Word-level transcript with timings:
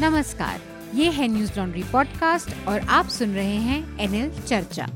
नमस्कार 0.00 0.60
ये 0.94 1.10
है 1.10 1.26
न्यूज़ 1.28 1.50
लॉन्ड्री 1.58 1.82
पॉडकास्ट 1.82 2.68
और 2.68 2.80
आप 2.90 3.08
सुन 3.08 3.34
रहे 3.34 3.56
हैं 3.64 3.98
एनएल 4.00 4.30
चर्चा। 4.40 4.86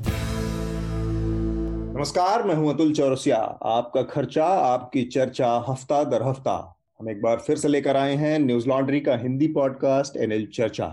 नमस्कार 1.97 2.43
मैं 2.43 2.55
हूँ 2.55 2.73
अतुल 2.75 2.93
चौरसिया। 2.93 3.37
आपका 3.73 4.03
खर्चा 4.03 4.45
आपकी 4.45 5.03
चर्चा 5.05 5.51
हफ़्ता 5.69 6.03
दर 6.05 6.23
हफ़्ता। 6.23 6.57
हम 7.01 7.11
एक 7.11 7.23
बार 7.23 7.37
फिर 7.47 7.57
से 7.57 7.69
लेकर 7.69 7.97
आए 7.97 8.15
हैं 8.15 8.39
न्यूज़ 8.39 8.69
लॉन्ड्री 8.69 9.01
का 9.01 9.17
हिंदी 9.17 9.49
पॉडकास्ट 9.49 10.17
एनएल 10.17 10.47
चर्चा। 10.55 10.89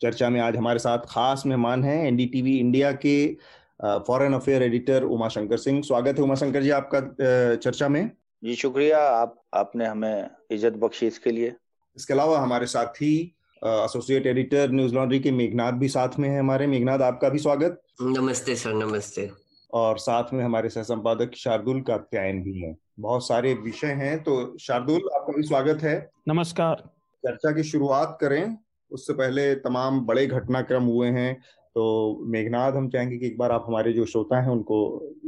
चर्चा 0.00 0.30
में 0.30 0.40
आज 0.40 0.56
हमारे 0.56 0.78
साथ 0.78 0.98
खास 1.08 1.42
मेहमान 1.46 1.84
हैं 1.84 2.02
एनडीटीवी 2.06 2.56
इंडिया 2.58 2.92
के 3.04 3.16
foreign 4.06 4.34
affair 4.34 4.62
editor 4.62 5.02
Uma 5.02 5.28
Shankar 5.28 5.56
Singh. 5.56 5.82
स्वागत 5.82 6.18
है 6.18 6.24
उमा 6.24 6.34
शंकर 6.34 6.62
जी 6.62 6.70
आपका 6.70 7.00
चर्चा 7.56 7.88
में। 7.88 8.10
जी 8.42 8.54
शुक्रिया। 8.54 8.98
आप 9.10 9.36
आपने 9.54 9.86
हमें 9.86 10.30
इज़्ज़त 10.50 10.72
बख्शी 10.78 11.06
इसके 11.06 11.30
लिए। 11.30 11.54
इसके 11.96 12.14
अलावा 12.14 12.38
हमारे 12.40 12.66
साथी 12.66 13.34
एसोसिएट 13.62 14.26
एडिटर 14.26 14.70
न्यूज़ 14.70 14.94
लॉन्ड्री 14.94 15.18
के 15.20 15.30
मेघनाथ 15.30 15.72
भी 15.72 15.88
साथ 15.88 16.18
में 16.18 16.28
है 16.28 16.38
हमारे। 16.38 16.66
मेघनाथ 16.66 16.98
आपका 16.98 17.28
भी 17.28 17.38
स्वागत। 17.38 17.80
नमस्ते 18.02 18.54
सर 18.56 18.72
नमस्ते। 18.74 19.30
और 19.72 19.98
साथ 19.98 20.32
में 20.32 20.44
हमारे 20.44 20.68
सह 20.68 20.82
संपादक 20.82 21.34
शार्दुल 21.34 21.80
कात्यायन 21.80 22.42
भी 22.42 22.58
हैं। 22.60 22.76
बहुत 23.00 23.26
सारे 23.26 23.54
विषय 23.54 23.92
हैं 23.92 24.22
तो 24.22 24.56
शार्दुल 24.58 25.08
आपका 25.14 25.32
भी 25.32 25.42
स्वागत 25.42 25.82
है। 25.82 26.10
नमस्कार। 26.28 26.82
चर्चा 27.24 27.50
की 27.50 27.62
शुरुआत 27.62 28.18
करें। 28.20 28.56
उससे 28.90 29.12
पहले 29.12 29.54
तमाम 29.54 30.00
बड़े 30.00 30.26
घटनाक्रम 30.26 30.82
हुए 30.82 31.08
हैं 31.08 31.34
तो 31.76 32.18
मेघनाथ 32.26 32.72
हम 32.72 32.88
चाहेंगे 32.88 33.18
कि 33.18 33.26
एक 33.26 33.38
बार 33.38 33.52
आप 33.52 33.64
हमारे 33.68 33.92
जो 33.92 34.04
श्रोता 34.04 34.40
हैं 34.40 34.50
उनको 34.50 34.78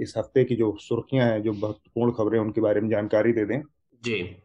इस 0.03 0.15
हफ़्ते 0.17 0.45
की 0.45 0.57
जो 0.57 0.77
सुर्खियाँ 0.81 1.31
हैं 1.31 1.43
जो 1.43 1.53
महत्वपूर्ण 1.53 2.13
खबरें 2.13 2.39
उनके 2.41 2.61
बारे 2.61 2.81
में 2.81 2.89
जानकारी 2.91 3.33
दे 3.33 3.45
दें। 3.45 3.61
जी। 4.03 4.37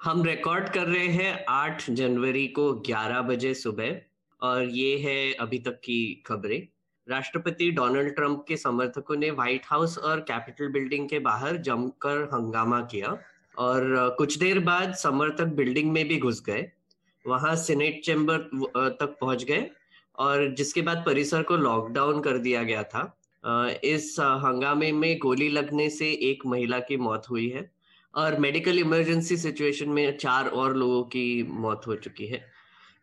हम 0.00 0.22
रिकॉर्ड 0.22 0.68
कर 0.68 0.86
रहे 0.86 1.06
हैं 1.06 1.44
8 1.48 1.90
जनवरी 1.90 2.46
को 2.48 2.72
11 2.86 3.20
बजे 3.22 3.52
सुबह, 3.54 4.00
और 4.40 4.64
ये 4.64 4.98
है 4.98 5.32
अभी 5.34 5.58
तक 5.58 5.78
की 5.84 6.22
खबरें। 6.26 6.66
राष्ट्रपति 7.06 7.70
डोनाल्ड 7.70 8.14
ट्रंप 8.14 8.44
के 8.48 8.56
समर्थकों 8.56 9.16
ने 9.16 9.30
व्हाइट 9.30 9.62
हाउस 9.66 9.96
और 9.98 10.20
कैपिटल 10.20 10.68
बिल्डिंग 10.68 11.08
के 11.08 11.18
बाहर 11.18 11.56
जमकर 11.56 12.22
हंगामा 12.32 12.80
किया, 12.80 13.16
और 13.58 14.14
कुछ 14.18 14.36
देर 14.38 14.58
बाद 14.58 14.94
समर्थक 14.94 15.46
बिल्डिंग 15.54 15.90
में 15.92 16.06
भी 16.08 16.18
घुस 16.18 16.42
गए। 16.46 16.70
वहाँ 17.24 17.54
सीनेट 17.56 18.00
चैम्बर 18.04 18.38
तक 19.00 19.16
पहुँच 19.20 19.44
गए, 19.44 19.70
और 20.18 20.54
जिसके 20.54 20.82
बाद 20.82 21.02
परिसर 21.06 21.42
को 21.42 21.56
लॉकडाउन 21.56 22.20
कर 22.20 22.38
दिया 22.38 22.62
गया 22.62 22.82
था। 22.82 23.02
इस 23.84 24.16
हंगामे 24.20 24.92
में 24.92 25.18
गोली 25.18 25.48
लगने 25.48 25.88
से 25.90 26.12
एक 26.30 26.46
महिला 26.46 26.78
की 26.78 26.96
मौत 26.96 27.26
हुई 27.30 27.48
है। 27.48 27.77
और 28.14 28.38
मेडिकल 28.40 28.78
इमरजेंसी 28.78 29.36
सिचुएशन 29.36 29.88
में 29.88 30.16
चार 30.16 30.48
और 30.48 30.76
लोगों 30.76 31.02
की 31.04 31.42
मौत 31.42 31.86
हो 31.86 31.94
चुकी 31.96 32.26
है। 32.26 32.40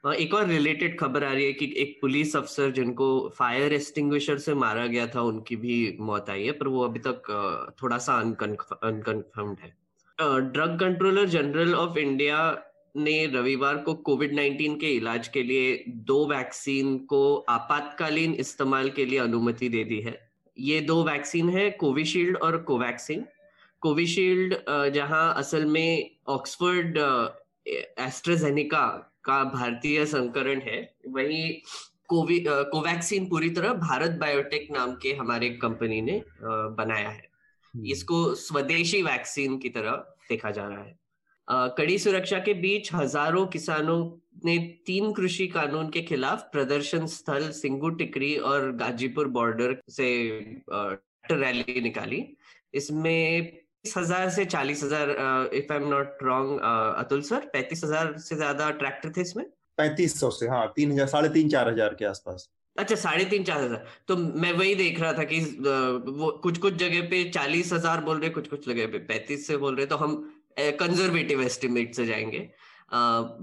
एक 0.04 0.34
और 0.34 0.48
रिलेटेड 0.48 0.98
खबर 1.00 1.24
आ 1.24 1.32
रही 1.32 1.46
है 1.46 1.54
कि 1.54 1.74
एक 1.78 1.98
पुलिस 2.02 2.36
अफसर 2.36 2.72
जिनको 2.72 3.08
फायर 3.38 3.74
एक्सटिंग्विशर 3.74 4.38
से 4.38 4.54
मारा 4.54 4.86
गया 4.88 5.08
था, 5.08 5.22
उनकी 5.22 5.56
भी 5.56 5.98
मौत 6.00 6.30
आई 6.30 6.44
है, 6.46 6.52
पर 6.52 6.68
वो 6.68 6.84
अभी 6.84 7.00
तक 7.08 7.74
थोड़ा 7.82 7.98
सा 7.98 8.20
अनकन्फर्म्ड 8.20 9.60
है। 9.60 9.74
Drug 10.52 10.80
controller 10.80 11.26
general 11.30 11.74
of 11.76 11.98
India 12.00 12.38
ने 12.98 13.26
रविवार 13.28 13.78
को 13.78 13.94
कोविड 13.94 14.34
19 14.34 14.76
के 14.80 14.90
इलाज 14.96 15.28
के 15.28 15.44
लिए 15.44 15.84
दो 15.88 16.26
वैक्सीन 16.28 16.98
को 17.06 17.36
आपातकालीन 17.50 18.34
इस्तेमाल 18.34 18.90
के 18.90 19.06
लिए 19.06 19.20
अनुमति 19.20 19.70
दे 19.70 19.84
दी 19.84 20.00
है। 20.02 20.18
ये 20.58 20.80
दो 20.82 21.04
वैक्सीन 21.04 21.50
है 21.50 21.70
कोविशील्ड 21.72 22.38
और 22.38 22.58
कोवैक्सीन 22.64 23.26
कोविशील्ड 23.82 24.56
जहाँ 24.94 25.34
असल 25.38 25.66
में 25.66 26.10
ऑक्सफोर्ड 26.30 26.98
एस्ट्राजेनिका 28.00 28.88
का 29.26 29.44
भारतीय 29.44 30.06
संकरण 30.06 30.62
है 30.62 30.80
वही 31.08 31.50
कोवि 32.10 32.40
कोवैक्सीन 32.48 33.26
पूरी 33.30 33.50
तरह 33.50 33.74
भारत 33.76 34.18
बायोटेक 34.20 34.68
नाम 34.72 34.94
के 35.02 35.14
हमारे 35.14 35.50
कंपनी 35.62 36.02
ने 36.02 36.22
बनाया 36.42 37.10
है। 37.10 37.28
हम्म। 37.74 37.86
इसको 37.86 38.34
स्वदेशी 38.36 39.02
वैक्सीन 39.02 39.58
की 39.58 39.70
तरह 39.70 39.92
देखा 40.30 40.52
जा 40.52 40.68
रहा 40.68 40.84
है। 40.84 40.98
कड़ी 41.78 41.98
सुरक्षा 42.00 42.40
के 42.40 42.54
बीच 42.54 42.94
हज़ारों 42.94 43.46
किसानों 43.48 44.00
ने 44.46 44.58
तीन 44.86 45.12
कृषि 45.14 45.48
कानून 45.48 45.90
के 45.90 46.02
खिलाफ 46.02 46.48
प्रदर्शन 46.52 47.06
स्थल 47.08 47.50
सिंगू 47.52 47.90
टिकरी 48.00 48.36
और 48.38 48.72
गाजीपुर 48.76 49.28
बॉर्डर 49.38 49.76
से 49.90 50.08
रैली 51.32 51.82
निकाली। 51.82 52.26
इसमें 52.74 53.52
हज़ार 53.98 54.30
से 54.30 54.46
चालीस 54.48 54.84
हज़ार 54.84 55.10
if 55.54 55.72
I 55.74 55.80
am 55.80 55.88
not 55.90 56.24
wrong 56.24 56.60
Atul 56.98 57.22
sir 57.24 57.50
पैंतीस 57.54 57.84
हज़ार 57.84 58.18
से 58.20 58.36
ज़्यादा 58.36 58.70
ट्रैक्टर 58.82 59.12
थे 59.18 59.22
इसमें? 59.22 59.46
पैंतीस 59.78 60.20
सौ 60.20 60.30
से 60.32 60.48
हाँ 60.48 60.68
तीन 60.76 60.92
हज़ार 60.92 61.08
साढ़े 61.08 61.30
तीन 61.30 61.50
चार 61.50 61.70
हज़ार 61.70 61.96
के 62.00 62.06
आसपास। 62.06 62.50
अच्छा 62.76 62.96
साढ़े 62.96 63.26
तीन 63.26 63.44
चार 63.44 63.62
हज़ार। 63.64 63.86
तो 64.08 64.16
मैं 64.18 64.52
वही 64.54 64.76
देख 64.76 65.00
रहा 65.00 65.14
था 65.14 65.24
कि 65.24 65.40
वो 66.10 66.32
कुछ 66.44 66.58
कुछ 66.58 66.74
जगह 66.76 67.08
पे 67.10 67.24
चालीस 67.30 67.72
हज़ार 67.74 68.02
बोल 68.04 68.20
रहे 68.20 68.30
कुछ 68.30 68.48
कुछ 68.48 68.68
जगह 68.68 68.88
पे 68.88 68.98
पैंतीस 69.08 69.48
से 69.48 69.58
बोल 69.58 69.76
रहे 69.76 69.86
तो 69.86 69.98
हम 69.98 70.16
कंजर्वेटिव 70.60 71.42
एस्टिमेट 71.42 71.96
से 71.96 72.06
जाएँगे। 72.06 72.40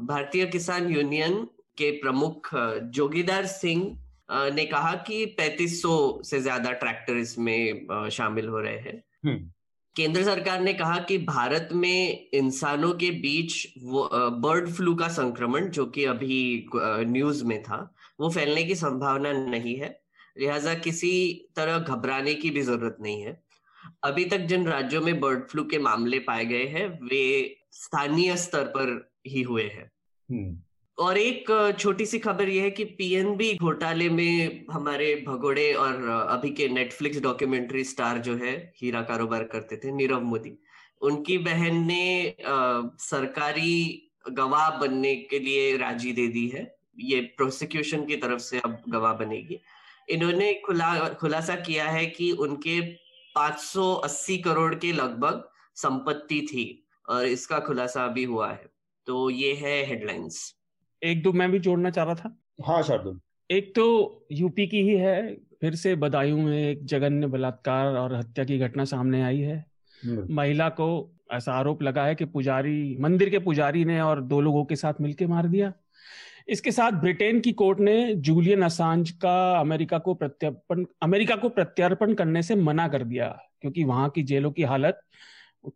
भारतीय 0.06 0.47
किसान 0.48 0.88
यूनियन 0.91 1.42
के 1.78 1.91
प्रमुख 2.00 2.50
जोगीदार 2.94 3.47
सिंह 3.48 4.53
ने 4.54 4.64
कहा 4.66 4.92
कि 5.06 5.24
3500 5.38 6.22
से 6.24 6.41
ज़्यादा 6.41 6.72
ट्रैक्टर 6.74 7.16
इसमें 7.19 8.09
शामिल 8.12 8.48
हो 8.48 8.60
रहे 8.60 8.78
हैं। 8.78 9.03
हम्म। 9.24 9.50
केंद्र 9.97 10.25
सरकार 10.25 10.60
ने 10.60 10.75
कहा 10.75 10.98
कि 10.98 11.19
भारत 11.19 11.69
में 11.72 12.28
इंसानों 12.34 12.92
के 12.92 13.10
बीच 13.10 13.75
बर्ड 13.78 14.70
फ्लू 14.70 14.94
का 14.94 15.08
संक्रमण, 15.08 15.69
जो 15.69 15.86
कि 15.86 16.04
अभी 16.04 16.66
न्यूज़ 16.76 17.44
में 17.44 17.62
था, 17.62 17.94
वो 18.20 18.30
फैलने 18.30 18.62
की 18.62 18.75
संभावना 18.75 19.32
नहीं 19.32 19.76
है। 19.76 20.03
लिहाजा 20.38 20.75
किसी 20.75 21.44
तरह 21.56 21.78
घबराने 21.78 22.34
की 22.34 22.50
भी 22.50 22.62
ज़रूरत 22.62 22.97
नहीं 23.00 23.22
है। 23.22 23.42
अभी 24.04 24.25
तक 24.25 24.38
जिन 24.38 24.66
राज्यों 24.66 25.03
में 25.03 25.20
बर्ड 25.20 25.48
फ्लू 25.48 25.64
के 25.64 25.78
मामले 25.78 26.19
पाए 26.19 26.44
गए 26.44 26.66
हैं, 26.66 26.88
वे 27.03 27.56
स्थानीय 27.72 28.36
स्तर 28.36 28.64
पर 28.64 29.12
ही 29.26 29.42
हुए 29.42 29.64
हैं। 29.64 29.92
हम्म। 30.30 30.59
और 31.02 31.18
एक 31.18 31.76
छोटी 31.78 32.06
सी 32.06 32.18
खबर 32.18 32.48
यह 32.48 32.62
है 32.62 32.70
कि 32.70 32.84
पीएनबी 32.84 33.54
घोटाले 33.54 34.08
में 34.08 34.66
हमारे 34.70 35.24
भगोड़े 35.26 35.72
और 35.72 36.08
अभी 36.08 36.50
के 36.50 36.68
नेटफ्लिक्स 36.68 37.20
डॉक्यूमेंट्री 37.20 37.84
स्टार 37.84 38.18
जो 38.18 38.36
है 38.36 38.72
हीरा 38.76 39.02
कारोबार 39.02 39.44
करते 39.44 39.76
थे 39.76 39.92
नीरव 39.92 40.20
मोदी। 40.20 40.58
उनकी 41.00 41.38
बहन 41.38 41.76
ने 41.86 42.28
आ, 42.28 42.82
सरकारी 42.98 44.10
गवाह 44.30 44.70
बनने 44.70 45.14
के 45.16 45.38
लिए 45.38 45.76
राज़ी 45.76 46.12
दे 46.12 46.28
दी 46.28 46.48
है। 46.48 46.76
ये 46.98 47.20
प्रोसिक्यूशन 47.20 48.04
की 48.06 48.16
तरफ़ 48.16 48.41
से 48.41 48.60
अब 48.60 48.78
गवाह 48.88 49.12
बनेगी। 49.12 49.60
इन्होंने 50.08 50.54
खुला 50.66 51.08
खुलासा 51.08 51.56
किया 51.56 51.91
है 51.91 52.06
कि 52.06 52.32
उनके 52.32 52.80
580 53.34 54.38
करोड़ 54.38 54.74
के 54.74 54.92
लगभग 54.92 55.44
संपत्ति 55.76 56.41
थी 56.42 56.86
और 57.08 57.26
इसका 57.26 57.58
खुलासा 57.58 58.04
अभी 58.04 58.24
हुआ 58.24 58.52
है। 58.52 58.72
तो 59.06 59.30
ये 59.30 59.54
है 59.54 59.86
हेडलाइंस 59.86 60.61
एक 61.04 61.22
दो 61.22 61.32
मैं 61.32 61.50
भी 61.50 61.58
जोड़ना 61.58 61.90
चाह 61.90 62.04
रहा 62.04 62.14
था। 62.14 62.36
हाँ 62.64 62.82
शार्दुल। 62.82 63.20
एक 63.50 63.74
तो 63.74 64.26
यूपी 64.32 64.66
की 64.66 64.82
ही 64.82 64.96
है 64.96 65.34
फिर 65.34 65.74
से 65.74 65.94
बदायूं 65.94 66.38
में 66.38 66.68
एक 66.68 66.86
जघन्य 66.86 67.26
बलात्कार 67.26 67.86
और 67.86 68.14
हत्या 68.14 68.44
की 68.44 68.58
घटना 68.58 68.84
सामने 68.84 69.22
आई 69.22 69.41
है। 69.41 69.66
हम्म। 70.06 70.34
महिला 70.34 70.68
को 70.68 71.16
ऐसा 71.32 71.52
आरोप 71.52 71.82
लगा 71.82 72.04
है 72.04 72.14
कि 72.14 72.24
पुजारी 72.24 72.96
मंदिर 73.00 73.30
के 73.30 73.38
पुजारी 73.38 73.84
ने 73.84 74.00
और 74.00 74.20
दो 74.20 74.41
लोगों 74.41 74.64
के 74.64 74.76
साथ 74.76 74.94
मिलकर 75.00 75.26
मार 75.26 75.46
दिया। 75.46 75.72
इसके 76.48 76.72
साथ 76.72 76.92
ब्रिटेन 76.92 77.41
की 77.41 77.52
कोर्ट 77.52 77.80
ने 77.80 78.14
जूलियन 78.14 78.62
असांज 78.62 79.10
का 79.10 79.60
अमेरिका 79.60 79.98
को 79.98 80.14
प्रत्यर्पण 80.14 80.84
अमेरिका 81.02 81.36
को 81.36 81.48
प्रत्यार्पण 81.48 82.14
करने 82.14 82.42
से 82.42 82.54
मना 82.54 82.88
कर 82.88 83.04
दिया 83.04 83.38
क्योंकि 83.60 83.84
वहाँ 83.84 84.08
की 84.10 84.22
जेलों 84.22 84.50
की 84.50 84.62
हालत 84.62 85.00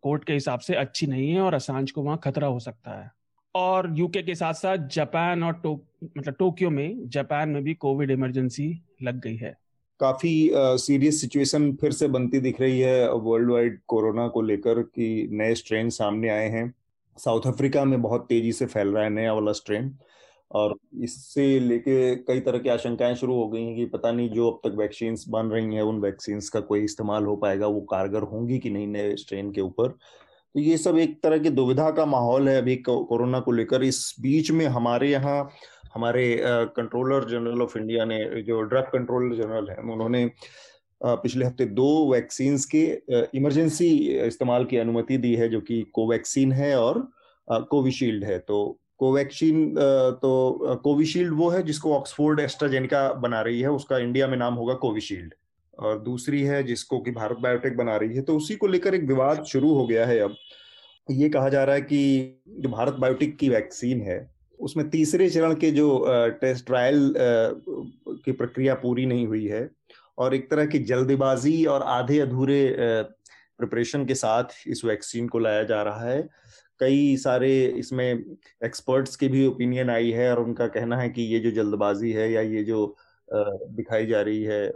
कोर्ट 0.01 0.25
के 0.25 0.33
हिसाब 0.33 0.61
से 0.61 0.75
अच्छी 0.75 1.07
नहीं 1.07 1.31
है 1.31 1.41
और 1.41 1.55
असांज 1.55 1.91
को 1.91 2.03
वहाँ 2.03 2.21
खतरा 2.25 2.47
हो 2.47 2.59
सकता 2.59 3.03
है। 3.03 3.11
और 3.57 3.93
यूके 3.99 4.23
के 4.23 4.35
साथ 4.35 4.55
साथ 4.55 4.89
जापान 4.93 5.43
और 5.43 5.53
टो, 5.53 5.73
मतलब 6.19 6.35
टोक्यो 6.39 6.71
में 6.71 7.09
जापान 7.09 7.49
में 7.49 7.63
भी 7.65 7.75
कोविड 7.75 8.11
इमरजेंसी 8.11 8.69
लग 9.03 9.21
गई 9.21 9.37
है। 9.37 9.55
काफ़ी 10.01 10.51
सीरियस 10.55 11.21
सिचुएशन 11.21 11.73
फिर 11.73 11.93
से 11.93 12.09
बनती 12.09 12.41
दिख 12.41 12.61
रही 12.61 12.81
है 12.81 13.13
वर्ल्ड 13.13 13.51
वाइड 13.51 13.79
कोरोना 13.87 14.27
को 14.29 14.43
लेकर 14.43 14.83
कि 14.83 15.29
नए 15.33 15.55
स्ट्रेन 15.55 15.91
सामने 15.91 16.29
आए 16.29 16.49
हैं। 16.49 16.73
साउथ 17.19 17.47
अफ्रीका 17.47 17.85
में 17.85 18.01
बहुत 18.03 18.27
तेज़ी 18.29 18.53
से 18.53 18.67
फैल 18.67 18.89
रहा 18.89 19.05
है 19.05 19.11
नया 19.11 19.33
वाला 19.33 19.53
स्ट्रेन 19.53 19.97
और 20.51 20.77
इससे 21.03 21.59
लेके 21.61 21.95
कई 22.17 22.41
तरह 22.41 22.59
की 22.59 22.69
आशंकाएँ 22.69 23.15
शुरू 23.15 23.35
हो 23.35 23.49
गई 23.49 23.63
हैं 23.63 23.75
कि 23.77 23.85
पता 23.87 24.13
नहीं 24.13 24.29
जो 24.31 24.51
अब 24.51 24.61
तक 24.65 24.77
वैक्सीन 24.79 25.17
बन 25.29 25.47
रही 25.47 25.75
हैं 25.75 25.83
उन 25.83 26.01
वैक्सीन 26.01 26.41
का 26.53 26.61
कोई 26.61 26.85
इस्तेमाल 26.85 27.25
हो 27.25 27.37
पाएगा 27.37 27.67
वो 27.67 27.81
कारगर 27.91 28.23
होंगी 28.25 28.59
कि 28.59 28.71
नहीं 28.71 28.87
नए 28.87 29.17
स्ट्रेन 29.17 29.51
के 29.53 29.61
ऊपर। 29.61 29.97
तो 30.57 30.61
ये 30.61 30.77
सब 30.79 30.97
एक 30.99 31.19
तरह 31.23 31.39
की 31.39 31.51
दुविधा 31.51 31.91
का 31.91 32.05
माहौल 32.07 32.49
है 32.49 32.57
अभी 32.59 32.77
कोरोना 32.87 33.41
को 33.41 33.53
लेकर। 33.53 33.83
इस 33.85 33.99
बीच 34.21 34.51
में 34.51 34.65
हमारे 34.67 35.11
यहाँ, 35.11 35.51
हमारे 35.95 36.25
कंट्रोलर 36.77 37.29
जनरल 37.31 37.63
ऑफ़ 37.63 37.77
इंडिया 37.79 38.05
ने, 38.05 38.19
जो 38.43 38.61
ड्रग 38.63 38.85
कंट्रोलर 38.93 39.37
जनरल 39.37 39.69
है, 39.71 39.77
उन्होंने 39.93 40.25
पिछले 41.01 41.45
हफ़्ते 41.45 41.65
दो 41.67 41.91
वैक्सीन 42.13 42.59
के 42.75 42.83
इमरजेंसी 43.39 43.89
इस्तेमाल 44.19 44.65
की 44.65 44.77
अनुमति 44.77 45.19
दी 45.19 45.35
है, 45.35 45.49
जो 45.49 45.61
कि 45.61 45.83
कोवैक्सीन 45.95 46.53
है 46.53 46.75
और 46.79 47.07
कोविशील्ड 47.49 48.25
है। 48.25 48.39
तो 48.39 48.79
कोवैक्सीन 48.99 49.75
तो 50.23 50.79
कोविशील्ड 50.85 51.35
वो 51.35 51.49
है 51.51 51.63
जिसको 51.63 51.95
ऑक्सफोर्ड 51.95 52.41
एस्ट्राजेनिका 52.41 53.13
बना 53.13 53.41
रही 53.43 53.61
है, 53.61 53.71
उसका 53.71 53.99
इंडिया 53.99 54.29
में 54.29 54.37
नाम 54.39 54.55
होगा 54.55 54.75
कोविशील्ड। 54.83 55.35
और 55.79 55.99
दूसरी 56.03 56.43
है 56.43 56.63
जिसको 56.63 56.99
कि 57.01 57.11
भारत 57.11 57.37
बायोटेक 57.41 57.77
बना 57.77 57.97
रही 57.97 58.17
है 58.17 58.23
तो 58.23 58.37
उसी 58.37 58.55
को 58.57 58.67
लेकर 58.67 58.95
एक 58.95 59.05
विवाद 59.05 59.45
शुरू 59.45 59.75
हो 59.75 59.87
गया 59.87 60.07
है 60.07 60.19
अब। 60.19 60.35
ये 61.11 61.29
कहा 61.29 61.49
जा 61.49 61.65
रहा 61.65 61.75
है 61.75 61.83
कि 61.83 62.43
जो 62.49 62.69
भारत 62.69 62.95
बायोटेक 62.95 63.37
की 63.39 63.49
वैक्सीन 63.49 64.01
है, 64.01 64.19
उसमें 64.61 64.89
तीसरे 64.91 65.29
चरण 65.31 65.55
के 65.55 65.71
जो 65.71 65.89
टेस्ट 66.41 66.67
ट्रायल 66.67 67.13
की 67.19 68.33
प्रक्रिया 68.33 68.75
पूरी 68.75 69.07
नहीं 69.07 69.27
हुई 69.27 69.47
है 69.47 69.69
और 70.19 70.35
एक 70.35 70.51
तरह 70.51 70.67
की 70.67 70.79
जल्दबाजी 70.85 71.65
और 71.65 71.83
आधे 71.83 72.19
अधूरे 72.21 72.77
प्रिपरेशन 72.79 74.05
के 74.07 74.15
साथ 74.15 74.45
इस 74.67 74.85
वैक्सीन 74.85 75.29
को 75.29 75.39
लाया 75.39 75.63
जा 75.63 75.83
रहा 75.83 76.09
है। 76.09 76.23
कई 76.81 77.17
सारे 77.17 77.51
इसमें 77.67 78.37
एक्सपर्ट्स 78.65 79.17
की 79.17 79.29
भी 79.29 79.47
ओपिनियन 79.47 79.91
आई 79.91 80.11
है 80.11 80.31
और 80.31 80.43
उनका 80.43 80.67
कहना 80.69 80.97
है 80.97 81.09
कि 81.09 81.23
ये 81.23 81.39
जो 81.41 81.51
जल्दबाजी 81.51 82.13
है 82.13 82.31
या 82.33 82.41
ये 82.41 82.65
जो 82.65 82.97
दिखाई 83.31 84.07
जा 84.07 84.21
रही 84.23 84.43
है 84.43 84.69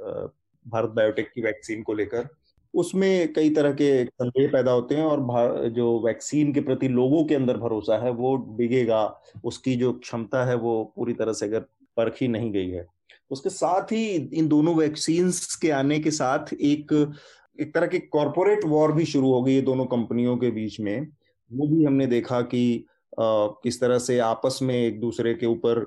भारत 0.66 0.90
बायोटेक 0.90 1.30
की 1.34 1.40
वैक्सीन 1.40 1.82
को 1.82 1.94
लेकर। 1.94 2.28
उसमें 2.74 3.32
कई 3.32 3.50
तरह 3.50 3.72
के 3.72 4.04
संदेह 4.04 4.48
पैदा 4.48 4.72
होते 4.72 4.94
हैं 4.94 5.04
और 5.04 5.68
जो 5.68 5.98
वैक्सीन 6.00 6.52
के 6.52 6.60
प्रति 6.60 6.88
लोगों 6.88 7.24
के 7.24 7.34
अंदर 7.34 7.56
भरोसा 7.56 7.98
है 8.04 8.10
वो 8.10 8.36
डिगेगा 8.58 9.02
उसकी 9.44 9.74
जो 9.76 9.92
क्षमता 9.92 10.44
है 10.44 10.54
वो 10.56 10.82
पूरी 10.96 11.12
तरह 11.12 11.32
से 11.32 11.46
अगर 11.46 11.60
परखी 11.96 12.28
नहीं 12.28 12.52
गई 12.52 12.68
है। 12.70 12.86
उसके 13.30 13.50
साथ 13.50 13.92
ही 13.92 14.04
इन 14.14 14.48
दोनों 14.48 14.74
वैक्सीन 14.74 15.30
के 15.62 15.70
आने 15.70 15.98
के 16.00 16.10
साथ 16.10 16.52
एक 16.54 16.92
एक 17.58 17.74
तरह 17.74 17.86
की 17.86 17.98
कॉरपोरेट 17.98 18.64
वॉर 18.64 18.92
भी 18.92 19.04
शुरू 19.04 19.32
हो 19.32 19.42
गई 19.42 19.54
है 19.54 19.62
दोनों 19.62 19.84
कंपनियों 19.86 20.36
के 20.36 20.50
बीच 20.50 20.78
में। 20.80 21.06
वो 21.50 21.66
भी 21.66 21.84
हमने 21.84 22.06
देखा 22.06 22.40
कि 22.40 22.84
आ, 23.20 23.46
किस 23.62 23.80
तरह 23.80 23.98
से 23.98 24.18
आपस 24.18 24.58
में 24.62 24.74
एक 24.74 25.00
दूसरे 25.00 25.34
के 25.34 25.46
ऊपर 25.46 25.78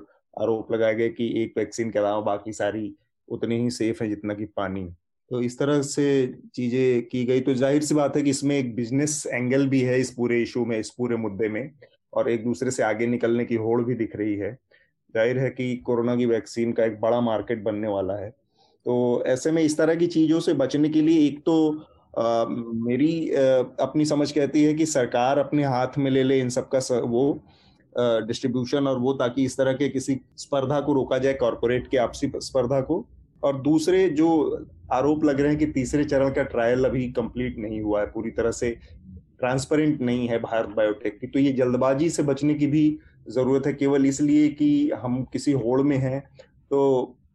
आरोप 0.42 0.72
लगाए 0.72 0.94
गए 0.94 1.08
कि 1.08 1.42
एक 1.42 1.54
वैक्सीन 1.58 1.90
के 1.90 1.98
अलावा 1.98 2.20
बाकी 2.20 2.52
सारी 2.52 2.94
उतनी 3.28 3.58
ही 3.60 3.70
सेफ़ 3.70 4.02
है 4.02 4.08
जितना 4.08 4.34
कि 4.34 4.44
पानी। 4.46 4.84
तो 5.30 5.40
इस 5.40 5.58
तरह 5.58 5.80
से 5.82 6.06
चीज़ें 6.54 7.02
की 7.02 7.24
गई। 7.24 7.40
तो 7.40 7.54
ज़ाहिर 7.54 7.82
सी 7.82 7.94
बात 7.94 8.16
है 8.16 8.22
कि 8.22 8.30
इसमें 8.30 8.56
एक 8.58 8.74
बिज़नेस 8.76 9.22
एंगल 9.26 9.66
भी 9.68 9.80
है 9.80 9.98
इस 10.00 10.10
पूरे 10.10 10.42
इशू 10.42 10.64
में 10.64 10.78
इस 10.78 10.90
पूरे 10.90 11.16
मुद्दे 11.16 11.48
में 11.48 11.70
और 12.12 12.30
एक 12.30 12.44
दूसरे 12.44 12.70
से 12.70 12.82
आगे 12.82 13.06
निकलने 13.06 13.44
की 13.44 13.54
होड़ 13.56 13.80
भी 13.82 13.94
दिख 13.94 14.16
रही 14.16 14.34
है। 14.36 14.52
ज़ाहिर 15.14 15.38
है 15.38 15.50
कि 15.50 15.74
कोरोना 15.76 16.16
की 16.16 16.26
वैक्सीन 16.26 16.72
का 16.72 16.84
एक 16.84 17.00
बड़ा 17.00 17.20
मार्केट 17.20 17.62
बनने 17.62 17.88
वाला 17.88 18.14
है। 18.14 18.30
तो 18.30 19.22
ऐसे 19.26 19.50
में 19.52 19.62
इस 19.62 19.76
तरह 19.78 19.94
की 19.94 20.06
चीज़ों 20.08 20.40
से 20.40 20.54
बचने 20.54 20.88
के 20.88 21.00
लिए 21.00 21.26
एक 21.26 21.38
तो 21.46 21.56
आ, 22.14 22.44
मेरी 22.44 23.30
आ, 23.30 23.40
अपनी 23.80 24.04
समझ 24.04 24.30
कहती 24.32 24.62
है 24.64 24.74
कि 24.74 24.86
सरकार 24.86 25.38
अपने 25.38 25.64
हाथ 25.64 25.98
में 25.98 26.10
ले 26.10 26.22
ले 26.22 26.38
इन 26.40 26.48
सब 26.48 26.68
का 26.74 26.78
वो 27.00 27.24
डिस्ट्रीब्यूशन 28.26 28.86
और 28.86 28.98
वो 28.98 29.12
ताकि 29.14 29.44
इस 29.44 29.56
तरह 29.56 29.72
के 29.72 29.88
किसी 29.88 30.20
स्पर्धा 30.36 30.80
को 30.80 30.92
रोका 30.92 31.18
जाए 31.18 31.34
कॉरपोरेट 31.34 31.86
के 31.86 31.96
आपसी 31.96 32.30
स्पर्धा 32.36 32.80
को। 32.80 33.04
और 33.44 33.60
दूसरे 33.62 34.08
जो 34.10 34.28
आरोप 34.92 35.24
लग 35.24 35.40
रहे 35.40 35.50
हैं 35.50 35.58
कि 35.58 35.66
तीसरे 35.72 36.04
चरण 36.04 36.32
का 36.34 36.42
ट्रायल 36.44 36.84
अभी 36.84 37.06
कंप्लीट 37.12 37.58
नहीं 37.58 37.80
हुआ 37.80 38.00
है, 38.00 38.06
पूरी 38.06 38.30
तरह 38.30 38.50
से 38.52 38.70
ट्रांसपेरेंट 39.40 40.00
नहीं 40.00 40.28
है 40.28 40.38
भारत 40.40 40.74
बायोटेक 40.76 41.18
की 41.20 41.26
तो 41.26 41.38
ये 41.38 41.52
जल्दबाजी 41.52 42.08
से 42.10 42.22
बचने 42.22 42.54
की 42.54 42.66
भी 42.66 42.86
ज़रूरत 43.28 43.66
है 43.66 43.72
केवल 43.74 44.06
इसलिए 44.06 44.48
कि 44.50 44.90
हम 45.02 45.22
किसी 45.32 45.52
होड़ 45.52 45.80
में 45.82 45.96
हैं 45.98 46.20
तो 46.70 46.80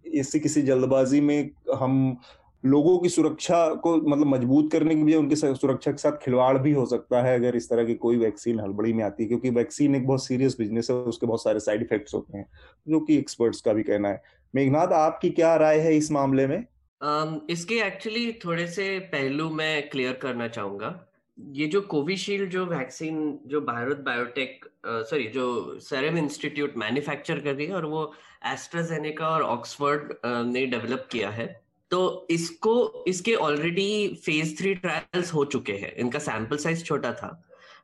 इससे 0.06 0.40
किसी 0.40 0.62
जल्दबाजी 0.62 1.22
में 1.22 1.50
हम 1.76 2.18
लोगों 2.64 2.98
की 3.00 3.10
सुरक्षा 3.10 3.66
को 3.76 3.96
मतलब 3.98 4.28
मज़बूत 4.28 4.72
करने 4.72 4.96
की 4.96 5.04
बजाय 5.04 5.18
उनकी 5.18 5.36
सुरक्षा 5.36 5.92
के 5.92 5.98
साथ 5.98 6.18
खिलवाड़ 6.24 6.58
भी 6.58 6.72
हो 6.72 6.86
सकता 6.86 7.22
है 7.24 7.36
अगर 7.36 7.56
इस 7.56 7.70
तरह 7.70 7.86
की 7.86 7.94
कोई 7.98 8.18
वैक्सीन 8.18 8.60
हड़बड़ी 8.60 8.94
में 8.94 9.04
आती 9.04 9.24
है, 9.24 9.28
क्योंकि 9.28 9.50
वैक्सीन 9.50 9.96
एक 9.96 10.08
बहुत 10.08 10.26
सीरियस 10.26 10.56
बिज़नेस 10.60 10.90
है, 10.92 10.96
उसके 10.96 11.26
बहुत 11.26 11.44
सारे 11.44 11.60
साइड 11.60 11.82
इफेक्ट्स 11.82 12.14
होते 12.14 12.38
हैं, 12.38 12.46
जो 12.88 13.00
कि 13.00 13.18
एक्सपर्ट्स 13.18 13.62
का 13.62 13.74
भी 13.74 13.84
कहना 13.84 14.10
है। 14.10 14.22
मेघनाथ 14.54 14.94
आपकी 14.94 15.30
क्या 15.30 15.56
राय 15.56 15.80
है 15.80 15.96
इस 15.98 16.12
मामले 16.12 16.48
में? 16.48 16.66
um, 17.02 17.40
इसके 17.50 17.76
एक्चुअली 17.82 18.32
थोड़े 18.46 18.68
से 18.68 18.98
पहलू 19.12 19.50
मैं 19.52 19.90
क्लियर 19.90 20.14
करना 20.22 20.48
चाहूँगा। 20.48 20.94
ये 21.38 21.66
जो 21.68 21.82
कोविशील्ड 21.82 22.50
जो 22.50 22.66
वैक्सीन 22.66 23.40
जो 23.48 23.62
भारत 23.62 23.98
बायोटेक 24.06 24.66
सॉरी 24.86 25.28
जो 25.34 25.80
सेरम 25.80 26.18
इंस्टीट्यूट 26.18 26.74
मैन्युफैक्चर 26.78 27.40
कर 27.40 27.56
रही 27.56 27.66
है 27.68 27.74
और 27.74 27.86
वो 27.86 28.02
एस्ट्राजेनेका 28.46 29.28
और 29.28 29.42
ऑक्सफोर्ड 29.44 30.14
ने 30.26 30.66
डेवलप 30.66 31.08
किया 31.12 31.30
है 31.30 31.48
तो 31.92 32.28
इसको 32.32 33.06
इसके 33.08 33.36
ऑलरेडी 33.36 34.20
फ़ेज़ 34.26 34.58
थ्री 34.58 34.74
ट्रायल्स 34.76 35.34
हो 35.34 35.46
चुके 35.46 35.74
हैं। 35.74 35.96
इनका 35.96 36.20
सैंपल 36.20 36.58
साइज़ 36.58 36.84
छोटा 36.84 37.12
था। 37.14 37.28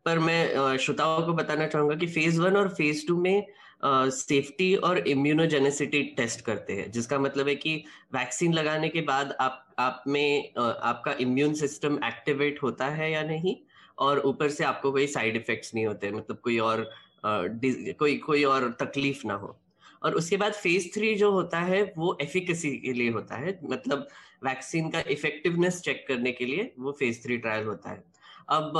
पर 0.06 0.20
मैं 0.20 0.78
श्रोताओं 0.78 1.26
को 1.26 1.34
बताना 1.34 1.68
चाहूँगा 1.68 1.96
कि 1.96 2.08
फ़ेज़ 2.08 2.42
वन 2.42 2.58
और 2.58 2.70
फ़ेज़ 2.70 3.08
टू 3.08 3.18
में 3.22 3.46
सेफ्टी 3.86 4.74
और 4.76 4.98
इम्यूनोजेनेसिटी 5.08 6.02
टेस्ट 6.18 6.42
करते 6.42 6.74
हैं, 6.74 6.90
जिसका 6.92 7.20
मतलब 7.20 7.48
है 7.48 7.56
कि 7.56 7.76
वैक्सीन 8.16 8.54
लगाने 8.54 8.90
के 8.90 9.02
बाद 9.02 9.36
आप 9.42 9.62
आप 9.80 10.04
में 10.08 10.54
आपका 10.58 11.14
इम्यून 11.22 11.54
सिस्टम 11.54 12.00
एक्टिवेट 12.06 12.62
होता 12.64 12.88
है 12.90 13.12
या 13.12 13.24
नहीं? 13.24 13.56
और 14.00 14.20
ऊपर 14.26 14.50
से 14.50 14.64
आपको 14.64 14.92
कोई 14.92 15.08
साइड 15.08 15.36
इफेक्ट्स 15.36 15.74
नहीं 15.76 15.86
होते 15.86 16.12
मतलब 16.12 16.40
कोई 16.44 16.58
और 16.60 16.90
कोई 17.26 18.18
कोई 18.18 18.44
और 18.44 18.70
तकलीफ़ 18.82 19.26
ना 19.28 19.34
हो। 19.34 19.56
और 20.02 20.16
उसके 20.16 20.38
बाद 20.38 20.54
फ़ेज़ 20.54 20.88
थ्री 20.94 21.14
जो 21.16 21.32
होता 21.32 21.60
है, 21.60 21.82
वो 21.98 22.18
एफिकेसी 22.22 22.76
के 22.78 22.94
लिए 22.94 23.12
होता 23.12 23.36
है 23.36 23.60
मतलब 23.64 24.08
वैक्सीन 24.46 24.90
का 24.90 25.00
इफेक्टिवनेस 25.10 25.82
चेक 25.82 26.06
करने 26.08 26.32
के 26.32 26.46
लिए 26.46 26.74
वो 26.80 26.92
फ़ेज़ 26.92 27.24
थ्री 27.24 27.38
ट्रायल 27.38 27.66
होता 27.66 27.90
है। 27.90 28.04
अब 28.50 28.74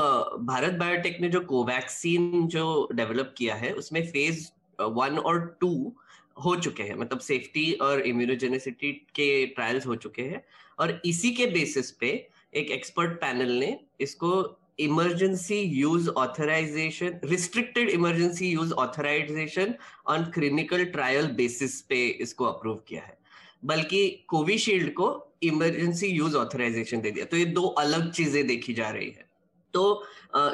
भारत 0.48 0.74
बायोटेक 0.74 1.20
ने 1.20 1.28
जो 1.28 1.40
कोवैक्सीन 1.46 2.46
जो 2.48 2.88
डेवलप 2.92 3.34
किया 3.38 3.54
है, 3.54 3.72
उसमें 3.74 4.02
फ़ेज़ 4.06 4.46
वन 4.80 5.18
और 5.18 5.56
टू 5.60 5.96
हो 6.44 6.54
चुके 6.56 6.82
हैं। 6.82 6.94
मतलब 6.94 7.18
सेफ्टी 7.18 7.72
और 7.72 8.00
इम्यूनोजेनिसिटी 8.00 8.92
के 8.92 9.46
ट्रायल्स 9.46 9.86
हो 9.86 9.94
चुके 9.96 10.22
हैं। 10.22 10.44
और 10.78 11.00
इसी 11.04 11.30
के 11.30 11.46
बेसिस 11.46 11.90
पे 11.90 12.08
एक 12.54 12.70
एक्सपर्ट 12.70 13.12
पैनल 13.12 13.50
ने 13.50 13.78
इसको 14.00 14.58
emergency 14.78 15.60
use 15.60 16.08
authorisation 16.08 17.20
restricted 17.24 17.88
emergency 17.88 18.48
use 18.48 18.72
authorisation 18.72 19.74
on 20.06 20.24
clinical 20.24 20.84
trial 20.84 21.26
basis 21.26 21.80
पे 21.80 22.06
इसको 22.06 22.44
अप्रूव 22.44 22.82
किया 22.88 23.02
है। 23.02 23.18
बल्कि 23.64 24.08
कोविशील्ड 24.28 24.92
को 24.92 25.36
इमरजेंसी 25.42 26.06
यूज़ 26.06 26.36
ऑथराइजेशन 26.36 27.00
दे 27.00 27.10
दिया। 27.10 27.24
तो 27.24 27.36
ये 27.36 27.44
दो 27.44 27.62
अलग 27.62 28.12
चीज़ें 28.12 28.46
देखी 28.46 28.74
जा 28.74 28.90
रही 28.90 29.10
है। 29.10 29.25
तो 29.76 30.02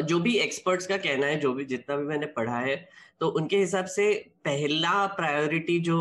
जो 0.03 0.19
भी 0.21 0.37
एक्सपर्ट्स 0.39 0.87
का 0.87 0.97
कहना 0.99 1.27
है, 1.27 1.39
जो 1.41 1.53
भी 1.55 1.65
जितना 1.67 1.97
भी 1.97 2.05
मैंने 2.05 2.27
पढ़ा 2.37 2.59
है 2.59 2.77
तो 3.21 3.29
उनके 3.31 3.57
हिसाब 3.57 3.85
से 3.87 4.13
पहला 4.45 5.07
प्रायोरिटी 5.17 5.79
जो 5.81 5.99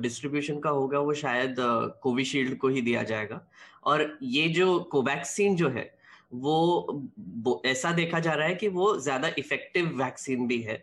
डिस्ट्रीब्यूशन 0.00 0.58
का 0.60 0.70
होगा, 0.70 0.98
वो 1.00 1.14
शायद 1.14 1.56
कोविशील्ड 2.02 2.56
को 2.58 2.68
ही 2.68 2.82
दिया 2.82 3.02
जाएगा। 3.04 3.40
और 3.84 4.18
ये 4.22 4.48
जो 4.50 4.78
कोवैक्सीन 4.92 5.56
जो 5.56 5.68
है, 5.68 5.90
वो 6.34 7.62
ऐसा 7.66 7.92
देखा 7.92 8.20
जा 8.20 8.32
रहा 8.32 8.46
है 8.46 8.54
कि 8.54 8.68
वो 8.70 8.96
ज़्यादा 9.00 9.30
इफ़ेक्टिव 9.38 9.88
वैक्सीन 10.02 10.46
भी 10.46 10.60
है। 10.62 10.76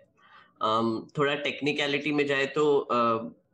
थोड़ा 1.18 1.36
टेक्निकलिटी 1.38 2.12
में 2.12 2.26
जाए 2.28 2.46
तो 2.56 2.88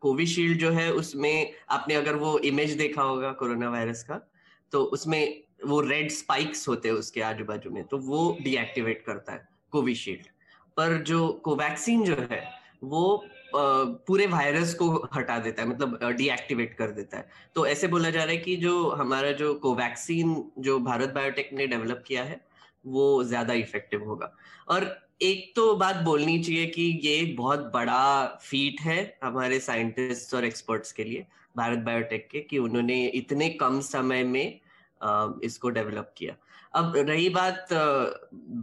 कोविशील्ड 0.02 0.60
जो 0.60 0.72
है, 0.72 0.92
उसमें 0.94 1.54
आपने 1.70 1.96
अगर 1.96 2.16
वो 2.18 2.38
इमेज 2.46 2.72
देखा 2.78 3.02
होगा 3.04 3.32
कोरोना 3.34 3.70
वायरस 3.70 4.04
का 4.04 4.20
तो 4.74 4.84
उसमें 4.94 5.45
वो 5.66 5.80
रेड 5.82 6.12
स्पाइक्स 6.12 6.68
होते 6.68 6.88
हैं 6.88 6.96
उसके 6.96 7.22
आजू 7.24 7.46
बाजू 7.46 7.70
में 7.70 7.84
तो 7.84 7.98
वो 8.00 8.38
डीएक्टिवेट 8.42 9.04
करता 9.06 9.34
है 9.34 9.48
कोविशील्ड 9.74 10.28
पर 10.78 10.98
जो 11.04 11.28
कोवैक्सीन 11.44 12.04
जो 12.04 12.16
है, 12.32 12.44
वो 12.84 13.24
पूरे 13.54 14.26
वायरस 14.28 14.74
को 14.74 14.88
हटा 15.14 15.38
देता 15.40 15.62
है 15.62 15.68
मतलब 15.70 16.00
डीएक्टिवेट 16.18 16.74
कर 16.74 16.92
देता 16.92 17.18
है। 17.18 17.28
तो 17.56 17.66
ऐसे 17.68 17.88
बोला 17.88 18.10
जा 18.10 18.24
रहा 18.24 18.32
है 18.32 18.38
कि 18.38 18.56
जो 18.58 18.90
हमारा 18.92 19.32
जो 19.34 19.54
कोवैक्सीन 19.56 20.36
जो 20.60 20.80
भारत 20.82 21.10
बायोटेक 21.10 21.50
ने 21.54 21.68
डेवलप 21.68 22.04
किया 22.08 22.24
है, 22.24 22.40
वो 22.86 23.24
ज़्यादा 23.24 23.54
इफ़ेक्टिव 23.54 24.04
होगा। 24.04 24.32
और 24.70 24.90
एक 25.22 25.52
तो 25.56 25.76
बात 25.76 25.96
बोलनी 26.04 26.38
चाहिए 26.40 26.66
कि 26.68 26.84
ये 27.04 27.24
बहुत 27.38 27.72
बड़ा 27.74 28.26
फीट 28.42 28.82
है 28.82 28.98
हमारे 29.24 29.60
साइंटिस्ट 29.62 30.34
और 30.34 30.46
एक्सपर्ट्स 30.46 30.92
के 30.92 31.04
लिए, 31.04 31.26
भारत 31.56 31.80
बायोटेक 31.80 32.28
के, 32.32 32.40
कि 32.40 32.58
उन्होंने 32.58 33.06
इतने 33.08 33.50
कम 33.50 33.80
समय 33.82 34.24
में 34.26 34.60
इसको 35.44 35.70
डेवलप 35.70 36.14
किया। 36.18 36.36
अब 36.74 36.94
रही 36.98 37.30
बात 37.30 37.68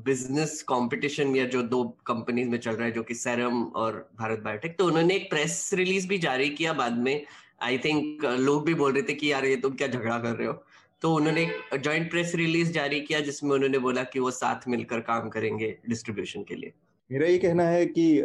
बिज़नेस 0.07 0.63
कंपटीशन 0.63 1.37
या 1.37 1.45
जो 1.47 1.63
दो 1.63 1.83
कंपनीज़ 2.07 2.49
में 2.49 2.59
चल 2.59 2.73
रहा 2.73 2.85
है, 2.85 2.93
जो 2.93 3.03
कि 3.03 3.15
सेरम 3.15 3.63
और 3.65 4.11
भारत 4.19 4.39
बायोटेक 4.39 4.77
तो 4.79 4.87
उन्होंने 4.87 5.15
एक 5.15 5.31
प्रेस 5.31 5.71
रिलीज़ 5.75 6.09
भी 6.09 6.19
जारी 6.19 6.49
किया 6.51 6.73
बाद 6.73 6.99
में। 6.99 7.25
आई 7.63 7.79
थिंक 7.79 8.25
लोग 8.25 8.65
भी 8.67 8.75
बोल 8.75 8.93
रहे 8.93 9.03
थे 9.03 9.15
कि, 9.15 9.33
यार, 9.33 9.45
ये 9.45 9.57
तुम 9.57 9.75
क्या 9.75 9.89
झगड़ा 9.89 10.19
कर 10.19 10.37
रहे 10.37 10.47
हो? 10.49 10.63
तो 11.03 11.15
उन्होंने 11.15 11.43
एक 11.43 11.77
जॉइंट 11.77 12.11
प्रेस 12.11 12.35
रिलीज़ 12.35 12.73
जारी 12.73 13.01
किया, 13.01 13.21
जिसमें 13.21 13.51
उन्होंने 13.51 13.79
बोला 13.79 14.03
कि 14.03 14.21
वो 14.21 14.31
साथ 14.31 14.69
मिलकर 14.69 15.01
काम 15.01 15.29
करेंगे 15.29 15.77
डिस्ट्रीब्यूशन 15.89 16.43
के 16.43 16.55
लिए। 16.55 16.73
मेरा 17.11 17.27
ये 17.27 17.39
कहना 17.39 17.65
है 17.65 17.87
कि 17.87 18.23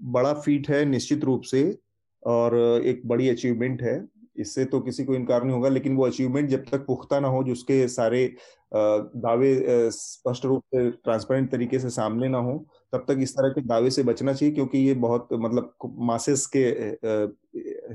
बड़ा 0.00 0.32
फीट 0.34 0.68
है 0.70 0.84
निश्चित 0.84 1.24
रूप 1.24 1.42
से, 1.42 1.78
और 2.22 2.56
एक 2.84 3.06
बड़ी 3.06 3.28
अचीवमेंट 3.28 3.82
है। 3.82 3.94
इससे 4.36 4.64
तो 4.64 4.80
किसी 4.80 5.04
को 5.04 5.14
इनकार 5.14 5.42
नहीं 5.44 5.54
होगा, 5.54 5.68
लेकिन 5.68 5.96
वो 5.96 6.06
अचीवमेंट 6.06 6.48
जब 6.50 6.64
तक 6.70 6.84
पुख्ता 6.86 7.20
ना 7.20 7.28
हो 7.28 7.42
जिसके 7.44 7.86
सारे 7.88 8.26
दावे 8.74 9.54
स्पष्ट 9.90 10.44
रूप 10.44 10.62
से 10.66 10.90
ट्रांसपेरेंट 10.90 11.50
तरीके 11.50 11.78
से 11.78 11.90
सामने 11.90 12.28
ना 12.28 12.38
हो, 12.38 12.52
तब 12.92 13.04
तक 13.08 13.18
इस 13.22 13.32
तरह 13.34 13.48
के 13.50 13.60
दावे 13.62 13.90
से 13.90 14.02
बचना 14.02 14.32
चाहिए, 14.32 14.54
क्योंकि 14.54 14.78
ये 14.78 14.94
बहुत 14.96 15.28
मतलब 15.32 15.74
मासेस 16.02 16.46
के 16.56 16.64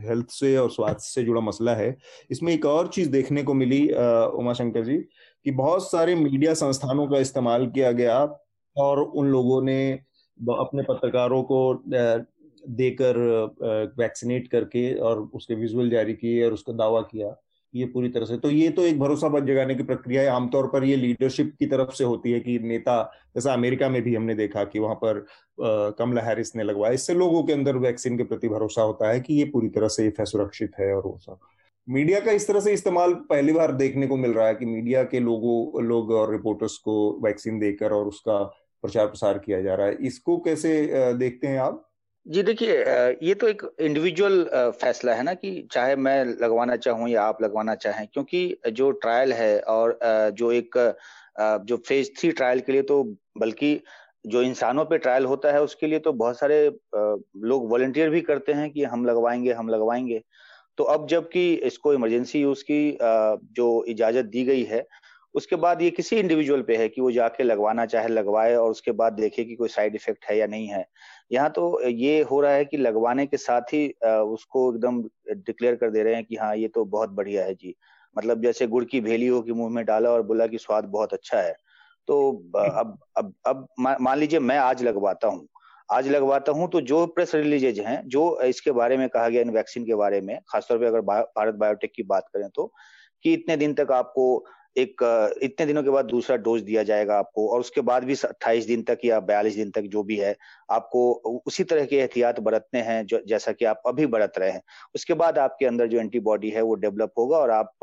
हेल्थ 0.07 0.27
से 0.31 0.55
और 0.57 0.69
स्वास्थ्य 0.71 1.03
से 1.03 1.23
जुड़ा 1.23 1.41
मसला 1.41 1.75
है। 1.75 1.95
इसमें 2.31 2.53
एक 2.53 2.65
और 2.65 2.87
चीज़ 2.87 3.09
देखने 3.11 3.43
को 3.43 3.53
मिली 3.53 3.87
उमा 3.87 4.53
शंकर 4.53 4.83
जी, 4.83 4.97
कि 5.45 5.51
बहुत 5.53 5.89
सारे 5.91 6.15
मीडिया 6.15 6.53
संस्थानों 6.55 7.07
का 7.07 7.19
इस्तेमाल 7.19 7.67
किया 7.67 7.91
गया, 7.93 8.19
और 8.75 9.01
उन 9.01 9.27
लोगों 9.27 9.61
ने 9.61 9.91
अपने 10.39 10.83
पत्रकारों 10.83 11.41
को 11.43 11.73
देकर 12.69 13.17
वैक्सीनेट 13.97 14.47
करके 14.47 14.93
और 14.95 15.29
उसके 15.33 15.55
विजुअल 15.55 15.89
जारी 15.89 16.13
किए 16.13 16.45
और 16.45 16.53
उसका 16.53 16.73
दावा 16.75 17.01
किया, 17.01 17.35
ये 17.73 17.85
पूरी 17.85 18.09
तरह 18.09 18.25
से। 18.25 18.37
तो 18.37 18.49
ये 18.49 18.69
तो 18.69 18.81
एक 18.81 18.99
भरोसा 18.99 19.27
बच 19.29 19.43
जगाने 19.43 19.75
की 19.75 19.83
प्रक्रिया 19.83 20.21
है। 20.21 20.27
आमतौर 20.29 20.67
पर 20.67 20.83
ये 20.83 20.95
लीडरशिप 20.95 21.53
की 21.59 21.65
तरफ़ 21.65 21.93
से 21.95 22.03
होती 22.03 22.31
है 22.31 22.39
कि 22.39 22.57
नेता, 22.59 23.03
जैसा 23.35 23.53
अमेरिका 23.53 23.89
में 23.89 24.01
भी 24.01 24.15
हमने 24.15 24.35
देखा 24.35 24.63
कि 24.63 24.79
वहाँ 24.79 24.95
पर 25.03 25.25
कमला 25.99 26.21
हैरिस 26.21 26.55
ने 26.55 26.63
लगवाया। 26.63 26.93
इससे 26.93 27.13
लोगों 27.13 27.43
के 27.43 27.53
अंदर 27.53 27.77
वैक्सीन 27.77 28.17
के 28.17 28.23
प्रति 28.23 28.49
भरोसा 28.49 28.81
होता 28.81 29.09
है 29.09 29.19
कि 29.19 29.33
ये 29.33 29.45
पूरी 29.45 29.69
तरह 29.69 29.87
से 29.87 30.11
है, 30.19 30.25
सुरक्षित 30.25 30.71
है 30.79 30.93
और 30.95 31.03
वो 31.03 31.17
सब। 31.21 31.39
मीडिया 31.87 32.19
का 32.19 32.31
इस 32.31 32.47
तरह 32.47 32.59
से 32.59 32.73
इस्तेमाल 32.73 33.13
पहली 33.29 33.53
बार 33.53 33.71
देखने 33.73 34.07
को 34.07 34.15
मिल 34.17 34.31
रहा 34.31 34.47
है 34.47 34.55
कि 34.55 34.65
मीडिया 34.65 35.03
के 35.03 35.19
लोगों, 35.19 35.83
लोग 35.83 36.11
और 36.11 36.31
रिपोर्टर्स 36.31 36.77
को 36.77 37.19
वैक्सीन 37.23 37.59
देकर 37.59 37.91
और 37.91 38.07
उसका 38.07 38.43
प्रचार 38.83 39.05
प्रसार 39.07 39.37
किया 39.37 39.61
जा 39.61 39.75
रहा 39.75 39.87
है। 39.87 39.97
इसको 40.01 40.37
कैसे 40.37 41.13
देखते 41.13 41.47
हैं 41.47 41.59
आप? 41.59 41.86
जी, 42.27 42.41
देखिए 42.43 42.73
ये 43.23 43.33
तो 43.33 43.47
एक 43.47 43.61
इंडिविजुअल 43.81 44.43
फैसला 44.81 45.13
है 45.13 45.23
ना 45.23 45.33
कि 45.33 45.51
चाहे 45.71 45.95
मैं 45.97 46.23
लगवाना 46.41 46.75
चाहूँ 46.77 47.07
या 47.09 47.21
आप 47.23 47.41
लगवाना 47.41 47.75
चाहें, 47.75 48.07
क्योंकि 48.13 48.57
जो 48.71 48.89
ट्रायल 48.93 49.33
है 49.33 49.59
और 49.61 49.97
जो 50.33 50.51
एक 50.51 50.77
जो 51.65 51.77
फ़ेज़ 51.79 52.09
थ्री 52.19 52.31
ट्रायल 52.31 52.59
के 52.59 52.71
लिए 52.71 52.81
तो 52.83 53.03
बल्कि 53.37 53.79
जो 54.25 54.41
इंसानों 54.41 54.85
पे 54.85 54.97
ट्रायल 54.97 55.25
होता 55.25 55.51
है 55.51 55.61
उसके 55.63 55.87
लिए 55.87 55.99
तो 55.99 56.13
बहुत 56.13 56.39
सारे 56.39 56.59
लोग 56.95 57.69
वॉलेंटियर 57.71 58.09
भी 58.09 58.21
करते 58.21 58.53
हैं 58.53 58.69
कि 58.71 58.83
हम 58.85 59.05
लगवाएँगे 59.05 59.53
हम 59.53 59.69
लगवाएँगे। 59.69 60.21
तो 60.77 60.83
अब 60.85 61.07
जबकि 61.09 61.53
इसको 61.65 61.93
इमरजेंसी 61.93 62.41
यूज़ 62.41 62.63
की 62.63 62.97
जो 63.55 63.83
इजाज़त 63.89 64.25
दी 64.27 64.43
गई 64.45 64.63
है 64.65 64.85
उसके 65.37 65.55
बाद 65.55 65.81
ये 65.81 65.89
किसी 65.91 66.15
इंडिविजुअल 66.15 66.61
पे 66.61 66.75
है 66.75 66.87
कि 66.89 67.01
वो 67.01 67.11
जाके 67.11 67.43
लगवाना 67.43 67.85
चाहे 67.85 68.07
लगवाए 68.07 68.55
और 68.55 68.71
उसके 68.71 68.91
बाद 68.91 69.13
देखे 69.13 69.43
कि 69.43 69.55
कोई 69.55 69.69
साइड 69.69 69.95
इफ़ेक्ट 69.95 70.25
है 70.25 70.37
या 70.37 70.47
नहीं 70.47 70.67
है। 70.67 70.85
यहाँ 71.31 71.49
तो 71.49 71.81
ये 71.87 72.21
हो 72.21 72.39
रहा 72.41 72.51
है 72.51 72.65
कि 72.65 72.77
लगवाने 72.77 73.25
के 73.25 73.37
साथ 73.37 73.73
ही 73.73 73.87
उसको 74.05 74.73
एकदम 74.73 75.01
डिक्लेयर 75.29 75.75
कर 75.75 75.91
दे 75.91 76.03
रहे 76.03 76.15
हैं 76.15 76.25
कि 76.25 76.35
हाँ 76.35 76.55
ये 76.55 76.67
तो 76.67 76.85
बहुत 76.87 77.09
बढ़िया 77.09 77.43
है 77.45 77.53
जी। 77.55 77.75
मतलब 78.15 78.41
जैसे 78.43 78.67
गुड़ 78.67 78.83
की 78.85 79.01
भेली 79.01 79.27
हो 79.27 79.41
कि 79.41 79.51
मुँह 79.51 79.69
में 79.69 79.83
डाला 79.85 80.09
और 80.09 80.21
बोला 80.23 80.47
कि 80.47 80.57
स्वाद 80.57 80.85
बहुत 80.87 81.13
अच्छा 81.13 81.39
है। 81.39 81.55
तो 82.07 82.31
अब 82.57 82.97
अब 83.17 83.33
अब 83.47 83.67
मान 83.79 84.17
लीजिए 84.19 84.39
मैं 84.39 84.57
आज 84.57 84.83
लगवाता 84.83 85.27
हूँ। 85.27 85.47
आज 85.91 86.07
लगवाता 86.07 86.51
हूँ 86.51 86.69
तो 86.69 86.81
जो 86.81 87.05
प्रेस 87.07 87.35
रिलीजेज 87.35 87.79
हैं 87.79 88.01
जो 88.07 88.23
इसके 88.41 88.71
बारे 88.71 88.97
में 88.97 89.07
कहा 89.09 89.29
गया 89.29 89.41
इन 89.41 89.49
वैक्सीन 89.49 89.85
के 89.85 89.95
बारे 89.95 90.21
में 90.21 90.37
खासतौर 90.49 90.77
पर 90.77 90.85
अगर 90.85 91.01
भारत 91.01 91.55
बायोटेक 91.55 91.91
की 91.95 92.03
बात 92.03 92.27
करें 92.33 92.49
तो 92.55 92.71
कि 93.25 93.33
इतने 93.33 93.57
दिन 93.57 93.73
तक 93.73 93.91
आपको 93.91 94.25
एक 94.77 95.01
इतने 95.43 95.65
दिनों 95.65 95.83
के 95.83 95.89
बाद 95.89 96.05
दूसरा 96.05 96.35
डोज 96.37 96.61
दिया 96.61 96.83
जाएगा 96.83 97.17
आपको 97.19 97.47
और 97.49 97.59
उसके 97.59 97.81
बाद 97.81 98.03
भी 98.03 98.15
अट्ठाईस 98.25 98.65
दिन 98.65 98.81
तक 98.83 98.99
या 99.05 99.19
बयालीस 99.21 99.55
दिन 99.55 99.71
तक 99.71 99.81
जो 99.87 100.03
भी 100.03 100.17
है, 100.17 100.35
आपको 100.71 101.13
उसी 101.47 101.63
तरह 101.63 101.85
के 101.85 101.95
एहतियात 101.95 102.39
बरतने 102.39 102.81
हैं 102.81 103.05
जो, 103.05 103.21
जैसा 103.27 103.51
कि 103.51 103.65
आप 103.65 103.81
अभी 103.87 104.05
बरत 104.07 104.33
रहे 104.37 104.51
हैं। 104.51 104.61
उसके 104.95 105.13
बाद 105.13 105.37
आपके 105.39 105.65
अंदर 105.65 105.87
जो 105.87 105.99
एंटीबॉडी 105.99 106.49
है 106.49 106.61
वो 106.61 106.75
डेवलप 106.75 107.13
होगा 107.17 107.37
और 107.37 107.51
आप 107.51 107.73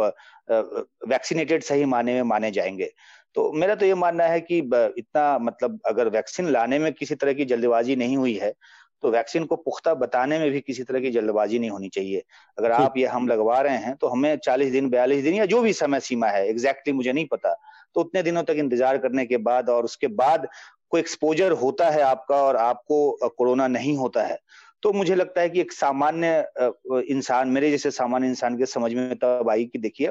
वैक्सीनेटेड 1.08 1.62
सही 1.62 1.84
माने 1.86 2.14
में 2.14 2.22
माने 2.24 2.50
जाएँगे। 2.50 2.92
तो 3.36 3.50
मेरा 3.52 3.74
तो 3.74 3.86
ये 3.86 3.94
मानना 3.94 4.24
है 4.24 4.40
कि 4.40 4.58
इतना 4.58 5.38
मतलब 5.38 5.78
अगर 5.86 6.08
वैक्सीन 6.08 6.48
लाने 6.48 6.78
में 6.78 6.92
किसी 6.92 7.14
तरह 7.14 7.32
की 7.32 7.44
जल्दबाजी 7.44 7.96
नहीं 7.96 8.16
हुई 8.16 8.34
है 8.34 8.52
तो 9.04 9.10
वैक्सीन 9.10 9.44
को 9.44 9.56
पुख्ता 9.58 9.92
बताने 9.96 10.38
में 10.38 10.50
भी 10.50 10.60
किसी 10.62 10.82
तरह 10.82 11.00
की 11.00 11.10
जल्दबाजी 11.10 11.58
नहीं 11.58 11.70
होनी 11.70 11.88
चाहिए। 11.88 12.22
अगर 12.58 12.72
आप 12.72 12.94
ये 12.98 13.06
हम 13.06 13.28
लगवा 13.28 13.60
रहे 13.60 13.76
हैं 13.78 13.94
तो 13.96 14.08
हमें 14.08 14.36
चालीस 14.44 14.70
दिन 14.72 14.88
बयालीस 14.90 15.22
दिन 15.24 15.34
या 15.34 15.44
जो 15.46 15.60
भी 15.62 15.72
समय 15.74 16.00
सीमा 16.00 16.28
है 16.28 16.46
एग्जैक्टली 16.48 16.92
मुझे 16.94 17.12
नहीं 17.12 17.26
पता। 17.28 17.52
तो 17.94 18.00
उतने 18.00 18.22
दिनों 18.22 18.42
तक 18.42 18.56
इंतज़ार 18.58 18.98
करने 18.98 19.24
के 19.26 19.36
बाद 19.44 19.68
और 19.70 19.84
उसके 19.84 20.06
बाद 20.16 20.48
कोई 20.90 21.00
एक्सपोजर 21.00 21.52
होता 21.60 21.90
है 21.90 22.00
आपका 22.02 22.36
और 22.42 22.56
आपको 22.58 23.28
कोरोना 23.28 23.66
नहीं 23.68 23.96
होता 23.96 24.22
है 24.22 24.38
तो 24.82 24.92
मुझे 24.92 25.14
लगता 25.14 25.40
है 25.40 25.50
कि 25.50 25.60
एक 25.60 25.72
सामान्य 25.72 27.04
इंसान 27.10 27.48
मेरे 27.48 27.70
जैसे 27.70 27.90
सामान्य 27.92 28.28
इंसान 28.28 28.58
के 28.58 28.66
समझ 28.68 28.92
में 28.94 29.14
तब 29.16 29.50
आई 29.50 29.64
कि 29.64 29.78
देखिए 29.78 30.10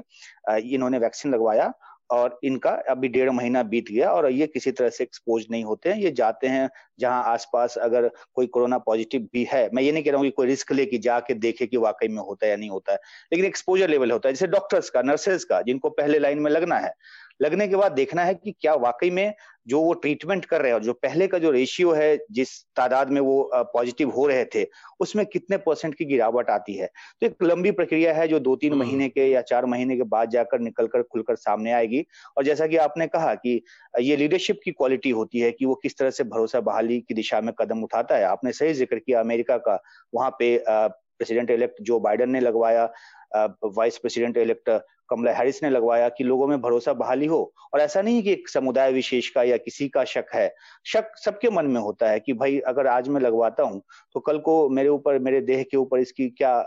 इन्होंने 0.76 1.00
वैक्सीन 1.00 1.34
लगवाया 1.34 1.72
और 2.10 2.40
इनका 2.44 2.72
अभी 2.90 3.08
डेढ़ 3.08 3.30
महीना 3.30 3.64
बीत 3.64 3.90
गया 3.92 4.12
और 4.12 4.30
ये 4.32 4.48
किसी 4.48 4.72
तरह 4.72 4.90
से 4.90 5.04
एक्सपोज 5.04 5.46
नहीं 5.52 5.64
होते 5.64 5.90
हैं। 5.90 5.98
ये 5.98 6.12
जाते 6.12 6.48
हैं 6.48 6.70
जहाँ 7.00 7.24
आसपास 7.24 7.78
अगर 7.78 8.10
कोई 8.36 8.48
कोरोना 8.48 8.78
पॉजिटिव 8.78 9.28
भी 9.34 9.48
है, 9.54 9.70
मैं 9.74 9.84
ये 9.84 9.92
नहीं 9.92 10.04
कह 10.04 10.12
रहा 10.12 10.18
हूँ 10.18 10.28
कि 10.28 10.32
कोई 10.32 10.48
रिस्क 10.48 10.72
ले 10.72 10.86
कि 10.86 10.98
जाके 11.00 11.34
देखे 11.34 11.66
कि 11.68 11.78
वाकई 11.78 12.08
में 12.08 12.22
होता 12.22 12.46
है 12.46 12.52
या 12.52 12.58
नहीं 12.58 12.70
होता 12.70 12.92
है, 12.92 13.00
लेकिन 13.34 13.46
एक्सपोजर 13.46 13.90
लेवल 13.90 14.12
होता 14.12 14.30
है। 14.30 14.34
जैसे 14.34 14.48
डॉक्टर्स 14.48 14.90
का 14.90 15.02
नर्सेज 15.02 15.44
का, 15.44 15.62
जिनको 15.62 15.90
पहले 15.92 16.20
लाइन 16.20 16.40
में 16.40 16.52
लगना 16.52 16.78
है 16.78 16.94
लगने 17.42 17.68
के 17.68 17.76
बाद 17.76 17.92
देखना 17.92 18.24
है 18.24 18.34
कि 18.34 18.52
क्या 18.62 18.74
वाकई 18.76 19.10
में 19.10 19.34
जो 19.68 19.80
वो 19.82 19.94
ट्रीटमेंट 19.94 20.46
कर 20.46 20.62
रहे 20.62 20.72
हैं 20.72 20.80
जो 20.82 20.94
पहले 20.94 21.28
का 21.28 21.38
जो 21.38 21.52
रेशियो 21.52 21.92
है 21.92 22.18
जिस 22.32 22.50
तादाद 22.76 23.10
में 23.10 23.20
वो 23.22 23.50
पॉजिटिव 23.54 24.10
हो 24.10 24.26
रहे 24.28 24.46
थे 24.46 24.66
उसमें 25.00 25.26
कितने 25.26 25.58
परसेंट 25.58 25.96
की 25.96 26.06
गिरावट 26.06 26.50
आती 26.50 26.74
है? 26.74 26.88
तो 27.22 27.26
एक 27.26 27.44
लंबी 27.44 27.72
प्रक्रिया 27.72 28.14
है 28.14 28.28
जो 28.28 28.40
दो 28.40 28.56
तीन 28.56 28.74
हम्म। 28.74 28.84
महीने 28.84 29.10
के 29.10 29.28
या 29.28 29.42
चार 29.42 29.66
महीने 29.66 29.98
के 29.98 30.04
बाद 30.04 30.30
जाकर 30.30 30.60
निकलकर 30.60 31.04
खुलकर 31.04 31.36
सामने 31.36 31.72
आएगी। 31.72 32.06
और 32.38 32.44
जैसा 32.44 32.68
कि 32.68 32.78
आपने 32.78 33.08
कहा 33.08 33.34
कि 33.36 33.62
ये 34.00 34.16
लीडरशिप 34.16 34.60
की 34.64 34.72
क्वालिटी 34.72 35.10
होती 35.10 35.40
है 35.40 35.52
कि 35.52 35.66
वो 35.66 35.76
किस 35.76 35.98
तरह 35.98 36.10
से 36.10 36.24
भरोसा 36.24 36.60
बहाली 36.62 37.00
की 37.00 37.14
दिशा 37.14 37.42
में 37.42 37.54
कदम 37.60 37.84
उठाता 37.84 38.18
है। 38.18 38.24
आपने 38.24 38.52
सही 38.52 38.74
ज़िक्र 38.74 39.00
किया 39.00 39.20
अमेरिका 39.20 39.58
का। 39.58 39.82
वहाँ 40.14 40.30
पे 40.40 40.58
प्रेसिडेंट 40.68 41.52
इलेक्ट 41.52 41.82
जो 41.82 42.00
बाइडन 42.00 42.30
ने 42.30 42.40
लगवाया 42.40 42.92
vice 43.66 43.98
president 43.98 44.38
elect 44.38 44.70
Kamala 45.10 45.32
Harris 45.34 45.62
ने 45.64 45.70
लगवाया 45.70 46.10
कि 46.10 46.24
लोगों 46.24 46.48
में 46.48 46.62
भरोसा 46.62 46.94
बहाली 46.94 47.26
हो 47.26 47.42
और 47.74 47.80
ऐसा 47.82 48.02
नहीं 48.02 48.22
कि 48.24 48.32
एक 48.32 48.50
समुदाय 48.50 48.92
विशेष 48.94 49.30
का 49.30 49.44
या 49.44 49.58
किसी 49.58 49.88
का 49.90 50.04
शक 50.06 50.26
है। 50.34 50.54
शक 50.86 51.12
सबके 51.18 51.50
मन 51.50 51.66
में 51.66 51.80
होता 51.82 52.10
है 52.10 52.20
कि 52.20 52.34
भाई 52.34 52.60
अगर 52.68 52.88
आज 52.88 53.08
मैं 53.10 53.22
लगवाता 53.22 53.64
हूँ 53.64 53.82
तो 54.16 54.20
कल 54.20 54.40
को 54.40 54.70
मेरे 54.70 54.90
ऊपर 54.90 55.20
मेरे 55.20 55.42
देह 55.42 55.64
के 55.64 55.78
ऊपर 55.78 56.00
इसकी 56.00 56.30
क्या 56.32 56.58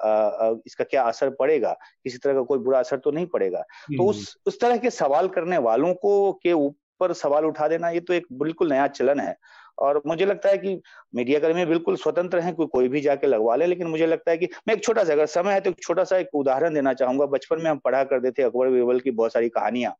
इसका 0.66 0.85
क्या 0.85 1.02
असर 1.05 1.31
पड़ेगा? 1.31 1.73
किसी 2.05 2.19
तरह 2.19 2.35
का 2.35 2.43
कोई 2.43 2.59
बुरा 2.59 2.78
असर 2.78 2.99
तो 2.99 3.11
नहीं 3.11 3.26
पड़ेगा? 3.26 3.61
तो 3.90 4.09
उस 4.11 4.37
उस 4.47 4.61
तरह 4.61 4.76
के 4.76 4.90
सवाल 4.93 5.28
करने 5.28 5.59
वालों 5.61 5.95
को 5.95 6.33
के 6.43 6.52
ऊपर 6.55 7.12
सवाल 7.14 7.45
उठा 7.45 7.69
देना 7.69 7.88
ये 7.90 8.00
तो 8.00 8.12
एक 8.12 8.26
बिल्कुल 8.33 8.73
नया 8.73 8.87
चलन 8.88 9.21
है। 9.21 9.37
और 9.78 10.00
मुझे 10.06 10.26
लगता 10.26 10.49
है 10.49 10.59
कि 10.59 10.80
मीडिया 11.14 11.38
कर्मी 11.40 11.64
बिल्कुल 11.66 11.97
स्वतंत्र 11.97 12.38
हैं, 12.38 12.54
कोई 12.54 12.66
कोई 12.66 12.88
भी 12.88 13.00
जाके 13.00 13.26
लगवा 13.26 13.56
ले, 13.56 13.66
लेकिन 13.66 13.87
मुझे 13.87 14.06
लगता 14.06 14.30
है 14.30 14.38
कि 14.38 14.49
मैं 14.68 14.75
एक 14.75 14.85
छोटा 14.85 15.04
सा, 15.04 15.12
अगर 15.12 15.26
समय 15.28 15.52
है 15.52 15.61
तो 15.61 15.71
एक 15.71 15.83
छोटा 15.83 16.04
सा 16.04 16.16
एक 16.18 16.35
उदाहरण 16.35 16.75
देना 16.75 16.92
चाहूँगा। 16.95 17.26
बचपन 17.28 17.62
में 17.62 17.71
हम 17.71 17.78
पढ़ा 17.78 18.02
करते 18.04 18.30
थे 18.33 18.42
अकबर 18.42 18.71
बीरबल 18.71 19.00
की 19.00 19.11
बहुत 19.12 19.33
सारी 19.33 19.49
कहानियाँ। 19.50 19.95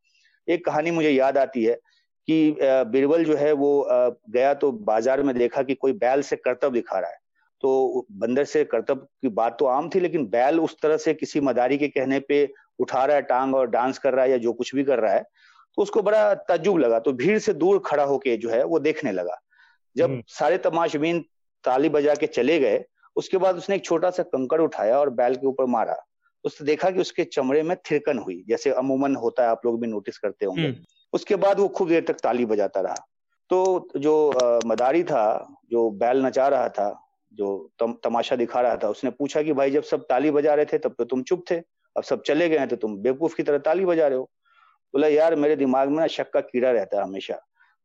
एक 0.47 0.65
कहानी 0.65 0.91
मुझे 0.91 1.09
याद 1.09 1.37
आती 1.37 1.63
है 1.63 1.73
कि 2.27 2.57
बीरबल 2.61 3.23
जो 3.25 3.35
है 3.37 3.51
वो 3.53 3.87
गया 3.89 4.53
तो 4.55 4.71
बाज़ार 4.71 5.23
में 5.23 5.35
देखा 5.35 5.63
कि 5.63 5.73
कोई 5.75 5.93
बैल 5.95 6.21
से 6.21 6.35
कर्तव्य 6.37 6.73
दिखा 6.73 6.99
रहा 6.99 7.09
है। 7.09 7.25
तो 7.63 8.05
बंदर 8.13 8.43
से 8.45 8.63
कर्तव्य 8.65 9.05
की 9.21 9.29
बात 9.29 9.55
तो 9.59 9.65
आम 9.67 9.89
थी, 9.89 9.99
लेकिन 9.99 10.25
बैल 10.27 10.59
उस 10.59 10.75
तरह 10.81 10.97
से 10.97 11.13
किसी 11.13 11.39
मदारी 11.41 11.77
के 11.77 11.87
कहने 11.89 12.19
पे 12.21 12.47
उठा 12.79 13.05
रहा 13.05 13.15
है, 13.15 13.21
टांग 13.23 13.55
और 13.55 13.69
डांस 13.69 13.97
कर 13.97 14.13
रहा 14.13 14.25
है 14.25 14.31
या 14.31 14.37
जो 14.37 14.53
कुछ 14.53 14.73
भी 14.75 14.83
कर 14.83 14.99
रहा 14.99 15.13
है 15.13 15.23
तो 15.77 15.81
उसको 15.81 16.01
बड़ा 16.01 16.33
तजुब 16.49 16.77
लगा। 16.79 16.99
तो 16.99 17.11
भीड़ 17.13 17.37
से 17.39 17.53
दूर 17.55 17.81
खड़ा 17.85 18.03
होके 18.05 18.35
जो 18.37 18.49
है 18.49 18.63
वो 18.65 18.79
देखने 18.81 19.11
लगा। 19.11 19.39
जब 19.97 20.09
हम्म। 20.09 20.23
सारे 20.29 20.57
तमाशबीन 20.57 21.21
ताली 21.63 21.89
बजा 21.89 22.15
के 22.15 22.27
चले 22.27 22.59
गए 22.59 22.83
उसके 23.15 23.37
बाद 23.37 23.57
उसने 23.57 23.75
एक 23.75 23.85
छोटा 23.85 24.09
सा 24.09 24.23
कंकड़ 24.23 24.61
उठाया 24.61 24.99
और 24.99 25.09
बैल 25.09 25.35
के 25.35 25.47
ऊपर 25.47 25.65
मारा। 25.67 25.95
उसने 26.43 26.65
देखा 26.65 26.89
कि 26.91 27.01
उसके 27.01 27.23
चमड़े 27.23 27.63
में 27.63 27.75
थिरकन 27.81 28.17
हुई 28.17 28.43
जैसे 28.47 28.69
अमूमन 28.71 29.15
होता 29.15 29.43
है 29.43 29.49
आप 29.49 29.65
लोग 29.65 29.79
भी 29.81 29.87
नोटिस 29.87 30.17
करते 30.17 30.45
होंगे। 30.45 30.67
हम्म। 30.67 30.85
उसके 31.13 31.35
बाद 31.35 31.59
वो 31.59 31.67
खूब 31.67 31.89
देर 31.89 32.03
तक 32.03 32.19
ताली 32.23 32.45
बजाता 32.45 32.81
रहा। 32.81 32.95
तो 33.49 33.87
जो 33.97 34.13
आ, 34.31 34.59
मदारी 34.65 35.03
था 35.03 35.25
जो 35.71 35.89
बैल 35.91 36.25
नचा 36.25 36.47
रहा 36.47 36.69
था 36.69 36.89
जो 37.33 37.47
तम, 37.79 37.93
तमाशा 38.03 38.35
दिखा 38.35 38.61
रहा 38.61 38.75
था 38.75 38.89
उसने 38.89 39.09
पूछा 39.09 39.41
कि 39.41 39.53
भाई 39.53 39.71
जब 39.71 39.83
सब 39.83 40.05
ताली 40.05 40.31
बजा 40.31 40.53
रहे 40.53 40.65
थे 40.65 40.77
तब 40.77 40.95
तो 40.97 41.05
तुम 41.05 41.23
चुप 41.23 41.43
थे 41.51 41.55
अब 41.95 42.03
सब 42.03 42.21
चले 42.21 42.49
गए 42.49 42.57
हैं 42.57 42.67
तो 42.67 42.75
तुम 42.75 42.97
बेवकूफ़ 42.97 43.35
की 43.35 43.43
तरह 43.43 43.57
ताली 43.57 43.85
बजा 43.85 44.07
रहे 44.07 44.17
हो। 44.17 44.23
बोला 44.93 45.07
यार 45.07 45.35
मेरे 45.35 45.55
दिमाग 45.55 45.89
में 45.89 45.99
ना 45.99 46.07
शक 46.07 46.31
का 46.33 46.41
कीड़ा 46.41 46.71
रहता 46.71 46.97
है 46.97 47.03
हमेशा। 47.03 47.39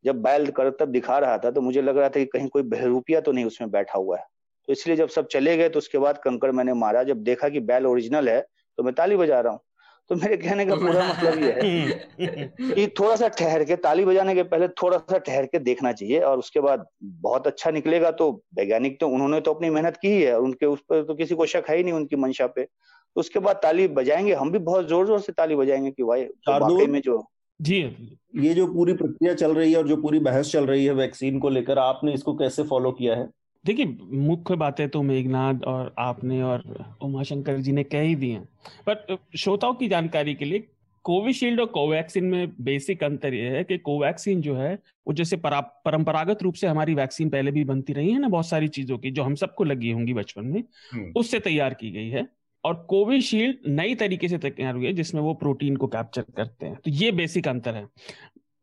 जब 0.05 0.23
बैल 0.23 0.47
करतब 0.51 0.89
दिखा 0.89 1.19
रहा 1.19 1.39
था 1.39 1.51
तो 1.51 1.61
मुझे 1.61 1.83
लग 1.83 1.99
रहा 1.99 2.09
था 2.09 2.21
कि 2.21 2.25
कहीं 2.27 2.49
कोई 2.49 2.63
बहरूपिया 2.63 3.21
तो 3.21 3.33
नहीं 3.33 3.45
उसमें 3.45 3.71
बैठा 3.71 3.99
हुआ 3.99 4.19
है। 4.19 4.25
तो 4.69 4.73
इसलिए 4.73 4.97
जब 4.97 5.09
सब 5.09 5.27
चले 5.27 5.57
गए 5.57 5.69
तो 5.69 5.79
उसके 5.79 5.99
बाद 5.99 6.19
कंकड़ 6.19 6.51
मैंने 6.53 6.73
मारा। 6.75 7.03
जब 7.03 7.23
देखा 7.25 7.49
कि 7.49 7.61
बैल 7.63 7.87
ओरिजिनल 7.87 8.29
है 8.29 8.41
तो 8.79 8.83
मैं 8.83 8.95
ताली 8.95 9.17
बजा 9.17 9.41
रहा 9.41 9.53
हूँ। 9.53 9.61
तो 10.11 10.15
मेरे 10.17 10.37
कहने 10.37 10.65
का 10.67 10.75
पूरा 10.75 11.03
मतलब 11.05 11.39
ये 11.39 11.53
है 11.53 11.91
कि 12.75 12.87
थोड़ा 13.01 13.17
सा 13.17 13.29
ठहर 13.29 13.65
के 13.65 13.77
ताली 13.77 14.05
बजाने 14.05 14.35
के 14.35 14.43
पहले 14.43 14.69
थोड़ा 14.83 14.99
सा 14.99 15.19
ठहर 15.19 15.47
के 15.47 15.59
देखना 15.59 15.93
चाहिए 15.93 16.21
और 16.21 16.39
उसके 16.39 16.61
बाद 16.61 16.87
बहुत 17.03 17.47
अच्छा 17.47 17.71
निकलेगा 17.71 18.11
तो 18.11 18.31
वैज्ञानिक 18.55 18.99
तो 19.01 19.09
उन्होंने 19.09 19.41
तो 19.41 19.55
अपनी 19.55 19.71
मेहनत 19.71 19.97
की 19.97 20.09
ही 20.09 20.23
है 20.23 20.35
और 20.37 20.43
उनके 20.43 20.67
उस 20.67 20.81
पर 20.81 21.03
तो 21.03 21.15
किसी 21.15 21.35
को 21.35 21.47
शक 21.47 21.71
है 21.71 21.77
ही 21.77 21.83
नहीं 21.83 21.95
उनकी 21.95 22.17
मंशा 22.17 22.47
पे। 22.47 22.63
तो 22.63 23.21
उसके 23.21 23.39
बाद 23.39 23.57
ताली 23.57 23.89
बजाएँगे 23.89 24.35
हम 24.35 24.51
भी 24.53 24.59
बहुत 24.59 24.89
ज़ोर 24.89 25.07
ज़ोर 25.07 25.21
से 25.21 25.33
ताली 25.33 25.57
बजाएँगे 25.57 25.91
कि 25.91 26.03
भाई 26.03 26.25
तो 26.25 26.87
में 26.87 27.01
जो 27.01 27.19
जी। 27.63 27.81
ये 28.37 28.55
जो 28.55 28.67
पूरी 28.67 28.93
प्रक्रिया 28.93 29.35
चल 29.35 29.55
रही 29.55 29.73
है 29.73 29.79
और 29.79 29.89
जो 29.89 29.97
पूरी 29.97 30.19
बहस 30.19 30.53
चल 30.53 30.67
रही 30.67 30.85
है 30.85 30.93
वैक्सीन 30.93 31.39
को 31.39 31.49
लेकर 31.49 31.79
आपने 31.79 32.13
इसको 32.13 32.35
कैसे 32.35 32.63
फॉलो 32.63 32.93
किया 32.93 33.17
है? 33.17 33.29
देखिए 33.65 33.99
मुख्य 34.13 34.57
बातें 34.57 34.89
तो 34.89 35.03
मेघनाथ 35.03 35.65
और 35.67 35.95
आपने 35.99 36.43
और 36.43 36.85
उमाशंकर 37.03 37.57
जी 37.57 37.73
ने 37.73 37.85
कह 37.85 38.01
ही 38.01 38.15
दी 38.15 38.31
हैं। 38.31 38.49
पर 38.89 39.19
श्रोताओं 39.37 39.75
की 39.75 39.89
जानकारी 39.89 40.35
के 40.35 40.45
लिए 40.45 40.69
कोविशील्ड 41.05 41.61
और 41.61 41.67
कोवैक्सीन 41.67 42.25
में 42.25 42.53
बेसिक 42.61 43.05
अंतर 43.05 43.35
यह 43.35 43.53
है 43.53 43.65
कि 43.65 43.79
कोवैक्सीन 43.79 44.41
जो 44.41 44.55
है 44.55 44.75
वो 44.75 45.15
जैसे 45.15 45.37
परंपरागत 45.37 46.43
रूप 46.43 46.55
से 46.55 46.67
हमारी 46.67 46.95
वैक्सीन 46.95 47.31
पहले 47.31 47.51
भी 47.51 47.65
बनती 47.65 47.93
रही 47.93 48.11
है 48.11 48.19
ना 48.19 48.29
बहुत 48.29 48.47
सारी 48.47 48.69
चीज़ों 48.69 48.99
की 48.99 49.11
जो 49.11 49.23
हम 49.23 49.35
सबको 49.35 49.65
लगी 49.65 49.91
होंगी 49.91 50.15
बचपन 50.15 50.45
में 50.45 50.63
हम्म। 50.93 51.13
उससे 51.17 51.39
तैयार 51.41 51.75
की 51.75 51.91
गई 51.91 52.09
है। 52.09 52.27
और 52.65 52.87
कोविशील्ड 52.89 53.57
नई 53.67 53.95
तरीके 53.95 54.29
से 54.29 54.39
तैयार 54.39 54.75
हुई 54.75 54.87
है, 54.87 54.93
जिसमें 54.93 55.23
वो 55.23 55.35
प्रोटीन 55.35 55.77
को 55.77 55.87
कैप्चर 55.87 56.25
करते 56.37 56.67
हैं। 56.67 56.75
तो 56.75 56.91
ये 56.91 57.13
बेसिक 57.13 57.49
अंतर 57.49 57.75
है। 57.75 57.87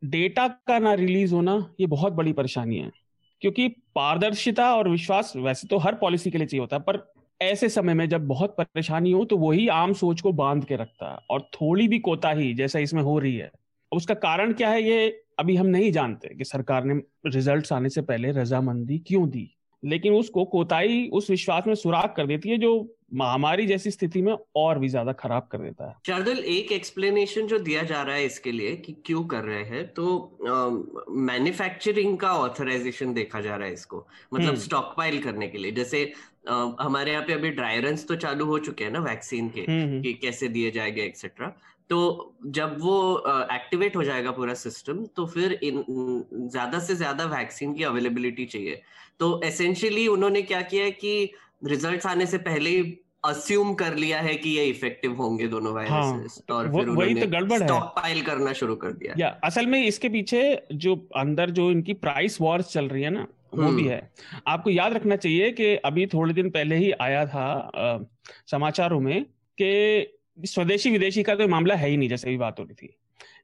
डेटा 0.03 0.47
का 0.47 0.79
ना 0.79 0.93
रिलीज़ 0.93 1.33
होना, 1.35 1.73
ये 1.79 1.87
बहुत 1.87 2.13
बड़ी 2.13 2.33
परेशानी 2.33 2.77
है। 2.77 2.91
क्योंकि 3.41 3.67
पारदर्शिता 3.67 4.75
और 4.75 4.89
विश्वास 4.89 5.33
वैसे 5.35 5.67
तो 5.67 5.77
हर 5.77 5.95
पॉलिसी 5.95 6.31
के 6.31 6.37
लिए 6.37 6.47
चाहिए 6.47 6.61
होता 6.61 6.75
है, 6.75 6.81
पर 6.81 7.13
ऐसे 7.41 7.69
समय 7.69 7.93
में 7.93 8.09
जब 8.09 8.27
बहुत 8.27 8.55
परेशानी 8.59 9.11
हो 9.11 9.25
तो 9.25 9.37
वही 9.37 9.67
आम 9.67 9.93
सोच 9.93 10.21
को 10.21 10.31
बाँध 10.31 10.65
के 10.65 10.75
रखता 10.75 11.11
है। 11.11 11.17
और 11.29 11.41
थोड़ी 11.41 11.87
भी 11.87 11.99
कोताही, 11.99 12.53
जैसा 12.53 12.79
इसमें 12.79 13.01
हो 13.03 13.19
रही 13.19 13.35
है 13.35 13.51
उसका 13.91 14.13
कारण 14.13 14.53
क्या 14.53 14.69
है, 14.69 14.83
ये 14.83 15.21
अभी 15.39 15.55
हम 15.55 15.65
नहीं 15.65 15.91
जानते 15.91 16.35
कि 16.35 16.43
सरकार 16.43 16.83
ने 16.83 16.93
रिज़ल्ट 17.25 17.73
आने 17.73 17.89
से 17.89 18.01
पहले 18.01 18.31
रजामंदी 18.31 18.97
क्यों 18.97 19.29
दी। 19.29 19.49
लेकिन 19.85 20.13
उसको 20.13 20.45
कोताही, 20.45 21.07
उस 21.09 21.29
विश्वास 21.29 21.63
में 21.67 21.75
सुराग 21.75 22.13
कर 22.17 22.27
देती 22.27 22.49
है, 22.49 22.57
जो 22.57 22.95
महामारी 23.11 23.65
जैसी 23.65 23.91
स्थिति 23.91 24.21
में 24.21 24.35
और 24.55 24.79
भी 24.79 24.87
ज़्यादा 24.89 25.11
खराब 25.13 25.47
कर 25.51 25.57
देता 25.57 25.87
है। 25.87 25.95
शार्दुल 26.07 26.37
एक 26.37 26.71
एक्सप्लेनेशन 26.71 27.47
जो 27.47 27.59
दिया 27.59 27.83
जा 27.83 28.01
रहा 28.01 28.15
है 28.15 28.25
इसके 28.25 28.51
लिए 28.51 28.75
कि 28.75 28.93
क्यों 29.05 29.23
कर 29.25 29.43
रहे 29.43 29.63
हैं 29.65 29.85
तो 29.93 31.07
मैन्युफैक्चरिंग 31.09 32.17
का 32.17 32.33
ऑथराइजेशन 32.33 33.13
देखा 33.13 33.41
जा 33.41 33.55
रहा 33.55 33.67
है 33.67 33.73
इसको। 33.73 34.05
मतलब 34.33 34.55
स्टॉक 34.57 34.83
हम्म। 34.83 34.95
पाइल 34.97 35.21
करने 35.23 35.47
के 35.47 35.57
लिए। 35.57 35.71
जैसे 35.71 36.05
uh, 36.49 36.71
हमारे 36.81 37.11
यहाँ 37.11 37.23
पे 37.23 37.33
अभी 37.33 37.49
ड्राई 37.51 37.79
रन 37.81 37.95
तो 38.09 38.15
चालू 38.17 38.45
हो 38.45 38.59
चुके 38.59 38.83
हैं 38.83 38.91
ना 38.91 38.99
वैक्सीन 39.01 39.49
के 39.49 39.61
हम्म, 39.61 39.83
हम्म। 39.83 40.01
कि 40.01 40.13
कैसे 40.21 40.47
दिए 40.49 40.71
जाएँगे 40.71 41.03
एक्सेट्रा 41.03 41.47
तो 41.89 41.99
जब 42.45 42.75
वो 42.79 42.95
एक्टिवेट 43.51 43.91
uh, 43.91 43.97
हो 43.97 44.03
जाएगा 44.03 44.31
पूरा 44.31 44.53
सिस्टम 44.53 45.05
तो 45.15 45.25
फिर 45.25 45.59
इन 45.63 45.83
ज़्यादा 46.51 46.79
से 46.79 46.95
ज़्यादा 46.95 47.25
वैक्सीन 47.27 47.73
की 47.73 47.83
अवेलेबिलिटी 47.83 48.45
चाहिए। 48.45 48.81
तो 49.19 49.39
एसेंशियली 49.43 50.07
उन्होंने 50.07 50.41
क्या 50.41 50.61
किया 50.63 50.83
है 50.83 50.91
कि 50.93 51.31
रिजल्ट्स 51.63 52.05
आने 52.05 52.25
से 52.25 52.37
पहले 52.37 52.69
ही 52.69 52.99
अस्यूम 53.25 53.73
कर 53.73 53.95
लिया 53.95 54.19
है 54.21 54.35
कि 54.35 54.49
ये 54.49 54.65
इफ़ेक्टिव 54.65 55.13
होंगे 55.13 55.47
दोनों 55.47 55.73
वायरसेस 55.73 56.43
हाँ, 56.51 56.57
और 56.57 56.67
वो, 56.67 56.79
फिर 56.79 56.89
वही 56.89 57.15
तो 57.15 57.27
गड़बड़ 57.27 57.59
है। 57.61 57.67
स्टॉक 57.67 57.83
पाइल 57.83 58.21
करना 58.21 58.53
शुरू 58.53 58.75
कर 58.75 58.91
दिया। 58.91 59.15
या 59.17 59.27
असल 59.43 59.65
में 59.65 59.83
इसके 59.83 60.09
पीछे 60.09 60.67
जो 60.73 61.09
अंदर 61.15 61.49
जो 61.49 61.71
इनकी 61.71 61.93
प्राइस 61.93 62.41
वॉर्स 62.41 62.71
चल 62.71 62.87
रही 62.87 63.03
है 63.03 63.09
ना 63.09 63.27
वो 63.53 63.71
भी 63.71 63.81
हम्म। 63.81 63.89
है। 63.89 64.11
आपको 64.47 64.69
याद 64.69 64.93
रखना 64.93 65.15
चाहिए 65.15 65.51
कि 65.51 65.75
अभी 65.75 66.05
थोड़े 66.07 66.33
दिन 66.33 66.49
पहले 66.49 66.75
ही 66.75 66.91
आया 66.91 67.25
था 67.25 67.45
आ, 67.75 67.99
समाचारों 68.51 68.99
में 68.99 69.23
कि 69.57 70.13
स्वदेशी 70.45 70.91
विदेशी 70.91 71.23
का 71.23 71.35
तो 71.35 71.47
मामला 71.47 71.75
है 71.75 71.89
ही 71.89 71.97
नहीं 71.97 72.09
जैसे 72.09 72.29
भी 72.29 72.37
बात 72.37 72.59
हो 72.59 72.63
रही 72.63 72.75
थी। 72.75 72.95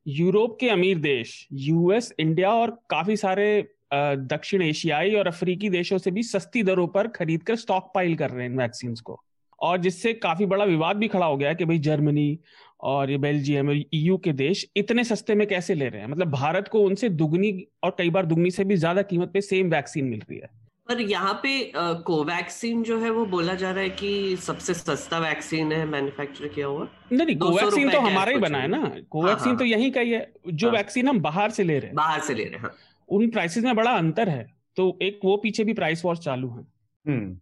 यूरोप 0.07 0.57
के 0.59 0.69
अमीर 0.69 0.97
देश 0.97 1.47
यूएस 1.53 2.13
इंडिया 2.19 2.51
और 2.51 2.79
काफ़ी 2.89 3.17
सारे 3.17 3.74
दक्षिण 3.91 4.61
एशियाई 4.61 5.13
और 5.15 5.27
अफ्रीकी 5.27 5.69
देशों 5.69 5.97
से 5.97 6.11
भी 6.11 6.23
सस्ती 6.23 6.63
दरों 6.63 6.87
पर 6.87 7.07
खरीद 7.07 7.43
कर 7.43 7.55
स्टॉक 7.55 7.91
पाइल 7.95 8.15
कर 8.15 8.29
रहे 8.29 8.47
हैं 8.47 8.57
वैक्सीन 8.57 8.95
को। 8.95 9.19
और 9.59 9.77
जिससे 9.77 10.13
काफ़ी 10.15 10.45
बड़ा 10.45 10.65
विवाद 10.65 10.97
भी 10.97 11.07
खड़ा 11.07 11.25
हो 11.25 11.37
गया 11.37 11.49
है 11.49 11.55
कि 11.55 11.65
भाई 11.65 11.79
जर्मनी 11.79 12.37
और 12.83 13.11
ये 13.11 13.17
बेल्जियम 13.17 13.69
और 13.69 13.77
ईयू 13.93 14.17
के 14.17 14.31
देश 14.33 14.65
इतने 14.77 15.03
सस्ते 15.03 15.35
में 15.35 15.47
कैसे 15.47 15.73
ले 15.75 15.87
रहे 15.89 16.01
हैं? 16.01 16.07
मतलब 16.07 16.31
भारत 16.31 16.67
को 16.67 16.81
उनसे 16.81 17.09
दुगनी 17.11 17.51
और 17.83 17.95
कई 17.97 18.09
बार 18.09 18.25
दुगनी 18.25 18.51
से 18.51 18.63
भी 18.63 18.75
ज़्यादा 18.75 19.01
कीमत 19.03 19.31
पे 19.33 19.41
सेम 19.41 19.69
वैक्सीन 19.69 20.05
मिल 20.05 20.19
रही 20.19 20.39
है। 20.39 20.49
पर 20.87 20.99
यहाँ 21.01 21.33
पे 21.43 21.71
कोवैक्सीन 21.75 22.83
जो 22.83 22.99
है 22.99 23.09
वो 23.09 23.25
बोला 23.25 23.53
जा 23.53 23.71
रहा 23.71 23.83
है 23.83 23.89
कि 23.91 24.35
सबसे 24.37 24.73
सस्ता 24.73 25.19
वैक्सीन 25.19 25.71
है 25.71 25.85
मैन्युफैक्चर 25.85 26.47
किया 26.47 26.67
हुआ। 26.67 26.87
नहीं 27.11 27.25
नहीं 27.25 27.37
कोवैक्सीन 27.37 27.89
तो 27.91 27.99
हमारा 27.99 28.31
ही 28.31 28.37
बना 28.39 28.57
है 28.57 28.67
ना। 28.67 28.77
कोवैक्सीन 29.09 29.47
हाँ, 29.47 29.47
हाँ, 29.47 29.57
तो 29.57 29.65
यही 29.65 29.89
का 29.91 30.01
ही 30.01 30.11
है 30.11 30.31
जो 30.47 30.71
वैक्सीन 30.71 31.05
हाँ। 31.05 31.13
हम 31.13 31.21
बाहर 31.21 31.51
से 31.51 31.63
ले 31.63 31.79
रहे 31.79 31.87
हैं। 31.87 31.95
बाहर 31.95 32.19
से 32.19 32.33
ले 32.33 32.43
रहे 32.43 32.59
हैं। 32.59 32.69
उन 33.09 33.29
प्राइसेस 33.29 33.63
में 33.63 33.75
बड़ा 33.75 33.91
अंतर 33.91 34.29
है। 34.29 34.45
तो 34.77 34.97
एक 35.01 35.19
वो 35.25 35.35
पीछे 35.37 35.63
भी 35.63 35.73
प्राइस 35.73 36.05
वॉर 36.05 36.17
चालू 36.17 36.49
है। 36.49 36.65
हम्म। 37.05 37.37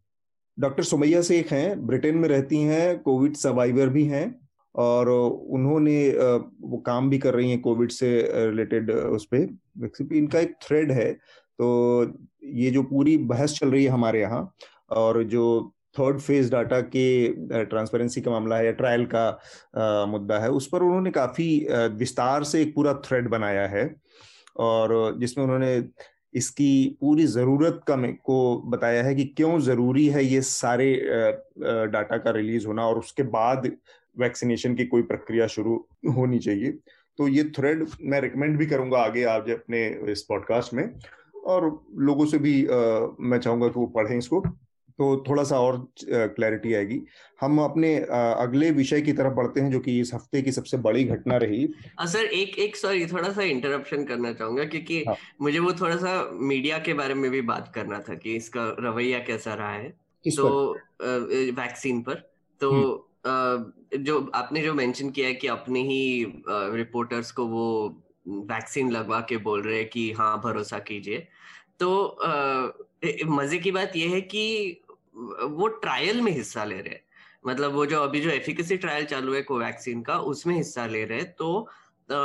डॉक्टर 0.57 0.83
सुमैया 0.83 1.21
शेख 1.21 1.51
हैं, 1.53 1.85
ब्रिटेन 1.87 2.17
में 2.17 2.27
रहती 2.29 2.61
हैं, 2.61 2.99
कोविड 2.99 3.35
सर्वाइवर 3.35 3.89
भी 3.89 4.03
हैं, 4.05 4.35
और 4.75 5.09
उन्होंने 5.09 6.09
वो 6.09 6.77
काम 6.85 7.09
भी 7.09 7.17
कर 7.19 7.33
रही 7.33 7.49
हैं 7.49 7.59
कोविड 7.61 7.91
से 7.91 8.09
रिलेटेड 8.31 8.91
उस 8.91 9.27
पर 9.33 10.15
इनका 10.15 10.39
एक 10.39 10.55
थ्रेड 10.63 10.91
है 10.91 11.11
तो 11.11 11.67
ये 12.55 12.69
जो 12.71 12.83
पूरी 12.83 13.15
बहस 13.25 13.53
चल 13.53 13.71
रही 13.71 13.83
है 13.83 13.89
हमारे 13.91 14.21
यहाँ, 14.21 14.53
और 14.91 15.23
जो 15.25 15.73
थर्ड 15.95 16.19
फ़ेज़ 16.19 16.51
डाटा 16.51 16.79
के 16.87 17.63
ट्रांसपेरेंसी 17.65 18.21
का 18.21 18.31
मामला 18.31 18.57
है 18.57 18.65
या 18.65 18.71
ट्रायल 18.73 19.05
का 19.13 20.05
मुद्दा 20.07 20.39
है, 20.39 20.49
उस 20.51 20.67
पर 20.67 20.83
उन्होंने 20.83 21.11
काफ़ी 21.11 21.45
विस्तार 21.97 22.43
से 22.43 22.61
एक 22.61 22.73
पूरा 22.75 22.93
थ्रेड 23.05 23.29
बनाया 23.29 23.67
है। 23.67 23.85
और 24.57 25.17
जिसमें 25.19 25.45
उन्होंने 25.45 25.83
इसकी 26.33 26.97
पूरी 27.01 27.25
ज़रूरत 27.25 27.81
का 27.87 27.95
को 27.95 28.61
बताया 28.61 29.03
है 29.03 29.15
कि 29.15 29.25
क्यों 29.25 29.59
ज़रूरी 29.59 30.07
है 30.07 30.23
ये 30.25 30.41
सारे 30.41 30.95
डाटा 31.91 32.17
का 32.17 32.31
रिलीज़ 32.31 32.67
होना 32.67 32.87
और 32.87 32.99
उसके 32.99 33.23
बाद 33.23 33.71
वैक्सीनेशन 34.19 34.75
की 34.75 34.85
कोई 34.85 35.01
प्रक्रिया 35.01 35.47
शुरू 35.47 35.75
होनी 36.15 36.39
चाहिए। 36.39 36.71
तो 37.17 37.27
ये 37.27 37.43
थ्रेड 37.43 37.85
मैं 38.01 38.21
रिकमेंड 38.21 38.57
भी 38.57 38.65
करूँगा 38.65 38.97
आगे 38.97 39.23
आप 39.23 39.49
अपने 39.49 39.87
इस 40.11 40.21
पॉडकास्ट 40.21 40.73
में 40.73 40.93
और 41.45 41.85
लोगों 41.97 42.25
से 42.25 42.37
भी 42.37 42.65
आ, 42.65 43.07
मैं 43.19 43.39
चाहूँगा 43.39 43.67
कि 43.67 43.79
वो 43.79 43.85
पढ़ें 43.85 44.17
इसको। 44.17 44.43
तो 44.97 45.23
थोड़ा 45.29 45.43
सा 45.43 45.59
और 45.59 45.87
क्लैरिटी 46.05 46.73
आएगी। 46.73 46.99
हम 47.41 47.59
अपने 47.59 47.95
अगले 48.39 48.71
विषय 48.71 49.01
की 49.01 49.13
तरफ़ 49.13 49.33
बढ़ते 49.33 49.61
हैं 49.61 49.71
जो 49.71 49.79
कि 49.79 49.99
इस 49.99 50.13
हफ़्ते 50.13 50.41
की 50.41 50.51
सबसे 50.51 50.77
बड़ी 50.77 51.03
घटना 51.03 51.37
रही। 51.37 51.67
सर 52.01 52.23
एक 52.23 52.59
एक 52.59 52.75
सॉरी 52.75 53.05
थोड़ा 53.05 53.31
सा 53.31 53.41
इंटरप्शन 53.41 54.03
करना 54.03 54.33
चाहूँगा 54.33 54.63
क्योंकि 54.63 55.03
हाँ. 55.03 55.15
मुझे 55.41 55.59
वो 55.59 55.73
थोड़ा 55.73 55.95
सा 55.95 56.29
मीडिया 56.33 56.77
के 56.79 56.93
बारे 56.93 57.13
में 57.13 57.31
भी 57.31 57.41
बात 57.41 57.71
करना 57.75 57.99
था 57.99 58.15
कि 58.15 58.35
इसका 58.35 58.75
रवैया 58.79 59.19
कैसा 59.19 59.53
रहा 59.53 59.73
है। 59.73 59.89
तो 60.37 60.73
वैक्सीन 61.53 62.01
पर। 62.01 62.13
तो 62.59 62.71
हम्म। 63.27 64.03
जो 64.03 64.31
आपने 64.35 64.61
जो 64.61 64.73
मेंशन 64.73 65.09
किया 65.09 65.27
है 65.27 65.33
कि 65.33 65.47
अपने 65.47 65.81
ही 65.81 66.25
रिपोर्टर्स 66.49 67.31
को 67.31 67.45
वो 67.45 67.65
वैक्सीन 68.27 68.91
लगवा 68.91 69.19
के 69.19 69.37
बोल 69.37 69.61
रहे 69.61 69.77
हैं 69.77 69.89
कि 69.89 70.11
हाँ 70.11 70.41
भरोसा 70.43 70.79
कीजिए। 70.79 71.27
तो 71.79 72.17
मज़े 73.25 73.57
की 73.57 73.71
बात 73.71 73.95
यह 73.95 74.11
है 74.11 74.21
कि 74.21 74.82
वो 75.15 75.67
ट्रायल 75.67 76.21
में 76.21 76.31
हिस्सा 76.31 76.63
ले 76.63 76.75
रहे 76.75 76.93
हैं। 76.93 77.01
मतलब 77.47 77.73
वो 77.73 77.85
जो 77.85 78.01
अभी 78.03 78.19
जो 78.21 78.29
एफिकेसी 78.29 78.77
ट्रायल 78.77 79.05
चालू 79.05 79.33
है 79.33 79.41
कोवैक्सीन 79.41 80.01
का 80.01 80.17
उसमें 80.31 80.55
हिस्सा 80.55 80.85
ले 80.85 81.03
रहे 81.05 81.19
हैं 81.19 81.31
तो 81.33 81.67
आ, 82.09 82.15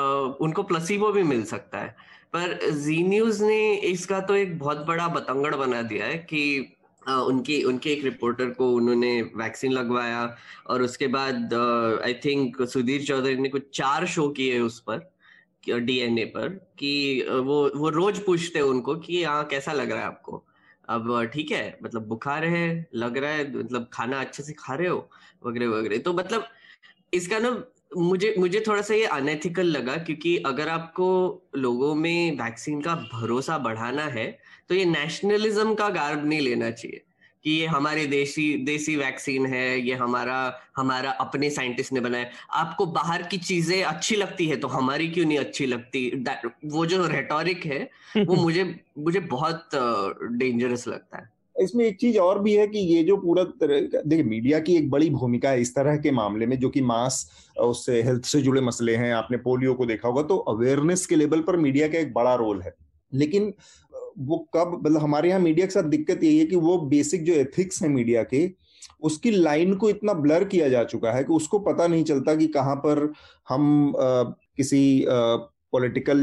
उनको 0.44 0.62
प्लसीबो 0.62 1.12
भी 1.12 1.22
मिल 1.22 1.44
सकता 1.44 1.78
है। 1.78 1.96
पर 2.32 2.70
जी 2.70 3.02
न्यूज़ 3.02 3.44
ने 3.44 3.74
इसका 3.74 4.20
तो 4.20 4.34
एक 4.36 4.58
बहुत 4.58 4.84
बड़ा 4.86 5.08
बतंगड़ 5.08 5.54
बना 5.54 5.82
दिया 5.82 6.06
है 6.06 6.18
कि 6.18 6.74
आ, 7.08 7.20
उनकी 7.20 7.62
उनके 7.64 7.92
एक 7.92 8.04
रिपोर्टर 8.04 8.50
को 8.50 8.72
उन्होंने 8.72 9.22
वैक्सीन 9.22 9.72
लगवाया 9.72 10.36
और 10.66 10.82
उसके 10.82 11.06
बाद 11.06 11.54
आई 12.04 12.14
थिंक 12.14 12.62
सुधीर 12.62 13.04
चौधरी 13.04 13.36
ने 13.36 13.48
कुछ 13.48 13.70
चार 13.74 14.06
शो 14.06 14.28
किए 14.28 14.58
उस 14.60 14.80
पर 14.80 15.10
डीएनए 15.68 16.24
पर 16.24 16.48
कि 16.78 17.26
वो 17.28 17.70
वो 17.76 17.88
रोज 17.88 18.18
पूछते 18.18 18.58
हैं 18.58 18.66
उनको 18.66 18.94
कि 18.96 19.16
यहाँ 19.16 19.44
कैसा 19.44 19.72
लग 19.72 19.90
रहा 19.90 20.00
है 20.00 20.06
आपको? 20.06 20.44
अब 20.88 21.30
ठीक 21.32 21.50
है 21.52 21.78
मतलब 21.82 22.06
बुखार 22.08 22.44
है, 22.44 22.86
लग 22.94 23.16
रहा 23.16 23.30
है 23.30 23.58
मतलब 23.58 23.88
खाना 23.92 24.20
अच्छे 24.20 24.42
से 24.42 24.52
खा 24.52 24.74
रहे 24.74 24.88
हो, 24.88 25.08
वगैरह 25.46 25.68
वगैरह। 25.68 25.98
तो 25.98 26.12
मतलब 26.12 26.46
इसका 27.14 27.38
ना 27.38 27.50
मुझे 27.96 28.34
मुझे 28.38 28.62
थोड़ा 28.66 28.82
सा 28.82 28.94
ये 28.94 29.04
अनएथिकल 29.06 29.66
लगा 29.66 29.96
क्योंकि 29.96 30.36
अगर 30.46 30.68
आपको 30.68 31.06
लोगों 31.56 31.94
में 31.94 32.38
वैक्सीन 32.38 32.80
का 32.80 32.94
भरोसा 33.12 33.58
बढ़ाना 33.58 34.04
है 34.06 34.26
तो 34.68 34.74
ये 34.74 34.84
नेशनलिज्म 34.84 35.74
का 35.74 35.88
गार्ब 35.90 36.26
नहीं 36.26 36.40
लेना 36.40 36.70
चाहिए। 36.70 37.04
कि 37.48 37.54
ये 37.54 37.66
हमारे 37.66 38.06
देसी 38.06 38.46
देसी 38.64 38.96
वैक्सीन 38.96 39.46
है 39.46 39.80
ये 39.80 39.94
हमारा 39.94 40.38
हमारा 40.76 41.10
अपने 41.10 41.50
साइंटिस्ट 41.50 41.92
ने 41.92 42.00
बनाया। 42.00 42.26
आपको 42.52 42.86
बाहर 42.86 43.22
की 43.22 43.38
चीज़ें 43.38 43.82
अच्छी 43.82 44.16
लगती 44.16 44.46
है 44.46 44.56
तो 44.56 44.68
हमारी 44.68 45.08
क्यों 45.08 45.26
नहीं 45.26 45.38
अच्छी 45.38 45.66
लगती? 45.66 46.24
वो 46.64 46.86
जो 46.86 47.06
रेटोरिक 47.06 47.66
है 47.66 47.90
वो 48.18 48.34
मुझे 48.42 48.64
मुझे 48.98 49.20
बहुत 49.20 49.68
डेंजरस 49.74 50.88
लगता 50.88 51.18
है। 51.18 51.30
इसमें 51.56 51.84
एक 51.84 51.96
चीज़ 52.00 52.18
और 52.18 52.38
भी 52.38 52.54
है 52.54 52.66
कि 52.66 52.78
ये 52.78 53.04
जो 53.04 53.16
पूरा 53.16 53.44
देखिए 53.62 54.22
मीडिया 54.22 54.58
की 54.58 54.76
एक 54.76 54.90
बड़ी 54.90 55.10
भूमिका 55.10 55.50
है 55.50 55.60
इस 55.60 55.74
तरह 55.74 55.96
के 55.96 56.10
मामले 56.10 56.46
में 56.46 56.58
जो 56.58 56.68
कि 56.68 56.80
मास 56.80 57.30
उससे 57.60 58.02
हेल्थ 58.02 58.24
से 58.24 58.42
जुड़े 58.42 58.60
मसले 58.60 58.96
हैं 58.96 59.12
आपने 59.14 59.36
पोलियो 59.36 59.74
को 59.74 59.86
देखा 59.86 60.08
होगा 60.08 60.22
तो 60.22 60.36
अवेयरनेस 60.36 61.06
के 61.06 61.16
लेवल 61.16 61.40
पर 61.40 61.56
मीडिया 61.56 61.88
का 61.88 61.98
एक 61.98 62.12
बड़ा 62.14 62.34
रोल 62.34 62.62
है। 62.62 62.74
लेकिन 63.12 63.52
वो 64.18 64.38
कब 64.54 64.80
मतलब 64.84 65.00
हमारे 65.00 65.28
यहाँ 65.28 65.40
मीडिया 65.40 65.66
के 65.66 65.72
साथ 65.72 65.82
दिक्कत 65.82 66.24
यही 66.24 66.38
है 66.38 66.46
कि 66.46 66.56
वो 66.56 66.78
बेसिक 66.88 67.24
जो 67.24 67.32
एथिक्स 67.32 67.82
है 67.82 67.88
मीडिया 67.88 68.22
के 68.24 68.50
उसकी 69.02 69.30
लाइन 69.30 69.74
को 69.74 69.90
इतना 69.90 70.12
ब्लर 70.12 70.44
किया 70.44 70.68
जा 70.68 70.84
चुका 70.84 71.12
है 71.12 71.24
कि 71.24 71.32
उसको 71.32 71.58
पता 71.58 71.86
नहीं 71.86 72.04
चलता 72.04 72.34
कि 72.34 72.46
कहाँ 72.46 72.76
पर 72.76 73.12
हम 73.48 73.94
आ, 73.96 74.22
किसी 74.56 75.04
पॉलिटिकल 75.72 76.20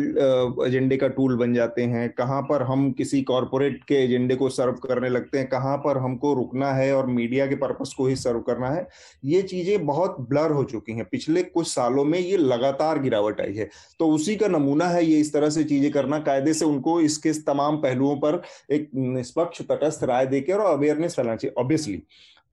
एजेंडे 0.67 0.97
का 0.97 1.07
टूल 1.07 1.35
बन 1.37 1.53
जाते 1.53 1.81
हैं। 1.81 2.09
कहाँ 2.09 2.41
पर 2.41 2.61
हम 2.61 2.91
किसी 2.91 3.21
कॉरपोरेट 3.21 3.83
के 3.83 3.95
एजेंडे 3.95 4.35
को 4.35 4.49
सर्व 4.49 4.73
करने 4.83 5.09
लगते 5.09 5.37
हैं? 5.37 5.47
कहाँ 5.47 5.77
पर 5.77 5.97
हमको 5.97 6.33
रुकना 6.33 6.71
है 6.73 6.91
और 6.95 7.05
मीडिया 7.05 7.47
के 7.47 7.55
पर्पस 7.55 7.93
को 7.97 8.07
ही 8.07 8.15
सर्व 8.15 8.39
करना 8.39 8.69
है? 8.69 8.87
ये 9.25 9.41
चीज़ें 9.41 9.85
बहुत 9.85 10.15
ब्लर 10.29 10.51
हो 10.51 10.63
चुकी 10.63 10.91
हैं। 10.91 11.05
पिछले 11.11 11.43
कुछ 11.43 11.67
सालों 11.67 12.03
में 12.03 12.19
ये 12.19 12.37
लगातार 12.37 12.99
गिरावट 12.99 13.41
आई 13.41 13.53
है। 13.53 13.69
तो 13.99 14.07
उसी 14.07 14.35
का 14.35 14.47
नमूना 14.47 14.87
है 14.87 15.05
ये 15.05 15.19
इस 15.19 15.33
तरह 15.33 15.49
से 15.49 15.63
चीज़ें 15.63 15.91
करना। 15.91 16.19
कायदे 16.19 16.53
से 16.53 16.65
उनको 16.65 16.99
इसके 17.01 17.33
तमाम 17.33 17.77
पहलुओं 17.77 18.15
पर 18.15 18.41
एक 18.71 18.89
निष्पक्ष 18.95 19.61
तटस्थ 19.61 20.03
राय 20.03 20.25
देकर 20.25 20.57
और 20.57 20.73
अवेयरनेस 20.73 21.15
फैलाना 21.15 21.35
चाहिए। 21.35 21.53
ऑब्वियसली 21.57 22.01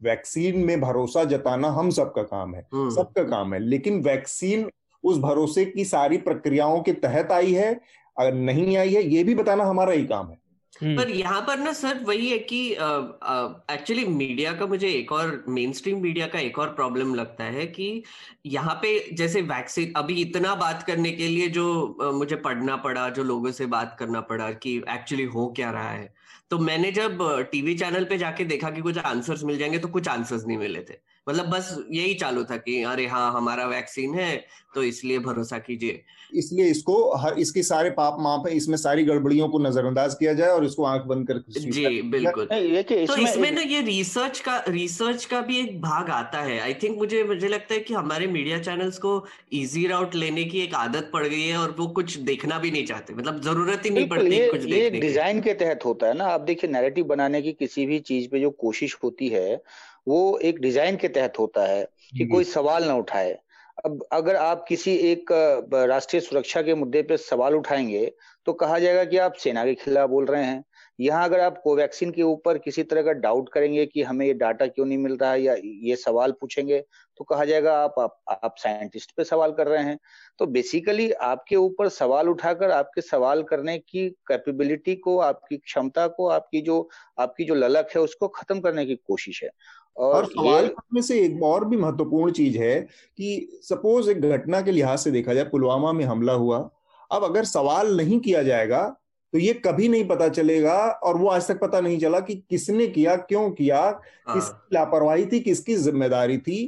वैक्सीन 0.02 0.59
में 0.59 0.81
भरोसा 0.81 1.24
जताना 1.24 1.68
हम 1.68 1.90
सबका 1.90 2.22
काम 2.22 2.55
है। 2.55 2.66
हम्म। 2.72 2.90
सबका 2.90 3.22
काम 3.22 3.55
है। 3.55 3.61
लेकिन 3.61 4.00
वैक्सीन 4.02 4.68
उस 5.05 5.19
भरोसे 5.19 5.65
की 5.65 5.85
सारी 5.85 6.19
प्रक्रियाओं 6.19 6.81
के 6.83 6.93
तहत 7.01 7.33
आई 7.33 7.53
है 7.53 7.73
अगर 8.17 8.35
नहीं 8.35 8.77
आई 8.77 8.95
है 8.95 9.03
ये 9.05 9.25
भी 9.25 9.35
बताना 9.35 9.65
हमारा 9.65 9.93
ही 9.93 10.07
काम 10.07 10.31
है 10.31 10.41
हम्म। 10.83 10.97
पर 10.97 11.11
यहाँ 11.11 11.41
पर 11.41 11.59
ना 11.59 11.73
सर 11.73 11.99
वही 12.05 12.29
है 12.29 12.38
कि 12.38 12.61
एक्चुअली 12.71 14.05
मीडिया 14.05 14.53
का 14.53 14.67
मुझे 14.67 14.88
एक 14.88 15.12
और 15.12 15.45
मेन 15.49 15.73
स्ट्रीम 15.73 16.01
मीडिया 16.03 16.27
का 16.27 16.38
एक 16.38 16.59
और 16.59 16.69
प्रॉब्लम 16.75 17.15
लगता 17.15 17.45
है 17.47 17.67
कि 17.67 18.03
यहाँ 18.47 18.75
पे 18.83 18.99
जैसे 19.12 19.43
वैक्सीन 19.43 19.93
अभी 19.97 20.15
इतना 20.23 20.55
बात 20.55 20.83
करने 20.83 21.12
के 21.12 21.29
लिए 21.29 21.49
जो 21.49 21.97
uh, 22.03 22.12
मुझे 22.12 22.37
पढ़ना 22.37 22.77
पड़ा 22.77 23.09
जो 23.09 23.25
लोगों 23.25 23.53
से 23.53 23.67
बात 23.67 23.97
करना 23.99 24.21
पड़ा 24.21 24.51
कि 24.53 24.77
एक्चुअली 24.91 25.25
हो 25.25 25.47
क्या 25.57 25.71
रहा 25.71 25.91
है 25.91 26.12
तो 26.51 26.59
मैंने 26.59 26.93
जब 26.93 27.19
टीवी 27.53 27.75
चैनल 27.75 28.05
पे 28.05 28.19
जाके 28.19 28.45
देखा 28.45 28.71
कि 28.71 28.81
कुछ 28.81 28.99
आंसर्स 28.99 29.45
मिल 29.45 29.59
जाएँगे 29.59 29.79
तो 29.79 29.88
कुछ 29.88 30.09
आंसर्स 30.09 30.47
नहीं 30.47 30.59
मिले 30.59 30.81
थे 30.81 30.99
मतलब 31.27 31.47
बस 31.47 31.77
यही 31.93 32.15
चालू 32.15 32.45
था 32.45 32.57
कि 32.59 32.83
अरे 32.85 33.07
हाँ 33.07 33.31
हमारा 33.33 33.67
वैक्सीन 33.67 34.15
है 34.15 34.35
तो 34.75 34.83
इसलिए 34.83 35.19
भरोसा 35.21 35.59
कीजिए। 35.59 36.03
इसलिए 36.35 36.67
इसको 36.67 36.95
हर 37.17 37.39
इसके 37.39 37.63
सारे 37.63 37.91
पाप 37.91 38.17
माप 38.21 38.47
है 38.47 38.55
इसमें 38.57 38.77
सारी 38.77 39.03
गड़बड़ियों 39.05 39.49
को 39.49 39.59
नजरअंदाज 39.59 40.15
किया 40.15 40.33
जाए 40.35 40.49
और 40.49 40.65
इसको 40.65 40.85
आँख 40.85 41.03
बंद 41.07 41.27
कर 41.29 41.43
जी 41.51 42.01
बिल्कुल। 42.05 42.47
तो 42.47 43.17
इसमें 43.19 43.51
ना 43.51 43.61
ये 43.63 43.81
रिसर्च 43.83 44.41
का 44.41 44.57
रिसर्च 44.69 45.25
का 45.25 45.41
भी 45.41 45.59
एक 45.59 45.81
भाग 45.83 46.11
आता 46.11 46.41
है। 46.41 46.59
आई 46.61 46.75
थिंक 46.83 46.97
मुझे 46.99 47.23
मुझे 47.25 47.49
लगता 47.49 47.75
है 47.75 47.81
कि 47.81 47.95
हमारे 47.95 48.27
मीडिया 48.29 48.59
चैनल्स 48.61 48.99
को 48.99 49.15
इजी 49.53 49.87
राउट 49.87 50.15
लेने 50.15 50.45
की 50.45 50.61
एक 50.61 50.75
आदत 50.75 51.11
पड़ 51.13 51.27
गई 51.27 51.43
है 51.43 51.57
और 51.59 51.75
वो 51.79 51.87
कुछ 51.93 52.17
देखना 52.31 52.59
भी 52.59 52.71
नहीं 52.71 52.87
चाहते। 52.87 53.15
मतलब 53.15 53.41
ज़रूरत 53.43 53.85
ही 53.85 53.91
नहीं 53.91 54.09
पड़ती 54.09 54.47
कुछ 54.49 54.67
ये 54.67 54.91
डिज़ाइन 54.91 55.41
के 55.41 55.55
तहत 55.55 55.85
होता 55.85 56.07
है 56.07 56.15
ना। 56.15 56.27
आप 56.29 56.41
देखिए 56.43 56.71
नैरेटिव 56.71 57.05
बनाने 57.05 57.43
की 57.43 57.53
किसी 57.55 57.87
भी 57.87 57.99
चीज़ 58.03 58.29
पे 58.29 58.41
जो 58.41 58.51
कोशिश 58.61 58.97
होती 59.05 59.29
है 59.29 59.63
वो 60.07 60.38
एक 60.38 60.61
डिज़ाइन 60.61 60.97
के 60.97 61.09
तहत 61.09 61.38
होता 61.38 61.67
है 61.67 61.85
कि 62.12 62.27
कोई 62.27 62.45
सवाल 62.45 62.85
ना 62.85 62.95
उठाए। 62.95 63.38
अब 63.85 64.03
अगर 64.12 64.37
आप 64.37 64.65
किसी 64.69 64.95
एक 65.11 65.33
राष्ट्रीय 65.88 66.21
सुरक्षा 66.21 66.62
के 66.62 66.75
मुद्दे 66.75 67.03
पर 67.03 67.17
सवाल 67.19 67.55
उठाएँगे 67.55 68.12
तो 68.47 68.53
कहा 68.53 68.79
जाएगा 68.79 69.05
कि 69.05 69.17
आप 69.19 69.35
सेना 69.35 69.65
के 69.65 69.75
खिलाफ 69.75 70.11
बोल 70.11 70.27
रहे 70.27 70.45
हैं। 70.45 70.65
यहाँ 70.99 71.25
अगर 71.25 71.41
आप 71.41 71.61
कोवैक्सीन 71.65 72.11
के 72.11 72.23
ऊपर 72.23 72.59
किसी 72.59 72.83
तरह 72.83 73.03
का 73.03 73.12
डाउट 73.12 73.49
करेंगे 73.53 73.87
कि 73.87 74.03
हमें 74.03 74.27
ये 74.27 74.35
डाटा 74.35 74.67
क्यों 74.67 74.87
नहीं 74.87 74.99
मिल 74.99 75.17
रहा 75.17 75.31
है 75.33 75.43
या 75.43 75.55
ये 75.62 75.97
सवाल 75.97 76.33
पूछेंगे 76.33 76.83
तो 77.23 77.27
कहा 77.27 77.45
जाएगा 77.45 77.73
आप 77.79 77.95
आप, 77.99 78.17
आप 78.45 78.55
साइंटिस्ट 78.59 79.11
पे 79.17 79.25
सवाल 79.25 79.53
कर 79.53 79.67
रहे 79.67 79.83
हैं। 79.85 79.99
तो 80.39 80.47
बेसिकली 80.47 81.11
आपके 81.23 81.57
ऊपर 81.57 81.89
सवाल 81.89 82.29
उठाकर 82.29 82.71
आपके 82.71 83.01
सवाल 83.01 83.43
करने 83.43 83.77
की 83.79 84.09
कैपेबिलिटी 84.29 84.95
को 84.95 85.19
आपकी 85.19 85.57
क्षमता 85.57 86.07
को 86.07 86.27
आपकी 86.29 86.61
जो 86.61 86.89
आपकी 87.19 87.45
जो 87.45 87.55
ललक 87.55 87.89
है 87.97 88.01
उसको 88.03 88.29
खत्म 88.29 88.61
करने 88.61 88.87
की 88.87 88.95
कोशिश 88.97 89.43
है। 89.43 89.51
और, 89.97 90.15
और 90.15 90.27
सवाल 90.27 90.71
में 90.95 91.03
से 91.03 91.21
एक 91.21 91.43
और 91.43 91.65
भी 91.65 91.77
महत्वपूर्ण 91.77 92.33
चीज़ 92.33 92.59
है 92.59 92.81
कि 93.19 93.61
सपोज़ 93.63 94.11
एक 94.11 94.21
घटना 94.21 94.61
के 94.61 94.71
लिहाज 94.71 94.99
से 94.99 95.11
देखा 95.11 95.35
जाए 95.35 95.45
पुलवामा 95.45 95.93
में 95.93 96.05
हमला 96.05 96.33
हुआ। 96.33 96.59
अब 97.13 97.25
अगर 97.25 97.45
सवाल 97.45 97.97
नहीं 97.97 98.21
किया 98.21 98.43
जाएगा 98.43 98.83
तो 99.33 99.39
ये 99.39 99.53
कभी 99.55 99.89
नहीं 99.89 100.05
पता 100.09 100.29
चलेगा 100.29 100.75
और 101.05 101.17
वो 101.17 101.29
आज 101.29 101.47
तक 101.49 101.61
पता 101.61 101.81
नहीं 101.81 101.99
चला 101.99 102.19
कि 102.21 102.35
किसने 102.51 102.87
किया 102.87 103.15
क्यों 103.19 103.51
किया 103.51 103.81
हाँ। 103.81 104.35
किसकी 104.35 104.75
लापरवाही 104.75 105.25
थी 105.27 105.41
किसकी 105.41 105.75
ज़िम्मेदारी 105.75 106.37
थी। 106.39 106.59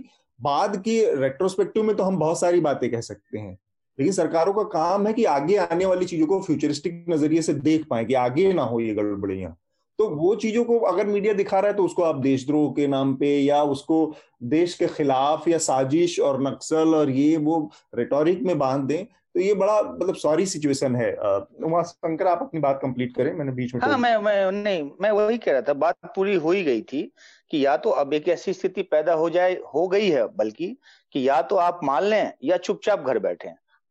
बाद 0.40 0.77
की 0.77 1.01
रेट्रोस्पेक्टिव 1.14 1.83
में 1.83 1.97
तो 1.97 2.03
हम 2.03 2.16
बहुत 2.16 2.40
सारी 2.40 2.61
बातें 2.61 2.90
कह 2.90 3.01
सकते 3.01 3.38
हैं। 3.38 3.59
लेकिन 3.99 4.12
सरकारों 4.12 4.53
का 4.53 4.62
काम 4.70 5.07
है 5.07 5.12
कि 5.12 5.25
आगे 5.25 5.57
आने 5.57 5.87
वाली 5.87 6.07
चीज़ों 6.07 6.27
को 6.27 6.40
फ्यूचरिस्टिक 6.40 7.05
नज़रिए 7.09 7.42
से 7.42 7.55
देख 7.55 7.85
पाए 7.90 8.05
कि 8.05 8.14
आगे 8.14 8.53
ना 8.53 8.62
हो 8.62 8.81
ये 8.81 8.94
गड़बड़ियाँ। 8.94 9.57
तो 9.99 10.09
वो 10.11 10.35
चीज़ों 10.35 10.64
को 10.64 10.79
अगर 10.79 11.07
मीडिया 11.07 11.33
दिखा 11.35 11.59
रहा 11.61 11.70
है 11.70 11.77
तो 11.77 11.85
उसको 11.85 12.03
आप 12.03 12.16
देशद्रोह 12.16 12.70
के 12.70 12.87
नाम 12.87 13.14
पे 13.14 13.29
या 13.38 13.62
उसको 13.62 14.14
देश 14.42 14.75
के 14.75 14.87
खिलाफ 14.87 15.49
या 15.49 15.59
साजिश 15.59 16.18
और 16.20 16.42
नक्सल 16.42 16.94
और 16.94 17.11
ये 17.11 17.37
वो 17.37 17.70
रेटोरिक 17.94 18.42
में 18.42 18.59
बाँध 18.59 18.85
दें। 18.85 19.07
तो 19.35 19.40
ये 19.40 19.55
बड़ा 19.55 19.83
मतलब 19.83 20.14
सॉरी 20.14 20.47
सिचुएशन 20.47 20.97
है। 20.97 21.12
शंकर 21.12 22.27
आप 22.27 22.42
अपनी 22.42 22.61
बात 22.61 22.79
कंप्लीट 22.83 23.14
करें 23.16 23.33
मैंने 23.33 23.53
बीच 23.53 23.75
में 23.75 23.81
हाँ 23.83 23.99
मैं 23.99 24.16
मैं 24.16 24.53
नहीं 24.53 24.90
मैं 25.01 25.11
वही 25.11 25.38
कह 25.38 25.53
रहा 25.53 25.61
था 25.61 25.73
बात 25.73 25.97
पूरी 26.16 26.35
हो 26.35 26.51
ही 26.51 26.62
गई 26.62 26.83
थी 26.83 27.03
कि 27.51 27.66
या 27.66 27.77
तो 27.77 27.90
अब 27.90 28.14
एक 28.14 28.29
ऐसी 28.29 28.53
स्थिति 28.53 28.83
पैदा 28.83 29.12
हो 29.12 29.31
जाए 29.31 29.55
हो 29.75 29.88
गई 29.88 30.09
है 30.09 30.27
बल्कि 30.27 30.77
कि 31.12 31.29
या 31.29 31.42
तो 31.42 31.57
आप 31.57 31.81
मान 31.85 32.03
लें 32.03 32.33
या 32.44 32.57
चुपचाप 32.57 33.01
घर 33.01 33.18
बैठे 33.18 33.51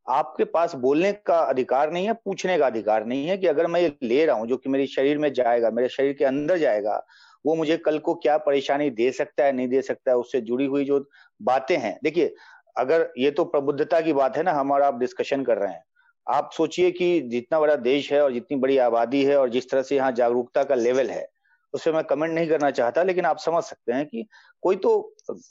आपके 0.10 0.44
पास 0.44 0.76
बोलने 0.76 1.12
का 1.12 1.40
अधिकार 1.40 1.92
नहीं 1.92 2.06
है 2.06 2.14
पूछने 2.14 2.58
का 2.58 2.66
अधिकार 2.66 3.06
नहीं 3.06 3.28
है 3.28 3.38
कि 3.38 3.48
अगर 3.48 3.68
मैं 3.68 3.82
ये 3.82 3.96
ले 4.04 4.26
रहा 4.26 4.36
हूँ 4.36 4.48
जो 4.48 4.58
कि 4.58 4.70
मेरे 4.70 4.88
शरीर 4.88 5.18
में 5.18 5.34
जाएगा 5.34 5.70
मेरे 5.70 5.90
शरीर 5.90 6.14
के 6.14 6.26
अंदर 6.26 6.58
जाएगा 6.58 7.06
वो 7.46 7.56
मुझे 7.56 7.78
कल 7.78 7.98
को 8.00 8.14
क्या 8.16 8.38
परेशानी 8.38 8.90
दे 8.90 9.12
सकता 9.12 9.46
है 9.46 9.52
नहीं 9.52 9.68
दे 9.68 9.82
सकता 9.82 10.12
है 10.12 10.18
उससे 10.18 10.42
जुड़ी 10.42 10.66
हुई 10.66 10.86
जो 10.86 11.10
बातें 11.42 11.78
हैं। 11.78 12.00
देखिए 12.04 12.36
अगर 12.76 13.12
ये 13.18 13.32
तो 13.32 13.44
प्रबुद्धता 13.46 14.02
की 14.02 14.14
बात 14.14 14.38
है 14.38 14.44
ना 14.44 14.52
हम 14.52 14.72
और 14.72 14.82
आप 14.82 15.00
डिस्कशन 15.00 15.44
कर 15.44 15.58
रहे 15.58 15.74
हैं 15.74 15.84
आप 16.28 16.50
सोचिए 16.54 16.92
कि 16.92 17.20
जितना 17.22 17.60
बड़ा 17.60 17.76
देश 17.76 18.12
है 18.14 18.22
और 18.24 18.34
जितनी 18.34 18.58
बड़ी 18.58 18.78
आबादी 18.78 19.24
है 19.24 19.38
और 19.38 19.50
जिस 19.50 19.70
तरह 19.70 19.82
से 19.82 19.96
यहाँ 19.96 20.12
जागरूकता 20.12 20.64
का 20.64 20.76
लेवल 20.76 21.10
है 21.10 21.28
उस 21.74 21.86
पर 21.86 21.92
मैं 21.92 22.04
कमेंट 22.04 22.34
नहीं 22.34 22.48
करना 22.48 22.70
चाहता 22.72 23.04
लेकिन 23.04 23.26
आप 23.26 23.38
समझ 23.38 23.64
सकते 23.64 23.94
हैं 23.94 24.06
कि 24.06 24.26
कोई 24.64 24.76
तो 24.76 24.92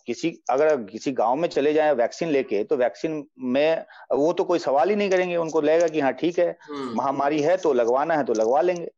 किसी 0.06 0.30
अगर 0.50 0.76
किसी 0.84 1.12
गाँव 1.12 1.36
में 1.36 1.48
चले 1.48 1.72
जाए 1.72 1.94
वैक्सीन 1.94 2.28
लेके 2.28 2.62
तो 2.64 2.76
वैक्सीन 2.76 3.24
में 3.46 3.84
वो 4.12 4.32
तो 4.32 4.44
कोई 4.44 4.58
सवाल 4.58 4.90
ही 4.90 4.96
नहीं 4.96 5.10
करेंगे 5.10 5.36
उनको 5.36 5.60
लगेगा 5.60 5.88
कि 5.88 6.00
हाँ 6.00 6.12
ठीक 6.12 6.38
है 6.38 6.50
हम्म। 6.62 6.94
महामारी 6.96 7.40
है 7.40 7.56
तो 7.56 7.72
लगवाना 7.72 8.14
है 8.14 8.24
तो 8.24 8.34
लगवा 8.34 8.60
लेंगे 8.60 8.88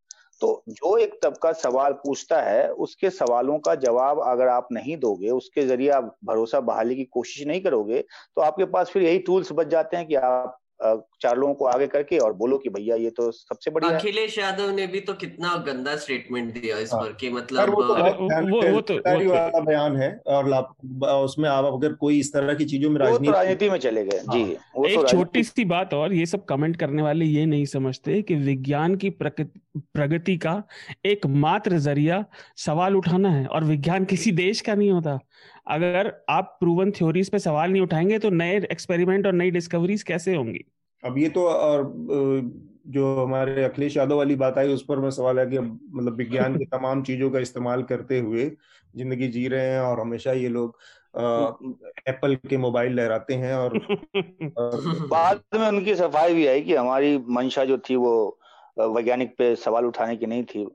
तो 0.45 0.63
जो 0.69 0.97
एक 0.97 1.13
तबका 1.23 1.53
सवाल 1.53 1.93
पूछता 1.95 2.41
है, 2.43 2.69
उसके 2.69 3.11
सवालों 3.11 3.59
का 3.59 3.75
जवाब 3.75 4.21
अगर 4.23 4.49
आप 4.49 4.69
नहीं 4.73 4.97
दोगे, 4.97 5.31
उसके 5.31 5.63
ज़रिए 5.67 5.89
आप 5.91 6.15
भरोसा 6.25 6.61
बहाली 6.61 6.97
की 6.97 7.05
कोशिश 7.13 7.47
नहीं 7.47 7.61
करोगे 7.61 8.01
तो 8.37 8.43
आपके 8.43 8.65
पास 8.65 8.91
फिर 8.91 9.03
यही 9.03 9.19
टूल्स 9.21 9.53
बच 9.53 9.67
जाते 9.67 9.97
हैं 9.97 10.07
कि 10.07 10.15
आप 10.15 10.59
चार 11.21 11.37
लोगों 11.37 11.55
को 11.55 11.65
आगे 11.65 11.87
करके 11.87 12.19
और 12.19 12.33
बोलो 12.33 12.59
कि 12.59 12.69
भैया 12.69 12.97
ये 12.97 13.11
तो 13.11 13.31
सबसे 13.31 13.71
बढ़िया 13.71 13.99
अखिलेश 13.99 14.39
यादव 14.39 14.71
ने 14.71 14.87
भी 14.87 15.01
तो 15.01 15.13
कितना 15.15 15.55
गंदा 15.67 15.97
स्टेटमेंट 15.97 16.53
दिया 16.55 16.79
इस 16.79 16.93
हाँ। 16.93 17.03
पर 17.03 17.13
कि 17.13 17.31
मतलब 17.31 17.71
वो 17.71 17.83
तो, 17.83 17.95
वो, 17.95 18.73
वो, 18.75 18.81
तो, 18.81 18.95
वाला 19.31 19.61
बयान 19.61 19.97
है 19.97 20.11
और 20.27 20.51
उसमें 21.25 21.49
आप 21.51 21.65
अगर 21.65 21.93
कोई 21.93 22.19
इस 22.19 22.33
तरह 22.33 22.55
की 22.55 22.65
चीज़ों 22.65 22.91
में 22.91 22.99
तो 22.99 23.05
राजनीति 23.05 23.33
राजनीति 23.33 23.71
में 23.71 23.79
चले 23.79 24.05
गए 24.05 24.19
जी 24.19 24.43
हाँ। 24.43 24.87
एक 24.87 25.09
छोटी 25.09 25.45
सी 25.45 25.65
बात 25.65 25.95
और 25.95 26.13
ये 26.13 26.27
सब 26.27 26.45
कमेंट 26.45 26.77
करने 26.77 27.03
वाले 27.03 27.25
ये 27.25 27.47
नहीं 27.47 27.65
समझते 27.65 28.23
कि 28.23 28.35
विज्ञान 28.35 28.97
की 28.97 29.11
प्रगति 29.11 30.37
का 30.37 30.63
एक 31.07 31.27
मात्र 31.27 31.79
ज़रिया 31.79 32.25
सवाल 32.57 32.97
उठाना 32.97 33.31
है 33.31 33.47
और 33.47 33.65
विज्ञान 33.65 34.05
किसी 34.05 34.33
देश 34.33 34.61
का 34.61 34.75
नहीं 34.75 34.91
होता 34.91 35.19
अगर 35.69 36.13
आप 36.29 36.57
प्रूवन 36.61 36.91
थ्योरीज 36.91 37.31
पे 37.31 37.39
सवाल 37.39 37.71
नहीं 37.71 37.83
उठाएँगे 37.83 38.19
तो 38.19 38.31
नए 38.31 38.57
एक्सपेरिमेंट 38.73 39.27
और 39.27 39.33
नई 39.33 39.51
डिस्कवरीज 39.51 40.03
कैसे 40.03 40.35
होंगी 40.35 40.65
अब 41.05 41.19
ये 41.19 41.29
तो 41.29 41.47
और 41.49 41.83
जो 42.87 43.25
हमारे 43.25 43.65
अखिलेश 43.65 43.97
यादव 43.97 44.17
वाली 44.17 44.35
बात 44.37 44.59
आई 44.59 44.69
उस 44.69 44.85
पर 44.85 44.99
मैं 44.99 45.11
सवाल 45.11 45.39
है 45.39 45.47
कि 45.47 45.59
मतलब 45.59 46.17
विज्ञान 46.17 46.57
के 46.57 46.65
तमाम 46.77 47.03
चीज़ों 47.03 47.31
का 47.31 47.39
इस्तेमाल 47.39 47.83
करते 47.83 48.19
हुए 48.19 48.51
ज़िंदगी 48.97 49.29
जी 49.29 49.47
रहे 49.49 49.71
हैं 49.71 49.81
और 49.81 50.01
हमेशा 50.01 50.33
ये 50.33 50.49
लोग 50.49 50.79
एप्पल 52.09 52.35
के 52.49 52.57
मोबाइल 52.57 52.95
लहराते 52.95 53.35
हैं 53.35 53.55
और, 53.55 53.79
और 54.59 55.07
बाद 55.09 55.43
में 55.55 55.67
उनकी 55.69 55.95
सफ़ाई 55.95 56.35
भी 56.35 56.47
आई 56.47 56.63
कि 56.63 56.75
हमारी 56.75 57.17
मंशा 57.29 57.65
जो 57.65 57.79
थी 57.79 57.97
वो 57.97 58.15
वैज्ञानिक 58.77 59.35
पे 59.39 59.55
सवाल 59.57 59.85
उठाने 59.85 60.17
की 60.17 60.27
नहीं 60.27 60.45
थी। 60.45 60.67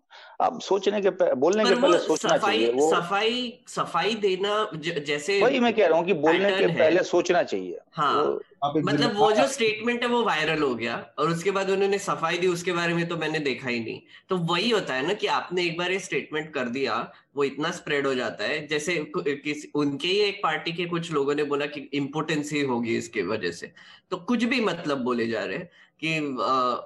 अब 0.41 0.59
सोचने 0.61 1.01
के 1.01 1.09
बोलने 1.35 1.63
के 1.65 1.75
पहले 1.75 1.97
सोचना 1.99 2.37
सफ़ाई, 2.37 2.57
चाहिए 2.57 2.71
वो 2.73 2.89
सफ़ाई 2.91 3.53
सफ़ाई 3.67 4.13
देना 4.17 4.69
ज, 4.75 5.03
जैसे 5.07 5.41
वही 5.41 5.59
मैं 5.59 5.73
कह 5.73 5.87
रहा 5.87 5.97
हूँ 5.97 6.05
कि 6.05 6.13
बोलने 6.15 6.51
के 6.51 6.67
पहले 6.69 7.03
सोचना 7.05 7.43
चाहिए। 7.43 7.79
हाँ। 7.93 8.39
मतलब 8.77 9.15
वो 9.17 9.31
जो 9.31 9.45
स्टेटमेंट 9.47 10.01
है 10.03 10.07
वो 10.09 10.23
वायरल 10.23 10.61
हो 10.61 10.73
गया 10.75 10.95
और 11.19 11.29
उसके 11.29 11.51
बाद 11.51 11.69
उन्होंने 11.69 11.97
सफ़ाई 11.99 12.37
दी 12.37 12.47
उसके 12.47 12.71
बारे 12.71 12.93
में 12.93 13.07
तो 13.07 13.17
मैंने 13.17 13.39
देखा 13.39 13.69
ही 13.69 13.79
नहीं। 13.79 14.01
तो 14.29 14.37
वही 14.45 14.69
होता 14.69 14.93
है 14.93 15.07
ना 15.07 15.13
कि 15.13 15.27
आपने 15.29 15.63
एक 15.65 15.77
बार 15.77 15.91
ये 15.91 15.99
स्टेटमेंट 15.99 16.53
कर 16.53 16.69
दिया 16.69 16.95
वो 17.35 17.43
इतना 17.43 17.71
स्प्रेड 17.71 18.07
हो 18.07 18.13
जाता 18.15 18.43
है। 18.43 18.65
जैसे 18.67 18.95
किस 19.17 19.65
उनके 19.75 20.07
ही 20.07 20.19
एक 20.21 20.39
पार्टी 20.43 20.71
के 20.71 20.85
कुछ 20.85 21.11
लोगों 21.11 21.35
ने 21.35 21.43
बोला 21.43 21.65
कि 21.65 21.89
इम्पोर्टेंसी 21.93 22.61
होगी 22.63 22.97
इसके 22.97 23.21
वजह 23.23 23.51
से। 23.51 23.71
तो 24.11 24.17
कुछ 24.17 24.43
भी 24.43 24.61
मतलब 24.61 25.03
बोले 25.03 25.27
जा 25.27 25.43
रहे 25.43 25.57
हैं। 25.57 25.69
कि 26.03 26.19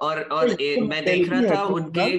और 0.02 0.20
और 0.22 0.50
ए, 0.50 0.76
मैं 0.80 1.04
देख 1.04 1.28
रहा 1.30 1.54
था 1.54 1.62
उनके 1.64 2.10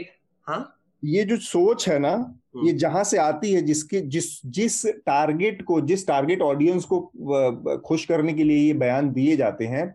हाँ 0.47 0.71
ये 1.03 1.23
जो 1.23 1.37
सोच 1.37 1.87
है 1.89 1.99
ना 1.99 2.09
ये 2.55 2.61
हम्म। 2.61 2.77
जहाँ 2.77 3.03
से 3.03 3.17
आती 3.17 3.51
है 3.53 3.61
जिसके 3.61 3.99
जिस 4.07 4.25
जिस 4.45 4.85
टारगेट 5.05 5.61
को 5.61 5.79
जिस 5.81 6.07
टारगेट 6.07 6.41
ऑडियंस 6.41 6.85
को 6.85 7.79
खुश 7.85 8.05
करने 8.05 8.33
के 8.33 8.43
लिए 8.43 8.57
ये 8.57 8.73
बयान 8.73 9.11
दिए 9.11 9.35
जाते 9.35 9.65
हैं 9.65 9.85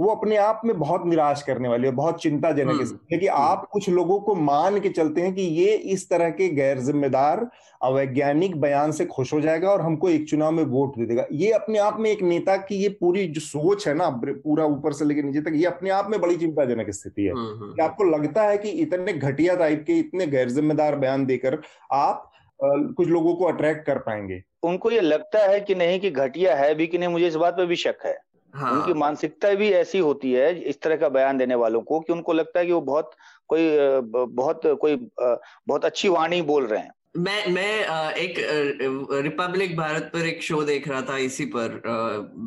वो 0.00 0.08
अपने 0.08 0.36
आप 0.36 0.60
में 0.64 0.78
बहुत 0.78 1.06
निराश 1.06 1.42
करने 1.42 1.68
वाली 1.68 1.86
है 1.86 1.92
बहुत 1.92 2.22
चिंताजनक 2.22 2.98
है 3.12 3.18
कि 3.18 3.26
आप 3.26 3.68
कुछ 3.72 3.88
लोगों 3.88 4.20
को 4.20 4.34
मान 4.34 4.80
के 4.80 4.88
चलते 4.88 5.20
हैं 5.20 5.34
कि 5.34 5.42
ये 5.42 5.74
इस 5.74 6.08
तरह 6.10 6.30
के 6.30 6.48
गैर 6.48 6.78
जिम्मेदार 6.78 7.50
अवैज्ञानिक 7.82 8.60
बयान 8.60 8.92
से 8.92 9.04
खुश 9.04 9.32
हो 9.32 9.40
जाएगा 9.40 9.70
और 9.70 9.80
हमको 9.80 10.08
एक 10.08 10.28
चुनाव 10.28 10.52
में 10.52 10.64
वोट 10.64 10.98
दे 10.98 11.06
देगा। 11.06 11.26
ये 11.32 11.50
अपने 11.52 11.78
आप 11.78 12.00
में 12.00 12.10
एक 12.10 12.22
नेता 12.22 12.56
की 12.56 12.74
ये 12.74 12.88
पूरी 12.88 13.26
जो 13.26 13.40
सोच 13.40 13.88
है 13.88 13.94
ना 13.94 14.10
पूरा 14.26 14.64
ऊपर 14.64 14.92
से 14.92 15.04
लेकर 15.04 15.22
नीचे 15.22 15.40
तक 15.40 15.52
ये 15.54 15.66
अपने 15.66 15.90
आप 15.90 16.10
में 16.10 16.20
बड़ी 16.20 16.36
चिंताजनक 16.36 16.90
स्थिति 16.90 17.22
है। 17.22 17.32
हम्म, 17.32 17.62
हम्म, 17.62 17.72
कि 17.72 17.82
आपको 17.82 18.04
लगता 18.04 18.42
है 18.42 18.58
कि 18.58 18.68
इतने 18.68 19.12
घटिया 19.12 19.56
टाइप 19.56 19.84
के 19.86 19.92
इतने 19.92 20.26
गैर 20.26 20.50
जिम्मेदार 20.50 20.96
बयान 20.96 21.26
देकर 21.26 21.58
आप 21.92 22.30
कुछ 22.62 23.08
लोगों 23.08 23.34
को 23.34 23.44
अट्रैक्ट 23.44 23.86
कर 23.86 23.98
पाएँगे? 23.98 24.42
उनको 24.62 24.90
ये 24.90 25.00
लगता 25.00 25.38
है 25.38 25.60
कि 25.60 25.74
नहीं 25.74 26.00
कि 26.00 26.10
घटिया 26.10 26.56
है 26.56 26.74
भी 26.74 26.86
कि 26.86 26.98
नहीं 26.98 27.08
मुझे 27.08 27.26
इस 27.26 27.34
बात 27.34 27.54
पे 27.54 27.66
भी 27.66 27.76
शक 27.76 27.96
है। 28.04 28.18
हाँ। 28.54 28.72
उनकी 28.72 28.92
मानसिकता 28.92 29.54
भी 29.54 29.70
ऐसी 29.72 29.98
होती 29.98 30.32
है 30.32 30.54
इस 30.60 30.80
तरह 30.80 30.96
का 30.96 31.08
बयान 31.08 31.38
देने 31.38 31.54
वालों 31.54 31.80
को 31.80 32.00
कि 32.00 32.12
उनको 32.12 32.32
लगता 32.32 32.58
है 32.58 32.66
कि 32.66 32.72
वो 32.72 32.80
बहुत 32.80 33.10
कोई 33.46 33.78
बहुत 34.10 34.60
कोई 34.80 34.96
बहुत 35.20 35.84
अच्छी 35.84 36.08
वाणी 36.08 36.42
बोल 36.42 36.66
रहे 36.66 36.80
हैं 36.80 36.92
मैं 37.16 37.46
मैं 37.46 38.12
एक 38.12 38.34
रिपब्लिक 39.22 39.76
भारत 39.76 40.10
पर 40.14 40.26
एक 40.26 40.42
शो 40.42 40.62
देख 40.62 40.88
रहा 40.88 41.02
था 41.02 41.16
इसी 41.16 41.44
पर 41.46 41.82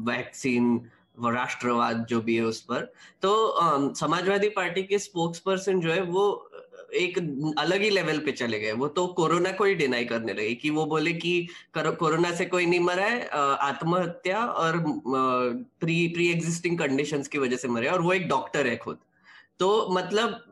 वैक्सीन 0.08 0.90
राष्ट्रवाद 1.26 2.06
जो 2.10 2.22
भी 2.22 2.36
है 2.36 2.44
उस 2.44 2.62
पर 2.62 2.82
तो 3.22 3.94
समाजवादी 3.94 4.50
पार्टी 4.50 4.84
के 4.84 5.00
स्पोक्स 5.00 5.40
पर्सन 5.40 5.80
जो 5.80 5.92
है 5.92 6.02
वो 6.02 6.47
एक 6.90 7.18
अलग 7.60 7.82
ही 7.82 7.90
लेवल 7.90 8.20
पे 8.20 8.32
चले 8.32 8.60
गए। 8.60 8.72
वो 8.72 8.88
तो 8.88 9.06
कोरोना 9.08 9.52
को 9.52 9.64
ही 9.64 9.76
डिनाई 9.76 10.06
करने 10.06 10.34
लगे 10.34 10.54
कि 10.56 10.70
वो 10.70 10.86
बोले 10.86 11.14
कि 11.14 11.48
कोरोना 11.78 12.32
से 12.32 12.46
कोई 12.46 12.66
नहीं 12.66 12.80
मरा 12.80 13.06
है 13.06 13.28
आत्महत्या 13.30 14.46
और 14.46 14.78
प्री 15.80 16.08
प्री 16.08 16.30
एग्जिस्टिंग 16.32 16.78
कंडीशंस 16.80 17.28
की 17.28 17.38
वजह 17.38 17.58
से 17.58 17.68
मरे 17.68 17.88
और 17.88 18.02
वो 18.02 18.14
एक 18.14 18.28
डॉक्टर 18.28 18.68
है 18.68 18.76
खुद। 18.78 18.98
तो 19.60 19.88
मतलब 19.92 20.44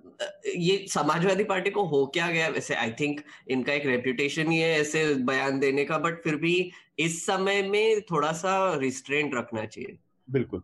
ये 0.48 0.86
समाजवादी 0.89 1.43
पार्टी 1.43 1.69
को 1.69 1.84
हो 1.86 2.06
क्या 2.06 2.28
गया? 2.28 2.48
वैसे 2.50 2.76
आई 2.76 2.91
थिंक 2.91 3.21
इनका 3.48 3.74
एक 3.74 3.86
रेप्यूटेशन 3.86 4.52
ही 4.52 4.60
है 4.60 4.80
ऐसे 4.80 5.04
बयान 5.24 5.60
देने 5.60 5.86
का 5.86 5.98
बट 5.98 6.21
फिर 6.24 6.36
भी 6.36 6.71
इस 7.00 7.26
समय 7.26 7.62
में 7.62 8.02
थोड़ा 8.02 8.32
सा 8.34 8.54
रिस्ट्रेंट 8.76 9.36
रखना 9.36 9.65
चाहिए। 9.65 9.98
बिल्कुल। 10.28 10.62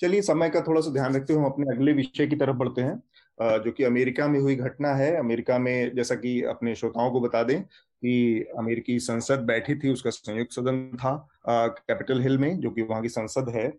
चलिए, 0.00 0.22
समय 0.22 0.50
का 0.50 0.60
थोड़ा 0.60 0.80
सा 0.80 0.92
ध्यान 0.92 1.14
रखते 1.14 1.32
हुए 1.32 1.42
हम 1.42 1.48
अपने 1.48 1.66
अगले 1.76 1.92
विषय 1.92 2.26
की 2.26 2.36
तरफ़ 2.36 2.56
बढ़ते 2.56 2.82
हैं। 2.82 3.02
जो 3.38 3.70
कि 3.72 3.84
अमेरिका 3.84 4.26
में 4.28 4.38
हुई 4.40 4.56
घटना 4.56 4.94
है। 4.94 5.14
अमेरिका 5.16 5.58
में 5.58 5.94
जैसा 5.96 6.14
कि 6.14 6.42
अपने 6.42 6.74
श्रोताओं 6.74 7.10
को 7.10 7.20
बता 7.20 7.42
दें 7.42 7.62
कि 7.62 8.44
अमेरिकी 8.58 8.98
संसद 8.98 9.40
बैठी 9.46 9.74
थी, 9.74 9.92
उसका 9.92 10.10
संयुक्त 10.10 10.52
सदन 10.52 10.96
था 10.96 11.28
कैपिटल 11.48 12.20
हिल 12.22 12.38
में, 12.38 12.58
जो 12.60 12.70
कि 12.70 12.82
वहाँ 12.82 13.02
की 13.02 13.08
संसद 13.08 13.48
है। 13.48 13.72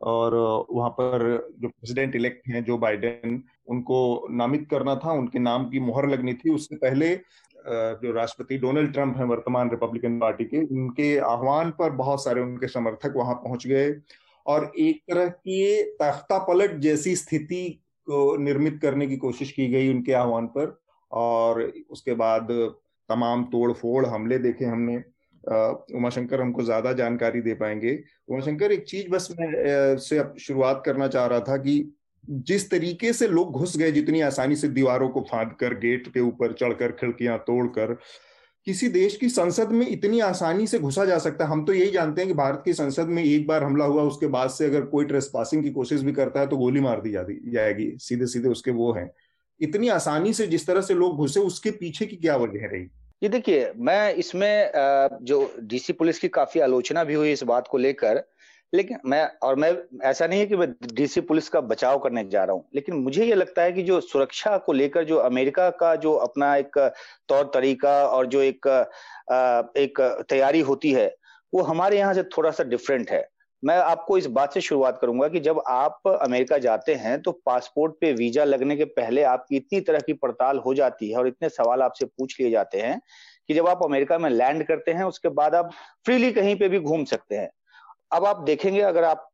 और 0.00 0.34
वहाँ 0.70 0.90
पर 0.90 1.52
जो 1.60 1.68
प्रेसिडेंट 1.68 2.16
इलेक्ट 2.16 2.48
हैं, 2.48 2.64
जो 2.64 2.78
बाइडेन, 2.78 3.42
उनको 3.68 4.28
नामित 4.30 4.66
करना 4.70 4.94
था। 4.96 5.12
उनके 5.12 5.38
नाम 5.38 5.68
की 5.70 5.80
मोहर 5.80 6.08
लगनी 6.08 6.32
थी। 6.34 6.50
उससे 6.50 6.76
पहले 6.76 7.14
जो 7.66 8.12
राष्ट्रपति 8.12 8.58
डोनाल्ड 8.58 8.92
ट्रंप 8.92 9.16
हैं, 9.16 9.24
वर्तमान 9.24 9.70
रिपब्लिकन 9.70 10.18
पार्टी 10.18 10.44
के, 10.44 10.58
उनके 10.58 11.16
आह्वान 11.18 11.70
पर 11.70 11.90
बहुत 11.90 12.24
सारे 12.24 12.40
उनके 12.40 12.68
समर्थक 12.68 13.12
वहाँ 13.16 13.34
पहुँच 13.34 13.66
गए। 13.66 13.94
और 14.46 14.72
एक 14.78 15.02
तरह 15.10 15.28
की 15.28 15.82
तख्ता 16.02 16.38
पलट 16.38 16.78
जैसी 16.78 17.16
स्थिति 17.16 17.81
को 18.06 18.36
निर्मित 18.36 18.78
करने 18.82 19.06
की 19.06 19.16
कोशिश 19.16 19.50
की 19.52 19.68
गई 19.68 19.92
उनके 19.94 20.12
आह्वान 20.12 20.46
पर, 20.46 20.78
और 21.10 21.62
उसके 21.90 22.14
बाद 22.14 22.48
तमाम 23.08 23.44
तोड़ 23.44 23.72
फोड़ 23.72 24.06
हमले 24.06 24.38
देखे 24.38 24.64
हमने। 24.64 24.96
उमाशंकर 25.96 26.40
हमको 26.40 26.62
ज़्यादा 26.62 26.92
जानकारी 26.92 27.40
दे 27.40 27.54
पाएँगे। 27.54 27.98
उमाशंकर, 28.28 28.72
एक 28.72 28.84
चीज़ 28.84 29.08
बस 29.10 29.28
मैं 29.40 29.96
से 29.98 30.22
शुरुआत 30.40 30.82
करना 30.86 31.08
चाह 31.08 31.26
रहा 31.26 31.40
था 31.40 31.56
कि 31.56 31.92
जिस 32.24 32.70
तरीके 32.70 33.12
से 33.12 33.28
लोग 33.28 33.52
घुस 33.52 33.76
गए, 33.76 33.92
जितनी 33.92 34.20
आसानी 34.20 34.56
से 34.56 34.68
दीवारों 34.68 35.08
को 35.08 35.20
फांद 35.22 35.52
कर, 35.60 35.74
गेट 35.74 36.08
के 36.08 36.20
ऊपर 36.20 36.52
चढ़कर, 36.52 36.92
खिड़कियाँ 36.92 37.38
तोड़कर 37.38 37.96
किसी 38.66 38.88
देश 38.88 39.16
की 39.16 39.28
संसद 39.28 39.68
में 39.68 39.86
इतनी 39.88 40.20
आसानी 40.20 40.66
से 40.66 40.78
घुसा 40.78 41.04
जा 41.04 41.18
सकता 41.18 41.44
है। 41.44 41.50
हम 41.50 41.64
तो 41.64 41.72
यही 41.72 41.90
जानते 41.90 42.20
हैं 42.20 42.28
कि 42.28 42.34
भारत 42.34 42.62
की 42.64 42.72
संसद 42.72 43.06
में 43.06 43.22
एक 43.24 43.46
बार 43.46 43.64
हमला 43.64 43.84
हुआ, 43.84 44.02
उसके 44.02 44.26
बाद 44.26 44.50
से 44.50 44.64
अगर 44.64 44.82
कोई 44.86 45.04
ट्रेस 45.04 45.30
पासिंग 45.34 45.62
की 45.62 45.70
कोशिश 45.70 46.00
भी 46.00 46.12
करता 46.12 46.40
है 46.40 46.46
तो 46.46 46.56
गोली 46.56 46.80
मार 46.80 47.00
दी 47.00 47.10
जाती, 47.10 47.40
जाएगी। 47.50 47.90
सीधे 47.98 48.26
सीधे 48.26 48.48
उसके 48.48 48.70
वो 48.70 48.92
हैं। 48.92 49.10
इतनी 49.60 49.88
आसानी 49.88 50.32
से 50.32 50.46
जिस 50.46 50.66
तरह 50.66 50.80
से 50.80 50.94
लोग 50.94 51.16
घुसे, 51.16 51.40
उसके 51.40 51.70
पीछे 51.70 52.06
की 52.06 52.16
क्या 52.16 52.36
वजह 52.36 52.66
रही? 52.66 52.86
ये 53.22 53.28
देखिए, 53.28 53.72
मैं 53.76 54.14
इसमें 54.14 54.70
जो 55.22 55.54
डीसी 55.62 55.92
पुलिस 55.92 56.18
की 56.18 56.28
काफ़ी 56.28 56.60
आलोचना 56.60 57.04
भी 57.04 57.14
हुई 57.14 57.32
इस 57.32 57.42
बात 57.42 57.68
को 57.68 57.78
लेकर 57.78 58.22
लेकिन 58.72 58.98
मैं, 59.06 59.24
और 59.42 59.56
मैं, 59.56 59.76
ऐसा 60.04 60.26
नहीं 60.26 60.40
है 60.40 60.46
कि 60.46 60.56
मैं 60.56 60.68
डीसी 60.94 61.20
पुलिस 61.22 61.48
का 61.48 61.60
बचाव 61.62 61.98
करने 61.98 62.24
जा 62.24 62.44
रहा 62.44 62.54
हूँ, 62.54 62.64
लेकिन 62.74 62.94
मुझे 62.96 63.24
ये 63.24 63.34
लगता 63.34 63.62
है 63.62 63.72
कि 63.72 63.82
जो 63.82 64.00
सुरक्षा 64.02 64.56
को 64.58 64.72
लेकर 64.72 65.04
जो 65.04 65.16
अमेरिका 65.18 65.68
का 65.80 65.94
जो 65.96 66.12
अपना 66.14 66.54
एक 66.56 66.78
तौर 67.28 67.50
तरीका 67.54 67.92
और 68.06 68.26
जो 68.26 68.42
एक 68.42 68.66
एक 69.78 70.00
तैयारी 70.28 70.60
होती 70.62 70.92
है, 70.92 71.14
वो 71.52 71.62
हमारे 71.62 71.98
यहाँ 71.98 72.14
से 72.14 72.22
थोड़ा 72.36 72.50
सा 72.50 72.64
डिफरेंट 72.64 73.10
है। 73.10 73.28
मैं 73.62 73.76
आपको 73.76 74.16
इस 74.18 74.26
बात 74.28 74.54
से 74.54 74.60
शुरुआत 74.60 74.98
करूँगा 75.00 75.26
कि 75.28 75.40
जब 75.40 75.62
आप 75.68 76.08
अमेरिका 76.08 76.58
जाते 76.58 76.94
हैं 76.94 77.20
तो 77.22 77.32
पासपोर्ट 77.46 77.92
पे 78.00 78.12
वीज़ा 78.12 78.44
लगने 78.44 78.76
के 78.76 78.84
पहले 78.86 79.22
आपकी 79.24 79.56
इतनी 79.56 79.80
तरह 79.80 79.98
की 79.98 80.12
पड़ताल 80.14 80.58
हो 80.58 80.74
जाती 80.74 81.10
है 81.10 81.18
और 81.18 81.28
इतने 81.28 81.48
सवाल 81.48 81.82
आपसे 81.82 82.04
पूछ 82.06 82.40
लिए 82.40 82.50
जाते 82.50 82.80
हैं 82.80 83.00
कि 83.48 83.54
जब 83.54 83.68
आप 83.68 83.80
अमेरिका 83.84 84.18
में 84.18 84.28
लैंड 84.30 84.64
करते 84.64 84.92
हैं, 84.92 85.04
उसके 85.04 85.28
बाद 85.30 85.54
आप 85.54 85.70
फ्रीली 86.04 86.32
कहीं 86.32 86.56
पे 86.56 86.68
भी 86.68 86.78
घूम 86.80 87.04
सकते 87.04 87.36
हैं। 87.36 87.50
अब 88.12 88.24
आप 88.24 88.40
देखेंगे 88.42 88.80
अगर 88.80 89.04
आप 89.04 89.28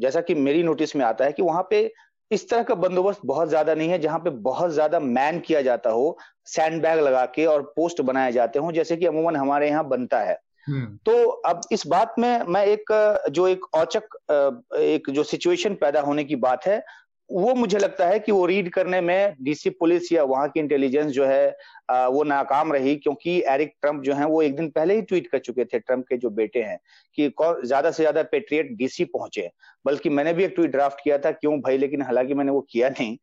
जैसा 0.00 0.20
कि 0.20 0.34
मेरी 0.36 0.62
नोटिस 0.62 0.96
में 0.96 1.04
आता 1.04 1.24
है 1.24 1.32
कि 1.32 1.42
वहाँ 1.42 1.66
पे 1.70 1.90
इस 2.30 2.48
तरह 2.50 2.62
का 2.62 2.74
बंदोबस्त 2.74 3.20
बहुत 3.24 3.48
ज़्यादा 3.48 3.74
नहीं 3.74 3.88
है 3.88 3.98
जहाँ 3.98 4.18
पे 4.18 4.30
बहुत 4.42 4.70
ज़्यादा 4.70 5.00
मैन 5.00 5.40
किया 5.40 5.62
जाता 5.62 5.90
हो 5.90 6.16
सैंड 6.46 6.82
बैग 6.82 7.00
लगा 7.00 7.24
के 7.26 7.46
और 7.46 7.62
पोस्ट 7.76 8.00
बनाए 8.00 8.32
जाते 8.32 8.58
हो 8.58 8.72
जैसे 8.72 8.96
कि 8.96 9.06
अमूमन 9.06 9.36
हमारे 9.36 9.68
यहाँ 9.68 9.86
बनता 9.88 10.20
है 10.20 10.38
हम्म। 10.66 10.96
तो 11.06 11.26
अब 11.46 11.60
इस 11.72 11.86
बात 11.86 12.14
में 12.18 12.42
मैं 12.48 12.64
एक 12.66 12.92
जो 13.30 13.46
एक 13.48 13.64
औचक 13.74 14.16
एक 14.74 15.10
जो 15.10 15.22
सिचुएशन 15.24 15.74
पैदा 15.74 16.00
होने 16.00 16.24
की 16.24 16.36
बात 16.38 16.66
है 16.66 16.82
वो 17.30 17.54
मुझे 17.54 17.78
लगता 17.78 18.06
है 18.06 18.18
कि 18.18 18.32
वो 18.32 18.44
रीड 18.46 18.68
करने 18.72 19.00
में 19.00 19.34
डीसी 19.42 19.70
पुलिस 19.70 20.10
या 20.12 20.22
वहाँ 20.24 20.48
की 20.48 20.60
इंटेलिजेंस 20.60 21.12
जो 21.12 21.24
है 21.24 21.48
वो 21.90 22.22
नाकाम 22.24 22.72
रही 22.72 22.94
क्योंकि 22.96 23.38
एरिक 23.48 23.74
ट्रंप 23.82 24.02
जो 24.02 24.14
है 24.14 24.26
वो 24.26 24.40
एक 24.42 24.56
दिन 24.56 24.68
पहले 24.70 24.94
ही 24.94 25.02
ट्वीट 25.02 25.26
कर 25.26 25.38
चुके 25.38 25.64
थे 25.64 25.78
ट्रंप 25.78 26.04
के 26.08 26.16
जो 26.16 26.30
बेटे 26.30 26.62
हैं 26.62 26.78
कि 27.18 27.28
ज़्यादा 27.38 27.90
से 27.90 28.02
ज़्यादा 28.02 28.22
पेट्रियट 28.22 28.72
डीसी 28.78 29.04
पहुँचे। 29.06 29.48
बल्कि 29.84 30.08
मैंने 30.10 30.32
भी 30.32 30.44
एक 30.44 30.52
ट्वीट 30.56 30.70
ड्राफ्ट 30.70 31.00
किया 31.04 31.18
था, 31.18 31.30
क्यों 31.30 31.58
भाई? 31.60 31.78
लेकिन 31.78 32.02
हालाँकि 32.02 32.34
मैंने 32.34 32.52
वो 32.52 32.60
किया 32.70 32.88
नहीं। 32.90 33.16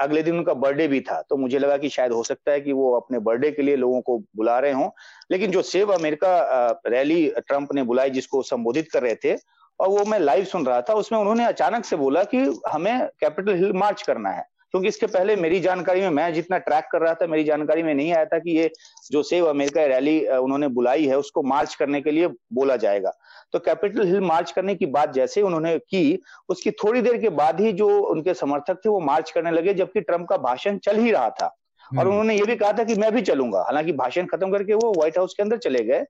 अगले 0.00 0.22
दिन 0.22 0.36
उनका 0.38 0.54
बर्थडे 0.54 0.86
भी 0.88 1.00
था 1.00 1.20
तो 1.30 1.36
मुझे 1.36 1.58
लगा 1.58 1.76
कि 1.76 1.88
शायद 1.88 2.12
हो 2.12 2.22
सकता 2.24 2.52
है 2.52 2.60
कि 2.60 2.72
वो 2.72 2.92
अपने 2.96 3.18
बर्थडे 3.20 3.50
के 3.50 3.62
लिए 3.62 3.76
लोगों 3.76 4.00
को 4.00 4.18
बुला 4.36 4.58
रहे 4.58 4.72
हों। 4.72 4.88
लेकिन 5.30 5.50
जो 5.50 5.62
सेव 5.62 5.92
अमेरिका 5.92 6.80
रैली 6.86 7.26
ट्रंप 7.38 7.74
ने 7.74 7.82
बुलाई 7.84 8.10
जिसको 8.10 8.42
संबोधित 8.44 8.90
कर 8.92 9.02
रहे 9.02 9.14
थे 9.14 9.34
और 9.82 9.88
वो 9.88 10.04
मैं 10.04 10.18
लाइव 10.18 10.44
सुन 10.44 10.66
रहा 10.66 10.80
था 10.80 10.94
उसमें 10.94 11.18
उन्होंने 11.18 11.44
अचानक 11.44 11.84
से 11.84 11.96
बोला 11.96 12.22
कि 12.24 12.38
हमें 12.68 13.06
कैपिटल 13.20 13.54
हिल 13.54 13.72
मार्च 13.72 14.02
करना 14.02 14.30
है। 14.30 14.46
क्योंकि 14.70 14.88
इसके 14.88 15.06
पहले 15.06 15.34
मेरी 15.36 15.58
जानकारी 15.60 16.00
में 16.00 16.10
मैं 16.10 16.32
जितना 16.34 16.58
ट्रैक 16.58 16.84
कर 16.92 17.00
रहा 17.00 17.14
था 17.14 17.26
मेरी 17.26 17.44
जानकारी 17.44 17.82
में 17.82 17.94
नहीं 17.94 18.12
आया 18.12 18.24
था 18.24 18.38
कि 18.38 18.50
ये 18.50 18.70
जो 19.12 19.22
सेव 19.22 19.46
अमेरिका 19.46 19.84
रैली 19.86 20.18
उन्होंने 20.26 20.68
बुलाई 20.68 21.06
है 21.06 21.18
उसको 21.18 21.42
मार्च 21.42 21.74
करने 21.74 22.00
के 22.00 22.10
लिए 22.10 22.26
बोला 22.52 22.76
जाएगा। 22.76 23.12
तो 23.52 23.58
कैपिटल 23.58 24.06
हिल 24.06 24.20
मार्च 24.20 24.50
करने 24.50 24.74
की 24.74 24.86
बात 24.86 25.12
जैसे 25.12 25.42
उन्होंने 25.42 25.76
की 25.78 26.18
उसकी 26.48 26.70
थोड़ी 26.70 27.02
देर 27.02 27.18
के 27.18 27.28
बाद 27.28 27.60
ही 27.60 27.72
जो 27.72 27.88
उनके 28.00 28.34
समर्थक 28.34 28.80
थे 28.84 28.88
वो 28.88 29.00
मार्च 29.00 29.30
करने 29.30 29.50
लगे 29.50 29.74
जबकि 29.74 30.00
ट्रंप 30.00 30.28
का 30.28 30.36
भाषण 30.36 30.78
चल 30.78 30.96
ही 30.96 31.10
रहा 31.10 31.28
था। 31.30 31.46
और 31.46 31.98
हम्म। 31.98 32.10
उन्होंने 32.10 32.34
ये 32.34 32.44
भी 32.44 32.56
कहा 32.56 32.72
था 32.72 32.84
कि 32.84 32.94
मैं 32.94 33.12
भी 33.12 33.22
चलूँगा। 33.22 33.62
हालाँकि 33.62 33.92
भाषण 33.92 34.26
खत्म 34.26 34.50
करके 34.52 34.74
वो 34.74 34.92
व्हाइट 34.92 35.18
हाउस 35.18 35.34
के 35.34 35.42
अंदर 35.42 35.56
चले 35.58 35.84
गए। 35.84 36.04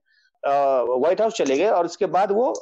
व्हाइट 0.45 1.21
हाउस 1.21 1.33
चले 1.33 1.57
गए 1.57 1.69
और 1.69 1.85
उसके 1.85 2.05
बाद 2.07 2.31
वो 2.31 2.53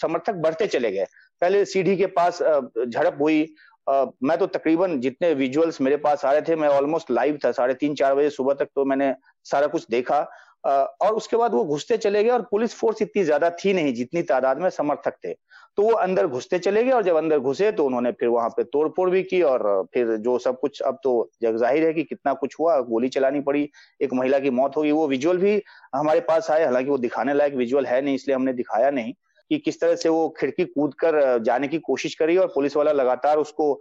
समर्थक 0.00 0.34
बढ़ते 0.42 0.66
चले 0.68 0.90
गए। 0.92 1.06
पहले 1.42 1.64
सीढ़ी 1.64 1.96
के 1.96 2.06
पास 2.18 2.42
झड़प 2.42 3.18
हुई। 3.20 3.40
मैं 3.88 4.36
तो 4.38 4.46
तकरीबन 4.48 4.98
जितने 5.00 5.32
विजुअल्स 5.34 5.80
मेरे 5.80 5.96
पास 5.98 6.24
आ 6.24 6.32
रहे 6.32 6.42
थे, 6.42 6.56
मैं 6.56 6.68
ऑलमोस्ट 6.68 7.10
लाइव 7.10 7.38
था, 7.44 7.52
साढ़े 7.52 7.74
तीन 7.74 7.94
चार 7.94 8.14
बजे 8.14 8.30
सुबह 8.30 8.54
तक 8.54 8.68
तो 8.74 8.84
मैंने 8.84 9.14
सारा 9.46 9.66
कुछ 9.66 9.86
देखा। 9.90 10.20
और 10.66 11.14
उसके 11.14 11.36
बाद 11.36 11.52
वो 11.54 11.64
घुसते 11.64 11.96
चले 11.96 12.22
गए 12.24 12.30
और 12.30 12.42
पुलिस 12.50 12.74
फोर्स 12.74 13.02
इतनी 13.02 13.22
ज़्यादा 13.24 13.50
थी 13.58 13.72
नहीं 13.72 13.92
जितनी 13.94 14.22
तादाद 14.24 14.58
में 14.58 14.68
समर्थक 14.70 15.16
थे। 15.24 15.32
तो 15.78 15.82
वो 15.82 15.92
अंदर 15.92 16.26
घुसते 16.26 16.58
चले 16.58 16.82
गए 16.84 16.90
और 16.90 17.02
जब 17.02 17.16
अंदर 17.16 17.38
घुसे 17.40 17.70
तो 17.72 17.84
उन्होंने 17.84 18.10
फिर 18.12 18.28
वहाँ 18.28 18.48
पे 18.50 18.64
तोड़फोड़ 18.64 19.08
भी 19.10 19.22
की 19.22 19.40
और 19.42 19.86
फिर 19.94 20.16
जो 20.18 20.38
सब 20.38 20.58
कुछ 20.60 20.80
अब 20.82 20.98
तो 21.04 21.12
जग 21.42 21.56
ज़ाहिर 21.56 21.86
है 21.86 21.92
कि 21.92 22.02
कितना 22.04 22.32
कुछ 22.34 22.54
हुआ, 22.60 22.78
गोली 22.80 23.08
चलानी 23.08 23.40
पड़ी, 23.40 23.68
एक 24.00 24.14
महिला 24.14 24.38
की 24.38 24.50
मौत 24.52 24.76
होगी 24.76 24.92
वो 24.92 25.06
विजुअल 25.08 25.38
भी 25.38 25.62
हमारे 25.94 26.20
पास 26.22 26.50
आए, 26.50 26.64
हालाँकि 26.64 26.90
वो 26.90 26.98
दिखाने 26.98 27.34
लायक 27.34 27.54
विजुअल 27.54 27.86
है 27.86 28.00
नहीं, 28.02 28.14
इसलिए 28.14 28.36
हमने 28.36 28.52
दिखाया 28.54 28.90
नहीं 28.90 29.12
कि 29.50 29.58
किस 29.58 29.80
तरह 29.80 29.96
से 29.96 30.08
वो 30.08 30.28
खिड़की 30.38 30.64
कूद 30.64 30.94
कर 30.94 31.38
जाने 31.44 31.68
की 31.68 31.78
कोशिश 31.80 32.14
करी 32.14 32.36
और 32.36 32.46
पुलिस 32.54 32.76
वाला 32.76 32.92
लगातार 32.92 33.38
उसको 33.38 33.72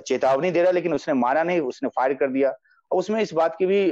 चेतावनी 0.00 0.50
दे 0.50 0.62
रहा, 0.62 0.70
लेकिन 0.72 0.94
उसने 0.94 1.14
मारा 1.14 1.42
नहीं, 1.42 1.60
उसने 1.62 1.88
फायर 1.88 2.14
कर 2.14 2.28
दिया। 2.28 2.54
उसमें 2.90 3.20
इस 3.20 3.32
बात 3.34 3.56
की 3.58 3.66
भी 3.66 3.84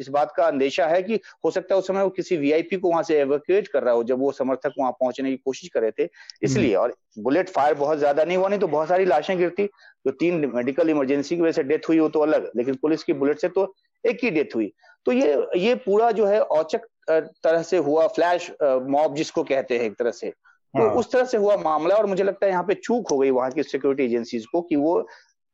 इस 0.00 0.08
बात 0.08 0.32
का 0.36 0.46
अंदेशा 0.46 0.86
है 0.86 1.02
कि 1.02 1.18
हो 1.44 1.50
सकता 1.50 1.74
है 1.74 1.78
उस 1.78 1.86
समय 1.86 2.02
वो 2.02 2.10
किसी 2.10 2.36
वीआईपी 2.36 2.76
को 2.76 2.90
वहाँ 2.90 3.02
से 3.02 3.18
एवोक्यूएट 3.20 3.68
कर 3.68 3.82
रहा 3.82 3.94
हो 3.94 4.02
जब 4.04 4.18
वो 4.18 4.30
समर्थक 4.32 4.72
वहाँ 4.78 4.92
पहुँचने 4.92 5.30
की 5.30 5.36
कोशिश 5.38 5.68
कर 5.68 5.80
रहे 5.80 5.90
थे। 5.98 6.08
इसलिए 6.42 6.74
हम्म। 6.74 6.82
और 6.82 6.94
बुलेट 7.18 7.48
फायर 7.48 7.74
बहुत 7.76 7.98
ज़्यादा 7.98 8.24
नहीं 8.24 8.36
हुआ 8.36 8.48
नहीं 8.48 8.60
तो 8.60 8.66
बहुत 8.68 8.88
सारी 8.88 9.04
लाशें 9.04 9.36
गिरती। 9.38 9.66
जो 10.06 10.10
तीन 10.12 10.50
मेडिकल 10.54 10.90
इमरजेंसी 10.90 11.36
की 11.36 11.42
वजह 11.42 11.52
से 11.52 11.62
डेथ 11.64 11.88
हुई 11.88 11.98
हो 11.98 12.08
तो 12.08 12.20
अलग 12.20 12.50
लेकिन 12.56 12.74
पुलिस 12.82 13.02
की 13.04 13.12
बुलेट 13.14 13.40
से 13.40 13.48
तो 13.50 13.74
एक 14.04 14.24
ही 14.24 14.30
डेथ 14.30 14.54
हुई। 14.54 14.72
तो 15.06 15.12
ये 15.12 15.46
ये 15.56 15.74
पूरा 15.80 16.10
जो 16.12 16.26
है 16.26 16.40
औचक 16.40 16.86
तरह 17.10 17.62
से 17.62 17.76
हुआ 17.78 18.06
फ्लैश 18.08 18.50
मॉब 18.62 19.14
जिसको 19.14 19.42
कहते 19.44 19.78
हैं 19.78 19.84
एक 19.84 19.98
तरह 19.98 20.10
से। 20.12 20.30
तो 20.30 20.80
हाँ। 20.80 20.94
उस 20.94 21.10
तरह 21.12 21.24
से 21.24 21.36
हुआ 21.36 21.56
मामला 21.58 21.94
और 21.94 22.06
मुझे 22.06 22.24
लगता 22.24 22.46
है 22.46 22.52
यहाँ 22.52 22.64
पे 22.64 22.74
चूक 22.76 23.10
हो 23.10 23.18
गई 23.18 23.30
वहाँ 23.32 23.50
की 23.50 23.62
सिक्योरिटी 23.62 24.04
एजेंसीज 24.04 24.46
को 24.46 24.60
कि 24.62 24.76
वो 24.76 25.00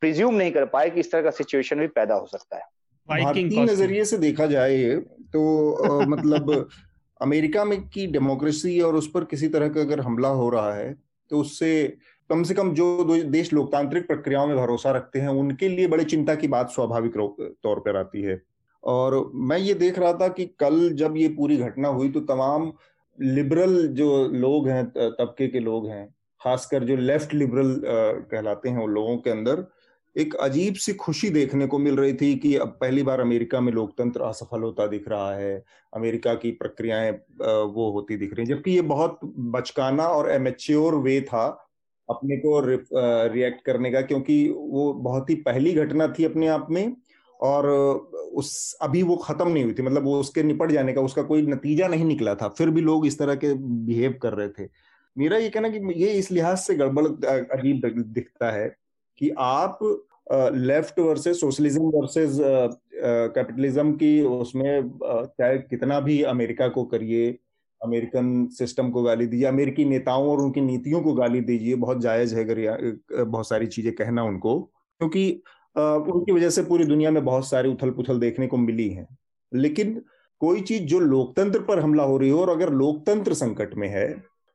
प्रिज्यूम 0.03 0.35
नहीं 0.35 0.51
कर 0.53 0.65
पाए 0.67 0.91
कि 0.91 1.01
इस 1.01 1.11
तरह 1.13 1.23
का 1.23 1.31
सिचुएशन 1.33 1.79
भी 1.79 1.87
पैदा 1.89 2.15
हो 2.15 2.27
सकता 2.27 2.57
है। 2.57 2.63
भारतीय 3.09 3.65
नज़रिए 3.65 4.05
से 4.05 4.19
देखा 4.19 4.47
जाए 4.47 4.97
तो 5.33 5.73
आ, 5.73 6.07
मतलब 6.07 6.69
अमेरिका 7.23 7.65
में 7.65 7.89
की 7.89 8.07
डेमोक्रेसी 8.07 8.81
और 8.81 8.95
उस 8.95 9.11
पर 9.11 9.25
किसी 9.25 9.49
तरह 9.49 9.69
का 9.69 9.81
अगर 9.81 10.01
हमला 10.01 10.29
हो 10.29 10.51
रहा 10.51 10.75
है 10.75 10.97
तो 11.31 11.41
उससे 11.41 11.97
कम 12.31 12.43
से 12.43 12.55
कम 12.55 12.75
जो 12.75 13.23
देश 13.25 13.53
लोकतांत्रिक 13.53 14.07
प्रक्रियाओं 14.07 14.47
में 14.47 14.57
भरोसा 14.57 14.91
रखते 14.91 15.19
हैं 15.19 15.29
उनके 15.29 15.69
लिए 15.69 15.87
बड़े 15.87 16.05
चिंता 16.05 16.35
की 16.35 16.49
बात 16.49 16.71
स्वाभाविक 16.71 17.13
तौर 17.63 17.81
पर 17.81 17.97
आती 17.97 18.23
है। 18.23 18.43
और 18.85 19.31
मैं 19.35 19.59
ये 19.59 19.75
देख 19.75 19.99
रहा 19.99 20.13
था 20.13 20.29
कि 20.29 20.47
कल 20.47 20.91
जब 20.91 21.17
ये 21.17 21.29
पूरी 21.29 21.57
घटना 21.57 21.89
हुई 21.89 22.09
तो 22.09 22.21
तमाम 22.21 22.73
लिबरल 23.21 23.87
जो 23.89 24.29
लोग 24.29 24.69
हैं 24.69 24.85
तबके 24.91 25.49
के 25.49 25.61
लोग 25.61 25.87
हैं 25.89 26.15
खासकर 26.41 26.85
जो 26.85 26.97
लेफ़्ट 26.97 27.35
लिबरल 27.35 27.81
कहलाते 28.31 28.69
हैं 28.69 28.79
उन 28.79 28.91
लोगों 28.91 29.17
के 29.17 29.31
अंदर 29.31 29.67
एक 30.17 30.35
अजीब 30.35 30.75
सी 30.75 30.93
खुशी 30.95 31.29
देखने 31.31 31.67
को 31.67 31.79
मिल 31.79 31.97
रही 31.97 32.13
थी 32.15 32.35
कि 32.37 32.55
अब 32.57 32.69
पहली 32.81 33.03
बार 33.03 33.21
अमेरिका 33.21 33.61
में 33.61 33.73
लोकतंत्र 33.73 34.23
असफल 34.23 34.63
होता 34.63 34.87
दिख 34.87 35.09
रहा 35.09 35.35
है। 35.35 35.65
अमेरिका 35.93 36.35
की 36.35 36.51
प्रक्रियाएँ 36.53 37.11
वो 37.11 37.91
होती 37.93 38.17
दिख 38.17 38.35
रही 38.35 38.47
जबकि 38.47 38.71
ये 38.71 38.81
बहुत 38.85 39.19
बचकाना 39.25 40.07
और 40.07 40.31
एमेच्योर 40.31 40.95
वे 40.97 41.21
था 41.23 41.47
अपने 42.09 42.37
को 42.37 42.61
रिएक्ट 42.65 43.65
करने 43.65 43.91
का, 43.91 44.01
क्योंकि 44.01 44.49
वो 44.51 44.93
बहुत 44.95 45.31
ही 45.31 45.35
पहली 45.43 45.73
घटना 45.75 46.09
थी 46.09 46.25
अपने 46.25 46.47
आप 46.49 46.67
में 46.71 46.97
और 47.41 47.67
उस, 47.69 48.79
अभी 48.83 49.03
वो 49.03 49.17
खत्म 49.17 49.49
नहीं 49.49 49.65
हुई 49.65 49.73
थी। 49.73 49.83
मतलब 49.83 50.05
वो 50.05 50.19
उसके 50.21 50.43
निपट 50.43 50.73
जाने 50.73 50.93
का, 50.93 51.01
उसका 51.01 51.23
कोई 51.23 51.43
नतीजा 51.43 51.89
नहीं 51.89 52.05
निकला 52.05 52.35
था। 52.35 52.49
फिर 52.49 52.71
भी 52.71 52.81
लोग 52.81 53.07
इस 53.07 53.19
तरह 53.19 53.35
के 53.35 53.53
बिहेव 53.55 54.19
कर 54.23 54.33
रहे 54.33 54.49
थे। 54.49 54.69
मेरा 55.17 55.37
ये 55.39 55.49
कहना 55.49 55.69
कि 55.69 55.93
ये 56.03 56.13
इस 56.13 56.31
लिहाज 56.33 56.59
से 56.59 56.75
गड़बड़ 56.75 57.07
अजीब 57.07 57.87
दिखता 58.09 58.51
है। 58.51 58.75
कि 59.19 59.31
आप 59.39 59.79
left 60.55 60.99
versus 60.99 61.41
socialism 61.41 61.91
versus 61.95 62.39
capitalism 63.35 63.93
की 63.93 64.21
उसमें 64.23 64.91
चाहे 65.03 65.59
कितना 65.59 66.01
भी 66.01 66.23
अमेरिका 66.25 66.69
को 66.69 66.85
करिए, 66.85 67.31
अमेरिकन 67.81 68.47
सिस्टम 68.53 68.91
को 68.91 69.03
गाली 69.03 69.27
दीजिए, 69.27 69.47
अमेरिकी 69.47 69.85
नेताओं 69.85 70.29
और 70.31 70.41
उनकी 70.41 70.61
नीतियों 70.61 71.01
को 71.03 71.13
गाली 71.15 71.41
दीजिए, 71.43 71.75
बहुत 71.77 72.01
जायज़ 72.01 72.35
है 72.37 72.45
अगर 72.45 73.25
बहुत 73.25 73.49
सारी 73.49 73.67
चीज़ें 73.67 73.95
कहना 73.95 74.23
उनको, 74.25 74.59
क्योंकि 75.01 75.31
उनकी 75.77 76.33
वजह 76.33 76.51
से 76.51 76.63
पूरी 76.63 76.85
दुनिया 76.85 77.11
में 77.11 77.25
बहुत 77.25 77.49
सारी 77.49 77.69
उथल 77.69 77.91
पुथल 77.91 78.21
देखने 78.21 78.47
को 78.47 78.57
मिली 78.57 78.89
है। 78.89 79.07
लेकिन 79.53 80.01
कोई 80.41 80.61
चीज़ 80.61 80.83
जो 80.85 80.99
लोकतंत्र 81.01 81.61
पर 81.61 81.79
हमला 81.79 82.03
हो 82.03 82.17
रही 82.19 82.31
हो 82.31 82.41
और 82.41 82.51
अगर 82.51 82.73
लोकतंत्र 82.75 83.35
संकट 83.35 83.75
में 83.75 83.89
है 83.89 84.09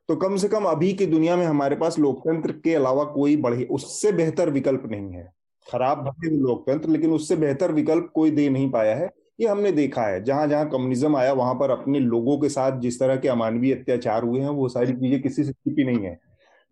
तो 0.08 0.16
कम 0.16 0.36
से 0.36 0.48
कम 0.48 0.64
अभी 0.64 0.92
की 0.92 1.06
दुनिया 1.06 1.36
में 1.36 1.44
हमारे 1.46 1.76
पास 1.76 1.98
लोकतंत्र 1.98 2.52
के 2.54 2.74
अलावा 2.74 3.04
कोई 3.04 3.36
बढ़ी, 3.36 3.64
उससे 3.64 4.12
बेहतर 4.12 4.50
विकल्प 4.50 4.82
नहीं 4.86 5.12
है। 5.12 5.32
खराब 5.66 5.98
भले 5.98 6.30
लोकतंत्र, 6.36 6.88
लेकिन 6.88 7.10
उससे 7.10 7.36
बेहतर 7.36 7.72
विकल्प 7.72 8.10
कोई 8.14 8.30
दे 8.30 8.48
नहीं 8.48 8.70
पाया 8.70 8.96
है। 8.96 9.10
ये 9.40 9.46
हमने 9.48 9.72
देखा 9.72 10.02
है 10.02 10.22
जहाँ 10.24 10.46
जहाँ 10.46 10.68
कम्युनिज्म 10.70 11.16
आया, 11.16 11.32
वहाँ 11.32 11.54
पर 11.54 11.70
अपने 11.70 12.00
लोगों 12.00 12.38
के 12.38 12.48
साथ 12.48 12.80
जिस 12.80 12.98
तरह 13.00 13.16
के 13.16 13.28
अमानवीय 13.28 13.74
अत्याचार 13.74 14.22
हुए 14.22 14.40
हैं, 14.40 14.48
वो 14.48 14.68
सारी 14.68 14.92
चीज़ें 14.92 15.20
किसी 15.22 15.44
से 15.44 15.52
छिपी 15.52 15.84
नहीं 15.84 16.04
है। 16.04 16.14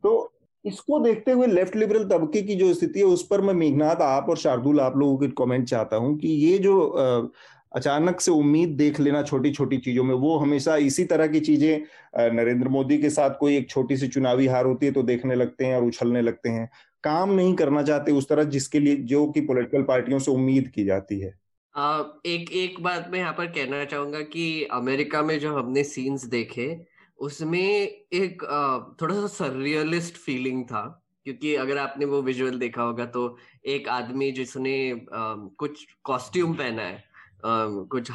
तो 0.05 0.33
इसको 0.65 0.99
देखते 1.01 1.33
हुए 1.33 1.47
लेफ़्ट 1.47 1.77
लिबरल 1.77 2.05
तबके 2.09 2.43
की 2.43 2.55
जो 2.55 2.73
स्थिति 2.75 2.99
है, 2.99 3.05
उस 3.05 3.27
पर 3.27 3.41
मैं 3.41 3.55
मेघनाथ, 3.55 4.03
आप 4.03 4.29
और 4.29 4.37
शार्दुल, 4.37 4.81
आप 4.81 4.97
लोगों 4.97 5.17
के 5.19 5.29
कमेंट 5.39 5.69
चाहता 5.69 5.97
हूँ 5.97 6.17
कि 6.19 6.29
ये 6.29 6.59
जो 6.59 7.33
अचानक 7.73 8.21
से 8.21 8.31
उम्मीद 8.31 8.69
देख 8.77 9.01
लेना 9.01 9.23
छोटी 9.23 9.51
छोटी 9.53 9.79
चीज़ों 9.79 10.05
में। 10.05 10.15
वो 10.15 10.37
हमेशा 10.39 10.77
इसी 10.79 11.05
तरह 11.05 11.27
की 11.27 11.41
चीज़ें 11.41 12.33
नरेंद्र 12.35 12.69
मोदी 12.69 12.99
के 12.99 13.11
साथ 13.11 13.39
कोई 13.41 13.57
एक 13.57 13.69
छोटी 13.71 13.97
सी 13.97 14.09
चुनावी 14.09 14.47
हार 14.47 14.67
होती 14.67 14.87
है 14.87 14.93
तो 14.93 15.03
देखने 15.03 15.35
लगते 15.35 15.67
हैं 15.67 15.77
और 15.77 15.85
उछलने 15.85 16.23
लगते 16.23 16.49
हैं। 16.49 16.69
काम 17.05 17.33
नहीं 17.33 17.55
करना 17.55 17.83
चाहते 17.83 18.13
उस 18.13 18.29
तरह 18.29 18.45
जिसके 18.47 18.79
लिए, 18.79 18.97
जो 18.97 19.27
कि 19.27 19.41
पॉलिटिकल 19.41 19.83
पार्टियों 19.83 20.19
से 20.19 20.31
उम्मीद 20.31 20.69
की 20.69 20.85
जाती 20.85 21.21
है। 21.21 21.35
एक 22.27 22.51
एक 22.53 22.83
बात 22.83 23.09
मैं 23.13 23.19
यहाँ 23.19 23.33
पर 23.33 23.47
कहना 23.49 23.85
चाहूँगा 23.85 24.21
कि 24.23 24.65
अमेरिका 24.73 25.23
में 25.23 25.39
जो 25.41 25.55
हमने 25.57 25.85
सीन्स 25.85 26.25
देखे, 26.27 26.77
उसमें 27.19 27.59
एक 27.59 28.43
थोड़ा 29.03 29.15
सा 29.15 29.27
सररियलिस्ट 29.27 30.17
फीलिंग 30.17 30.65
था। 30.65 30.97
क्योंकि 31.27 31.55
अगर 31.55 31.79
आपने 31.79 32.05
वो 32.05 32.21
विजुअल 32.23 32.59
देखा 32.59 32.83
होगा 32.83 33.05
तो 33.07 33.23
एक 33.67 33.89
आदमी 33.89 34.31
जिसने 34.33 34.75
कुछ 35.13 35.87
कॉस्ट्यूम 36.05 36.55
पहना 36.55 36.83
है 36.83 37.03
कुछ 37.45 38.11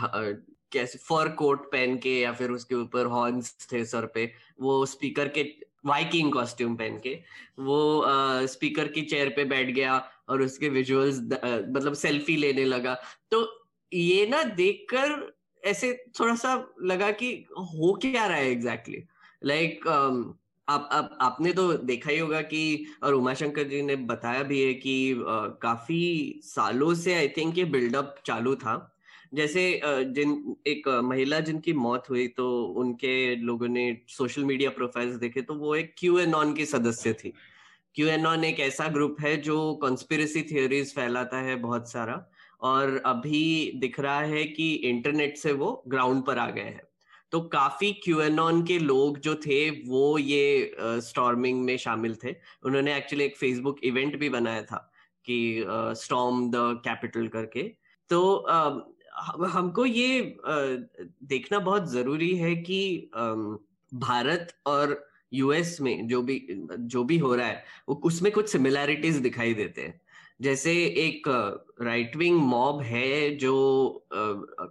कैसे 0.72 0.98
फर 0.98 1.30
कोट 1.30 1.72
पहन 1.72 1.98
के 1.98 2.20
या 2.20 2.32
फिर 2.34 2.52
उसके 2.52 2.76
ऊपर 2.76 3.06
हॉर्न्स 3.06 3.68
थे 3.74 3.86
सर 3.86 4.06
पे 4.06 4.32
वो 4.62 4.86
स्पीकर 4.86 5.28
के 5.28 5.44
वाइकिंग 5.86 6.34
कॉस्ट्यूम 6.34 6.76
पहन 6.76 6.98
के 6.98 7.20
वो 7.60 8.06
स्पीकर 8.48 8.88
की 8.88 9.02
चेयर 9.02 9.30
पे 9.30 9.44
बैठ 9.44 9.68
गया 9.68 9.98
और 10.30 10.42
उसके 10.42 10.70
विजुअल्स 10.70 11.20
मतलब 11.70 11.94
सेल्फी 11.94 12.36
लेने 12.38 12.66
लगा 12.66 12.98
तो 13.32 13.68
ये 13.94 14.26
ना 14.28 14.44
देखकर 14.44 15.34
ऐसे 15.64 16.06
थोड़ा 16.20 16.36
सा 16.36 16.56
लगा 16.82 17.12
कि 17.12 17.46
हो 17.60 17.94
क्या 17.94 18.26
रहा 18.26 18.38
है 18.38 18.52
exactly 18.52 18.98
exactly. 18.98 19.48
Like 19.48 19.80
like, 19.84 19.94
um, 19.96 20.34
आप 20.70 20.90
आप 20.92 21.18
आपने 21.22 21.54
तो 21.54 21.74
देखा 21.74 22.12
ही 22.12 22.18
होगा 22.20 22.42
कि 22.42 22.86
और 23.04 23.14
उमाशंकर 23.14 23.64
जी 23.64 23.82
ने 23.82 23.96
बताया 23.96 24.44
भी 24.44 24.62
है 24.62 24.74
कि 24.74 25.16
काफ़ी 25.62 26.40
सालों 26.44 26.94
से 26.94 27.14
आई 27.16 27.28
थिंक 27.28 27.58
ये 27.58 27.66
बिल्डअप 27.66 28.16
चालू 28.26 28.56
था 28.56 28.95
जैसे 29.36 29.82
जिन 30.16 30.56
एक 30.68 30.88
महिला 31.04 31.40
जिनकी 31.40 31.74
मौत 31.74 32.10
हुई 32.10 32.28
तो 32.38 32.46
उनके 32.78 33.36
लोगों 33.36 33.68
ने 33.68 33.86
सोशल 34.10 34.44
मीडिया 34.44 34.70
प्रोफाइल्स 34.70 35.16
देखे 35.16 35.42
तो 35.42 35.54
वो 35.56 35.76
एक 35.76 35.94
क्यू 35.98 36.18
एन 36.20 36.34
ऑन 36.34 36.54
की 36.54 36.66
सदस्य 36.66 37.14
थी। 37.14 37.34
क्यू 37.96 38.08
एन 38.08 38.26
ऑन 38.26 38.44
एक 38.44 38.60
ऐसा 38.60 38.88
ग्रुप 38.90 39.18
है 39.22 39.36
जो 39.42 39.74
कॉन्स्पिरसी 39.82 40.42
थियोरीज 40.52 40.94
फैलाता 40.96 41.42
है 41.42 41.56
बहुत 41.62 41.92
सारा 41.92 42.24
और 42.62 43.02
अभी 43.06 43.72
दिख 43.76 44.00
रहा 44.00 44.20
है 44.22 44.44
कि 44.46 44.74
इंटरनेट 44.90 45.38
से 45.38 45.52
वो 45.54 45.72
ग्राउंड 45.88 46.24
पर 46.26 46.38
आ 46.38 46.50
गए 46.50 46.62
हैं। 46.62 46.82
तो 47.32 47.40
काफ़ी 47.54 47.92
क्यू 48.04 48.20
एन 48.22 48.40
ऑन 48.40 48.64
के 48.66 48.78
लोग 48.80 49.20
जो 49.20 49.36
थे 49.46 49.70
वो 49.88 50.18
ये 50.18 50.76
स्टॉर्मिंग 50.80 51.64
में 51.66 51.76
शामिल 51.78 52.16
थे। 52.24 52.36
उन्होंने 52.66 52.96
एक्चुअली 52.98 53.26
एक 53.26 53.38
फेसबुक 53.38 53.84
इवेंट 53.84 54.18
भी 54.20 54.30
बनाया 54.30 54.62
था 54.64 54.78
कि 55.28 55.64
स्टॉर्म 55.98 56.50
द 56.52 56.82
कैपिटल 56.86 57.28
करके। 57.28 57.64
तो 58.10 58.20
uh, 58.50 58.82
हमको 59.16 59.86
ये 59.86 60.38
देखना 60.42 61.60
बहुत 61.60 61.90
ज़रूरी 61.92 62.36
है 62.36 62.56
कि 62.56 63.10
भारत 63.92 64.54
और 64.66 65.04
यूएस 65.34 65.78
में 65.82 66.08
जो 66.08 66.22
भी 66.22 66.42
जो 66.72 67.04
भी 67.04 67.18
हो 67.18 67.36
रहा 67.36 67.48
है, 67.48 67.64
वो 67.90 67.96
उसमें 68.06 68.32
कुछ 68.32 68.50
सिमिलैरिटीज 68.50 69.16
दिखाई 69.18 69.54
देते 69.54 69.82
हैं। 69.82 70.00
जैसे 70.42 70.74
एक 70.98 71.28
राइट 71.82 72.16
विंग 72.18 72.40
मॉब 72.40 72.82
है 72.82 73.36
जो 73.36 73.54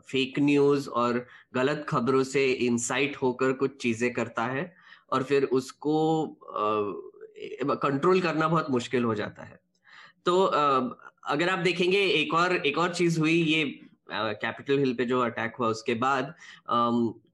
फेक 0.09 0.39
न्यूज़ 0.39 0.89
और 0.91 1.27
गलत 1.55 1.85
खबरों 1.89 2.23
से 2.25 2.45
इंसाइट 2.53 3.17
होकर 3.17 3.53
कुछ 3.55 3.77
चीज़ें 3.83 4.13
करता 4.13 4.45
है 4.47 4.73
और 5.13 5.23
फिर 5.23 5.45
उसको 5.53 6.27
कंट्रोल 7.77 8.21
करना 8.21 8.49
बहुत 8.49 8.71
मुश्किल 8.71 9.05
हो 9.05 9.15
जाता 9.15 9.43
है। 9.43 9.59
तो 10.27 10.43
अगर 10.45 11.49
आप 11.49 11.59
देखेंगे, 11.59 11.99
एक 11.99 12.35
और 12.35 12.57
एक 12.57 12.79
और 12.79 12.95
चीज़ 12.95 13.19
हुई, 13.21 13.41
ये 13.43 13.81
कैपिटल 14.09 14.79
हिल 14.79 14.95
पे 14.95 15.05
जो 15.05 15.21
अटैक 15.21 15.57
हुआ 15.59 15.69
उसके 15.69 15.95
बाद 15.97 16.35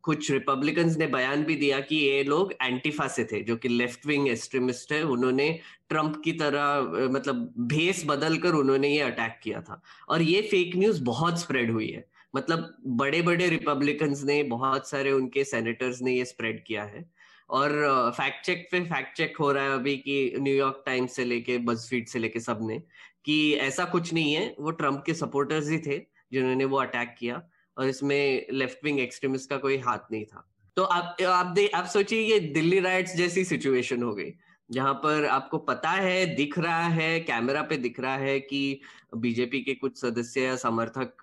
कुछ 0.02 0.30
रिपब्लिकन्स 0.30 0.96
ने 0.98 1.06
बयान 1.06 1.42
भी 1.44 1.54
दिया 1.56 1.78
कि 1.80 1.96
ये 1.96 2.22
लोग 2.24 2.52
एंटीफा 2.62 3.06
से 3.08 3.24
थे, 3.24 3.40
जो 3.42 3.56
कि 3.56 3.68
लेफ़्ट 3.68 4.06
विंग 4.06 4.28
एक्सट्रीमिस्ट 4.28 4.92
है, 4.92 5.02
उन्होंने 5.04 5.48
ट्रंप 5.88 6.20
की 6.24 6.32
तरह 6.32 7.08
मतलब 7.12 7.52
भेस 7.68 8.02
बदल 8.08 8.36
कर 8.38 8.54
उन्होंने 8.54 8.88
ये 8.88 9.00
अटैक 9.00 9.38
किया 9.42 9.60
था। 9.60 9.80
और 10.08 10.22
ये 10.22 10.42
फेक 10.42 10.76
न्यूज़ 10.76 11.02
बहुत 11.04 11.40
स्प्रेड 11.40 11.70
हुई 11.70 11.88
है। 11.88 12.04
मतलब 12.34 12.74
बड़े 12.86 13.20
बड़े 13.22 13.48
रिपब्लिकन्स 13.48 14.22
ने, 14.24 14.42
बहुत 14.44 14.88
सारे 14.88 15.12
उनके 15.12 15.44
सेनेटर्स 15.44 16.02
ने 16.02 16.12
ये 16.12 16.24
स्प्रेड 16.24 16.64
किया 16.66 16.84
है। 16.84 17.04
और 17.50 18.12
फैक्ट 18.16 18.44
चेक 18.46 18.68
पे 18.72 18.80
फैक्ट 18.84 19.16
चेक 19.16 19.36
हो 19.36 19.50
रहा 19.52 19.64
है 19.64 19.72
अभी 19.74 19.96
कि 19.98 20.34
न्यूयॉर्क 20.38 20.82
टाइम्स 20.86 21.16
से 21.16 21.24
लेके 21.24 21.58
बजफीड 21.60 22.06
से 22.08 22.18
लेके 22.18 22.40
सबने, 22.40 22.78
कि 23.24 23.52
ऐसा 23.54 23.84
कुछ 23.86 24.12
नहीं 24.14 24.32
है, 24.34 24.54
वो 24.58 24.70
ट्रंप 24.72 25.02
के 25.06 25.14
सपोर्टर्स 25.14 25.68
ही 25.70 25.78
थे। 25.78 25.98
जिन्होंने 26.32 26.64
वो 26.64 26.76
अटैक 26.78 27.14
किया 27.18 27.42
और 27.76 27.88
इसमें 27.88 28.46
लेफ़्ट 28.52 28.84
विंग 28.84 29.00
एक्सट्रीमिस्ट 29.00 29.50
का 29.50 29.56
कोई 29.56 29.78
हाथ 29.78 30.12
नहीं 30.12 30.24
था। 30.24 30.46
तो 30.76 30.82
आप 30.84 31.16
आप 31.22 31.46
दे, 31.46 31.66
आप 31.66 31.86
सोचिए 31.86 32.20
ये 32.22 32.38
दिल्ली 32.52 32.80
राइट्स 32.80 33.16
जैसी 33.16 33.44
सिचुएशन 33.44 34.02
हो 34.02 34.14
गई, 34.14 34.32
जहाँ 34.70 34.94
पर 34.94 35.24
आपको 35.26 35.58
पता 35.58 35.90
है, 35.90 36.26
दिख 36.36 36.58
रहा 36.58 36.86
है 36.88 37.20
कैमरा 37.20 37.62
पे 37.62 37.76
दिख 37.76 38.00
रहा 38.00 38.16
है 38.16 38.38
कि 38.40 38.80
बीजेपी 39.16 39.60
के 39.60 39.74
कुछ 39.74 39.98
सदस्य 40.00 40.42
या 40.42 40.56
समर्थक 40.56 41.22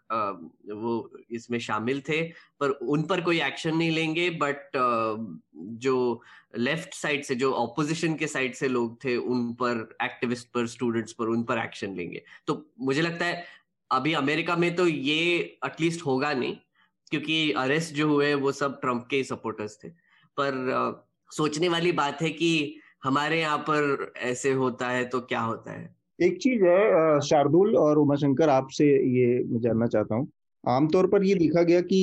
वो 0.73 1.11
इसमें 1.31 1.57
शामिल 1.59 2.01
थे, 2.09 2.21
पर 2.59 2.69
उन 2.69 3.03
पर 3.03 3.21
कोई 3.21 3.39
एक्शन 3.41 3.75
नहीं 3.75 3.91
लेंगे 3.91 4.29
बट 4.41 4.71
जो 5.79 6.21
लेफ़्ट 6.57 6.93
साइड 6.93 7.23
से, 7.23 7.35
जो 7.35 7.51
ऑपोजिशन 7.53 8.15
के 8.15 8.27
साइड 8.27 8.53
से 8.55 8.67
लोग 8.67 9.03
थे, 9.03 9.15
उन 9.15 9.51
पर 9.53 9.97
एक्टिविस्ट 10.03 10.47
पर 10.53 10.67
स्टूडेंट्स 10.67 11.13
पर, 11.13 11.27
उन 11.27 11.43
पर 11.43 11.57
एक्शन 11.57 11.95
लेंगे। 11.95 12.21
तो 12.47 12.65
मुझे 12.79 13.01
लगता 13.01 13.25
है 13.25 13.43
अभी 13.91 14.13
अमेरिका 14.13 14.55
में 14.55 14.75
तो 14.75 14.87
ये 14.87 15.37
एटलीस्ट 15.65 16.05
होगा 16.05 16.33
नहीं 16.33 16.55
क्योंकि 17.11 17.51
अरेस्ट 17.51 17.93
जो 17.95 18.07
हुए 18.07 18.33
वो 18.33 18.51
सब 18.51 18.79
ट्रंप 18.81 19.07
के 19.09 19.17
ही 19.17 19.23
सपोर्टर्स 19.23 19.77
थे। 19.83 19.89
पर 20.37 20.71
आ, 20.71 20.91
सोचने 21.31 21.69
वाली 21.69 21.91
बात 21.91 22.21
है 22.21 22.29
कि 22.29 22.79
हमारे 23.03 23.39
यहाँ 23.39 23.57
पर 23.57 24.11
ऐसे 24.17 24.51
होता 24.53 24.89
है 24.89 25.05
तो 25.05 25.19
क्या 25.21 25.41
होता 25.41 25.71
है? 25.71 25.95
एक 26.19 26.37
चीज़ 26.37 26.63
है 26.63 27.19
शार्दुल 27.21 27.75
और 27.77 27.97
उमाशंकर 27.97 28.49
आपसे 28.49 28.85
ये 28.85 29.43
जानना 29.59 29.87
चाहता 29.87 30.15
हूँ। 30.15 30.27
आमतौर 30.63 31.07
पर 31.07 31.23
ये 31.23 31.35
देखा 31.35 31.61
गया 31.63 31.81
कि 31.81 31.99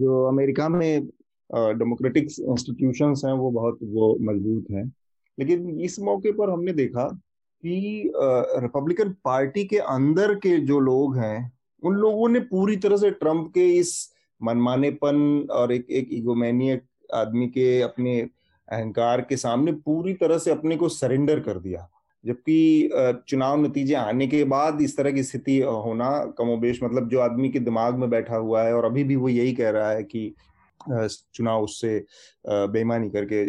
जो 0.00 0.24
अमेरिका 0.24 0.68
में 0.68 1.06
डेमोक्रेटिक 1.50 2.24
इंस्टीट्यूशंस 2.24 3.22
हैं 3.24 3.32
वो 3.32 3.50
बहुत 3.50 3.78
वो 3.82 4.16
मज़बूत 4.22 4.70
हैं। 4.70 4.84
लेकिन 5.38 5.80
इस 5.80 5.98
मौके 6.00 6.32
पर 6.32 6.50
हमने 6.50 6.72
देखा 6.72 7.08
कि 7.66 8.12
रिपब्लिकन 8.62 9.14
पार्टी 9.24 9.64
के 9.64 9.78
अंदर 9.78 10.34
के 10.36 10.56
जो 10.60 10.78
लोग 10.80 11.16
हैं, 11.16 11.52
उन 11.82 11.94
लोगों 11.94 12.28
ने 12.28 12.40
पूरी 12.40 12.76
तरह 12.76 12.96
से 12.96 13.10
ट्रंप 13.10 13.50
के 13.54 13.66
इस 13.78 13.92
मनमानेपन 14.40 15.46
और 15.50 15.72
एक 15.72 15.86
एक 15.90 16.08
इगोमेनियक 16.12 16.82
आदमी 17.14 17.46
के 17.48 17.80
अपने 17.82 18.20
अहंकार 18.20 19.20
के 19.20 19.36
सामने 19.36 19.72
पूरी 19.72 20.12
तरह 20.14 20.38
से 20.38 20.50
अपने 20.50 20.76
को 20.76 20.88
सरेंडर 20.88 21.40
कर 21.40 21.58
दिया। 21.58 21.88
जबकि 22.24 22.90
चुनाव 23.28 23.60
नतीजे 23.62 23.94
आने 23.94 24.26
के 24.26 24.42
बाद 24.44 24.80
इस 24.82 24.96
तरह 24.96 25.12
की 25.12 25.22
स्थिति 25.22 25.58
होना 25.60 26.10
कमोबेश 26.38 26.82
मतलब 26.82 27.08
जो 27.08 27.20
आदमी 27.20 27.48
के 27.48 27.60
दिमाग 27.60 27.98
में 27.98 28.08
बैठा 28.10 28.36
हुआ 28.36 28.62
है 28.62 28.74
और 28.74 28.84
अभी 28.84 29.04
भी 29.04 29.16
वो 29.16 29.28
यही 29.28 29.52
कह 29.54 29.70
रहा 29.70 29.90
है 29.90 30.02
कि 30.02 30.34
चुनाव 31.34 31.64
उससे 31.64 32.04
बेईमानी 32.46 33.10
करके 33.10 33.42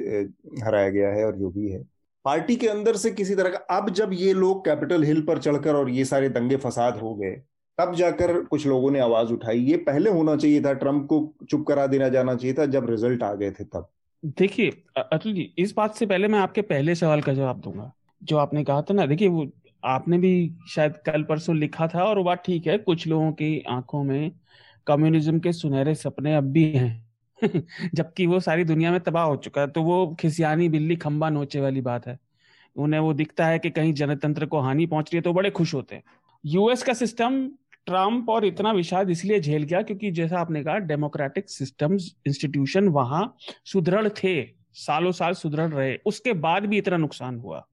हराया 0.65 0.89
गया 0.89 1.09
है 1.09 1.25
और 1.25 1.35
जो 1.35 1.49
भी 1.49 1.69
है। 1.69 1.83
पार्टी 2.25 2.55
के 2.55 2.67
अंदर 2.67 2.95
से 2.95 3.11
किसी 3.11 3.35
तरह 3.35 3.49
का, 3.49 3.57
अब 3.77 3.89
जब 3.89 4.13
ये 4.13 4.33
लोग 4.33 4.63
कैपिटल 4.65 5.03
हिल 5.03 5.21
पर 5.21 5.39
चढ़कर 5.39 5.75
और 5.75 5.89
ये 5.89 6.05
सारे 6.05 6.29
दंगे 6.29 6.55
फसाद 6.57 6.97
हो 6.97 7.13
गए, 7.15 7.31
तब 7.77 7.93
जाकर 7.95 8.39
कुछ 8.41 8.65
लोगों 8.67 8.91
ने 8.91 8.99
आवाज़ 8.99 9.33
उठाई। 9.33 9.59
ये 9.59 9.77
पहले 9.77 10.09
होना 10.09 10.35
चाहिए 10.35 10.61
था, 10.61 10.73
ट्रंप 10.73 11.05
को 11.05 11.45
चुप 11.49 11.65
करा 11.67 11.87
देना 11.87 12.09
जाना 12.09 12.35
चाहिए 12.35 12.53
था, 12.53 12.65
जब 12.65 12.89
रिज़ल्ट 12.89 13.23
आ 13.23 13.33
गए 13.33 13.51
थे 13.51 13.63
तब। 13.63 13.89
देखिए 14.23 14.71
अतुल 14.97 15.33
जी, 15.33 15.53
इस 15.57 15.73
बात 15.77 15.95
से 15.95 16.05
पहले 16.05 16.27
मैं 16.27 16.39
आपके 16.39 16.61
पहले 16.61 16.95
सवाल 16.95 17.21
का 17.21 17.33
जवाब 17.33 17.59
दूँगा। 17.59 17.91
जो 18.21 18.37
आपने 18.37 18.63
कहा 18.63 18.81
था 18.81 18.93
ना, 18.93 19.05
देखिए, 19.05 19.27
वो 19.27 19.47
आपने 19.83 20.17
भी 20.17 20.51
शायद 20.69 20.93
कल 21.05 21.23
परसों 21.23 21.55
लिखा 21.55 21.87
था, 21.87 22.03
और 22.03 22.21
बात 22.23 22.43
ठीक 22.45 22.67
है, 22.67 22.77
कुछ 22.77 23.07
लोगों 23.07 23.31
की 23.31 23.63
आँखों 23.69 24.03
में 24.03 24.31
कम्युनिज्म 24.87 25.39
के 25.39 25.51
सुनहरे 25.53 25.95
सपने 25.95 26.35
अब 26.35 26.43
भी 26.43 26.63
हैं। 26.71 27.04
जबकि 27.93 28.25
वो 28.25 28.39
सारी 28.39 28.63
दुनिया 28.63 28.91
में 28.91 28.99
तबाह 28.99 29.23
हो 29.23 29.35
चुका 29.35 29.61
है 29.61 29.67
तो 29.67 29.83
वो 29.83 30.15
खिसियानी, 30.19 30.69
बिल्ली, 30.69 30.95
खंबा 30.95 31.29
नोचे 31.29 31.61
वाली 31.61 31.81
बात 31.81 32.07
है। 32.07 32.19
उन्हें 32.75 32.99
वो 33.01 33.13
दिखता 33.13 33.47
है 33.47 33.59
कि 33.59 33.69
कहीं 33.69 33.93
जनतंत्र 33.93 34.45
को 34.45 34.59
हानि 34.59 34.85
पहुँच 34.85 35.05
रही 35.05 35.17
है 35.17 35.21
तो 35.21 35.33
बड़े 35.33 35.49
खुश 35.49 35.73
होते 35.73 35.95
हैं। 35.95 36.03
यूएस 36.45 36.83
का 36.83 36.93
सिस्टम, 36.93 37.47
ट्रंप 37.85 38.29
और 38.29 38.45
इतना 38.45 38.71
विषाद 38.71 39.09
इसलिए 39.09 39.39
झेल 39.39 39.63
गया 39.63 39.81
क्योंकि 39.81 40.11
जैसा 40.11 40.39
आपने 40.39 40.63
कहा, 40.63 40.77
डेमोक्रेटिक 40.77 41.49
सिस्टम्स, 41.49 42.15
इंस्टीट्यूशन 42.27 42.87
वहाँ 42.87 43.37
सुदृढ़ 43.65 44.09
थे, 44.09 44.49
सालों 44.73 45.11
साल 45.11 45.33
सुदृढ़ 45.33 45.69
रहे, 45.69 45.97
उसके 46.05 46.33
बाद 46.33 46.65
भी 46.65 46.77
इतना 46.77 46.97
नुकसान 46.97 47.37
हुआ। 47.39 47.67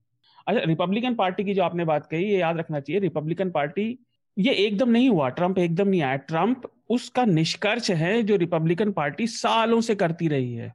अच्छा 0.47 0.61
रिपब्लिकन 0.65 1.15
पार्टी 1.15 1.45
की 1.45 1.55
जो 1.55 1.63
आपने 1.63 1.85
बात 1.85 2.07
कही, 2.07 2.25
ये 2.25 2.39
याद 2.39 2.57
रखना 2.57 2.81
चाहिए, 2.81 3.01
रिपब्लिकन 3.01 3.51
पार्टी, 3.51 3.99
ये 4.39 4.53
एकदम 4.53 4.89
नहीं 4.89 5.09
हुआ, 5.09 5.29
ट्रंप 5.29 5.59
एकदम 5.59 5.89
नहीं 5.89 6.03
आया। 6.03 6.17
ट्रंप 6.17 6.63
उसका 6.93 7.25
निष्कर्ष 7.27 7.91
है 7.93 8.23
जो 8.23 8.37
रिपब्लिकन 8.39 8.93
पार्टी 8.93 9.27
सालों 9.29 9.81
से 9.81 9.95
करती 9.95 10.29
रही 10.29 10.55
है। 10.55 10.73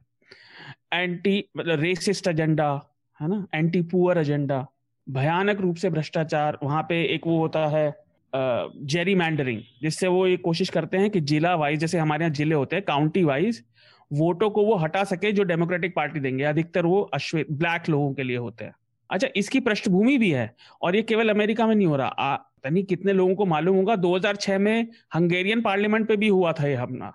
एंटी 0.94 1.44
मतलब 1.56 1.80
रेसिस्ट 1.80 2.28
एजेंडा 2.28 2.72
है 3.20 3.28
ना? 3.28 3.46
एंटी 3.54 3.82
पुअर 3.84 4.18
एजेंडा 4.18 4.66
भयानक 5.06 5.60
रूप 5.60 5.76
से 5.76 5.90
भ्रष्टाचार, 5.90 6.58
वहाँ 6.62 6.82
पे 6.82 7.02
एक 7.14 7.26
वो 7.26 7.38
होता 7.38 7.66
है 7.68 7.94
जेरी 8.32 9.14
मैंडरिंग 9.14 9.60
जिससे 9.82 10.06
वो 10.08 10.26
ये 10.26 10.36
कोशिश 10.38 10.70
करते 10.70 10.96
हैं 10.96 11.10
कि 11.10 11.20
जिला 11.22 11.54
वाइज 11.56 11.80
जैसे 11.80 11.98
हमारे 11.98 12.24
यहाँ 12.24 12.34
ज़िले 12.34 12.54
होते 12.54 12.76
हैं 12.76 12.84
काउंटी 12.84 13.22
वाइज 13.24 13.62
वोटों 14.10 14.48
को 14.50 14.64
वो 14.64 14.74
हटा 14.76 15.04
सके 15.04 15.32
जो 15.32 15.42
डेमोक्रेटिक 15.44 15.94
पार्टी 15.94 16.20
देंगे। 16.20 16.44
अधिकतर 16.44 16.86
वो 16.86 17.00
अश्वेत 17.14 17.50
ब्लैक 17.52 17.88
लोगों 17.88 18.12
के 18.14 18.22
लिए 18.22 18.36
होते 18.36 18.64
हैं। 18.64 18.74
अच्छा 19.10 19.28
इसकी 19.36 19.60
पृष्ठभूमि 19.60 20.16
भी 20.18 20.30
है, 20.30 20.54
और 20.82 20.96
ये 20.96 21.02
केवल 21.02 21.28
अमेरिका 21.28 21.66
में 21.66 21.74
नहीं 21.74 21.86
हो 21.86 21.96
रहा। 21.96 22.34
नहीं 22.64 22.84
कितने 22.84 23.12
लोगों 23.12 23.34
को 23.34 23.46
मालूम 23.46 23.76
होगा 23.76 23.94
2006 23.96 24.58
में 24.58 24.88
हंगेरियन 25.14 25.62
पार्लियामेंट 25.62 26.08
पे 26.08 26.16
भी 26.16 26.28
हुआ 26.28 26.52
था 26.52 26.66
ये 26.66 26.74
हमला। 26.74 27.12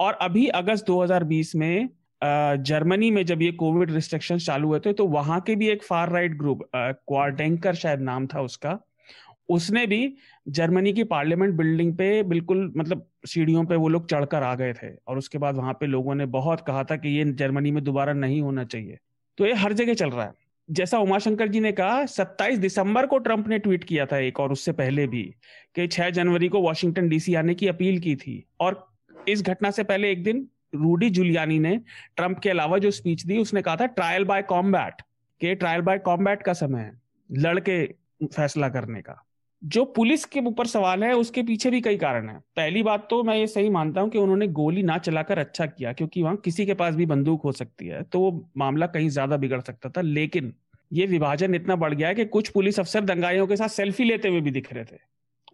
और 0.00 0.18
अभी 0.22 0.46
अगस्त 0.54 0.86
2020 0.86 1.54
में 1.54 1.88
जर्मनी 2.22 3.10
में 3.10 3.24
जब 3.26 3.42
ये 3.42 3.50
कोविड 3.52 3.90
रिस्ट्रिक्शन 3.90 4.38
चालू 4.38 4.68
हुए 4.68 4.80
थे 4.80 4.92
तो 4.92 5.06
वहाँ 5.08 5.40
के 5.40 5.54
भी 5.56 5.68
एक 5.68 5.82
फार 5.82 6.10
राइट 6.10 6.36
ग्रुप 6.38 6.62
क्वारडेंकर 6.74 7.74
शायद 7.74 8.00
नाम 8.00 8.26
था 8.26 8.40
उसका, 8.40 8.78
उसने 9.48 9.86
भी 9.86 10.14
जर्मनी 10.48 10.92
की 10.92 11.04
पार्लियामेंट 11.04 11.54
बिल्डिंग 11.54 11.92
पे 11.96 12.22
बिल्कुल 12.24 12.72
मतलब 12.76 13.06
सीढ़ियों 13.26 13.64
पे 13.64 13.76
वो 13.76 13.88
लोग 13.88 14.08
चढ़कर 14.10 14.42
आ 14.42 14.54
गए 14.54 14.72
थे। 14.72 14.94
और 15.08 15.18
उसके 15.18 15.38
बाद 15.38 15.56
वहाँ 15.56 15.72
पे 15.80 15.86
लोगों 15.86 16.14
ने 16.14 16.26
बहुत 16.28 16.60
कहा 16.66 16.84
था 16.84 16.96
कि 16.96 17.08
ये 17.08 17.24
जर्मनी 17.34 17.70
में 17.70 17.82
दोबारा 17.84 18.12
नहीं 18.12 18.40
होना 18.42 18.64
चाहिए। 18.64 18.98
तो 19.38 19.46
ये 19.46 19.52
हर 19.54 19.72
जगह 19.72 19.94
चल 19.94 20.10
रहा 20.10 20.24
है। 20.24 20.32
जैसा 20.70 20.98
उमाशंकर 20.98 21.48
जी 21.48 21.60
ने 21.60 21.72
कहा 21.72 22.04
27 22.06 22.58
दिसंबर 22.58 23.06
को 23.06 23.18
ट्रंप 23.18 23.48
ने 23.48 23.58
ट्वीट 23.58 23.84
किया 23.84 24.06
था 24.06 24.18
एक 24.18 24.40
और 24.40 24.52
उससे 24.52 24.72
पहले 24.72 25.06
भी 25.06 25.22
कि 25.74 25.88
6 25.88 26.10
जनवरी 26.10 26.48
को 26.48 26.60
वॉशिंगटन 26.60 27.08
डीसी 27.08 27.34
आने 27.34 27.54
की 27.54 27.68
अपील 27.68 27.98
की 28.00 28.16
थी। 28.16 28.44
और 28.60 28.92
इस 29.28 29.42
घटना 29.42 29.70
से 29.70 29.82
पहले 29.82 30.10
एक 30.10 30.22
दिन 30.24 30.48
रूडी 30.74 31.10
जुलियानी 31.10 31.58
ने 31.58 31.76
ट्रंप 32.16 32.38
के 32.38 32.50
अलावा 32.50 32.78
जो 32.78 32.90
स्पीच 32.90 33.26
दी, 33.26 33.38
उसने 33.38 33.62
कहा 33.62 33.76
था, 33.76 33.86
ट्रायल 33.86 34.24
बाय 34.24 34.42
कॉम्बैट 34.42 35.02
के 35.40 35.54
ट्रायल 35.54 35.80
बाय 35.80 35.98
कॉम्बैट 35.98 36.42
का 36.42 36.52
समय 36.52 36.80
है 36.80 37.00
लड़के 37.32 37.94
फैसला 38.26 38.68
करने 38.68 39.00
का। 39.00 39.23
जो 39.64 39.84
पुलिस 39.86 40.24
के 40.24 40.40
ऊपर 40.40 40.66
सवाल 40.66 41.04
है, 41.04 41.12
उसके 41.14 41.42
पीछे 41.42 41.70
भी 41.70 41.80
कई 41.80 41.96
कारण 41.96 42.28
है। 42.28 42.38
पहली 42.56 42.82
बात 42.82 43.06
तो 43.10 43.22
मैं 43.24 43.36
ये 43.36 43.46
सही 43.46 43.70
मानता 43.70 44.00
हूँ 44.00 44.10
कि 44.10 44.18
उन्होंने 44.18 44.46
गोली 44.48 44.82
ना 44.82 44.98
चलाकर 44.98 45.38
अच्छा 45.38 45.66
किया, 45.66 45.92
क्योंकि 45.92 46.22
वहाँ 46.22 46.36
किसी 46.36 46.66
के 46.66 46.74
पास 46.74 46.94
भी 46.94 47.06
बंदूक 47.06 47.42
हो 47.42 47.52
सकती 47.52 47.86
है 47.86 48.02
तो 48.02 48.20
वो 48.20 48.50
मामला 48.56 48.86
कहीं 48.88 49.08
ज़्यादा 49.08 49.36
बिगड़ 49.36 49.60
सकता 49.60 49.88
था। 49.88 50.00
लेकिन 50.00 50.52
ये 50.90 51.06
विभाजन 51.06 51.54
इतना 51.54 51.76
बढ़ 51.76 51.94
गया 51.94 52.08
है 52.08 52.14
कि 52.14 52.24
कुछ 52.26 52.48
पुलिस 52.48 52.80
अफसर 52.80 53.04
दंगाइयों 53.04 53.46
के 53.46 53.56
साथ 53.56 53.68
सेल्फी 53.70 54.04
लेते 54.04 54.28
हुए 54.28 54.40
भी 54.40 54.50
दिख 54.50 54.72
रहे 54.72 54.84
थे। 54.84 54.98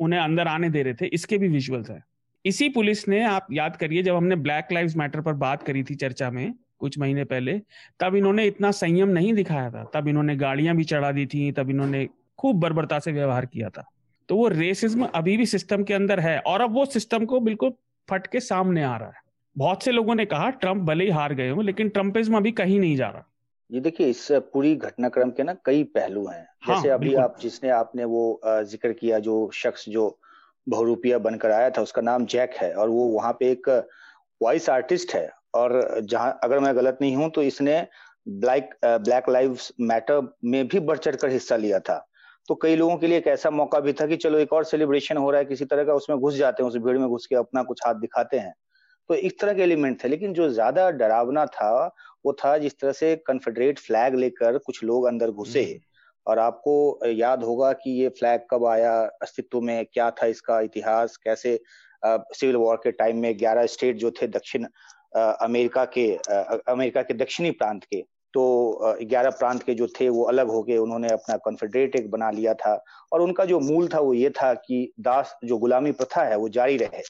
उन्हें 0.01 0.21
अंदर 0.21 0.49
आने 0.49 0.71
दे 0.71 0.83
रहे 0.83 0.95
थे, 0.95 1.07
इसके 1.07 1.39
भी 1.39 1.49
विजुअल्स 1.49 1.91
है। 1.91 2.03
इसी 2.45 2.69
पुलिस 2.69 3.07
ने, 3.09 3.23
आप 3.25 3.47
याद 3.53 3.77
करिए, 3.77 4.03
जब 4.03 4.17
हमने 4.17 4.37
ब्लैक 4.39 4.73
लाइव्स 4.73 4.97
मैटर 4.97 5.21
पर 5.21 5.33
बात 5.35 5.63
करी 5.63 5.83
थी 5.83 5.95
चर्चा 5.95 6.31
में, 6.31 6.55
कुछ 6.79 6.99
महीने 6.99 7.25
पहले, 7.25 7.59
तब 8.01 8.15
इन्होंने 8.17 8.47
इतना 8.47 8.71
संयम 8.73 9.09
नहीं 9.09 9.33
दिखाया 9.35 9.71
था। 9.71 9.85
तब 9.95 10.09
इन्होंने 10.09 10.37
गाड़ियाँ 10.37 10.77
भी 10.77 10.85
चढ़ा 10.85 11.13
दी 11.13 11.27
थी, 11.27 11.51
तब 11.53 11.71
इन्होंने 11.71 12.09
खूब 12.39 12.61
बर्बरता 12.61 12.99
से 12.99 13.13
व्यवहार 13.13 13.47
किया 13.47 13.69
था। 13.69 13.91
तो 14.31 14.37
वो 14.37 14.49
रेसिज्म 14.49 15.07
अभी 15.15 15.37
भी 15.37 15.47
सिस्टम 15.47 15.83
के 15.85 15.95
अंदर 15.95 16.21
है 16.21 16.39
और 16.41 16.61
अब 16.61 16.75
वो 16.75 16.85
सिस्टम 16.87 17.25
को 17.27 17.39
बिल्कुल 17.41 17.73
फट 18.09 18.27
के 18.27 18.41
सामने 18.41 18.83
आ 18.83 18.97
रहा 18.97 19.09
है। 19.09 19.23
बहुत 19.57 19.83
से 19.83 19.93
लोगों 19.93 20.15
ने 20.15 20.25
कहा 20.27 20.51
ट्रंप 20.57 20.83
भले 20.83 21.05
ही 21.05 21.11
हार 21.11 21.33
गए 21.35 21.49
हो 21.51 21.63
लेकिन 21.63 21.89
ट्रंपिज्म 21.89 22.37
अभी 22.37 22.53
कहीं 22.53 22.79
नहीं 22.81 22.97
जा 22.97 23.09
रहा। 23.09 23.25
ये 23.71 23.81
देखिए 23.81 24.07
इस 24.09 24.27
पूरी 24.53 24.75
घटनाक्रम 24.77 25.31
के 25.31 25.43
ना 25.43 25.55
कई 25.65 25.83
पहलू 25.87 26.27
हैं। 26.27 26.47
हाँ, 26.63 26.75
जैसे 26.75 26.89
अभी 26.89 27.15
आप 27.15 27.37
जिसने 27.41 27.71
आपने 27.71 28.05
वो 28.05 28.41
ज़िक्र 28.45 28.93
किया 28.93 29.19
जो 29.19 29.51
शख्स 29.55 29.89
जो 29.89 30.19
बहुरूपिया 30.67 31.19
बनकर 31.19 31.51
आया 31.51 31.71
था 31.71 31.83
उसका 31.83 32.03
नाम 32.03 32.27
जैक 32.27 32.55
है 32.57 32.73
और 32.75 32.89
वो 32.89 33.07
वहाँ 33.09 33.33
पे 33.41 33.51
एक 33.51 33.69
वॉइस 34.41 34.69
आर्टिस्ट 34.71 35.15
है 35.15 35.29
और 35.55 36.01
जहाँ 36.03 36.39
अगर 36.45 36.59
मैं 36.59 36.75
गलत 36.77 36.99
नहीं 37.01 37.17
हूँ 37.17 37.31
तो 37.31 37.43
इसने 37.43 37.87
ब्लैक 38.29 38.71
ब्लैक 38.85 39.29
लाइव 39.29 39.59
मैटर 39.81 40.23
में 40.45 40.67
भी 40.69 40.81
बढ़ 40.81 40.99
चढ़ 40.99 41.17
कर 41.17 41.31
हिस्सा 41.31 41.57
लिया 41.57 41.79
था। 41.81 42.07
तो 42.51 42.55
कई 42.55 42.77
लोगों 42.77 42.97
के 42.99 43.07
लिए 43.07 43.19
एक 43.19 43.27
ऐसा 43.29 43.51
मौका 43.53 43.79
भी 43.81 43.93
था 43.93 44.07
कि 44.07 44.17
चलो 44.17 44.39
एक 44.39 44.53
और 44.53 44.65
सेलिब्रेशन 44.65 45.17
हो 45.17 45.31
रहा 45.31 45.39
है 45.41 45.45
किसी 45.47 45.65
तरह 45.65 45.85
का 45.85 45.95
उसमें 45.95 46.19
घुस 46.19 46.35
जाते 46.35 46.63
हैं 46.63 46.71
उस 46.71 46.77
भीड़ 46.77 46.97
में 46.99 47.09
घुस 47.09 47.27
के 47.27 47.37
अपना 47.37 47.63
कुछ 47.63 47.81
हाथ 47.87 47.95
दिखाते 47.97 48.39
हैं 48.39 48.53
तो 49.11 49.15
इस 49.17 49.39
तरह 49.41 49.53
के 49.53 49.63
एलिमेंट 49.63 50.03
थे 50.05 50.09
लेकिन 50.09 50.33
जो 50.35 50.49
ज़्यादा 50.51 50.89
डरावना 50.93 51.45
था 51.51 51.71
वो 52.25 52.33
था 52.35 52.57
जिस 52.59 52.79
तरह 52.81 52.93
से 52.93 53.15
कन्फेडरेट 53.27 53.79
फ्लैग 53.79 54.15
लेकर 54.15 54.59
कुछ 54.61 54.83
लोग 54.85 55.07
अंदर 55.07 55.31
घुसे 55.33 55.63
हम्म। 55.63 55.79
और 56.27 56.39
आपको 56.39 56.75
याद 57.09 57.45
होगा 57.45 57.73
कि 57.75 57.91
ये 57.93 58.09
फ्लैग 58.19 58.41
कब 58.51 58.67
आया 58.67 58.93
अस्तित्व 59.23 59.61
में 59.61 59.85
क्या 59.85 60.11
था 60.13 60.27
इसका 60.29 60.61
इतिहास 60.63 61.17
कैसे 61.25 61.59
सिविल 62.05 62.57
वॉर 62.57 62.77
के 62.77 62.93
टाइम 62.95 63.19
में 63.19 63.37
ग्यारह 63.39 63.67
स्टेट 63.69 63.97
जो 63.97 64.11
थे 64.13 64.27
दक्षिण 64.31 64.67
अमेरिका 65.17 65.85
के 65.97 66.13
अमेरिका 66.69 67.03
के 67.03 67.15
दक्षिणी 67.17 67.51
प्रांत 67.53 67.85
के 67.85 68.05
तो 68.35 68.97
ग्यारह 69.03 69.31
प्रांत 69.31 69.63
के 69.63 69.75
जो 69.75 69.87
थे 70.01 70.09
वो 70.09 70.25
अलग 70.25 70.49
हो 70.49 70.63
गए, 70.63 70.77
उन्होंने 70.77 71.09
अपना 71.09 71.37
कॉन्फेडरेट 71.37 71.97
एक 71.97 72.11
बना 72.11 72.31
लिया 72.31 72.55
था। 72.55 72.85
और 73.13 73.21
उनका 73.21 73.45
जो 73.45 73.61
मूल 73.61 73.89
था 73.89 74.01
वो 74.01 74.15
ये 74.15 74.31
था 74.31 74.53
कि 74.55 74.93
दास, 75.01 75.37
जो 75.45 75.59
गुलामी 75.59 75.93
प्रथा 75.93 76.23
है 76.23 76.37
वो 76.37 76.49
जारी 76.49 76.77
रहे। 76.77 77.03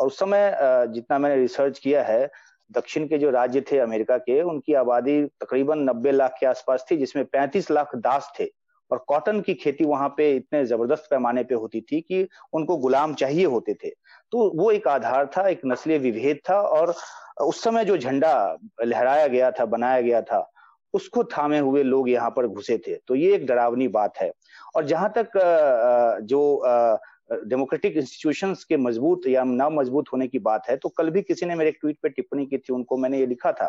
और 0.00 0.06
उस 0.06 0.18
समय 0.18 0.56
जितना 0.88 1.18
मैंने 1.18 1.36
रिसर्च 1.36 1.78
किया 1.78 2.02
है, 2.02 2.30
दक्षिण 2.70 3.06
के 3.08 3.18
जो 3.18 3.30
राज्य 3.30 3.60
थे 3.60 3.78
अमेरिका 3.78 4.16
के, 4.18 4.40
उनकी 4.42 4.74
आबादी 4.74 5.22
तकरीबन 5.24 5.78
90 5.78 6.12
लाख 6.12 6.36
के 6.40 6.46
आसपास 6.46 6.84
थी, 6.90 6.96
जिसमें 6.96 7.24
35 7.24 7.70
लाख 7.70 7.94
दास 7.96 8.32
थे। 8.40 8.48
और 8.90 9.04
कॉटन 9.08 9.40
की 9.40 9.54
खेती 9.54 9.84
वहाँ 9.84 10.08
पे 10.16 10.30
इतने 10.36 10.64
ज़बरदस्त 10.64 11.06
पैमाने 11.10 11.42
पे 11.44 11.54
होती 11.54 11.80
थी 11.80 12.00
कि 12.00 12.26
उनको 12.52 12.76
गुलाम 12.76 13.14
चाहिए 13.14 13.44
होते 13.44 13.74
थे। 13.74 13.90
तो 14.32 14.50
वो 14.56 14.70
एक 14.70 14.88
आधार 14.88 15.26
था, 15.26 15.48
एक 15.48 15.60
नस्लीय 15.66 15.98
विभेद 15.98 16.40
था 16.50 16.60
और 16.60 16.94
उस 17.42 17.62
समय 17.64 17.84
जो 17.84 17.96
झंडा 17.96 18.56
लहराया 18.84 19.26
गया 19.26 19.50
था, 19.50 19.64
बनाया 19.64 20.00
गया 20.00 20.22
था 20.22 20.49
उसको 20.94 21.24
थामे 21.26 21.58
हुए 21.60 21.82
लोग 21.82 22.08
यहाँ 22.10 22.30
पर 22.30 22.46
घुसे 22.46 22.78
थे। 22.78 22.96
तो 23.08 23.14
ये 23.14 23.34
एक 23.34 23.46
डरावनी 23.46 23.88
बात 23.90 24.18
है। 24.18 24.30
और 24.76 24.84
जहाँ 24.86 25.12
तक 25.16 25.40
जो 26.24 26.98
डेमोक्रेटिक 27.46 27.96
इंस्टीट्यूशंस 27.96 28.62
के 28.64 28.76
मज़बूत 28.76 29.26
या 29.28 29.42
ना 29.44 29.68
मज़बूत 29.70 30.08
होने 30.12 30.26
की 30.28 30.38
बात 30.38 30.62
है 30.68 30.76
तो 30.76 30.88
कल 30.88 31.10
भी 31.10 31.20
किसी 31.22 31.46
ने 31.46 31.54
मेरे 31.54 31.70
ट्वीट 31.72 31.96
पे 32.02 32.08
टिप्पणी 32.08 32.46
की 32.46 32.58
थी, 32.58 32.72
उनको 32.72 32.96
मैंने 32.96 33.18
ये 33.18 33.26
लिखा 33.26 33.52
था 33.52 33.68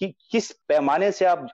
कि 0.00 0.08
किस 0.30 0.50
पैमाने 0.68 1.10
से 1.12 1.24
आप 1.24 1.46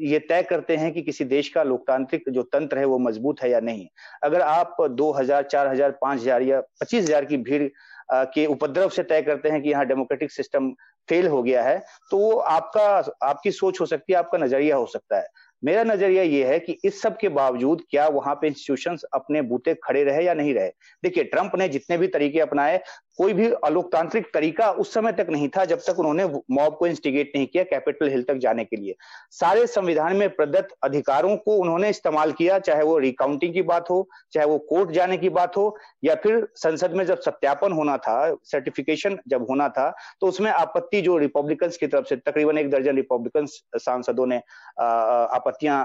ये 0.00 0.18
तय 0.20 0.42
करते 0.42 0.76
हैं 0.76 0.92
कि 0.92 1.02
किसी 1.02 1.24
देश 1.26 1.48
का 1.48 1.62
लोकतांत्रिक 1.62 2.24
जो 2.28 2.42
तंत्र 2.44 2.78
है 2.78 2.84
वो 2.84 2.98
मज़बूत 2.98 3.42
है 3.42 3.50
या 3.50 3.60
नहीं? 3.60 3.86
अगर 4.22 4.40
आप 4.40 4.76
दो 4.82 5.10
हज़ार, 5.12 5.42
चार 5.44 5.68
हज़ार, 5.68 5.90
पाँच 6.02 6.20
हज़ार 6.20 6.42
या 6.42 6.60
पच्चीस 6.60 7.04
हज़ार 7.04 7.24
की 7.24 7.36
भीड़ 7.38 7.68
के 8.12 8.46
उपद्रव 8.48 8.88
से 8.88 9.02
तय 9.04 9.22
करते 9.22 9.48
हैं 9.48 9.62
कि 9.62 9.70
यहाँ 9.70 9.86
डेमोक्रेटिक 9.86 10.30
सिस्टम 10.32 10.72
फेल 11.10 11.26
हो 11.26 11.42
गया 11.42 11.62
है 11.62 11.78
तो 12.10 12.18
वो 12.18 12.32
आपका, 12.32 12.88
आपकी 13.22 13.50
सोच 13.52 13.80
हो 13.80 13.86
सकती 13.86 14.12
है, 14.12 14.18
आपका 14.18 14.38
नज़रिया 14.38 14.76
हो 14.76 14.86
सकता 14.86 15.18
है। 15.18 15.26
मेरा 15.62 15.82
नज़रिया 15.84 16.22
ये 16.22 16.44
है 16.44 16.58
कि 16.58 16.76
इस 16.84 17.00
सब 17.02 17.16
के 17.16 17.28
बावजूद 17.28 17.82
क्या 17.90 18.06
वहाँ 18.08 18.34
पे 18.34 18.46
इंस्टीट्यूशन 18.46 18.96
अपने 19.14 19.42
बूते 19.42 19.74
खड़े 19.84 20.04
रहे 20.04 20.24
या 20.24 20.34
नहीं 20.34 20.54
रहे? 20.54 20.68
देखिए 21.02 21.24
ट्रंप 21.24 21.56
ने 21.56 21.68
जितने 21.68 21.98
भी 21.98 22.06
तरीके 22.08 22.40
अपनाए 22.40 22.80
कोई 23.20 23.32
भी 23.32 23.46
अलोकतांत्रिक 23.64 24.26
तरीका 24.34 24.70
उस 24.72 24.92
समय 24.94 25.12
तक 25.12 25.26
नहीं 25.30 25.48
था 25.56 25.64
जब 25.66 25.78
तक 25.78 25.98
उन्होंने 25.98 26.24
मॉब 26.50 26.76
को 26.76 26.86
इंस्टिगेट 26.86 27.32
नहीं 27.36 27.46
किया 27.46 27.64
कैपिटल 27.64 28.08
हिल 28.10 28.22
तक 28.22 28.36
जाने 28.38 28.64
के 28.64 28.76
लिए। 28.76 28.94
सारे 29.30 29.66
संविधान 29.68 30.16
में 30.16 30.28
प्रदत्त 30.30 30.74
अधिकारों 30.84 31.36
को 31.36 31.56
उन्होंने 31.56 31.88
इस्तेमाल 31.90 32.32
किया, 32.32 32.58
चाहे 32.60 32.82
वो 32.82 32.96
रिकाउंटिंग 32.98 33.52
की 33.54 33.62
बात 33.64 33.90
हो, 33.90 34.08
चाहे 34.32 34.46
वो 34.46 34.58
कोर्ट 34.70 34.90
जाने 34.90 35.16
की 35.16 35.28
बात 35.30 35.56
हो, 35.56 35.76
या 36.04 36.14
फिर 36.14 36.46
संसद 36.56 36.92
में 36.92 37.04
जब 37.06 37.20
सत्यापन 37.20 37.72
होना 37.72 37.96
था 37.98 38.34
सर्टिफिकेशन 38.44 39.18
जब 39.28 39.46
होना 39.50 39.68
था 39.70 39.88
तो 40.20 40.26
उसमें 40.26 40.50
आपत्ति 40.50 41.00
जो 41.02 41.16
रिपब्लिकन 41.18 41.68
की 41.80 41.86
तरफ़ 41.86 42.06
से, 42.06 42.16
तकरीबन 42.16 42.58
एक 42.58 42.70
दर्जन 42.70 42.96
रिपब्लिकन 42.96 43.46
सांसदों 43.78 44.26
ने 44.26 44.40
आपत्तियाँ 44.78 45.82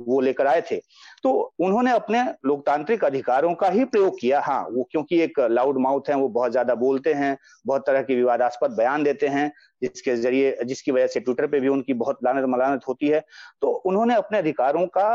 वो 0.00 0.20
लेकर 0.20 0.46
आए 0.46 0.62
थे। 0.70 0.76
तो 1.22 1.30
उन्होंने 1.58 1.90
अपने 1.92 2.24
लोकतांत्रिक 2.46 3.04
अधिकारों 3.04 3.54
का 3.54 3.68
ही 3.68 3.84
प्रयोग 3.86 4.18
किया। 4.20 4.40
हाँ 4.40 4.62
वो 4.70 4.88
क्योंकि 4.90 5.20
एक 5.22 5.40
लाउड 5.40 5.78
माउथ 5.80 6.08
है, 6.08 6.14
वो 6.16 6.28
बहुत 6.28 6.45
ज़्यादा 6.48 6.74
बोलते 6.74 7.12
हैं, 7.12 7.36
बहुत 7.66 7.86
तरह 7.86 8.02
के 8.02 8.14
विवादास्पद 8.14 8.70
बयान 8.70 9.02
देते 9.04 9.26
हैं, 9.28 9.50
जिसके 9.82 10.16
ज़रिए, 10.16 10.56
जिसकी 10.64 10.92
वजह 10.92 11.06
से 11.06 11.20
ट्विटर 11.20 11.46
पे 11.46 11.60
भी 11.60 11.68
उनकी 11.68 11.94
बहुत 11.94 12.18
लानत 12.24 12.48
मलानत 12.48 12.88
होती 12.88 13.08
है। 13.08 13.24
तो 13.62 13.68
उन्होंने 13.68 14.14
अपने 14.14 14.38
अधिकारों 14.38 14.86
का 14.88 15.08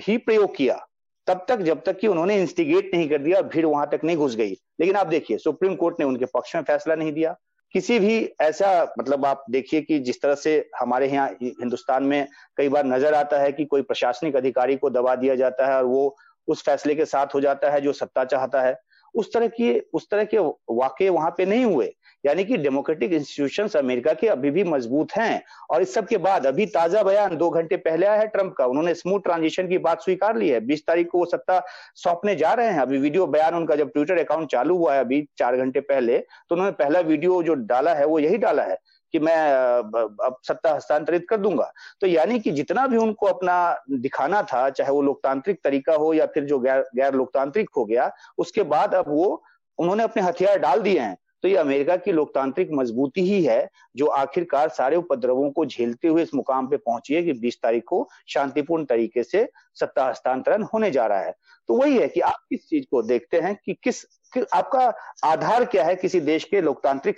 ही 0.00 0.16
प्रयोग 0.18 0.54
किया। 0.56 0.84
तब 1.26 1.44
तक, 1.48 1.58
जब 1.58 1.82
तक 1.86 1.98
कि 1.98 2.06
उन्होंने 2.06 2.40
इंस्टिगेट 2.40 2.90
नहीं 2.94 3.08
कर 3.08 3.18
दिया 3.18 3.40
भीड़ 3.44 3.66
वहाँ 3.66 3.88
तक 3.92 4.00
नहीं 4.04 4.16
घुस 4.16 4.36
गई। 4.36 4.56
लेकिन 4.80 4.96
आप 4.96 5.06
देखिए 5.06 5.38
सुप्रीम 5.38 5.74
कोर्ट 5.74 6.00
ने 6.00 6.06
उनके 6.06 6.24
पक्ष 6.24 6.54
में 6.56 6.62
फैसला 6.62 6.94
नहीं 6.94 7.12
दिया। 7.12 7.36
किसी 7.74 7.98
भी 7.98 8.14
ऐसा 8.40 8.68
मतलब 8.98 9.24
आप 9.26 9.44
देखिए 9.50 9.80
कि 9.80 9.98
जिस 9.98 10.20
तरह 10.22 10.34
से 10.34 10.54
हमारे 10.78 11.08
यहाँ 11.08 11.28
हिंदुस्तान 11.42 12.04
में 12.04 12.28
कई 12.56 12.68
बार 12.68 12.86
नज़र 12.86 13.14
आता 13.14 13.40
है 13.40 13.52
कि 13.52 13.64
कोई 13.64 13.82
प्रशासनिक 13.82 14.36
अधिकारी 14.36 14.76
को 14.76 14.90
दबा 14.90 15.14
दिया 15.14 15.34
जाता 15.34 15.66
है 15.66 15.76
और 15.76 15.84
वो 15.84 16.16
उस 16.48 16.62
फैसले 16.64 16.94
के 16.94 17.04
साथ 17.04 17.34
हो 17.34 17.40
जाता 17.40 17.70
है 17.70 17.80
जो 17.80 17.92
सत्ता 17.92 18.24
चाहता 18.24 18.62
है। 18.62 18.72
उस 19.18 19.32
तरह 19.32 19.48
की 19.48 19.78
उस 19.94 20.08
तरह 20.10 20.24
के 20.24 20.38
वाक्य 20.74 21.08
वहाँ 21.10 21.30
पे 21.30 21.46
नहीं 21.46 21.64
हुए। 21.64 21.92
यानी 22.24 22.44
कि 22.44 22.56
डेमोक्रेटिक 22.56 23.12
इंस्टीट्यूशंस 23.12 23.76
अमेरिका 23.76 24.12
के 24.12 24.28
अभी 24.28 24.50
भी 24.50 24.64
मज़बूत 24.64 25.12
हैं। 25.12 25.42
और 25.70 25.82
इस 25.82 25.94
सब 25.94 26.06
के 26.06 26.16
बाद 26.18 26.46
अभी 26.46 26.66
ताज़ा 26.68 27.02
बयान 27.02 27.36
दो 27.36 27.50
घंटे 27.50 27.76
पहले 27.78 28.06
आया 28.06 28.20
है 28.20 28.26
ट्रंप 28.26 28.54
का। 28.54 28.66
उन्होंने 28.66 28.94
स्मूथ 28.94 29.20
ट्रांजिशन 29.20 29.68
की 29.68 29.78
बात 29.78 30.02
स्वीकार 30.02 30.36
ली 30.36 30.48
है। 30.48 30.60
बीस 30.60 30.86
तारीख 30.86 31.08
को 31.08 31.18
वो 31.18 31.24
सत्ता 31.26 31.62
सौंपने 31.96 32.34
जा 32.36 32.52
रहे 32.52 32.68
हैं। 32.68 32.80
अभी 32.80 32.98
वीडियो 32.98 33.26
बयान 33.28 33.54
उनका 33.54 33.76
जब 33.76 33.90
ट्विटर 33.92 34.18
अकाउंट 34.18 34.50
चालू 34.50 34.76
हुआ 34.76 34.94
है 34.94 35.00
अभी 35.00 35.26
चार 35.38 35.56
घंटे 35.56 35.80
पहले 35.82 36.18
तो 36.18 36.54
उन्होंने 36.54 36.72
पहला 36.74 37.00
वीडियो 37.02 37.42
जो 37.42 37.54
डाला 37.66 37.94
है 37.94 38.06
वो 38.06 38.18
यही 38.18 38.38
डाला 38.38 38.62
है 38.62 38.78
कि 39.14 39.18
मैं, 39.18 39.36
अब 39.74 40.36
सत्ता 40.42 40.72
हस्तांतरित 40.72 41.26
कर 41.28 41.36
दूँगा। 41.36 41.70
तो 42.00 42.06
यानी 42.06 42.38
कि 42.38 42.50
जितना 42.50 42.86
भी 42.86 42.96
उनको 42.96 43.26
अपना 43.26 43.84
दिखाना 43.92 44.42
था, 44.42 44.68
चाहे 44.70 44.90
वो 44.90 45.02
लोकतांत्रिक 45.02 45.60
तरीका 45.64 45.94
हो 45.94 46.12
या 46.14 46.26
फिर 46.26 46.44
जो 46.44 46.58
गैर 46.58 46.80
गैर 46.96 47.14
लोकतांत्रिक 47.14 47.70
हो 47.76 47.84
गया, 47.84 48.10
उसके 48.38 48.62
बाद 48.64 48.94
अब 48.94 49.04
वो, 49.08 49.42
उन्होंने 49.78 50.02
अपने 50.02 50.22
हथियार 50.22 50.58
डाल 50.58 50.82
दिए 50.82 50.98
हैं। 51.00 51.16
तो 51.42 51.48
ये 51.48 51.56
अमेरिका 51.56 51.96
की 51.96 52.12
लोकतांत्रिक 52.12 52.68
मजबूती 52.72 53.20
ही 53.20 53.42
है, 53.44 53.68
जो 53.96 54.06
आखिरकार 54.06 54.68
सारे 54.68 54.96
उपद्रवों 54.96 55.50
को 55.50 55.64
झेलते 55.66 56.08
हुए 56.08 56.22
इस 56.22 56.34
मुकाम 56.34 56.66
पे 56.66 56.76
पहुँची 56.76 57.14
है 57.14 57.22
कि 57.22 57.32
20 57.40 57.56
तारीख 57.62 57.82
को 57.86 58.08
शांतिपूर्ण 58.28 58.84
तरीके 58.84 59.22
से 59.22 59.48
सत्ता 59.80 60.08
हस्तांतरण 60.08 60.62
होने 60.74 60.90
जा 60.90 61.06
रहा 61.06 61.20
है। 61.20 61.34
तो 61.68 61.74
वही 61.74 61.96
है 61.98 62.08
कि 62.08 62.20
आप 62.20 62.44
किस 62.50 62.68
चीज़ 62.68 62.84
को 62.90 63.02
देखते 63.02 63.40
हैं 63.40 63.54
कि 63.64 63.74
किस, 63.82 64.02
कि 64.32 64.40
आपका 64.54 64.80
आधार 65.24 65.64
क्या 65.64 65.84
है 65.84 65.94
किसी 65.96 66.20
देश 66.20 66.44
के 66.44 66.60
लोकतांत्रिक 66.60 67.16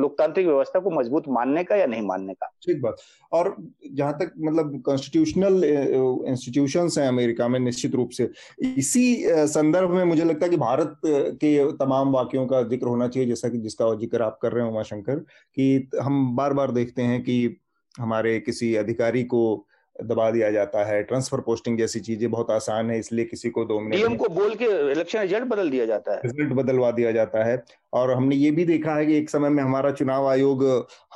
लोकतांत्रिक 0.00 0.46
व्यवस्था 0.46 0.80
को 0.80 0.90
मज़बूत 0.90 1.24
मानने 1.28 1.64
का 1.64 1.76
या 1.76 1.86
नहीं 1.86 2.02
मानने 2.02 2.34
का? 2.34 2.46
ठीक 2.62 2.80
बात। 2.82 2.96
और 3.32 3.54
जहाँ 3.92 4.12
तक 4.18 4.32
मतलब 4.38 4.80
कॉन्स्टिट्यूशनल 4.86 5.64
इंस्टीट्यूशन 5.64 6.88
हैं 6.98 7.08
अमेरिका 7.08 7.48
में 7.48 7.58
निश्चित 7.60 7.94
रूप 7.94 8.10
से, 8.10 8.30
इसी 8.60 9.24
संदर्भ 9.48 9.90
में 9.90 10.04
मुझे 10.04 10.24
लगता 10.24 10.46
है 10.46 10.50
कि 10.50 10.56
भारत 10.56 10.96
के 11.06 11.70
तमाम 11.76 12.12
वाक्यों 12.12 12.46
का 12.46 12.62
ज़िक्र 12.62 12.86
होना 12.86 13.08
चाहिए, 13.08 13.28
जैसा 13.28 13.48
कि, 13.48 13.58
जिसका 13.58 13.94
ज़िक्र 13.94 14.22
आप 14.22 14.38
कर 14.42 14.52
रहे 14.52 14.64
हैं 14.64 14.72
उमाशंकर, 14.72 15.16
कि 15.16 15.88
हम 16.02 16.34
बार 16.36 16.52
बार 16.52 16.70
देखते 16.72 17.02
हैं 17.02 17.22
कि 17.22 17.56
हमारे 17.94 18.38
किसी 18.40 18.74
अधिकारी 18.76 19.22
को 19.24 19.66
दबा 19.96 20.30
दिया 20.30 20.50
जाता 20.50 20.84
है। 20.84 21.02
ट्रांसफ़र 21.02 21.40
पोस्टिंग 21.40 21.78
जैसी 21.78 22.00
चीज़ें 22.00 22.30
बहुत 22.30 22.50
आसान 22.50 22.90
है 22.90 22.98
इसलिए 22.98 23.24
किसी 23.24 23.50
को 23.50 23.64
दो 23.64 23.78
मिनट 23.80 23.94
डीएम 23.94 24.16
को 24.16 24.28
बोल 24.30 24.54
के 24.54 24.64
इलेक्शन 24.92 25.20
रिज़ल्ट 25.20 25.44
बदल 25.48 25.70
दिया 25.70 25.86
जाता 25.86 26.14
है। 26.14 26.20
रिज़ल्ट 26.24 26.52
बदलवा 26.52 26.90
दिया 26.90 27.12
जाता 27.12 27.44
है। 27.44 27.62
और 27.92 28.10
हमने 28.10 28.36
ये 28.36 28.50
भी 28.50 28.64
देखा 28.64 28.94
है 28.94 29.06
कि 29.06 29.16
एक 29.16 29.30
समय 29.30 29.48
में 29.48 29.62
हमारा 29.62 29.90
चुनाव 29.92 30.26
आयोग 30.28 30.64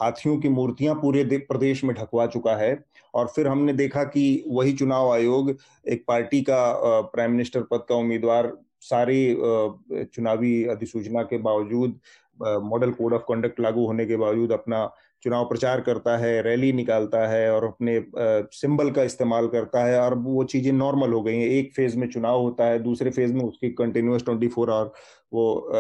हाथियों 0.01 0.37
की 0.41 0.49
मूर्तियाँ 0.49 0.95
पूरे 0.95 1.25
प्रदेश 1.49 1.83
में 1.85 1.95
ढकवा 1.95 2.27
चुका 2.29 2.57
है। 2.57 2.79
और 3.15 3.27
फिर 3.27 3.47
हमने 3.49 3.73
देखा 3.73 4.05
कि 4.07 4.45
वही 4.49 4.73
चुनाव 4.75 5.13
आयोग 5.13 5.57
एक 5.89 6.05
पार्टी 6.09 6.41
का 6.43 6.61
प्राइम 7.03 7.31
मिनिस्टर 7.31 7.63
पद 7.71 7.85
का 7.89 7.95
उम्मीदवार 7.95 8.53
सारी 8.83 9.37
चुनावी 10.15 10.65
अधिसूचना 10.69 11.23
के 11.23 11.39
बावजूद 11.41 11.99
मॉडल 12.41 12.91
कोड 12.93 13.15
ऑफ़ 13.15 13.23
कंडक्ट 13.29 13.61
लागू 13.61 13.87
होने 13.87 14.07
के 14.07 14.17
बावजूद 14.17 14.53
अपना 14.53 14.85
चुनाव 15.23 15.45
प्रचार 15.45 15.81
करता 15.81 16.17
है 16.17 16.41
रैली 16.43 16.73
निकालता 16.73 17.27
है 17.29 17.51
और 17.53 17.65
अपने 17.65 18.03
सिंबल 18.55 18.91
का 18.91 19.03
इस्तेमाल 19.03 19.49
करता 19.49 19.85
है 19.85 20.01
और 20.01 20.15
वो 20.19 20.45
चीज़ें 20.45 20.73
नॉर्मल 20.73 21.13
हो 21.13 21.23
गई 21.23 21.37
हैं। 21.37 21.49
एक 21.49 21.73
फ़ेज़ 21.75 21.97
में 21.99 22.09
चुनाव 22.09 22.41
होता 22.41 22.65
है 22.65 22.79
दूसरे 22.79 23.11
फ़ेज़ 23.11 23.33
में 23.33 23.45
उसकी 23.45 23.71
कंटिन्यूस 23.71 24.25
ट्वेंटी 24.25 24.49
फोर 24.49 24.71
आवर 24.71 24.93
वो 25.33 25.71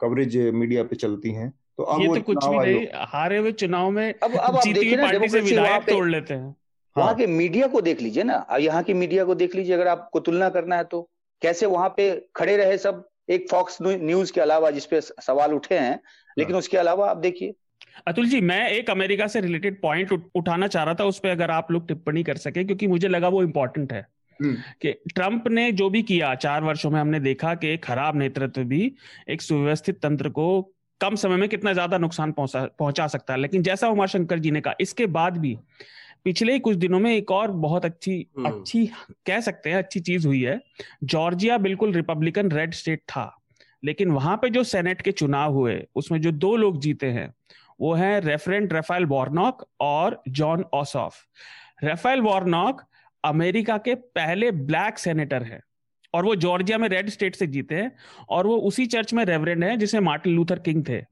कवरेज 0.00 0.36
मीडिया 0.54 0.82
पे 0.84 0.96
चलती 0.96 1.32
हैं। 1.32 1.50
तो 1.78 1.82
अब 1.84 2.00
ये 2.00 2.06
तो 2.08 2.20
कुछ 2.22 2.44
भी 2.44 2.58
नहीं 2.58 2.86
हारे 3.08 3.38
हुए 3.38 3.52
चुनाव 3.54 3.90
में 3.90 4.08
अब 4.14 4.36
अब 4.36 4.60
जीती 4.60 4.96
पार्टी 4.96 5.28
से 5.28 5.40
विधायक 5.40 5.82
तोड़ 5.82 6.08
लेते 6.08 6.34
हैं। 6.34 6.54
वहाँ 6.96 7.08
हाँ। 7.08 7.16
के 7.16 7.26
मीडिया 7.26 7.66
को 7.66 7.80
देख 7.80 8.00
लीजिए 8.02 8.22
ना 8.22 8.44
यहाँ 8.60 8.82
की 8.82 8.94
मीडिया 8.94 9.24
को 9.24 9.34
देख 9.34 9.54
लीजिए 9.54 9.74
अगर 9.74 9.88
आपको 9.88 10.20
तुलना 10.20 10.48
करना 10.50 10.76
है 10.76 10.84
तो। 10.84 11.08
कैसे 11.42 11.66
वहाँ 11.66 11.88
पे 11.96 12.10
खड़े 12.36 12.56
रहे 12.56 12.78
सब? 12.78 13.04
एक 13.30 13.46
फॉक्स 13.50 13.78
न्यूज़ 13.82 14.32
के 14.32 14.40
अलावा 14.40 14.70
जिसपे 14.70 15.00
सवाल 15.00 15.54
उठे 15.54 15.78
हैं 15.78 16.00
लेकिन 16.36 16.54
हाँ। 16.54 16.58
उसके 16.58 16.76
अलावा 16.78 17.10
आप 17.10 17.16
देखिए 17.16 17.54
अतुल 18.06 18.28
जी 18.28 18.40
मैं 18.42 18.68
एक 18.70 18.90
अमेरिका 18.90 19.26
से 19.26 19.40
रिलेटेड 19.40 19.80
पॉइंट 19.80 20.12
उठाना 20.34 20.66
चाह 20.66 20.84
रहा 20.84 20.94
था 20.94 21.04
उस 21.04 21.18
पर 21.18 21.28
अगर 21.28 21.50
आप 21.50 21.70
लोग 21.70 21.86
टिप्पणी 21.88 22.22
कर 22.22 22.36
सके 22.38 22.64
क्योंकि 22.64 22.86
मुझे 22.86 23.08
लगा 23.08 23.28
वो 23.28 23.42
इम्पोर्टेंट 23.42 23.92
है 23.92 24.06
हम्म। 24.40 24.54
कि 24.82 24.92
ट्रंप 25.08 25.48
ने 25.48 25.70
जो 25.72 25.88
भी 25.90 26.02
किया 26.04 26.34
चार 26.36 26.64
वर्षों 26.64 26.90
में 26.90 27.00
हमने 27.00 27.20
देखा 27.20 27.54
कि 27.56 27.76
खराब 27.78 28.16
नेतृत्व 28.16 28.64
भी 28.64 28.92
एक 29.28 29.42
सुव्यवस्थित 29.42 30.00
तंत्र 30.00 30.28
को 30.30 30.48
कम 31.00 31.14
समय 31.14 31.36
में 31.36 31.48
कितना 31.48 31.72
ज़्यादा 31.72 31.98
नुकसान 31.98 32.32
पहुँचा 32.32 32.64
पहुँचा 32.78 33.06
सकता 33.06 33.32
है 33.32 33.40
लेकिन 33.40 33.62
जैसा 33.62 33.88
उमा 33.88 34.06
शंकर 34.06 34.38
जी 34.38 34.50
ने 34.50 34.60
कहा 34.60 34.74
इसके 34.80 35.06
बाद 35.08 35.36
भी 35.38 35.56
पिछले 36.24 36.52
ही 36.52 36.58
कुछ 36.58 36.76
दिनों 36.76 36.98
में 37.00 37.12
एक 37.12 37.30
और 37.30 37.50
बहुत 37.58 37.84
अच्छी 37.84 38.14
हम्म। 38.38 38.48
अच्छी 38.48 38.86
कह 39.26 39.40
सकते 39.40 39.70
हैं 39.70 39.76
अच्छी 39.76 40.00
चीज़ 40.00 40.26
हुई 40.26 40.40
है 40.42 40.60
जॉर्जिया 41.04 41.58
बिल्कुल 41.58 41.92
रिपब्लिकन 41.92 42.50
रेड 42.50 42.74
स्टेट 42.74 43.02
था 43.06 43.34
लेकिन 43.82 44.10
वहाँ 44.10 44.36
पे 44.36 44.50
जो 44.50 44.62
सेनेट 44.64 45.02
के 45.02 45.12
चुनाव 45.12 45.52
हुए 45.52 45.82
उसमें 45.96 46.20
जो 46.20 46.30
दो 46.34 46.56
लोग 46.56 46.80
जीते 46.80 47.06
हैं 47.12 47.32
वो 47.80 47.94
है 47.94 48.20
रेफरेंट 48.20 48.72
रेफाइल 48.72 49.04
वॉर्नॉक 49.04 49.68
और 49.80 50.22
जॉन 50.28 50.64
ऑसॉफ 50.74 51.14
रेफाइल 51.84 52.20
वॉर्नॉक 52.20 52.82
अमेरिका 53.24 53.78
के 53.78 53.94
पहले 53.94 54.50
ब्लैक 54.50 54.98
सेनेटर 54.98 55.42
है 55.42 55.60
और 56.14 56.24
वो 56.24 56.34
जॉर्जिया 56.34 56.78
में 56.78 56.88
रेड 56.88 57.08
स्टेट 57.08 57.36
से 57.36 57.46
जीते 57.46 57.74
हैं 57.74 57.92
और 58.28 58.46
वो 58.46 58.56
उसी 58.56 58.86
चर्च 58.86 59.14
में 59.14 59.24
रेवरेंड 59.24 59.64
है 59.64 59.76
जिसे 59.76 60.00
मार्टिन 60.00 60.36
लूथर 60.36 60.58
किंग 60.58 60.84
थे। 60.88 61.02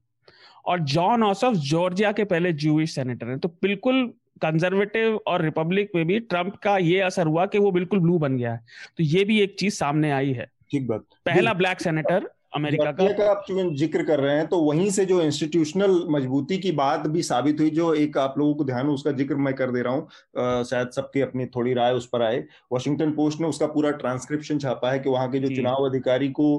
और 0.67 0.81
जॉन 0.81 1.23
ऑसफ 1.23 1.53
जॉर्जिया 1.53 2.13
के 2.13 2.25
पहले 2.25 2.53
जूविश 2.53 2.95
सेनेटर 2.95 3.27
हैं। 3.27 3.39
तो 3.39 3.49
बिल्कुल 3.49 4.15
कंजर्वेटिव 4.43 5.21
और 5.27 5.43
रिपब्लिक 5.43 5.91
में 5.95 6.07
भी 6.07 6.21
ट्रंप 6.21 6.57
का 6.57 6.79
ये 6.79 7.01
असर 7.01 7.27
हुआ 7.27 7.47
कि 7.47 7.59
वो 7.59 7.71
बिल्कुल 7.71 7.99
ब्लू 7.99 8.19
बन 8.19 8.37
गया 8.37 8.53
है। 8.53 8.65
तो 8.97 9.05
ये 9.05 9.25
भी 9.25 9.41
एक 9.41 9.57
चीज़ 9.59 9.75
सामने 9.75 10.11
आई 10.11 10.33
है। 10.33 10.47
ठीक 10.71 10.87
बात। 10.87 11.01
पहला 11.27 11.53
ब्लैक 11.55 11.81
सेनेटर 11.81 12.31
अमेरिका 12.57 12.91
का 12.93 13.07
का। 13.13 13.31
आप 13.31 13.45
ज़िक्र 13.51 14.03
कर 14.05 14.21
रहे 14.21 14.37
हैं 14.37 14.47
तो 14.49 14.59
वहीं 14.61 14.91
से 14.91 15.05
जो 15.07 15.21
इंस्टीट्यूशनल 15.23 16.05
मजबूती 16.11 16.59
की 16.59 16.73
बात 16.75 17.07
भी 17.09 17.23
साबित 17.25 17.61
हुई 17.61 17.71
जो 17.73 17.93
एक 17.97 18.19
आप 18.19 18.35
लोगों 18.39 18.55
को 18.55 18.65
ध्यान 18.65 18.89
उसका 18.89 19.13
ज़िक्र 19.15 19.35
मैं 19.39 19.55
कर 19.55 19.71
दे 19.71 19.83
रहा 19.83 19.93
हूँ। 19.93 20.65
शायद 20.65 20.91
सबकी 20.91 21.21
अपनी 21.21 21.47
थोड़ी 21.57 21.75
राय 21.75 21.93
उस 21.95 22.07
पर 22.07 22.23
आए। 22.23 22.45
वॉशिंगटन 22.73 23.11
पोस्ट 23.13 23.41
ने 23.41 23.49
उसका 23.49 23.67
पूरा 23.69 23.91
ट्रांसक्रिप्शन 23.97 24.59
छापा 24.59 24.91
है 24.91 24.99
कि 24.99 25.11
वहाँ 25.11 25.31
के 25.31 25.39
जो 25.39 25.55
चुनाव 25.57 25.89
अधिकारी 25.89 26.29
को 26.31 26.59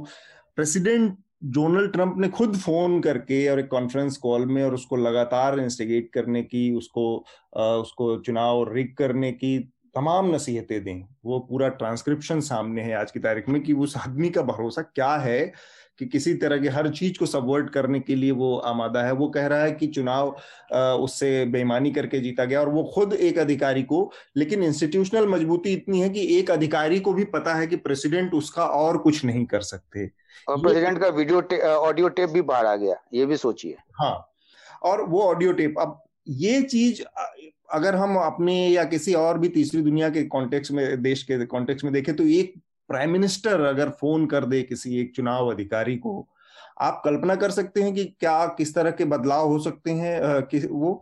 प्रेसिडेंट 0.57 1.17
डोनाल्ड 1.45 1.91
ट्रंप 1.93 2.15
ने 2.17 2.27
खुद 2.29 2.55
फ़ोन 2.57 2.99
करके 3.01 3.47
और 3.47 3.59
एक 3.59 3.67
कॉन्फ्रेंस 3.69 4.17
कॉल 4.17 4.45
में 4.47 4.63
और 4.63 4.73
उसको 4.73 4.95
लगातार 4.97 5.59
इंस्टिगेट 5.59 6.09
करने 6.13 6.41
की 6.43 6.71
उसको 6.75 7.03
उसको 7.55 8.15
चुनाव 8.19 8.63
रिग 8.73 8.95
करने 8.97 9.31
की 9.33 9.57
तमाम 9.95 10.33
नसीहतें 10.33 10.83
दें। 10.83 11.03
वो 11.25 11.39
पूरा 11.39 11.67
ट्रांसक्रिप्शन 11.77 12.39
सामने 12.41 12.81
है 12.81 12.93
आज 12.95 13.11
की 13.11 13.19
तारीख 13.19 13.47
में 13.49 13.61
कि 13.63 13.73
उस 13.75 13.95
आदमी 13.97 14.29
का 14.29 14.41
भरोसा 14.43 14.81
क्या 14.81 15.15
है 15.17 15.39
कि 15.99 16.05
किसी 16.05 16.33
तरह 16.35 16.57
की 16.57 16.67
हर 16.67 16.89
चीज़ 16.89 17.17
को 17.19 17.25
सबवर्ट 17.25 17.69
करने 17.69 17.99
के 17.99 18.15
लिए 18.15 18.31
वो 18.33 18.55
आमादा 18.65 19.03
है। 19.03 19.11
वो 19.13 19.27
कह 19.29 19.47
रहा 19.47 19.63
है 19.63 19.71
कि 19.71 19.87
चुनाव 19.87 20.35
उससे 21.01 21.45
बेईमानी 21.47 21.91
करके 21.91 22.19
जीता 22.19 22.45
गया 22.45 22.59
और 22.61 22.69
वो 22.69 22.83
खुद 22.95 23.13
एक 23.13 23.39
अधिकारी 23.39 23.83
को 23.83 24.11
लेकिन 24.37 24.63
इंस्टीट्यूशनल 24.63 25.27
मजबूती 25.27 25.73
इतनी 25.73 26.01
है 26.01 26.09
कि 26.09 26.25
एक 26.37 26.51
अधिकारी 26.51 26.99
को 26.99 27.13
भी 27.13 27.23
पता 27.33 27.53
है 27.55 27.67
कि 27.67 27.75
प्रेसिडेंट 27.77 28.33
उसका 28.33 28.65
और 28.65 28.97
कुछ 28.97 29.23
नहीं 29.25 29.45
कर 29.45 29.61
सकते। 29.63 30.09
और 30.47 30.61
प्रेसिडेंट 30.61 30.99
का 30.99 31.07
वीडियो 31.09 31.41
टे, 31.41 31.57
ऑडियो 31.59 32.09
टेप 32.09 32.29
भी 32.29 32.41
बाहर 32.43 32.65
आ 32.65 32.75
गया 32.75 32.95
ये 33.13 33.25
भी 33.25 33.37
सोचिए। 33.37 33.75
हाँ 34.01 34.33
और 34.83 35.05
वो 35.05 35.21
ऑडियो 35.21 35.53
टेप 35.53 35.79
अब 35.79 36.01
ये 36.27 36.61
चीज़ 36.61 37.01
अगर 37.73 37.95
हम 37.95 38.15
अपने 38.17 38.55
या 38.67 38.83
किसी 38.85 39.13
और 39.15 39.37
भी 39.39 39.49
तीसरी 39.49 39.81
दुनिया 39.81 40.09
के 40.09 40.23
कॉन्टेक्स्ट 40.25 40.71
में 40.71 41.01
देश 41.01 41.23
के 41.23 41.45
कॉन्टेक्स्ट 41.45 41.83
में 41.85 41.93
देखें 41.93 42.15
तो 42.15 42.23
एक 42.23 42.53
प्राइम 42.89 43.11
मिनिस्टर 43.11 43.61
अगर 43.65 43.89
फ़ोन 43.99 44.25
कर 44.27 44.45
दे 44.45 44.61
किसी 44.63 44.99
एक 45.01 45.15
चुनाव 45.15 45.51
अधिकारी 45.51 45.95
को 45.97 46.27
आप 46.81 47.01
कल्पना 47.05 47.35
कर 47.35 47.51
सकते 47.51 47.81
हैं 47.83 47.93
कि 47.93 48.03
क्या 48.19 48.45
किस 48.57 48.73
तरह 48.75 48.91
के 48.91 49.05
बदलाव 49.11 49.47
हो 49.47 49.59
सकते 49.59 49.91
हैं 49.91 50.41
कि 50.47 50.59
वो 50.59 51.01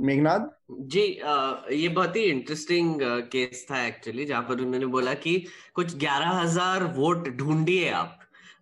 मेघनाथ 0.00 0.46
जी 0.70 1.02
आ, 1.18 1.54
ये 1.72 1.88
बहुत 1.88 2.16
ही 2.16 2.22
इंटरेस्टिंग 2.22 3.00
केस 3.32 3.66
था 3.70 3.86
एक्चुअली 3.86 4.24
जहाँ 4.24 4.42
पर 4.42 4.60
उन्होंने 4.60 4.86
बोला 4.86 5.14
कि 5.16 5.36
कुछ 5.74 5.96
ग्यारह 5.98 6.30
हज़ार 6.40 6.84
वोट 6.96 7.28
ढूंढिए 7.36 7.88
आप। 7.90 8.14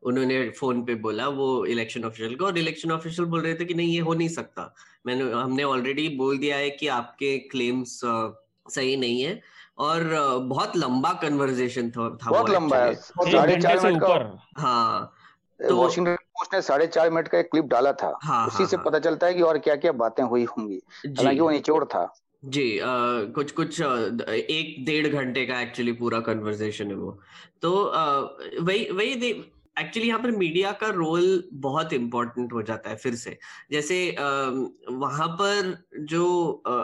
उन्होंने 0.02 0.48
फ़ोन 0.50 0.84
पे 0.84 0.94
बोला 1.02 1.28
वो 1.28 1.64
इलेक्शन 1.66 2.04
ऑफिशियल 2.04 2.34
को 2.36 2.44
और 2.46 2.58
इलेक्शन 2.58 2.90
ऑफिशियल 2.92 3.28
बोल 3.28 3.40
रहे 3.42 3.54
थे 3.54 3.64
कि 3.64 3.74
नहीं 3.74 3.94
ये 3.94 4.00
हो 4.00 4.14
नहीं 4.14 4.28
सकता। 4.28 4.72
मैंने 5.06 5.30
हमने 5.32 5.64
ऑलरेडी 5.64 6.08
बोल 6.16 6.38
दिया 6.38 6.56
है 6.56 6.70
कि 6.70 6.86
आपके 6.94 7.38
क्लेम्स 7.50 8.00
सही 8.04 8.96
नहीं 8.96 9.20
है। 9.22 9.40
और 9.78 10.04
बहुत 10.42 10.76
लंबा 10.76 11.12
कन्वर्जेशन 11.12 11.90
था, 11.90 12.08
था 12.16 12.30
बहुत 12.30 12.50
लंबा 12.50 12.76
है। 12.76 12.94
साढ़े 12.94 13.56
चार 13.56 13.80
मिनट 13.80 14.02
का 14.02 14.42
हाँ 14.58 15.12
तो 15.60 15.76
वॉशिंगटन 15.76 16.14
पोस्ट 16.14 16.54
ने 16.54 16.60
साढ़े 16.62 16.86
चार 16.86 17.10
मिनट 17.10 17.28
का 17.28 17.38
एक 17.38 17.50
क्लिप 17.50 17.64
डाला 17.64 17.92
था। 17.92 18.18
हाँ, 18.22 18.46
उसी 18.46 18.62
हाँ, 18.62 18.66
से 18.66 18.76
हाँ, 18.76 18.84
पता 18.84 18.98
चलता 18.98 19.26
है 19.26 19.34
कि 19.34 19.42
और 19.42 19.58
क्या 19.58 19.76
क्या 19.76 19.92
बातें 19.92 20.22
हुई 20.22 20.44
होंगी। 20.44 20.80
हालाँकि 21.06 21.40
वो 21.40 21.50
निचोड़ 21.50 21.84
था। 21.84 22.14
जी 22.44 22.78
आ, 22.78 22.86
कुछ 23.34 23.52
कुछ 23.52 23.80
एक 23.80 24.84
डेढ़ 24.84 25.06
घंटे 25.08 25.46
का 25.46 25.60
एक्चुअली 25.60 25.92
पूरा 25.92 26.20
कन्वर्सेशन 26.20 26.86
है 26.86 26.94
वो। 26.94 27.18
तो 27.62 27.84
आ, 27.84 28.20
वही 28.60 28.90
वही 28.90 29.14
एक्चुअली 29.76 30.08
यहाँ 30.08 30.20
पर 30.20 30.30
मीडिया 30.32 30.72
का 30.72 30.88
रोल 30.88 31.42
बहुत 31.54 31.92
इम्पोर्टेंट 31.92 32.52
हो 32.52 32.62
जाता 32.62 32.90
है 32.90 32.96
फिर 32.96 33.14
से। 33.14 33.38
जैसे 33.70 33.98
वहाँ 34.18 35.28
पर 35.40 35.76
जो 36.02 36.26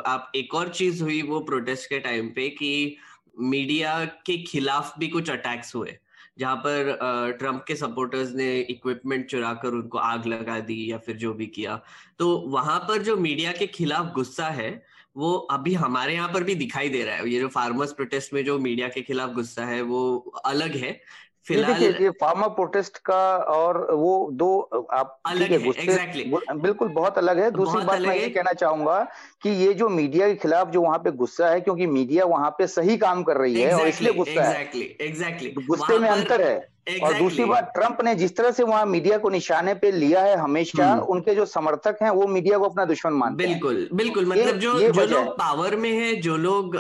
आप 0.07 0.33
एक 0.37 0.55
और 0.55 0.69
चीज़ 0.71 1.03
हुई 1.03 1.21
वो 1.23 1.41
प्रोटेस्ट 1.43 1.89
के 1.89 1.99
टाइम 2.01 2.29
पे 2.31 2.49
कि 2.51 2.97
मीडिया 3.41 4.05
के 4.05 4.37
खिलाफ 4.45 4.95
भी 4.99 5.09
कुछ 5.09 5.31
अटैक्स 5.31 5.75
हुए, 5.75 5.97
जहाँ 6.39 6.57
पर 6.57 7.37
ट्रंप 7.39 7.65
के 7.69 7.75
सपोर्टर्स 7.77 8.33
ने 8.35 8.59
इक्विपमेंट 8.61 9.27
चुरा 9.31 9.53
कर 9.55 9.75
उनको 9.75 9.99
आग 9.99 10.27
लगा 10.27 10.59
दी 10.61 10.91
या 10.91 10.99
फिर 10.99 11.17
जो 11.17 11.33
भी 11.35 11.47
किया। 11.49 11.81
तो 12.19 12.37
वहाँ 12.49 12.79
पर 12.89 13.03
जो 13.03 13.17
मीडिया 13.19 13.53
के 13.53 13.67
खिलाफ 13.69 14.13
गुस्सा 14.15 14.49
है, 14.51 14.71
वो 15.17 15.33
अभी 15.51 15.75
हमारे 15.75 16.15
यहाँ 16.15 16.29
पर 16.33 16.45
भी 16.45 16.55
दिखाई 16.55 16.89
दे 16.89 17.03
रहा 17.05 17.17
है। 17.17 17.29
ये 17.31 17.41
जो 17.41 17.49
फार्मर्स 17.49 17.93
प्रोटेस्ट 17.93 18.33
में 18.35 18.45
जो 18.45 18.59
मीडिया 18.59 18.89
के 18.89 19.03
खिलाफ 19.03 19.31
गुस्सा 19.33 19.65
है, 19.65 19.81
वो 19.83 20.19
अलग 20.45 20.77
है। 20.77 21.01
फ़िलहाल 21.47 21.83
ये 21.83 22.11
फार्मा 22.11 22.47
प्रोटेस्ट 22.49 22.99
का 22.99 23.37
और 23.37 23.87
वो 23.93 24.29
दो 24.33 24.59
आप 24.93 25.21
अलग 25.27 25.53
है 25.53 25.59
exactly. 25.59 26.25
बिल्कुल 26.57 26.89
बहुत 26.89 27.19
अलग 27.19 27.39
है 27.39 27.51
दूसरी 27.51 27.85
बात 27.85 28.01
मैं 28.01 28.17
ये 28.17 28.29
कहना 28.29 28.53
चाहूँगा 28.53 29.01
कि 29.43 29.51
ये 29.51 29.73
जो 29.75 29.89
मीडिया 29.89 30.29
के 30.29 30.35
खिलाफ 30.35 30.69
जो 30.69 30.83
वहाँ 30.83 30.99
पे 30.99 31.11
गुस्सा 31.13 31.49
है 31.51 31.61
क्योंकि 31.61 31.87
मीडिया 31.87 32.25
वहाँ 32.25 32.51
पे 32.51 32.67
सही 32.67 32.97
काम 32.97 33.23
कर 33.23 33.37
रही 33.37 33.55
है 33.55 33.67
exactly, 33.67 33.81
और 33.81 33.89
इसलिए 33.89 34.13
गुस्सा 34.13 34.43
exactly, 34.43 34.83
है 34.83 35.13
exactly. 35.13 35.67
गुस्से 35.67 35.99
में 35.99 36.09
अंतर 36.09 36.43
है 36.43 36.72
exactly. 36.87 37.03
और 37.05 37.19
दूसरी 37.19 37.45
बात 37.45 37.71
ट्रंप 37.75 37.99
ने 38.05 38.15
जिस 38.15 38.37
तरह 38.37 38.51
से 38.51 38.63
वहाँ 38.63 38.85
मीडिया 38.87 39.19
को 39.19 39.31
निशाने 39.31 39.75
पे 39.75 39.91
लिया 39.93 40.23
है 40.23 40.37
हमेशा 40.37 40.87
हम्म। 40.87 41.03
उनके 41.07 41.35
जो 41.35 41.45
समर्थक 41.47 41.99
हैं 42.03 42.11
वो 42.11 42.27
मीडिया 42.29 42.59
को 42.59 42.65
अपना 42.65 42.85
दुश्मन 42.85 43.13
मानते 43.15 43.47
बिल्कुल 43.47 43.77
हैं। 43.77 43.97
बिल्कुल 43.97 44.27
मतलब 44.27 44.59
जो 44.59 44.79
जो 44.93 45.07
लोग 45.07 45.29
पावर 45.39 45.77
में 45.77 45.93
है 45.93 46.15
जो 46.21 46.37
लोग 46.39 46.77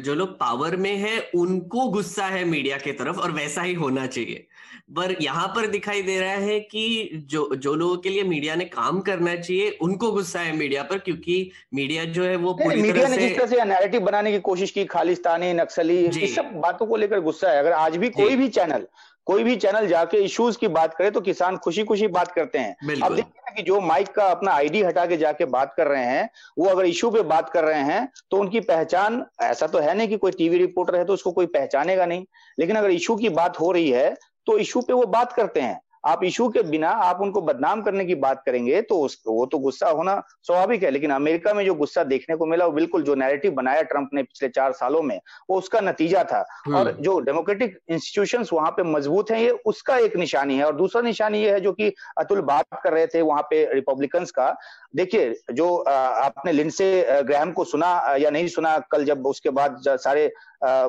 जो 0.00 0.14
लोग 0.14 0.38
पावर 0.38 0.76
में 0.76 0.94
है 0.98 1.18
उनको 1.34 1.88
गुस्सा 1.90 2.26
है 2.28 2.44
मीडिया 2.46 2.78
की 2.78 2.92
तरफ़ 2.94 3.18
और 3.18 3.32
वैसा 3.32 3.62
ही 3.62 3.74
होना 3.74 4.06
चाहिए 4.08 4.46
पर 4.96 5.14
यहाँ 5.20 5.46
पर 5.48 5.66
दिखाई 5.66 6.02
दे 6.02 6.18
रहा 6.20 6.34
है 6.40 6.58
कि 6.62 7.24
जो 7.30 7.48
जो 7.56 7.74
लोगों 7.74 7.96
के 7.96 8.08
लिए 8.08 8.22
मीडिया 8.24 8.54
ने 8.54 8.64
काम 8.66 9.00
करना 9.00 9.34
चाहिए 9.36 9.70
उनको 9.82 10.10
गुस्सा 10.12 10.40
है 10.40 10.52
मीडिया 10.56 10.82
पर 10.82 10.98
क्योंकि 10.98 11.38
मीडिया 11.74 12.04
जो 12.10 12.24
है 12.24 12.36
वो 12.36 12.52
पूरी 12.54 12.82
मीडिया 12.82 13.08
ने 13.08 13.16
जिस 13.16 13.36
तरह 13.36 13.46
से 13.46 13.64
नैरेटिव 13.64 14.00
बनाने 14.00 14.32
की 14.32 14.38
कोशिश 14.40 14.70
की 14.70 14.84
खालिस्तानी 14.86 15.52
नक्सली 15.54 15.98
इस 16.04 16.34
सब 16.36 16.52
बातों 16.60 16.86
को 16.86 16.96
लेकर 16.96 17.20
गुस्सा 17.20 17.50
है 17.50 17.58
अगर 17.58 17.72
आज 17.74 17.96
भी 17.96 18.08
कोई 18.12 18.36
भी 18.36 18.48
चैनल 18.50 18.86
कोई 19.26 19.44
भी 19.44 19.54
चैनल 19.56 19.86
जाके 19.88 20.16
इश्यूज़ 20.16 20.58
की 20.58 20.68
बात 20.68 20.94
करे 20.94 21.10
तो 21.10 21.20
किसान 21.20 21.56
खुशी 21.56 21.84
खुशी 21.84 22.06
बात 22.08 22.32
करते 22.32 22.58
हैं। 22.58 23.00
अब 23.02 23.14
देखिए 23.14 23.54
कि 23.56 23.62
जो 23.62 23.80
माइक 23.80 24.08
का 24.08 24.24
अपना 24.26 24.52
आईडी 24.52 24.82
हटा 24.82 25.06
के 25.06 25.16
जाके 25.16 25.44
बात 25.46 25.74
कर 25.76 25.86
रहे 25.86 26.04
हैं 26.04 26.28
वो 26.58 26.66
अगर 26.66 26.86
इशू 26.86 27.10
पे 27.10 27.22
बात 27.24 27.50
कर 27.50 27.64
रहे 27.64 27.82
हैं 27.82 28.08
तो 28.30 28.36
उनकी 28.36 28.60
पहचान 28.60 29.24
ऐसा 29.42 29.66
तो 29.66 29.78
है 29.78 29.94
नहीं 29.94 30.08
कि 30.08 30.16
कोई 30.16 30.32
टीवी 30.32 30.58
रिपोर्टर 30.58 30.96
है 30.96 31.04
तो 31.04 31.12
उसको 31.12 31.32
कोई 31.32 31.46
पहचानेगा 31.46 32.06
नहीं। 32.06 32.24
लेकिन 32.58 32.76
अगर 32.76 32.90
इशू 32.90 33.16
की 33.16 33.28
बात 33.30 33.60
हो 33.60 33.72
रही 33.72 33.90
है 33.90 34.14
तो 34.46 34.58
इशू 34.58 34.80
पे 34.80 34.92
वो 34.92 35.06
बात 35.08 35.32
करते 35.32 35.60
हैं। 35.60 35.80
आप 36.06 36.24
इशू 36.24 36.48
के 36.48 36.62
बिना 36.64 36.90
आप 37.02 37.20
उनको 37.20 37.40
बदनाम 37.42 37.82
करने 37.82 38.04
की 38.04 38.14
बात 38.16 38.42
करेंगे 38.46 38.80
तो 38.82 38.98
उसको 39.00 39.32
वो 39.32 39.46
तो 39.46 39.58
गुस्सा 39.58 39.88
होना 39.90 40.14
स्वाभाविक 40.42 40.82
है 40.82 40.90
लेकिन 40.90 41.10
अमेरिका 41.12 41.54
में 41.54 41.64
जो 41.64 41.74
गुस्सा 41.74 42.04
देखने 42.04 42.36
को 42.36 42.46
मिला 42.46 42.66
वो 42.66 42.72
बिल्कुल 42.72 43.02
जो 43.02 43.14
नैरेटिव 43.14 43.52
बनाया 43.52 43.82
ट्रंप 43.84 44.10
ने 44.14 44.22
पिछले 44.22 44.48
चार 44.50 44.72
सालों 44.74 45.02
में 45.02 45.18
वो 45.50 45.58
उसका 45.58 45.80
नतीजा 45.80 46.24
था 46.24 46.44
हम्म। 46.66 46.76
और 46.76 46.90
जो 47.00 47.18
डेमोक्रेटिक 47.20 47.78
इंस्टीट्यूशन 47.88 48.44
वहाँ 48.52 48.70
पे 48.70 48.82
मज़बूत 48.84 49.30
है 49.30 49.42
ये 49.42 49.50
उसका 49.66 49.96
एक 50.00 50.16
निशानी 50.16 50.56
है 50.56 50.64
और 50.64 50.76
दूसरा 50.76 51.02
निशानी 51.02 51.42
ये 51.42 51.52
है 51.52 51.60
जो 51.60 51.72
कि 51.72 51.92
अतुल 52.18 52.40
बात 52.44 52.80
कर 52.82 52.92
रहे 52.92 53.06
थे 53.06 53.22
वहाँ 53.22 53.42
पे 53.50 53.64
रिपब्लिकन्स 53.74 54.30
का 54.30 54.48
देखिए 54.96 55.34
जो 55.52 55.66
आपने 55.86 56.52
लिंसे 56.52 56.86
ग्रहम 57.22 57.52
को 57.52 57.64
सुना 57.64 57.88
या 58.16 58.30
नहीं 58.30 58.48
सुना 58.48 58.78
कल 58.92 59.04
जब 59.04 59.26
उसके 59.26 59.50
बाद 59.50 59.82
सारे 59.86 60.26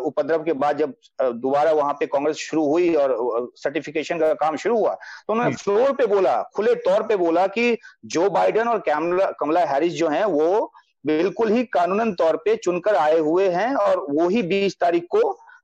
उपद्रव 0.01 0.43
के 0.43 0.53
बाद 0.55 0.77
जब 0.77 0.93
दोबारा 1.21 1.71
वहाँ 1.71 1.93
पे 1.93 2.05
कांग्रेस 2.05 2.37
शुरू 2.39 2.65
हुई 2.65 2.93
और 2.95 3.15
सर्टिफिकेशन 3.55 4.19
का 4.19 4.33
काम 4.35 4.55
शुरू 4.55 4.77
हुआ 4.77 4.93
तो 4.93 5.33
उन्होंने 5.33 5.55
फ्लोर 5.55 5.91
पे 5.91 6.05
बोला 6.05 6.41
खुले 6.55 6.75
तौर 6.85 7.03
पे 7.03 7.15
बोला 7.15 7.45
कि 7.47 7.77
जो 8.07 8.29
बाइडेन 8.29 8.67
और 8.67 8.83
कमला 9.39 9.65
हैरिस 9.65 9.93
जो 9.93 10.09
हैं 10.09 10.23
वो 10.27 10.71
बिल्कुल 11.05 11.51
ही 11.51 11.63
कानूनन 11.73 12.13
तौर 12.13 12.35
पे 12.45 12.55
चुनकर 12.55 12.95
आए 12.95 13.19
हुए 13.19 13.49
हैं 13.49 13.73
और 13.75 14.05
वो 14.09 14.27
ही 14.29 14.41
बीस 14.43 14.77
तारीख 14.81 15.07
को 15.09 15.21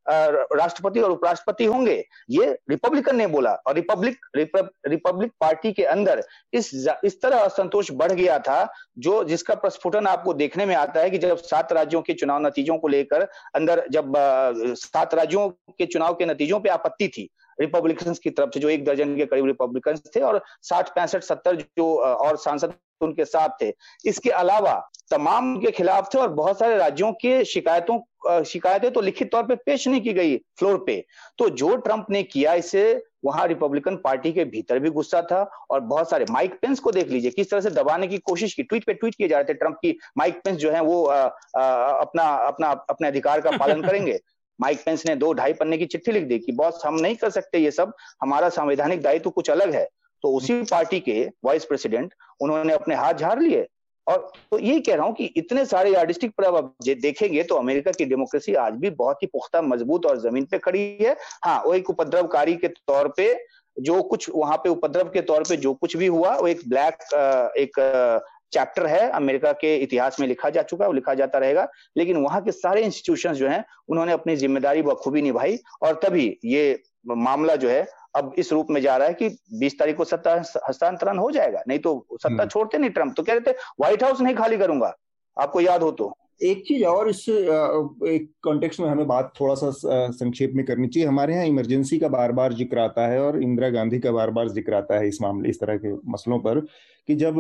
राष्ट्रपति 0.09 0.99
और 0.99 1.11
उपराष्ट्रपति 1.11 1.65
होंगे। 1.65 2.03
ये 2.29 2.45
रिपब्लिकन 2.69 3.15
ने 3.15 3.27
बोला 3.27 3.51
और 3.67 3.75
रिपब्लिक 3.75 4.25
रिपब्लिक 4.35 5.31
पार्टी 5.41 5.71
के 5.73 5.83
अंदर 5.85 6.23
इस 6.53 6.73
इस 7.03 7.21
तरह 7.21 7.37
असंतोष 7.37 7.91
बढ़ 7.93 8.11
गया 8.11 8.39
था 8.39 8.67
जो 8.97 9.23
जिसका 9.23 9.55
प्रस्फुटन 9.55 10.07
आपको 10.07 10.33
देखने 10.33 10.65
में 10.65 10.75
आता 10.75 11.01
है 11.01 11.09
कि 11.09 11.17
जब 11.17 11.37
सात 11.37 11.73
राज्यों 11.73 12.01
के 12.01 12.13
चुनाव 12.13 12.41
नतीजों 12.41 12.77
को 12.77 12.87
लेकर 12.87 13.27
अंदर 13.55 13.85
जब 13.91 14.13
सात 14.77 15.13
राज्यों 15.13 15.49
के 15.49 15.85
चुनाव 15.85 16.13
के 16.13 16.25
नतीजों 16.25 16.59
पर 16.59 16.69
आपत्ति 16.69 17.07
थी 17.07 17.29
रिपब्लिकन 17.61 18.13
की 18.23 18.29
तरफ़ 18.29 18.49
से 18.53 18.59
जो 18.59 18.69
एक 18.69 18.85
दर्जन 18.85 19.15
के 19.15 19.25
करीब 19.25 19.45
रिपब्लिकन 19.45 19.97
थे 20.15 20.21
और 20.21 20.41
साठ 20.61 20.89
पैंसठ 20.95 21.23
सत्तर 21.23 21.55
जो 21.55 21.93
और 21.97 22.37
सांसद 22.37 22.73
उनके 23.01 23.25
साथ 23.25 23.49
थे। 23.61 23.71
इसके 24.05 24.29
अलावा 24.31 24.73
तमाम 25.11 25.55
के 25.59 25.71
खिलाफ 25.71 26.13
थे 26.13 26.17
और 26.17 26.27
बहुत 26.33 26.59
सारे 26.59 26.75
राज्यों 26.77 27.11
के 27.13 27.43
शिकायतों 27.45 28.43
शिकायतें 28.43 28.91
तो 28.91 29.01
लिखित 29.01 29.31
तौर 29.31 29.43
पे 29.43 29.55
पेश 29.55 29.87
नहीं 29.87 30.01
की 30.01 30.13
गई 30.13 30.37
फ्लोर 30.59 30.77
पे। 30.87 31.03
तो 31.37 31.49
जो 31.51 31.75
ट्रंप 31.77 32.05
ने 32.09 32.21
किया 32.23 32.53
इसे 32.53 32.83
वहाँ 33.25 33.47
रिपब्लिकन 33.47 33.95
पार्टी 33.95 34.31
के 34.33 34.45
भीतर 34.45 34.79
भी 34.79 34.89
गुस्सा 34.89 35.21
था 35.21 35.43
और 35.71 35.79
बहुत 35.81 36.09
सारे 36.09 36.25
माइक 36.31 36.57
पेंस 36.61 36.79
को 36.79 36.91
देख 36.91 37.09
लीजिए 37.09 37.31
किस 37.31 37.49
तरह 37.51 37.61
से 37.61 37.69
दबाने 37.71 38.07
की 38.07 38.17
कोशिश 38.19 38.53
की 38.53 38.63
ट्वीट 38.63 38.85
पे 38.85 38.93
ट्वीट 38.93 39.15
किए 39.15 39.27
जा 39.27 39.37
रहे 39.37 39.45
थे 39.45 39.53
ट्रंप 39.53 39.75
की 39.75 39.97
माइक 40.17 40.41
पेंस 40.43 40.57
जो 40.57 40.71
है 40.71 40.81
वो 40.81 41.05
आ, 41.05 41.17
आ, 41.57 41.91
अपना 41.91 42.23
अपना 42.47 42.71
अपने 42.89 43.07
अधिकार 43.07 43.41
का 43.41 43.57
पालन 43.57 43.81
करेंगे। 43.81 44.19
माइक 44.59 44.83
पेंस 44.85 45.05
ने 45.05 45.15
दो 45.15 45.31
ढाई 45.33 45.53
पन्ने 45.53 45.77
की 45.77 45.85
चिट्ठी 45.87 46.11
लिख 46.11 46.23
दी 46.23 46.39
कि 46.39 46.51
बॉस, 46.51 46.81
हम 46.85 46.95
नहीं 46.95 47.15
कर 47.15 47.29
सकते 47.31 47.57
ये 47.57 47.71
सब। 47.71 47.93
हमारा 48.21 48.49
संवैधानिक 48.51 49.01
दायित्व 49.01 49.29
कुछ 49.29 49.49
अलग 49.49 49.73
है। 49.75 49.87
तो 50.23 50.33
उसी 50.33 50.61
पार्टी 50.63 50.99
के 50.99 51.21
वाइस 51.45 51.65
प्रेसिडेंट 51.65 52.13
उन्होंने 52.41 52.73
अपने 52.73 52.95
हाथ 52.95 53.13
झाड़ 53.13 53.39
लिए। 53.39 53.67
और 54.07 54.31
तो 54.51 54.57
यही 54.59 54.79
कह 54.81 54.95
रहा 54.95 55.05
हूँ 55.05 55.13
कि 55.15 55.25
इतने 55.37 55.65
सारे 55.65 55.91
यार्डिस्टिक 55.91 56.31
पर 56.39 56.93
देखेंगे 56.95 57.43
तो 57.43 57.55
अमेरिका 57.55 57.91
की 57.91 58.05
डेमोक्रेसी 58.05 58.53
आज 58.55 58.73
भी 58.73 58.89
बहुत 58.91 59.23
ही 59.23 59.27
पुख्ता, 59.27 59.61
मज़बूत 59.61 60.05
और 60.05 60.19
ज़मीन 60.21 60.45
पे 60.45 60.57
खड़ी 60.59 60.81
है। 61.01 61.15
हाँ 61.43 61.61
वो 61.63 61.73
एक 61.73 61.89
उपद्रवकारी 61.89 62.55
के 62.55 62.67
तौर 62.67 63.13
पे 63.17 63.33
जो 63.77 64.01
कुछ 64.03 64.29
वहाँ 64.29 64.57
पे 64.57 64.69
उपद्रव 64.69 65.09
के 65.09 65.21
तौर 65.23 65.43
पे 65.43 65.57
जो 65.57 65.73
कुछ 65.73 65.95
भी 65.97 66.07
हुआ, 66.07 66.35
वो 66.35 66.47
एक 66.47 66.61
ब्लैक 66.69 66.93
एक 67.57 67.79
चैप्टर 68.53 68.85
है 68.87 69.09
अमेरिका 69.11 69.51
के 69.53 69.75
इतिहास 69.77 70.19
में 70.19 70.27
लिखा 70.27 70.49
जा 70.49 70.61
चुका 70.63 70.85
है 70.85 70.89
वो 70.89 70.93
लिखा 70.93 71.13
जाता 71.13 71.39
रहेगा। 71.39 71.67
लेकिन 71.97 72.17
वहाँ 72.17 72.41
के 72.41 72.51
सारे 72.51 72.81
इंस्टीट्यूशन 72.81 73.33
जो 73.33 73.47
है 73.47 73.63
उन्होंने 73.89 74.11
अपनी 74.11 74.35
ज़िम्मेदारी 74.35 74.81
बखूबी 74.81 75.21
निभाई 75.21 75.59
और 75.81 75.99
तभी 76.03 76.25
ये 76.45 76.81
मामला 77.07 77.55
जो 77.55 77.69
है 77.69 77.85
अब 78.15 78.33
इस 78.37 78.51
रूप 78.53 78.67
में 78.69 78.81
जा 78.81 78.95
रहा 78.97 79.07
है 79.07 79.13
कि 79.13 79.29
20 79.59 79.77
तारीख 79.79 79.95
को 79.97 80.05
सत्ता 80.05 80.33
हस्तांतरण 80.67 81.17
हो 81.17 81.29
जाएगा। 81.31 81.63
नहीं 81.67 81.79
तो 81.79 81.93
सत्ता 82.13 82.27
हम्म। 82.29 82.47
छोड़ते 82.47 82.77
नहीं 82.77 82.89
ट्रंप। 82.89 83.13
तो 83.17 83.23
कह 83.23 83.33
रहे 83.33 83.51
थे 83.51 83.55
व्हाइट 83.79 84.03
हाउस 84.03 84.21
नहीं 84.21 84.35
खाली 84.35 84.57
करूँगा। 84.57 84.93
आपको 85.37 85.61
याद 85.61 85.83
हो 85.83 85.91
तो। 85.91 86.13
एक 86.43 86.63
चीज़ 86.67 86.83
और 86.85 87.09
इस 87.09 87.19
एक 87.29 88.29
कॉन्टेक्स्ट 88.43 88.79
में 88.79 88.87
हमें 88.89 89.05
बात 89.07 89.31
थोड़ा 89.39 89.53
सा 89.55 89.69
संक्षेप 90.11 90.51
में 90.55 90.65
करनी 90.65 90.87
चाहिए। 90.87 91.07
हमारे 91.07 91.33
यहाँ 91.33 91.45
इमरजेंसी 91.45 91.99
का 91.99 92.07
बार 92.07 92.31
बार 92.31 92.53
ज़िक्र 92.53 92.79
आता 92.79 93.07
है 93.07 93.19
और 93.21 93.41
इंदिरा 93.43 93.69
गांधी 93.69 93.99
का 93.99 94.11
बार 94.11 94.31
बार 94.31 94.49
ज़िक्र 94.49 94.73
आता 94.73 94.99
है 94.99 95.07
इस 95.07 95.21
मामले, 95.21 95.49
इस 95.49 95.59
तरह 95.59 95.77
के 95.77 95.93
मसलों 96.11 96.39
पर 96.39 96.59
कि 97.09 97.15
जब 97.15 97.35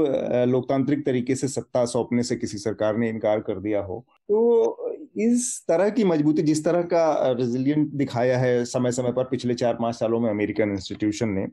लोकतांत्रिक 0.49 1.05
तरीके 1.05 1.35
से 1.35 1.47
सत्ता 1.47 1.85
सौंपने 1.85 2.23
से 2.23 2.35
किसी 2.35 2.57
सरकार 2.57 2.97
ने 2.97 3.09
इनकार 3.09 3.39
कर 3.41 3.59
दिया 3.59 3.81
हो 3.81 4.05
तो 4.09 4.93
इस 5.21 5.63
तरह 5.67 5.89
की 5.89 6.03
मजबूती, 6.03 6.41
जिस 6.41 6.63
तरह 6.65 6.81
का 6.83 7.31
रेजिलियंट 7.31 7.89
दिखाया 7.93 8.37
है 8.37 8.63
समय 8.65 8.91
समय 8.91 9.11
पर 9.11 9.23
पिछले 9.23 9.53
चार 9.55 9.73
पाँच 9.73 9.95
सालों 9.95 10.19
में 10.19 10.29
अमेरिकन 10.29 10.71
इंस्टीट्यूशन 10.71 11.29
ने, 11.29 11.47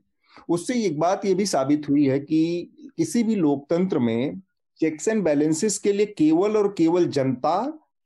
उससे 0.49 0.75
एक 0.85 0.99
बात 1.01 1.25
ये 1.27 1.35
भी 1.35 1.47
साबित 1.47 1.89
हुई 1.89 2.07
है 2.07 2.19
कि 2.21 2.93
किसी 2.97 3.23
भी 3.23 3.35
लोकतंत्र 3.37 3.99
में 3.99 4.41
चेक्स 4.81 5.09
एंड 5.09 5.23
बैलेंसेस 5.25 5.79
के 5.79 5.93
लिए 5.93 6.07
केवल 6.19 6.57
और 6.57 6.69
केवल 6.79 7.07
जनता 7.09 7.57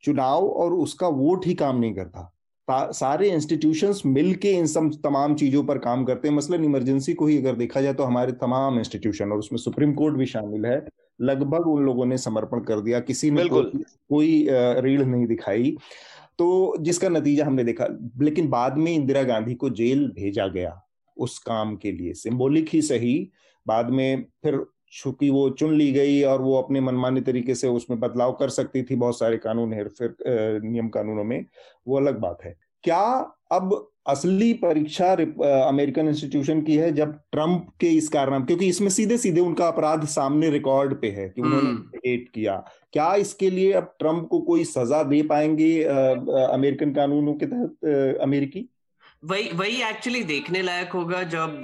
चुनाव 0.04 0.46
और 0.46 0.72
उसका 0.74 1.08
वोट 1.08 1.46
ही 1.46 1.54
काम 1.54 1.78
नहीं 1.80 1.94
करता। 1.94 2.30
सारे 2.68 3.30
इंस्टीट्यूशंस 3.30 4.02
मिलके 4.06 4.52
इन 4.52 4.66
सब 4.66 4.90
तमाम 5.04 5.34
चीज़ों 5.34 5.62
पर 5.64 5.78
काम 5.78 6.04
करते 6.04 6.28
हैं। 6.28 6.34
मसलन 6.34 6.64
इमरजेंसी 6.64 7.14
को 7.14 7.26
ही 7.26 7.38
अगर 7.38 7.56
देखा 7.56 7.80
जाए 7.80 7.94
तो 7.94 8.04
हमारे 8.04 8.32
तमाम 8.32 8.78
इंस्टीट्यूशन 8.78 9.32
और 9.32 9.38
उसमें 9.38 9.58
सुप्रीम 9.58 9.92
कोर्ट 9.94 10.16
भी 10.16 10.26
शामिल 10.26 10.66
है। 10.66 10.82
लगभग 11.20 11.66
उन 11.66 11.84
लोगों 11.84 12.06
ने 12.06 12.18
समर्पण 12.18 12.60
कर 12.60 12.80
दिया। 12.80 13.00
किसी 13.00 13.30
ने 13.30 13.44
को, 13.44 13.62
कोई 13.62 14.46
रीढ़ 14.50 15.02
नहीं 15.02 15.26
दिखाई। 15.26 15.76
तो 16.38 16.76
जिसका 16.80 17.08
नतीजा 17.08 17.44
हमने 17.46 17.64
देखा 17.64 17.86
लेकिन 18.20 18.48
बाद 18.48 18.78
में 18.78 18.92
इंदिरा 18.92 19.22
गांधी 19.22 19.54
को 19.54 19.70
जेल 19.70 20.06
भेजा 20.08 20.46
गया 20.48 20.80
उस 21.16 21.38
काम 21.38 21.76
के 21.76 21.92
लिए। 21.92 22.12
सिंबॉलिक 22.14 22.68
ही 22.72 22.82
सही। 22.82 23.30
बाद 23.66 23.90
में 23.90 24.24
फिर 24.42 24.64
चूँकि 24.94 25.30
वो 25.30 25.48
चुन 25.50 25.74
ली 25.74 25.90
गई 25.92 26.22
और 26.22 26.42
वो 26.42 26.56
अपने 26.56 26.80
मनमाने 26.80 27.20
तरीके 27.20 27.54
से 27.54 27.68
उसमें 27.68 27.98
बदलाव 28.00 28.32
कर 28.32 28.48
सकती 28.50 28.82
थी 28.82 28.96
बहुत 28.96 29.18
सारे 29.18 29.36
कानून 29.36 29.72
हेर 29.72 29.88
फिर 29.88 30.14
नियम 30.64 30.88
कानूनों 30.88 31.24
में। 31.24 31.44
वो 31.88 31.96
अलग 31.96 32.18
बात 32.20 32.44
है। 32.44 32.56
क्या 32.84 33.00
अब 33.52 33.90
असली 34.08 34.52
परीक्षा 34.54 35.12
अमेरिकन 35.66 36.08
इंस्टीट्यूशन 36.08 36.60
की 36.62 36.76
है 36.76 36.90
जब 36.92 37.12
ट्रंप 37.32 37.68
के 37.80 37.88
इस 37.88 38.08
कारण 38.08 38.44
क्योंकि 38.44 38.66
इसमें 38.68 38.88
सीधे 38.88 39.16
सीधे 39.18 39.40
उनका 39.40 39.68
अपराध 39.68 40.04
सामने 40.06 40.50
रिकॉर्ड 40.50 40.94
पे 41.00 41.10
है 41.10 41.28
कि 41.28 41.42
उन्होंने 41.42 41.68
हेट 41.68 42.20
हम्म। 42.20 42.30
किया। 42.34 42.56
क्या 42.92 43.14
इसके 43.14 43.50
लिए 43.50 43.72
अब 43.72 43.94
ट्रंप 43.98 44.28
को 44.30 44.40
कोई 44.40 44.64
सजा 44.64 45.02
दे 45.02 45.22
पाएँगे 45.22 45.72
अमेरिकन 45.84 46.92
कानूनों 46.94 47.34
के 47.34 47.46
तहत 47.46 48.18
अमेरिकी? 48.20 48.68
वही 49.24 49.48
वही 49.48 49.82
एक्चुअली 49.82 50.22
देखने 50.24 50.62
लायक 50.62 50.90
होगा 50.90 51.22
जब 51.22 51.62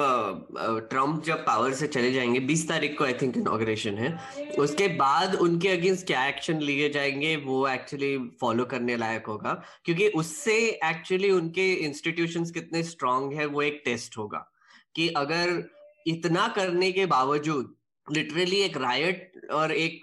ट्रंप 0.90 1.24
जब 1.24 1.46
पावर 1.46 1.74
से 1.74 1.86
चले 1.86 2.12
जाएँगे 2.12 2.40
20 2.40 2.68
तारीख 2.68 2.98
को 2.98 3.04
आई 3.04 3.12
थिंक 3.12 3.36
इनोग्रेशन 3.36 3.94
है। 3.94 4.18
उसके 4.58 4.88
बाद 4.88 5.34
उनके 5.34 5.68
अगेंस्ट 5.68 6.06
क्या 6.06 6.26
एक्शन 6.26 6.60
लिए 6.60 6.88
जाएँगे, 6.90 7.36
वो 7.36 7.68
एक्चुअली 7.68 8.18
फॉलो 8.40 8.64
करने 8.64 8.96
लायक 8.96 9.26
होगा। 9.26 9.62
क्योंकि 9.84 10.08
उससे 10.08 10.58
एक्चुअली 10.84 11.30
उनके 11.30 11.72
इंस्टीट्यूशंस 11.72 12.50
कितने 12.50 12.82
स्ट्रांग 12.82 13.32
है, 13.32 13.46
वो 13.46 13.62
एक 13.62 13.82
टेस्ट 13.84 14.18
होगा। 14.18 14.52
कि 14.96 15.08
अगर 15.08 15.70
इतना 16.06 16.48
करने 16.48 16.92
के 16.92 17.06
बावजूद 17.06 17.74
लिटरली 18.06 18.56
एक 18.56 18.76
रायट 18.76 19.32
और 19.52 19.72
एक 19.72 20.00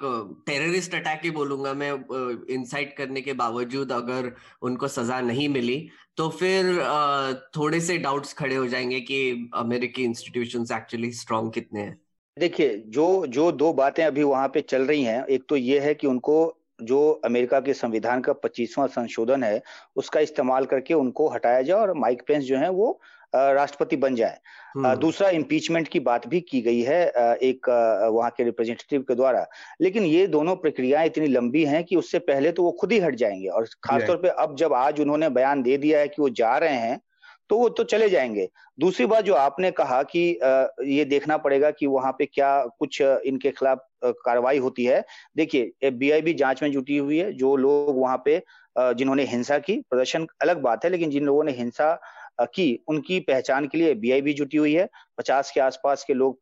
टेररिस्ट 0.48 0.95
अटैक 0.95 1.22
ही 1.24 1.32
बोलूँगा 1.32 1.74
मैं 1.74 1.91
इंसाइट 2.54 2.95
करने 2.98 3.22
के 3.22 3.34
बावजूद 3.34 3.91
अगर 3.91 4.32
उनको 4.62 4.88
सजा 4.88 5.22
नहीं 5.22 5.50
मिली 5.50 5.89
तो 6.18 6.30
फिर 6.30 6.82
थोड़े 7.58 7.80
से 7.80 7.98
डाउट्स 7.98 8.34
खड़े 8.34 8.56
हो 8.56 8.68
जाएँगे 8.68 9.00
कि 9.00 9.50
अमेरिकी 9.54 10.04
इंस्टीट्यूशन 10.04 10.66
एक्चुअली 10.76 11.12
स्ट्रांग 11.12 11.52
कितने 11.52 11.80
हैं। 11.80 12.02
देखिए, 12.38 12.78
जो 12.88 13.26
जो 13.28 13.52
दो 13.52 13.74
बातें 13.74 14.04
अभी 14.06 14.24
वहाँ 14.24 14.48
पे 14.48 14.62
चल 14.62 14.82
रही 14.82 15.04
हैं, 15.04 15.26
एक 15.26 15.45
तो 15.50 15.56
ये 15.56 15.80
है 15.80 15.93
कि 15.93 16.08
उनको 16.08 16.54
जो 16.82 17.22
अमेरिका 17.26 17.60
के 17.60 17.74
संविधान 17.74 18.22
का 18.22 18.34
पच्चीसवां 18.34 18.88
संशोधन 18.88 19.43
है, 19.43 19.62
उसका 19.95 20.20
इस्तेमाल 20.20 20.66
करके 20.66 20.93
उनको 20.93 21.30
हटाया 21.30 21.62
जाए 21.62 21.80
और 21.80 21.93
माइक 21.93 22.22
पेंस 22.28 22.43
जो 22.43 22.58
है 22.58 22.70
वो 22.70 23.00
राष्ट्रपति 23.53 23.95
बन 23.95 24.15
जाए। 24.15 24.38
हम्म। 24.75 24.93
दूसरा 24.95 25.29
इम्पीचमेंट 25.31 25.88
की 25.88 25.99
बात 26.01 26.27
भी 26.27 26.41
की 26.41 26.61
गई 26.61 26.81
है 26.81 27.01
एक 27.43 27.69
वहाँ 28.13 28.29
के 28.29 28.43
रिप्रेजेंटेटिव 28.43 29.01
के 29.01 29.15
द्वारा। 29.15 29.45
लेकिन 29.81 30.03
ये 30.03 30.27
दोनों 30.27 30.55
प्रक्रियाएँ 30.55 31.05
इतनी 31.05 31.27
लंबी 31.27 31.65
हैं 31.65 31.83
कि 31.83 31.95
उससे 31.95 32.19
पहले 32.21 32.51
तो 32.51 32.63
वो 32.63 32.71
खुद 32.71 32.91
ही 32.91 32.99
हट 32.99 33.15
जाएँगे 33.15 33.47
और 33.47 33.67
खासतौर 33.83 34.17
पे 34.17 34.29
अब 34.29 34.55
जब 34.55 34.73
आज 34.73 35.01
उन्होंने 35.01 35.29
बयान 35.31 35.61
दे 35.63 35.77
दिया 35.77 35.99
है 35.99 36.07
कि 36.07 36.21
वो 36.21 36.29
जा 36.31 36.57
रहे 36.57 36.77
हैं 36.77 36.99
तो 37.49 37.57
वो 37.57 37.67
तो 37.69 37.83
चले 37.83 38.09
जाएँगे। 38.09 38.47
दूसरी 38.79 39.05
बात 39.05 39.25
जो 39.25 39.33
आपने 39.35 39.69
कहा 39.71 40.01
कि 40.05 40.19
ये 40.85 41.05
देखना 41.05 41.38
पड़ेगा 41.38 41.69
कि 41.71 41.85
वहाँ 41.88 42.11
पे 42.11 42.25
क्या 42.25 42.49
कुछ 42.79 43.01
इनके 43.01 43.51
खिलाफ 43.51 43.85
कार्रवाई 44.05 44.57
होती 44.57 44.85
है। 44.85 45.03
देखिए 45.38 45.71
एफबीआई 45.81 46.21
भी 46.21 46.33
जाँच 46.33 46.63
में 46.63 46.71
जुटी 46.71 46.97
हुई 46.97 47.17
है। 47.17 47.31
जो 47.33 47.55
लोग 47.55 47.99
वहाँ 47.99 48.21
पे 48.25 48.41
जिन्होंने 48.75 49.23
हिंसा 49.25 49.57
की 49.59 49.79
प्रदर्शन 49.89 50.27
अलग 50.41 50.61
बात 50.61 50.85
है 50.85 50.91
लेकिन 50.91 51.09
जिन 51.09 51.23
लोगों 51.23 51.43
ने 51.43 51.51
हिंसा 51.51 51.99
की 52.39 52.67
उनकी 52.88 53.19
पहचान 53.21 53.67
के 53.67 53.77
लिए 53.77 53.93
बीआई 53.95 54.21
भी 54.21 54.33
जुटी 54.33 54.57
हुई 54.57 54.73
है। 54.73 54.88
पचास 55.17 55.51
के 55.51 55.59
आसपास 55.59 56.03
के 56.03 56.13
लोग 56.13 56.39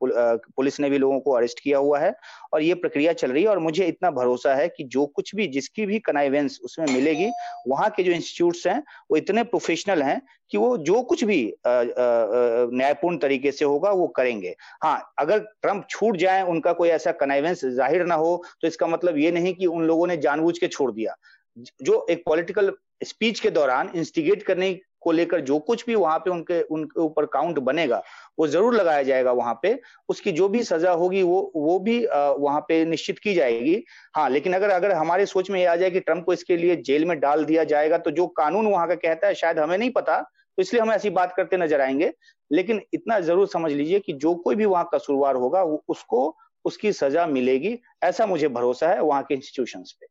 पुलिस 0.55 0.79
ने 0.79 0.89
भी 0.89 0.97
लोगों 0.97 1.19
को 1.19 1.31
अरेस्ट 1.31 1.59
किया 1.59 1.77
हुआ 1.77 1.99
है 1.99 2.13
और 2.53 2.61
ये 2.61 2.73
प्रक्रिया 2.75 3.13
चल 3.13 3.31
रही 3.31 3.43
है 3.43 3.49
और 3.49 3.59
मुझे 3.59 3.85
इतना 3.85 4.11
भरोसा 4.11 4.55
है 4.55 4.67
कि 4.67 4.83
जो 4.85 5.05
कुछ 5.07 5.33
भी, 5.35 5.47
जिसकी 5.47 5.85
भी 5.85 5.99
कनाइवेंस 5.99 6.59
उसमें 6.63 6.85
मिलेगी, 6.87 7.29
वहाँ 7.67 7.89
के 7.89 8.03
जो 8.03 8.11
इंस्टीट्यूट 8.11 8.57
हैं, 8.67 8.81
वो 9.11 9.17
इतने 9.17 9.43
प्रोफेशनल 9.45 10.01
हैं 10.03 10.21
कि 10.51 10.57
वो 10.57 10.77
जो 10.79 11.01
कुछ 11.03 11.23
भी 11.23 11.53
न्यायपूर्ण 11.67 13.17
तरीके 13.17 13.51
से 13.51 13.65
होगा 13.65 13.91
वो 13.91 14.07
करेंगे। 14.07 14.55
हाँ 14.83 15.13
अगर 15.19 15.39
ट्रंप 15.39 15.85
छूट 15.89 16.17
जाए, 16.17 16.41
उनका 16.43 16.73
कोई 16.73 16.89
ऐसा 16.89 17.11
कनाइवेंस 17.13 17.65
ज़ाहिर 17.65 18.05
ना 18.05 18.15
हो 18.15 18.43
तो 18.61 18.67
इसका 18.67 18.87
मतलब 18.87 19.17
ये 19.17 19.31
नहीं 19.31 19.53
कि 19.53 19.65
उन 19.67 19.83
लोगों 19.83 20.07
ने 20.07 20.17
जानबूझ 20.19 20.57
के 20.57 20.67
छोड़ 20.67 20.91
दिया। 20.91 21.15
जो 21.57 22.05
एक 22.09 22.23
पॉलिटिकल 22.25 22.71
स्पीच 23.03 23.39
के 23.39 23.49
दौरान 23.51 23.89
इंस्टिगेट 23.95 24.43
करने 24.43 24.73
को 25.05 25.11
लेकर 25.11 25.39
जो 25.41 25.57
कुछ 25.61 25.85
भी 25.85 25.95
वहाँ 25.95 26.17
पे 26.19 26.29
उनके 26.31 26.61
उनके 26.63 27.01
ऊपर 27.01 27.25
काउंट 27.27 27.59
बनेगा, 27.61 28.01
वो 28.39 28.47
ज़रूर 28.47 28.75
लगाया 28.75 29.03
जाएगा 29.03 29.31
वहाँ 29.33 29.53
पे। 29.63 29.77
उसकी 30.09 30.31
जो 30.33 30.47
भी 30.49 30.63
सजा 30.63 30.91
होगी, 30.93 31.21
वो 31.23 31.51
वो 31.55 31.79
भी 31.79 31.99
वहाँ 32.05 32.59
पे 32.67 32.83
निश्चित 32.85 33.19
की 33.19 33.33
जाएगी। 33.35 33.83
हाँ 34.15 34.29
लेकिन 34.29 34.53
अगर 34.53 34.69
अगर 34.71 34.91
हमारे 34.93 35.25
सोच 35.27 35.49
में 35.51 35.59
ये 35.59 35.65
आ 35.65 35.75
जाए 35.75 35.91
कि 35.91 35.99
ट्रंप 36.01 36.25
को 36.25 36.33
इसके 36.33 36.57
लिए 36.57 36.75
जेल 36.77 37.05
में 37.05 37.19
डाल 37.19 37.45
दिया 37.45 37.63
जाएगा 37.65 37.97
तो 37.99 38.11
जो 38.11 38.27
कानून 38.37 38.67
वहाँ 38.67 38.87
का 38.87 38.95
कहता 38.97 39.27
है, 39.27 39.33
शायद 39.35 39.59
हमें 39.59 39.77
नहीं 39.77 39.91
पता 39.91 40.21
तो 40.21 40.61
इसलिए 40.61 40.81
हम 40.81 40.91
ऐसी 40.91 41.09
बात 41.11 41.33
करते 41.37 41.57
नज़र 41.57 41.81
आएँगे। 41.81 42.11
लेकिन 42.51 42.81
इतना 42.93 43.19
ज़रूर 43.21 43.47
समझ 43.47 43.71
लीजिए 43.71 43.99
कि 43.99 44.13
जो 44.15 44.33
कोई 44.35 44.55
भी 44.55 44.65
वहाँ 44.67 44.89
कसूरवार 44.93 45.35
होगा 45.35 45.63
उसको 45.63 46.35
उसकी 46.65 46.91
सजा 46.93 47.25
मिलेगी, 47.27 47.77
ऐसा 48.03 48.25
मुझे 48.25 48.47
भरोसा 48.49 48.89
है 48.89 49.01
वहाँ 49.01 49.23
के 49.23 49.33
इंस्टीट्यूशन 49.33 49.83
पे। 49.91 50.05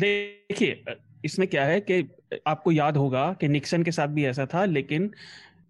देखिए 0.00 0.84
इसमें 1.24 1.48
क्या 1.48 1.64
है 1.64 1.80
कि 1.80 2.04
आपको 2.46 2.72
याद 2.72 2.96
होगा 2.96 3.32
कि 3.32 3.48
निक्सन 3.48 3.82
के 3.82 3.92
साथ 3.92 4.08
भी 4.08 4.24
ऐसा 4.26 4.46
था 4.46 4.64
लेकिन 4.64 5.10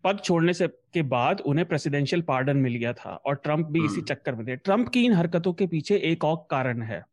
पद 0.05 0.20
छोड़ने 0.24 0.53
से 0.53 0.66
के 0.66 1.03
बाद 1.03 1.41
उन्हें 1.41 1.66
प्रेसिडेंशियल 1.68 2.22
पार्डन 2.22 2.57
मिल 2.57 2.74
गया 2.74 2.93
था 2.93 3.11
और 3.27 3.35
ट्रंप 3.35 3.66
भी 3.66 3.85
इसी 3.85 3.95
हम्म। 3.95 4.05
चक्कर 4.05 4.35
में 4.35 4.47
थे। 4.47 4.57
ट्रंप 4.57 4.89
की 4.89 5.05
इन 5.05 5.12
हरकतों 5.12 5.53
के 5.53 5.66
पीछे 5.66 5.97
एक 5.97 6.24
और 6.24 6.47
कारण 6.51 6.83
है। 6.83 7.05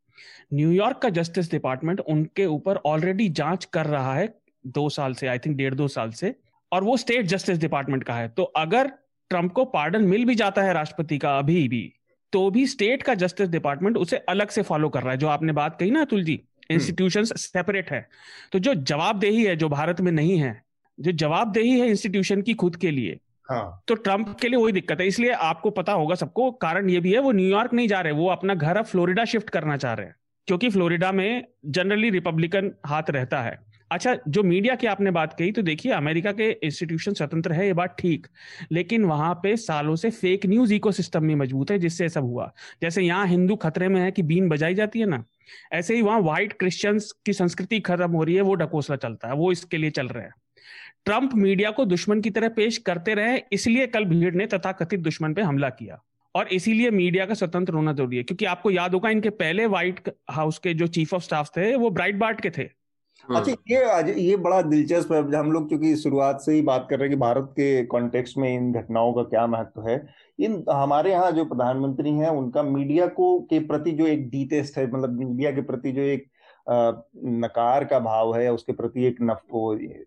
न्यूयॉर्क 0.53 0.97
का 0.97 1.09
जस्टिस 1.09 1.51
डिपार्टमेंट 1.51 1.99
उनके 1.99 2.45
ऊपर 2.45 2.77
ऑलरेडी 2.85 3.29
जाँच 3.29 3.65
कर 3.65 3.85
रहा 3.85 4.13
है 4.15 4.33
दो 4.67 4.89
साल 4.89 5.13
से 5.13 5.27
आई 5.27 5.39
थिंक 5.39 5.57
डेढ़ 5.57 5.73
दो 5.73 5.87
साल 5.87 6.11
से 6.11 6.35
और 6.71 6.83
वो 6.83 6.97
स्टेट 6.97 7.25
जस्टिस 7.25 7.57
डिपार्टमेंट 7.57 8.03
का 8.03 8.13
है। 8.13 8.27
तो 8.27 8.43
अगर 8.43 8.91
ट्रंप 9.29 9.51
को 9.51 9.65
पार्डन 9.65 10.03
मिल 10.03 10.25
भी 10.25 10.35
जाता 10.35 10.61
है 10.61 10.73
राष्ट्रपति 10.73 11.17
का 11.17 11.37
अभी 11.37 11.67
भी 11.67 11.93
तो 12.33 12.49
भी 12.49 12.65
स्टेट 12.67 13.03
का 13.03 13.13
जस्टिस 13.13 13.49
डिपार्टमेंट 13.49 13.97
उसे 13.97 14.17
अलग 14.17 14.49
से 14.49 14.61
फॉलो 14.61 14.89
कर 14.89 15.01
रहा 15.01 15.11
है 15.11 15.17
जो 15.17 15.27
आपने 15.27 15.53
बात 15.53 15.79
कही 15.79 15.91
ना 15.91 16.01
अतुल 16.01 16.23
जी? 16.23 16.41
इंस्टीट्यूशन। 16.73 17.23
सेपरेट 17.23 17.91
है 17.91 18.07
तो 18.51 18.59
जो 18.59 18.73
जवाबदेही 18.73 19.43
है 19.43 19.55
जो 19.55 19.69
भारत 19.69 20.01
में 20.01 20.11
नहीं 20.11 20.37
है 20.37 20.63
जो 20.99 21.11
जवाबदेही 21.11 21.79
है 21.79 21.87
इंस्टीट्यूशन 21.87 22.41
की 22.41 22.53
खुद 22.53 22.75
के 22.75 22.91
लिए 22.91 23.19
हाँ. 23.51 23.83
तो 23.87 23.95
ट्रंप 23.95 24.37
के 24.41 24.47
लिए 24.47 24.59
वही 24.59 24.73
दिक्कत 24.73 24.99
है 24.99 25.07
इसलिए 25.07 25.31
आपको 25.31 25.69
पता 25.69 25.93
होगा 25.93 26.15
सबको 26.15 26.51
कारण 26.51 26.89
ये 26.89 26.99
भी 26.99 27.13
है 27.13 27.19
वो 27.19 27.31
न्यूयॉर्क 27.31 27.73
नहीं 27.73 27.87
जा 27.87 28.01
रहे 28.01 28.13
वो 28.13 28.27
अपना 28.27 28.53
घर 28.53 28.77
अब 28.77 28.85
फ्लोरिडा 28.85 29.25
शिफ्ट 29.25 29.49
करना 29.49 29.77
चाह 29.77 29.93
रहे 29.93 30.05
हैं 30.05 30.15
क्योंकि 30.47 30.69
फ्लोरिडा 30.69 31.11
में 31.11 31.45
जनरली 31.65 32.09
रिपब्लिकन 32.09 32.71
हाथ 32.85 33.03
रहता 33.09 33.41
है 33.41 33.59
अच्छा 33.93 34.15
जो 34.27 34.43
मीडिया 34.43 34.75
की 34.75 34.87
आपने 34.87 35.11
बात 35.11 35.33
कही 35.33 35.51
तो 35.51 35.61
देखिए, 35.61 35.91
अमेरिका 35.91 36.31
के 36.31 36.49
इंस्टीट्यूशन 36.63 37.13
स्वतंत्र 37.13 37.51
है, 37.53 37.65
ये 37.67 37.73
बात 37.73 37.95
ठीक। 37.99 38.27
लेकिन 38.71 39.03
वहाँ 39.05 39.33
पे 39.43 39.55
सालों 39.57 39.95
से 39.95 40.09
फेक 40.11 40.45
न्यूज़ 40.45 40.73
इकोसिस्टम 40.73 41.23
में 41.23 41.35
मज़बूत 41.35 41.71
है, 41.71 41.77
जिससे 41.79 42.09
सब 42.09 42.23
हुआ। 42.23 42.51
जैसे 42.81 43.01
यहाँ 43.01 43.27
हिंदू 43.27 43.55
खतरे 43.55 43.87
में 43.87 43.99
है 44.01 44.11
कि 44.11 44.21
बीन 44.23 44.49
बजाई 44.49 44.73
जाती 44.73 44.99
है 44.99 45.05
ना, 45.05 45.23
ऐसे 45.73 45.95
ही 45.95 46.01
वहाँ 46.01 46.19
व्हाइट 46.21 46.53
क्रिश्चियंस 46.53 47.11
की 47.25 47.33
संस्कृति 47.33 47.79
खत्म 47.79 48.11
हो 48.11 48.23
रही 48.23 48.35
है, 48.35 48.41
वो 48.41 48.55
ढकोसला 48.55 48.95
चलता 48.97 49.27
है, 49.27 49.33
वो 49.33 49.51
इसके 49.51 49.77
लिए 49.77 49.89
चल 49.89 50.07
रहे 50.07 50.23
है। 50.23 50.31
ट्रंप 51.05 51.33
मीडिया 51.35 51.71
को 51.71 51.85
दुश्मन 51.85 52.21
की 52.21 52.29
तरह 52.29 52.49
पेश 52.49 52.77
करते 52.77 53.13
रहे, 53.13 53.41
इसलिए 53.51 53.87
कल 53.87 54.05
भीड़ 54.05 54.33
ने 54.35 54.45
तथाकथित 54.47 54.99
दुश्मन 54.99 55.33
पे 55.33 55.41
हमला 55.41 55.69
किया। 55.69 56.01
और 56.35 56.47
इसीलिए 56.47 56.91
मीडिया 56.91 57.25
का 57.25 57.33
स्वतंत्र 57.33 57.73
होना 57.73 57.93
ज़रूरी 57.93 58.17
है, 58.17 58.23
क्योंकि 58.23 58.45
आपको 58.45 58.71
याद 58.71 58.93
होगा, 58.93 59.09
इनके 59.09 59.29
पहले 59.29 59.65
व्हाइट 59.65 60.09
हाउस 60.31 60.57
के 60.57 60.73
जो 60.73 60.87
चीफ 60.87 61.13
ऑफ़ 61.13 61.23
स्टाफ 61.23 61.49
थे, 61.57 61.75
वो 61.75 61.89
ब्राइट 61.89 62.15
बार्ट 62.15 62.41
के 62.41 62.49
थे। 62.49 62.69
अच्छा 63.23 63.51
ये 63.69 63.83
आज, 63.85 64.09
ये 64.09 64.35
बड़ा 64.37 64.61
दिलचस्प 64.61 65.11
है। 65.11 65.19
हम 65.33 65.51
लोग 65.51 65.67
क्योंकि 65.67 65.95
शुरुआत 65.95 66.41
से 66.41 66.53
ही 66.53 66.61
बात 66.61 66.87
कर 66.89 66.99
रहे 66.99 67.07
हैं 67.07 67.15
कि 67.15 67.19
भारत 67.19 67.49
के 67.51 67.83
कॉन्टेक्स्ट 67.85 68.37
में 68.37 68.53
इन 68.53 68.71
घटनाओं 68.73 69.13
का 69.13 69.23
क्या 69.23 69.45
महत्व 69.47 69.87
है, 69.87 69.95
इन, 70.39 70.63
हमारे 70.71 71.11
यहाँ 71.11 71.31
जो 71.31 71.45
प्रधानमंत्री 71.45 72.11
हैं, 72.11 72.29
उनका 72.29 72.63
मीडिया 72.63 73.07
को, 73.09 73.39
के 73.41 73.59
प्रति 73.61 73.91
जो 73.91 74.07
एक 74.07 74.29
डिटेस्ट 74.29 74.77
है 74.77 74.85
मतलब 74.87 75.17
मीडिया 75.19 75.51
के 75.51 75.61
प्रति 75.61 75.91
जो 75.91 76.01
एक 76.03 76.25
नकार 76.67 77.83
का 77.85 77.99
भाव 77.99 78.35
है, 78.35 78.51
उसके 78.53 78.73
प्रति 78.73 79.05
एक 79.05 79.17
नफ, 79.21 79.41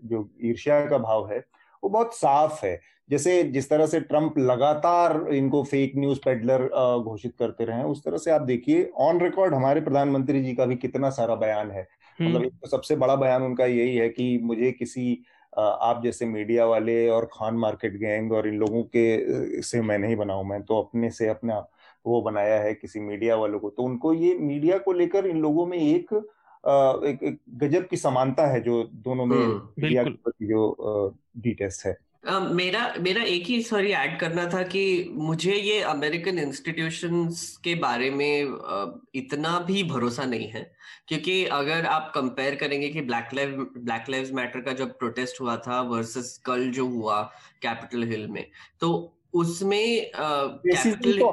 जो 0.05 0.29
ईर्ष्या 0.45 0.85
का 0.87 0.99
भाव 0.99 1.31
है, 1.31 1.39
वो 1.83 1.91
बहुत 1.91 2.14
साफ़ 2.14 2.64
है। 2.64 2.79
जैसे 3.11 3.43
जिस 3.45 3.69
तरह 3.71 3.87
से 3.87 3.99
ट्रंप 4.01 4.39
लगातार 4.39 5.12
इनको 5.33 5.62
फेक 5.64 5.93
न्यूज़ 5.97 6.19
पेडलर 6.25 6.62
घोषित 7.01 7.35
करते 7.39 7.64
रहे 7.64 7.83
उस 7.85 8.05
तरह 8.05 8.19
से 8.19 8.31
आप 8.31 8.43
देखिए 8.43 8.91
ऑन 8.99 9.21
रिकॉर्ड 9.21 9.55
हमारे 9.55 9.81
प्रधानमंत्री 9.81 10.43
जी 10.43 10.55
का 10.55 10.64
भी 10.67 10.77
कितना 10.77 11.11
सारा 11.11 11.35
बयान 11.35 11.71
है। 11.71 11.87
मतलब 12.21 12.37
हम्म। 12.37 12.45
एक 12.45 12.53
तो 12.53 12.69
सबसे 12.69 12.97
बड़ा 12.97 13.17
बयान 13.17 13.43
उनका 13.43 13.67
यही 13.67 13.97
है 13.97 14.09
कि 14.09 14.39
मुझे 14.43 14.73
किसी 14.73 15.25
आप 15.59 16.01
जैसे 16.05 16.27
मीडिया 16.27 16.67
वाले 16.67 17.09
और 17.09 17.25
खान 17.33 17.55
मार्केट 17.55 17.97
गैंग 17.97 18.33
और 18.33 18.49
इन 18.49 18.55
लोगों 18.55 18.83
के 18.83 19.62
से 19.62 19.81
मैं 19.81 19.99
नहीं 19.99 20.17
बनाऊ 20.17 20.45
मैं 20.45 20.62
तो 20.62 20.83
अपने 20.83 21.11
से 21.11 21.29
अपना 21.29 21.67
वो 22.07 22.23
बनाया 22.23 22.61
है 22.61 22.75
किसी 22.75 23.01
मीडिया 23.01 23.37
वालों 23.37 23.59
को। 23.59 23.71
तो 23.71 23.83
उनको 23.83 24.12
ये 24.14 24.35
मीडिया 24.35 24.79
को 24.79 24.93
लेकर 24.93 25.27
इन 25.27 25.39
लोगों 25.39 25.67
में 25.67 25.79
एक 25.79 26.14
एक, 27.05 27.23
एक 27.23 27.39
गजब 27.55 27.89
की 27.89 27.97
समानता 27.97 28.47
है 28.47 28.61
जो 28.61 28.85
दोनों 28.85 29.27
में 29.27 29.37
हम्म, 29.37 29.69
मीडिया 29.79 30.05
के 30.05 30.11
प्रति 30.11 30.47
जो 30.47 31.14
डिटेस्ट 31.37 31.87
है। 31.87 32.06
मेरा 32.31 32.95
मेरा 33.01 33.22
एक 33.22 33.47
ही 33.47 33.62
सॉरी 33.62 33.93
ऐड 33.93 34.20
करना 34.20 34.45
था 34.53 34.62
कि 34.62 35.09
मुझे 35.12 35.55
ये 35.55 35.81
अमेरिकन 35.81 36.39
इंस्टीट्यूशंस 36.39 37.57
के 37.64 37.74
बारे 37.74 38.11
में 38.11 39.05
इतना 39.14 39.59
भी 39.61 39.83
भरोसा 39.83 40.24
नहीं 40.24 40.49
है। 40.49 40.74
क्योंकि 41.09 41.45
अगर 41.45 41.87
आप 41.87 42.12
कंपेयर 42.14 42.55
करेंगे 42.55 42.89
कि 42.89 43.01
black 43.01 43.29
live 43.35 43.51
black 43.79 44.11
live 44.11 44.35
matter 44.35 44.61
का 44.61 44.72
जब 44.72 44.99
प्रोटेस्ट 44.99 45.41
हुआ 45.41 45.57
था 45.57 45.81
वर्सेस 45.81 46.41
कल 46.45 46.70
जो 46.70 46.87
हुआ 46.87 47.22
कैपिटल 47.62 48.03
हिल 48.03 48.27
में 48.27 48.47
तो 48.81 49.16
उसमें 49.37 50.11
कैपिटल 50.16 51.18
तो 51.18 51.30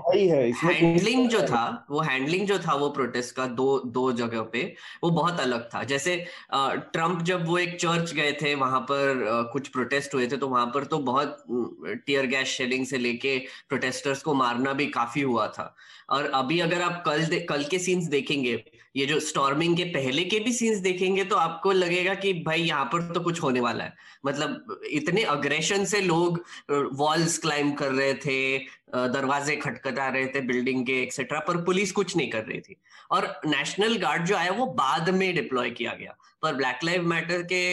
हैंडलिंग 0.63 1.27
जो 1.29 1.41
था 1.41 1.63
वो 1.91 1.99
हैंडलिंग 2.01 2.45
जो 2.47 2.57
था 2.59 2.73
वो 2.75 2.89
प्रोटेस्ट 2.89 3.35
का 3.35 3.45
दो 3.59 3.67
दो 3.87 4.11
जगह 4.11 4.41
पे 4.53 4.63
वो 5.03 5.09
बहुत 5.09 5.39
अलग 5.39 5.67
था। 5.73 5.83
जैसे 5.83 6.15
ट्रंप 6.53 7.21
जब 7.21 7.45
वो 7.47 7.57
एक 7.57 7.75
चर्च 7.81 8.13
गए 8.13 8.31
थे 8.41 8.53
वहाँ 8.55 8.79
पर 8.91 9.23
कुछ 9.53 9.67
प्रोटेस्ट 9.67 10.13
हुए 10.15 10.27
थे 10.27 10.37
तो 10.37 10.47
वहाँ 10.47 10.65
पर 10.65 10.83
तो 10.83 10.97
बहुत 11.11 11.43
टीयर 12.05 12.25
गैस 12.25 12.47
शेडिंग 12.47 12.85
से 12.85 12.97
लेके 12.97 13.37
प्रोटेस्टर्स 13.69 14.21
को 14.21 14.33
मारना 14.33 14.73
भी 14.73 14.85
काफ़ी 14.91 15.21
हुआ 15.21 15.47
था। 15.47 15.75
और 16.09 16.31
अभी 16.35 16.59
अगर 16.59 16.81
आप 16.81 17.03
कल 17.05 17.25
कल 17.49 17.63
के 17.63 17.79
सीन्स 17.79 18.07
देखेंगे 18.07 18.63
ये 18.95 19.05
जो 19.05 19.19
स्टॉर्मिंग 19.19 19.75
के 19.77 19.83
पहले 19.83 20.23
के 20.23 20.39
भी 20.39 20.51
सीन्स 20.53 20.79
देखेंगे 20.79 21.23
तो 21.23 21.35
आपको 21.35 21.71
लगेगा 21.71 22.13
कि 22.15 22.33
भाई 22.45 22.61
यहाँ 22.61 22.85
पर 22.85 23.11
तो 23.13 23.19
कुछ 23.19 23.41
होने 23.43 23.59
वाला 23.59 23.83
है। 23.83 23.93
मतलब 24.25 24.79
इतने 24.91 25.23
अग्रेशन 25.23 25.85
से 25.85 26.01
लोग 26.01 26.43
वॉल्स 26.95 27.37
क्लाइंब 27.37 27.75
कर 27.77 27.91
रहे 27.91 28.13
थे 28.15 28.57
दरवाजे 28.95 29.55
खटखटा 29.55 30.07
रहे 30.07 30.25
थे 30.25 30.41
बिल्डिंग 30.41 30.85
के 30.85 31.01
एक्सेट्रा 31.01 31.39
पर 31.39 31.57
पुलिस 31.65 31.91
कुछ 31.91 32.15
नहीं 32.17 32.29
कर 32.29 32.43
रही 32.43 32.59
थी। 32.59 32.75
और 33.11 33.27
नेशनल 33.45 33.97
गार्ड 33.97 34.25
जो 34.25 34.35
आया, 34.35 34.51
वो 34.51 34.65
बाद 34.65 35.09
में 35.09 35.33
डिप्लॉय 35.35 35.69
किया 35.71 35.93
गया। 35.93 36.15
पर 36.43 36.53
ब्लैक 36.53 36.79
लाइव 36.83 37.03
मैटर 37.07 37.41
के 37.51 37.63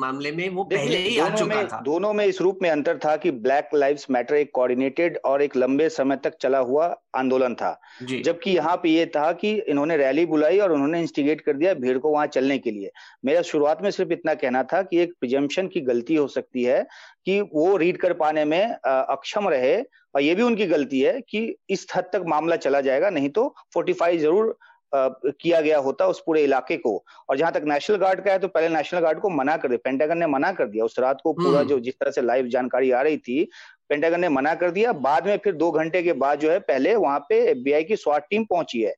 मामले 0.00 0.30
में 0.32 0.48
वो 0.50 0.64
पहले 0.66 0.98
ही 0.98 1.18
आ 1.18 1.28
चुका 1.30 1.54
में, 1.54 1.68
था। 1.68 1.80
दोनों 1.84 2.12
में 2.12 2.24
इस 2.24 2.40
रूप 2.40 2.58
में 2.62 2.68
अंतर 2.70 2.98
था 2.98 3.16
कि 3.16 3.30
ब्लैक 3.30 3.68
लाइव्स 3.74 4.06
मैटर 4.10 4.34
एक 4.34 4.50
कोऑर्डिनेटेड 4.54 5.18
और 5.24 5.42
एक 5.42 5.56
लंबे 5.56 5.88
समय 5.88 6.16
तक 6.24 6.36
चला 6.40 6.58
हुआ 6.60 6.86
आंदोलन 7.16 7.54
था। 7.54 7.78
जबकि 8.02 8.50
यहाँ 8.50 8.76
पे 8.76 8.88
ये 8.88 9.06
था 9.06 9.30
कि 9.34 9.52
इन्होंने 9.58 9.96
रैली 9.96 10.26
बुलाई 10.26 10.58
और 10.58 10.72
उन्होंने 10.72 11.00
इंस्टिगेट 11.00 11.40
कर 11.40 11.56
दिया 11.56 11.74
भीड़ 11.76 11.98
को 11.98 12.10
वहाँ 12.10 12.26
चलने 12.28 12.58
के 12.58 12.70
लिए। 12.70 12.90
मेरा 13.24 13.42
शुरुआत 13.42 13.82
में 13.82 13.90
सिर्फ़ 13.90 14.12
इतना 14.12 14.34
कहना 14.36 14.62
था 14.64 14.82
कि 14.82 15.00
एक 15.00 15.12
प्रिजम्पशन 15.20 15.68
की 15.68 15.80
गलती 15.82 16.14
हो 16.14 16.26
सकती 16.28 16.64
है 16.64 16.82
कि 17.26 17.40
वो 17.54 17.76
रीड 17.76 18.00
कर 18.00 18.12
पाने 18.14 18.44
में 18.44 18.62
अक्षम 18.64 19.48
रहे 19.48 19.76
और 20.14 20.22
ये 20.22 20.34
भी 20.34 20.42
उनकी 20.42 20.66
गलती 20.66 21.00
है 21.00 21.20
कि 21.20 21.40
इस 21.70 21.86
हद 21.96 22.04
तक 22.12 22.22
मामला 22.28 22.56
चला 22.58 22.80
जाएगा 22.80 23.10
नहीं 23.10 23.28
तो 23.30 23.48
फोर्टिफाई 23.74 24.18
ज़रूर 24.18 24.56
किया 24.94 25.60
गया 25.60 25.78
होता 25.78 26.06
उस 26.06 26.22
पूरे 26.26 26.42
इलाके 26.44 26.76
को। 26.76 27.04
और 27.30 27.36
जहाँ 27.36 27.52
तक 27.52 27.62
नेशनल 27.66 27.96
गार्ड 27.96 28.20
का 28.24 28.32
है 28.32 28.38
तो 28.38 28.48
पहले 28.48 28.68
नेशनल 28.68 29.00
गार्ड 29.00 29.20
को 29.20 29.30
मना 29.30 29.56
कर 29.56 29.68
दिया 29.68 29.78
पेंटागन 29.84 30.18
ने 30.18 30.26
मना 30.26 30.52
कर 30.52 30.66
दिया। 30.66 30.84
उस 30.84 30.98
रात 30.98 31.20
को 31.22 31.32
पूरा 31.32 31.58
हम्म। 31.58 31.68
जो 31.68 31.78
जिस 31.80 31.94
तरह 31.94 32.10
से 32.10 32.22
लाइव 32.22 32.48
जानकारी 32.48 32.90
आ 32.90 33.02
रही 33.02 33.16
थी 33.18 33.48
पेंटागन 33.88 34.20
ने 34.20 34.28
मना 34.28 34.54
कर 34.54 34.70
दिया। 34.70 34.92
बाद 34.92 35.26
में 35.26 35.36
फिर 35.44 35.54
दो 35.54 35.70
घंटे 35.70 36.02
के 36.02 36.12
बाद 36.14 36.38
जो 36.38 36.50
है 36.50 36.58
पहले 36.60 36.94
वहाँ 36.96 37.18
पे 37.28 37.40
एफबीआई 37.50 37.84
की 37.84 37.96
स्वाट 37.96 38.24
टीम 38.30 38.44
पहुँची 38.44 38.82
है। 38.82 38.94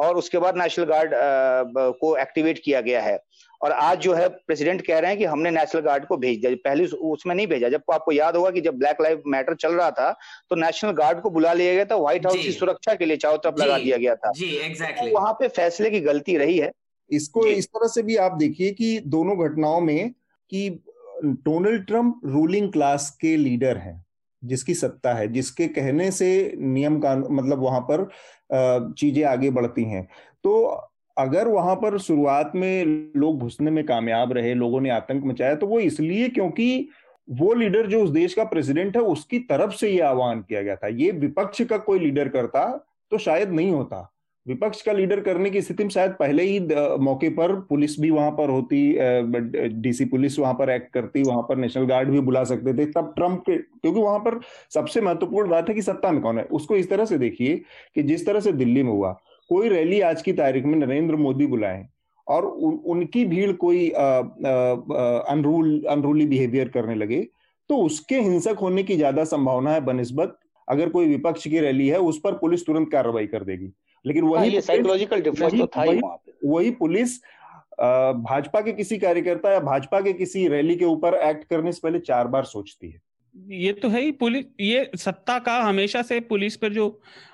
और 0.00 0.16
उसके 0.16 0.38
बाद 0.38 0.58
नेशनल 0.58 0.84
गार्ड 0.86 1.10
को 1.98 2.16
एक्टिवेट 2.18 2.60
किया 2.64 2.80
गया 2.80 3.02
है। 3.02 3.18
और 3.60 3.72
आज 3.72 3.98
जो 4.00 4.12
है 4.14 4.28
प्रेसिडेंट 4.28 4.80
कह 4.86 4.98
रहे 4.98 5.10
हैं 5.10 5.18
कि 5.18 5.24
हमने 5.24 5.50
नेशनल 5.50 5.80
गार्ड 5.82 6.04
को 6.06 6.16
भेज 6.16 6.40
दिया। 6.40 6.54
पहले 6.64 6.84
उसमें 6.84 7.34
नहीं 7.34 7.46
भेजा। 7.46 7.68
जब 7.68 7.82
आपको 7.92 8.12
याद 8.12 8.36
होगा 8.36 8.50
कि 8.50 8.60
जब 8.60 8.78
ब्लैक 8.78 9.00
लाइफ 9.02 9.22
मैटर 9.26 9.54
चल 9.56 9.72
रहा 9.72 9.90
था 9.90 10.10
तो 10.50 10.56
नेशनल 10.56 10.90
गार्ड 10.92 11.20
को 11.20 11.30
बुला 11.30 11.52
लिया 11.52 11.74
गया 11.74 11.84
था 11.84 11.96
व्हाइट 11.96 12.26
हाउस 12.26 12.36
की 12.36 12.52
सुरक्षा 12.52 12.94
के 12.94 13.06
लिए 13.06 13.16
चारों 13.16 13.38
तरफ़ 13.38 13.60
लगा 13.60 13.78
दिया 13.78 13.96
गया 13.96 14.14
था। 14.14 14.30
जी 14.32 14.54
एग्जैक्टली 14.56 15.10
तो 15.10 15.18
वहाँ 15.18 15.32
पे 15.32 15.48
फैसले 15.48 15.90
की 15.90 16.00
गलती 16.00 16.36
रही 16.36 16.58
है। 16.58 16.70
इसको 17.10 17.46
इस 17.46 17.66
तरह 17.66 17.88
से 17.88 18.02
भी 18.02 18.16
आप 18.18 18.32
देखिए 18.32 18.70
कि 18.70 18.98
दोनों 19.06 19.36
घटनाओं 19.44 19.80
में 19.80 20.10
कि 20.52 20.68
डोनाल्ड 21.24 21.86
ट्रंप 21.86 22.20
रूलिंग 22.26 22.72
क्लास 22.72 23.10
के 23.20 23.36
लीडर 23.36 23.76
हैं। 23.76 24.04
जिसकी 24.42 24.74
सत्ता 24.74 25.12
है, 25.14 25.26
जिसके 25.28 25.66
कहने 25.68 26.10
से 26.10 26.52
नियम 26.58 26.98
कानून 27.00 27.34
मतलब 27.34 27.62
वहाँ 27.62 27.80
पर 27.90 28.08
चीज़ें 28.94 29.24
आगे 29.24 29.50
बढ़ती 29.50 29.84
हैं। 29.84 30.06
तो 30.44 30.62
अगर 31.16 31.48
वहाँ 31.48 31.74
पर 31.76 31.98
शुरुआत 31.98 32.52
में 32.54 33.12
लोग 33.16 33.38
घुसने 33.38 33.70
में 33.70 33.84
कामयाब 33.86 34.32
रहे, 34.32 34.54
लोगों 34.54 34.80
ने 34.80 34.90
आतंक 34.90 35.24
मचाया 35.24 35.54
तो 35.54 35.66
वो 35.66 35.80
इसलिए 35.80 36.28
क्योंकि 36.28 36.88
वो 37.28 37.52
लीडर 37.54 37.86
जो 37.86 38.02
उस 38.04 38.10
देश 38.10 38.34
का 38.34 38.44
प्रेसिडेंट 38.44 38.96
है, 38.96 39.02
उसकी 39.02 39.38
तरफ़ 39.40 39.72
से 39.72 39.90
ये 39.90 40.00
आह्वान 40.00 40.40
किया 40.40 40.62
गया 40.62 40.76
था। 40.76 40.88
ये 40.88 41.10
विपक्ष 41.10 41.62
का 41.62 41.78
कोई 41.78 41.98
लीडर 41.98 42.28
करता 42.28 42.66
तो 43.12 43.18
शायद 43.18 43.50
नहीं 43.50 43.70
होता। 43.70 44.10
विपक्ष 44.46 44.80
का 44.82 44.92
लीडर 44.92 45.20
करने 45.20 45.50
की 45.50 45.60
स्थिति 45.62 45.82
में 45.84 45.90
शायद 45.90 46.12
पहले 46.12 46.42
ही 46.42 46.58
मौके 47.00 47.28
पर 47.30 47.54
पुलिस 47.68 47.98
भी 48.00 48.10
वहाँ 48.10 48.30
पर 48.32 48.50
होती 48.50 48.80
डीसी 49.82 50.04
पुलिस 50.06 50.38
वहाँ 50.38 50.54
पर 50.54 50.70
एक्ट 50.70 50.92
करती 50.92 51.22
वहाँ 51.22 51.42
पर 51.42 51.56
नेशनल 51.56 51.84
गार्ड 51.86 52.10
भी 52.10 52.20
बुला 52.20 52.44
सकते 52.44 52.74
थे। 52.74 52.86
तब 52.86 53.12
ट्रंप 53.16 53.42
के 53.46 53.56
क्योंकि 53.56 54.00
वहाँ 54.00 54.18
पर 54.18 54.38
सबसे 54.74 55.00
महत्वपूर्ण 55.00 55.50
बात 55.50 55.68
है 55.68 55.74
कि 55.74 55.82
सत्ता 55.82 56.12
में 56.12 56.20
कौन 56.22 56.38
है। 56.38 56.44
उसको 56.44 56.76
इस 56.76 56.88
तरह 56.90 57.04
से 57.04 57.18
देखिए 57.18 57.56
कि 57.96 58.02
जिस 58.02 58.26
तरह 58.26 58.40
से 58.40 58.52
दिल्ली 58.54 58.82
में 58.82 58.90
हुआ 58.90 59.12
कोई 59.50 59.68
रैली 59.68 60.00
आज 60.02 60.22
की 60.22 60.32
तारीख 60.32 60.64
में 60.64 60.78
नरेंद्र 60.78 61.16
मोदी 61.16 61.46
बुलाए 61.46 61.86
और 62.26 62.44
उ, 62.44 62.70
उनकी 62.70 63.24
भीड़ 63.24 63.52
कोई 63.54 63.88
अनरूल 63.90 65.82
अनरूली 65.90 66.26
बिहेवियर 66.26 66.68
करने 66.68 66.94
लगे 66.94 67.20
तो 67.70 67.76
उसके 67.78 68.20
हिंसक 68.20 68.56
होने 68.60 68.82
की 68.82 68.96
ज़्यादा 68.96 69.24
संभावना 69.26 69.72
है 69.72 69.80
बनस्बत। 69.82 70.36
अगर 70.68 70.88
कोई 70.88 71.06
विपक्ष 71.06 71.46
की 71.48 71.58
रैली 71.60 71.88
है 71.88 71.98
उस 72.00 72.20
पर 72.24 72.32
पुलिस 72.34 72.66
तुरंत 72.66 72.90
कार्रवाई 72.92 73.26
कर 73.26 73.44
देगी। 73.44 73.72
लेकिन 74.04 74.24
हाँ, 74.24 74.32
वही 74.32 74.60
साइकोलॉजिकल 74.60 75.20
डिफरेंस 75.20 75.52
तो 75.52 75.66
था 75.66 75.82
वही, 75.82 76.00
वही 76.44 76.70
पुलिस 76.70 77.20
भाजपा 77.80 78.60
के 78.60 78.72
किसी 78.72 78.98
कार्यकर्ता 78.98 79.52
या 79.52 79.60
भाजपा 79.60 80.00
के 80.00 80.12
किसी 80.12 80.46
रैली 80.48 80.76
के 80.76 80.84
ऊपर 80.84 81.14
एक्ट 81.14 81.44
करने 81.44 81.72
से 81.72 81.80
पहले 81.82 81.98
चार 81.98 82.28
बार 82.28 82.44
सोचती 82.44 82.90
है। 82.90 83.00
ये 83.34 83.72
तो 83.72 83.88
है 83.88 84.00
ही 84.00 84.12
पुलिस 84.12 84.44
ये 84.60 84.90
सत्ता 84.96 85.38
का 85.38 85.58
हमेशा 85.60 86.02
से 86.02 86.20
पुलिस 86.20 86.56
पर 86.56 86.72
जो 86.72 86.88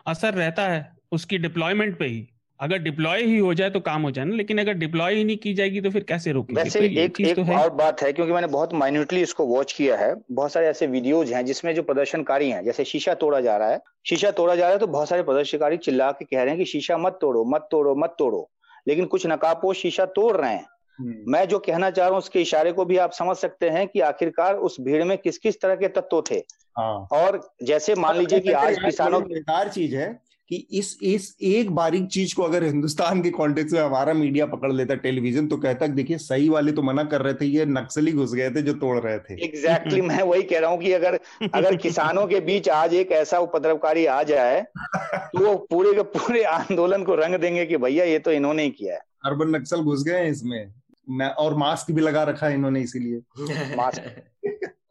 असर 0.06 0.34
रहता 0.34 0.68
है 0.68 0.96
उसकी 1.12 1.38
डिप्लॉयमेंट 1.38 1.98
पे 1.98 2.06
ही। 2.06 2.26
अगर 2.60 2.78
डिप्लॉय 2.78 3.22
ही 3.22 3.36
हो 3.38 3.52
जाए 3.54 3.70
तो 3.70 3.80
काम 3.80 4.02
हो 4.02 4.10
जाए 4.10 4.24
ना 4.24 4.34
लेकिन 4.36 4.58
अगर 4.58 4.74
डिप्लॉय 4.74 5.14
ही 5.14 5.24
नहीं 5.24 5.36
की 5.36 5.52
जाएगी 5.54 5.80
तो 5.80 5.90
फिर 5.90 6.02
कैसे 6.02 6.32
रोकेंगे 6.32 6.62
वैसे 6.62 6.78
तो 6.78 6.84
एक, 6.84 7.20
एक 7.20 7.36
तो 7.36 7.42
है। 7.42 7.56
और 7.56 7.70
बात 7.72 8.02
है 8.02 8.12
क्योंकि 8.12 8.32
मैंने 8.32 8.46
बहुत 8.46 8.72
माइन्यूटली 8.74 9.22
इसको 9.22 9.46
वॉच 9.46 9.72
किया 9.72 9.96
है 9.96 10.14
बहुत 10.32 10.52
सारे 10.52 10.66
ऐसे 10.66 10.86
वीडियोज़ 10.86 11.34
हैं 11.34 11.44
जिसमें 11.44 11.74
जो 11.74 11.82
प्रदर्शनकारी 11.82 12.50
हैं 12.50 12.64
जैसे 12.64 12.84
शीशा 12.84 13.14
तोड़ा 13.14 13.40
जा 13.40 13.56
रहा 13.56 13.70
है 13.70 13.80
शीशा 14.06 14.30
तोड़ा 14.30 14.54
जा 14.54 14.64
रहा 14.64 14.72
है 14.72 14.78
तो 14.78 14.86
बहुत 14.88 15.08
सारे 15.08 15.22
प्रदर्शनकारी 15.22 15.76
चिल्ला 15.78 16.10
के 16.12 16.24
कह 16.24 16.42
रहे 16.42 16.48
हैं 16.48 16.58
कि 16.58 16.64
शीशा 16.64 16.98
मत 16.98 17.18
तोड़ो 17.20 17.44
मत 17.44 17.68
तोड़ो 17.70 17.94
मत 17.94 18.16
तोड़ो 18.18 18.48
लेकिन 18.86 19.06
कुछ 19.06 19.26
नकाबपोश 19.26 19.78
शीशा 19.78 20.04
तोड़ 20.14 20.36
रहे 20.36 20.52
हैं 20.52 20.66
हम्म। 20.98 21.32
मैं 21.32 21.46
जो 21.48 21.58
कहना 21.58 21.90
चाह 21.90 22.04
रहा 22.04 22.10
हूँ 22.10 22.18
उसके 22.18 22.40
इशारे 22.40 22.72
को 22.72 22.84
भी 22.84 22.96
आप 22.96 23.12
समझ 23.12 23.36
सकते 23.36 23.68
हैं 23.68 23.86
कि 23.88 24.00
आखिरकार 24.02 24.54
उस 24.58 24.76
भीड़ 24.80 25.02
में 25.04 25.16
किस 25.18 25.38
किस 25.38 25.60
तरह 25.60 25.74
के 25.74 25.88
तत्व 25.90 26.22
थे 26.30 26.42
हाँ। 26.76 27.08
और 27.12 27.40
जैसे 27.62 27.94
मान 27.94 28.16
लीजिए 28.16 28.40
कि 28.40 28.52
आज 28.52 28.78
किसानों 28.84 29.20
की 29.20 29.42
चीज़ 29.70 29.96
है 29.96 30.08
कि 30.48 30.56
इस 30.70 30.98
इस 31.02 31.36
एक 31.42 31.70
बारीक 31.70 32.06
चीज़ 32.06 32.34
को 32.34 32.42
अगर 32.42 32.64
हिंदुस्तान 32.64 33.22
के 33.22 33.30
कॉन्टेक्स्ट 33.30 33.74
में 33.74 33.82
हमारा 33.82 34.12
मीडिया 34.12 34.46
पकड़ 34.46 34.72
लेता 34.72 34.94
टेलीविज़न 34.94 35.46
तो 35.46 35.56
कहता 35.56 35.86
देखिए 35.86 36.18
सही 36.18 36.48
वाले 36.48 36.72
तो 36.72 36.82
मना 36.82 37.04
कर 37.04 37.22
रहे 37.22 37.34
थे 37.34 37.46
ये 37.46 37.64
नक्सली 37.64 38.12
घुस 38.12 38.34
गए 38.34 38.50
थे 38.50 38.62
जो 38.62 38.72
तोड़ 38.72 38.98
रहे 38.98 39.18
थे. 39.18 39.44
एग्जैक्टली 39.44 39.90
exactly, 39.90 40.16
मैं 40.16 40.22
वही 40.22 40.42
कह 40.42 40.58
रहा 40.58 40.70
हूँ 40.70 40.78
कि 40.78 40.92
अगर 40.92 41.18
अगर 41.54 41.76
किसानों 41.76 42.26
के 42.26 42.40
बीच 42.40 42.68
आज 42.68 42.94
एक 42.94 43.12
ऐसा 43.12 43.38
उपद्रवकारी 43.38 44.06
आ 44.06 44.22
जाए 44.22 44.66
तो 44.96 45.46
वो 45.46 45.54
पूरे 45.70 45.94
के 45.94 46.02
पूरे 46.02 46.42
आंदोलन 46.42 47.02
को 47.02 47.14
रंग 47.14 47.34
देंगे 47.34 47.66
कि 47.66 47.76
भैया 47.76 48.04
ये 48.04 48.18
तो 48.18 48.32
इन्होंने 48.32 48.62
ही 48.62 48.70
किया 48.70 48.94
है। 48.94 49.00
अर्बन 49.24 49.56
नक्सल 49.56 49.80
घुस 49.80 50.04
गए 50.04 50.18
हैं 50.18 50.30
इसमें। 50.30 50.72
मैं 51.10 51.30
और 51.30 51.54
मास्क 51.54 51.92
भी 51.92 52.02
लगा 52.02 52.22
रखा 52.22 52.46
है 52.46 52.54
इन्होंने 52.54 52.80
इसीलिए। 52.80 53.18
मास्क 53.76 54.22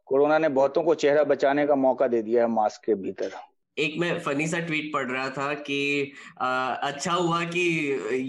कोरोना 0.05 0.37
ने 0.37 0.49
बहुतों 0.49 0.83
को 0.83 0.95
चेहरा 0.95 1.23
बचाने 1.23 1.67
का 1.67 1.75
मौका 1.75 2.07
दे 2.07 2.21
दिया 2.21 2.43
है 2.43 2.49
मास्क 2.49 2.85
के 2.85 2.95
भीतर। 2.95 3.31
एक 3.77 3.95
मैं 3.99 4.19
फनी 4.19 4.47
सा 4.47 4.59
ट्वीट 4.59 4.91
पढ़ 4.93 5.09
रहा 5.11 5.29
था 5.29 5.53
कि 5.53 6.11
आ, 6.41 6.47
अच्छा 6.67 7.13
हुआ 7.13 7.43
कि 7.45 7.61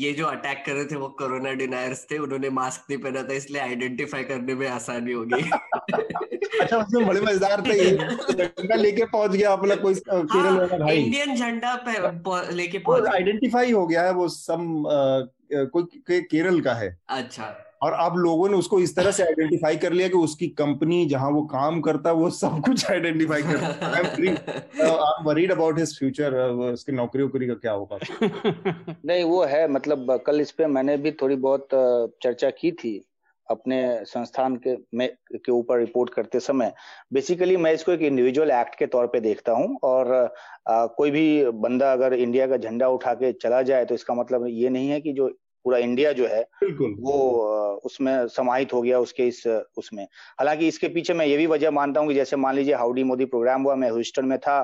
ये 0.04 0.12
जो 0.12 0.26
अटैक 0.26 0.62
कर 0.66 0.72
रहे 0.72 0.84
थे 0.84 0.96
वो 0.96 1.08
कोरोना 1.18 1.52
डिनायर्स 1.60 2.06
थे 2.10 2.18
उन्होंने 2.18 2.50
मास्क 2.50 2.90
नहीं 2.90 2.98
पहना 3.02 3.22
था 3.22 3.34
इसलिए 3.34 3.60
आइडेंटिफाई 3.62 4.24
करने 4.24 4.54
में 4.54 4.66
आसानी 4.68 5.12
होगी। 5.12 5.42
अच्छा 6.60 6.76
उसमें 6.76 7.06
बड़े 7.06 7.20
मज़ेदार 7.20 7.62
थे 7.66 7.76
झंडा 7.96 8.74
लेके 8.74 9.04
पहुँच 9.04 9.30
गया 9.30 9.52
अपना 9.52 9.74
कोई 9.76 9.94
केरल 9.94 10.46
हाँ, 10.46 10.56
वाला 10.56 10.84
भाई। 10.84 10.96
इंडियन 10.96 11.36
झंडा 11.36 11.74
लेके 12.52 12.78
पहुँच 12.78 13.06
आइडेंटिफाई 13.14 13.72
हो 13.72 13.86
गया 13.86 14.02
है 14.02 14.12
वो 14.12 14.28
सम 14.28 14.82
कोई 15.52 16.20
केरल 16.22 16.60
का 16.60 16.74
है। 16.74 16.96
अच्छा। 17.08 17.54
और 17.86 17.92
अब 17.92 18.16
लोगों 18.16 18.48
ने 18.48 18.56
उसको 18.56 18.80
इस 18.80 18.96
तरह 18.96 19.10
से 19.10 19.22
आइडेंटिफाई 19.22 19.76
कर 19.76 19.92
लिया 19.92 20.08
कि 20.08 20.18
उसकी 20.18 20.48
कंपनी 20.48 21.04
जहाँ 21.06 21.30
वो 21.30 21.42
काम 21.46 21.80
करता 21.80 22.10
है 22.10 22.16
वो 22.16 22.30
सब 22.30 22.60
कुछ 22.66 22.90
identify 22.90 23.40
am 23.40 24.36
worried 25.24 25.52
about 25.52 25.78
his 25.78 25.98
future 25.98 26.38
उसकी 26.72 26.92
नौकरी 26.92 27.22
वोकरी 27.22 27.46
का 27.46 27.54
क्या 27.54 27.72
होगा? 27.72 27.98
नहीं 29.06 29.24
वो 29.24 29.44
है 29.44 29.68
मतलब 29.68 30.16
कल 30.26 30.40
इस 30.40 30.50
पे 30.52 30.66
मैंने 30.66 30.96
भी 30.96 31.10
थोड़ी 31.12 31.36
बहुत 31.36 31.68
चर्चा 32.22 32.50
की 32.50 32.72
थी 32.72 33.00
अपने 33.50 34.04
संस्थान 34.04 34.56
के 34.56 34.76
में 34.94 35.08
के 35.34 35.52
ऊपर 35.52 35.78
रिपोर्ट 35.78 36.10
करते 36.10 36.40
समय। 36.40 36.72
बेसिकली 37.12 37.56
मैं 37.56 37.72
इसको 37.72 37.92
एक 37.92 38.00
इंडिविजुअल 38.02 38.50
एक्ट 38.50 38.78
के 38.78 38.86
तौर 38.86 39.06
पे 39.06 39.20
देखता 39.20 39.52
हूँ 39.52 39.78
और 39.84 40.12
आ, 40.68 40.86
कोई 40.86 41.10
भी 41.10 41.50
बंदा 41.50 41.92
अगर 41.92 42.14
इंडिया 42.14 42.46
का 42.46 42.56
झंडा 42.56 42.88
उठा 42.88 43.14
के 43.14 43.32
चला 43.32 43.62
जाए 43.62 43.84
तो 43.84 43.94
इसका 43.94 44.14
मतलब 44.14 44.46
ये 44.48 44.68
नहीं 44.68 44.88
है 44.90 45.00
कि 45.00 45.12
जो 45.12 45.28
पूरा 45.66 45.78
इंडिया 45.80 46.12
जो 46.12 46.26
है 46.26 46.40
वो 47.00 47.14
उसमें 47.84 48.26
समाहित 48.28 48.72
हो 48.72 48.80
गया 48.82 48.98
उसके 49.00 49.26
इस 49.28 49.46
उसमें। 49.76 50.02
हालाँकि 50.04 50.68
इसके 50.68 50.88
पीछे 50.88 51.14
मैं 51.14 51.26
ये 51.26 51.36
भी 51.36 51.46
वजह 51.46 51.70
मानता 51.70 52.00
हूँ 52.00 52.08
कि 52.08 52.14
जैसे 52.14 52.36
मान 52.36 52.54
लीजिए 52.54 52.74
हाउडी 52.74 53.04
मोदी 53.04 53.24
प्रोग्राम 53.24 53.62
हुआ 53.62 53.74
मैं 53.74 53.90
ह्यूस्टन 53.90 54.26
में 54.26 54.38
था 54.38 54.58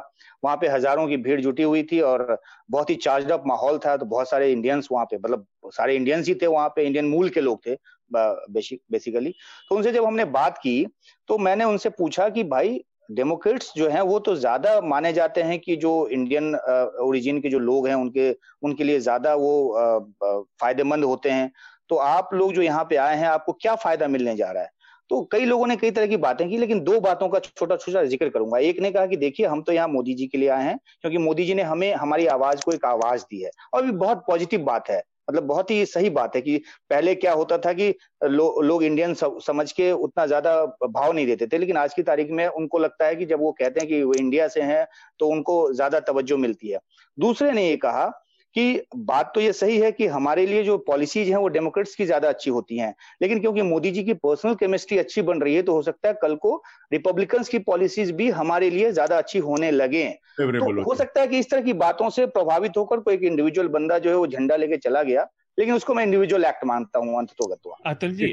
वहाँ 0.44 0.57
पे 0.57 0.68
हज़ारों 0.68 1.07
की 1.09 1.16
भीड़ 1.16 1.40
जुटी 1.40 1.62
हुई 1.62 1.82
थी 1.82 2.00
और 2.03 2.38
बहुत 2.70 2.90
ही 2.90 2.94
चार्ज 3.00 3.30
अप 3.30 3.44
माहौल 3.46 3.78
था 3.78 3.96
तो 3.96 4.07
बहुत 4.07 4.30
सारे 4.30 4.53
इंडियंस 4.53 4.88
वहाँ 4.92 5.05
पे 5.05 5.16
मतलब 5.16 5.46
सारे 5.74 5.96
इंडियंस 5.96 6.28
ही 6.28 6.34
थे 6.34 6.46
वहाँ 6.46 6.68
पे 6.76 6.86
इंडियन 6.86 7.09
मूल 7.09 7.28
के 7.28 7.40
लोग 7.40 7.61
थे 7.66 7.76
बेसिकली 8.11 9.34
तो 9.70 9.76
उनसे 9.76 9.92
जब 9.92 10.05
हमने 10.05 10.24
बात 10.32 10.59
की 10.59 10.86
तो 11.28 11.38
मैंने 11.38 11.64
उनसे 11.64 11.90
पूछा 11.98 12.28
कि 12.28 12.44
भाई 12.46 12.82
डेमोक्रेट्स 13.09 13.72
जो 13.76 13.88
हैं, 13.88 14.00
वो 14.00 14.18
तो 14.18 14.34
ज़्यादा 14.36 14.80
माने 14.80 15.12
जाते 15.12 15.42
हैं 15.42 15.59
कि 15.59 15.76
जो 15.76 16.09
इंडियन 16.09 16.55
ओरिजिन 17.03 17.40
के 17.40 17.48
जो 17.48 17.59
लोग 17.59 17.88
हैं, 17.88 17.94
उनके 17.94 18.30
उनके 18.62 18.84
लिए 18.84 19.00
ज़्यादा 19.00 19.34
वो 19.34 20.12
फ़ायदेमंद 20.61 21.05
होते 21.05 21.30
हैं। 21.30 21.50
तो 21.90 21.96
आप 21.96 22.28
लोग 22.34 22.53
जो 22.53 22.62
यहाँ 22.62 22.84
पे 22.90 22.96
आए 22.96 23.16
हैं, 23.16 23.26
आपको 23.26 23.53
क्या 23.53 23.74
फ़ायदा 23.76 24.09
मिलने 24.09 24.36
जा 24.36 24.50
रहा 24.50 24.62
है? 24.62 24.70
तो 25.11 25.20
कई 25.32 25.44
लोगों 25.44 25.66
ने 25.66 25.76
कई 25.76 25.90
तरह 25.90 26.07
की 26.07 26.16
बातें 26.16 26.48
की, 26.48 26.59
लेकिन 26.59 26.80
दो 26.80 27.00
बातों 27.00 27.28
का 27.28 27.38
छोटा 27.38 27.76
छोटा 27.76 28.03
ज़िक्र 28.05 28.28
करूँगा। 28.28 28.59
एक 28.59 28.80
ने 28.80 28.90
कहा 28.90 29.07
कि 29.07 29.16
देखिए, 29.16 29.46
हम 29.46 29.62
तो 29.62 29.72
यहाँ 29.72 29.88
मोदी 29.88 30.14
जी 30.14 30.26
के 30.26 30.38
लिए 30.38 30.48
आए 30.48 30.64
हैं, 30.64 30.78
क्योंकि 31.00 31.18
मोदी 31.18 31.44
जी 31.44 31.55
ने 31.55 31.62
हमें, 31.62 31.92
हमारी 31.94 32.26
आवाज़ 32.26 32.62
को 32.64 32.72
एक 32.72 32.84
आवाज़ 32.84 33.22
दी 33.22 33.42
है। 33.42 33.50
और 33.74 33.82
भी 33.82 33.92
बहुत 33.92 34.24
पॉजिटिव 34.26 34.61
बात 34.61 34.88
है। 34.90 35.03
मतलब 35.28 35.42
बहुत 35.42 35.70
ही 35.70 35.84
सही 35.86 36.10
बात 36.10 36.36
है 36.36 36.40
कि 36.42 36.56
पहले 36.90 37.14
क्या 37.14 37.32
होता 37.32 37.58
था 37.58 37.72
कि 37.72 37.88
लो, 38.24 38.60
लोग 38.62 38.84
इंडियन 38.84 39.14
समझ 39.14 39.70
के 39.72 39.90
उतना 39.92 40.26
ज़्यादा 40.26 40.54
भाव 40.88 41.12
नहीं 41.12 41.26
देते 41.26 41.46
थे 41.46 41.58
लेकिन 41.58 41.76
आज 41.76 41.94
की 41.94 42.02
तारीख 42.02 42.30
में 42.30 42.46
उनको 42.46 42.78
लगता 42.78 43.06
है 43.06 43.16
कि 43.16 43.26
जब 43.26 43.40
वो 43.40 43.52
कहते 43.52 43.80
हैं 43.80 43.88
कि 43.88 44.02
वो 44.02 44.14
इंडिया 44.14 44.48
से 44.48 44.62
हैं 44.62 44.86
तो 45.20 45.28
उनको 45.28 45.72
ज़्यादा 45.74 46.00
तवज्जो 46.02 46.36
मिलती 46.36 46.68
है। 46.68 46.78
दूसरे 47.18 47.52
ने 47.52 47.68
ये 47.68 47.76
कहा 47.76 48.10
कि 48.55 48.82
बात 48.98 49.30
तो 49.34 49.40
ये 49.40 49.53
सही 49.53 49.78
है 49.78 49.90
कि 49.92 50.07
हमारे 50.09 50.46
लिए 50.46 50.62
जो 50.64 50.76
पॉलिसीज़ 50.86 51.28
हैं 51.30 51.36
वो 51.36 51.48
डेमोक्रेट्स 51.48 51.94
की 51.94 52.05
ज़्यादा 52.07 52.28
अच्छी 52.28 52.50
होती 52.50 52.78
हैं। 52.78 52.94
लेकिन 53.22 53.40
क्योंकि 53.40 53.62
मोदी 53.64 53.90
जी 53.90 54.03
की 54.05 54.14
पर्सनल 54.16 54.55
केमिस्ट्री 54.55 54.98
अच्छी 54.98 55.22
बन 55.22 55.40
रही 55.40 55.55
है 55.55 55.62
तो 55.62 55.72
हो 55.72 55.82
सकता 55.82 56.09
है 56.09 56.14
कल 56.22 56.34
को 56.36 56.55
रिपब्लिकन्स 56.92 57.48
की 57.48 57.59
पॉलिसीज़ 57.61 58.12
भी 58.12 58.28
हमारे 58.32 58.70
लिए 58.70 58.90
ज़्यादा 58.92 59.18
अच्छी 59.18 59.38
होने 59.40 59.70
लगे। 59.70 60.09
तो 60.40 60.82
हो 60.82 60.94
सकता 60.94 61.20
है 61.20 61.26
कि 61.26 61.38
इस 61.38 61.50
तरह 61.50 61.61
की 61.61 61.72
बातों 61.78 62.11
से 62.11 62.26
प्रभावित 62.28 62.76
होकर 62.76 63.00
कोई 63.00 63.14
एक 63.14 63.22
इंडिविजुअल 63.22 63.68
बंदा 63.68 63.98
जो 63.98 64.11
है 64.11 64.16
वो 64.16 64.26
झंडा 64.26 64.57
लेके 64.57 64.76
चला 64.78 65.03
गया 65.03 65.26
लेकिन 65.59 65.74
उसको 65.74 65.94
मैं 65.94 66.05
इंडिविजुअल 66.05 66.44
एक्ट 66.44 66.64
मानता 66.64 66.98
हूँ 66.98 67.18
अंततोगत्वा 67.18 67.76
अतुल 67.86 68.12
जी 68.12 68.28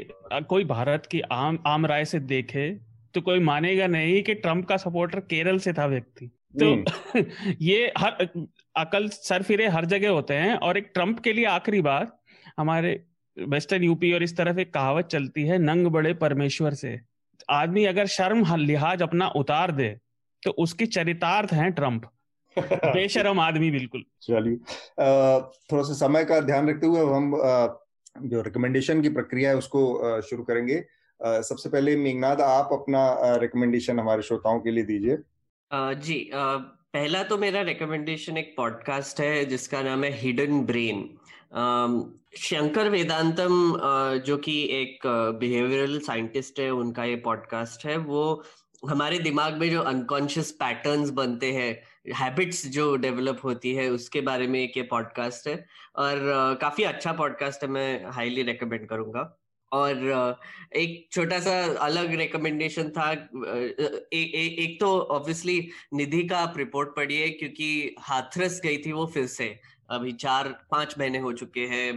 कोई 0.48 0.64
भारत 0.66 1.06
की 1.06 1.20
आम 1.32 1.58
आम 1.66 1.86
राय 1.86 2.04
से 2.04 2.20
देखे 2.28 2.70
तो 3.14 3.20
कोई 3.20 3.40
मानेगा 3.40 3.86
नहीं 3.86 4.22
कि 4.22 4.34
ट्रंप 4.36 4.66
का 4.66 4.76
सपोर्टर 4.76 5.20
केरल 5.20 5.58
से 5.58 5.72
था 5.72 5.86
व्यक्ति। 5.86 6.30
तो 6.54 7.20
ये 7.60 7.92
हर 7.98 8.28
अकल 8.76 9.08
सर 9.08 9.42
फिरे 9.42 9.66
हर 9.68 9.84
जगह 9.84 10.10
होते 10.10 10.34
हैं 10.34 10.54
और 10.58 10.78
एक 10.78 10.90
ट्रंप 10.94 11.20
के 11.20 11.32
लिए 11.32 11.44
आखिरी 11.44 11.80
बार 11.80 12.10
हमारे 12.58 12.92
वेस्टर्न 13.36 13.84
यूपी 13.84 14.12
और 14.12 14.22
इस 14.22 14.36
तरफ़ 14.36 14.58
एक 14.58 14.72
कहावत 14.74 15.06
चलती 15.06 15.42
है 15.42 15.58
नंग 15.58 15.86
बड़े 15.86 16.14
परमेश्वर 16.14 16.74
से। 16.74 16.98
आदमी 17.50 17.84
अगर 17.84 18.06
शर्म 18.06 18.44
लिहाज 18.56 19.02
अपना 19.02 19.28
उतार 19.36 19.70
दे 19.72 19.88
तो 20.42 20.50
उसकी 20.58 20.86
चरितार्थ 20.86 21.52
है 21.52 21.70
ट्रंप। 21.70 22.10
बेशरम 22.58 23.40
आदमी 23.40 23.70
बिल्कुल। 23.70 24.04
चलिए 24.22 24.56
थोड़ा 25.72 25.82
सा 25.82 25.94
समय 25.94 26.24
का 26.24 26.40
ध्यान 26.40 26.68
रखते 26.68 26.86
हुए 26.86 27.00
हम 27.14 27.34
जो 28.26 28.40
रिकमेंडेशन 28.42 29.02
की 29.02 29.08
प्रक्रिया 29.08 29.50
है 29.50 29.56
उसको 29.56 30.20
शुरू 30.20 30.42
करेंगे। 30.42 30.84
सबसे 31.20 31.68
पहले 31.68 31.96
मेघनाथ 31.96 32.40
आप 32.42 32.68
अपना 32.72 33.36
रिकमेंडेशन 33.36 33.98
हमारे 33.98 34.22
श्रोताओं 34.22 34.60
के 34.60 34.70
लिए 34.70 34.84
दीजिए। 34.84 35.18
जी 35.72 36.30
पहला 36.34 37.22
तो 37.22 37.36
मेरा 37.38 37.60
रिकमेंडेशन 37.62 38.36
एक 38.36 38.54
पॉडकास्ट 38.56 39.20
है, 39.20 39.44
जिसका 39.44 39.82
नाम 39.82 40.04
है 40.04 40.10
हिडन 40.12 40.60
ब्रेन 40.66 41.02
शंकर 42.38 42.88
वेदांतम 42.88 43.76
जो 44.26 44.36
कि 44.38 44.62
एक 44.72 45.06
बिहेवियरल 45.40 45.98
साइंटिस्ट 45.98 46.60
है, 46.60 46.70
उनका 46.70 47.04
ये 47.04 47.16
पॉडकास्ट 47.16 47.86
है, 47.86 47.96
वो 47.96 48.42
हमारे 48.90 49.18
दिमाग 49.18 49.56
में 49.58 49.70
जो 49.70 49.80
अनकॉन्शियस 49.82 50.50
पैटर्न्स 50.60 51.10
बनते 51.10 51.52
हैं 51.52 51.72
हैबिट्स 52.14 52.66
जो 52.66 52.94
डेवलप 52.96 53.40
होती 53.44 53.74
है, 53.74 53.88
उसके 53.90 54.20
बारे 54.20 54.46
में 54.46 54.60
एक 54.60 54.76
ये 54.76 54.82
पॉडकास्ट 54.90 55.48
है, 55.48 55.54
और 55.96 56.58
काफ़ी 56.60 56.84
अच्छा 56.84 57.12
पॉडकास्ट 57.12 57.62
है, 57.62 57.68
मैं 57.68 58.10
हाईली 58.12 58.42
रिकमेंड 58.42 58.86
करूँगा। 58.88 59.24
और 59.72 60.38
एक 60.76 61.08
छोटा 61.12 61.38
सा 61.40 61.52
अलग 61.84 62.14
रिकमेंडेशन 62.14 62.88
था 62.90 63.10
ए, 63.12 63.16
ए, 64.12 64.56
एक 64.58 64.76
तो 64.80 64.98
ऑब्वियसली 65.00 65.68
निधि 65.94 66.22
का 66.28 66.38
आप 66.38 66.54
रिपोर्ट 66.58 66.94
पढ़िए 66.96 67.28
क्योंकि 67.30 67.96
हाथरस 68.00 68.60
गई 68.64 68.76
थी 68.76 68.92
वो 68.92 69.06
फिर 69.06 69.26
से। 69.26 69.58
अभी 69.90 70.12
चार 70.12 70.48
पाँच 70.70 70.94
महीने 70.98 71.18
हो 71.18 71.32
चुके 71.32 71.60
हैं 71.60 71.92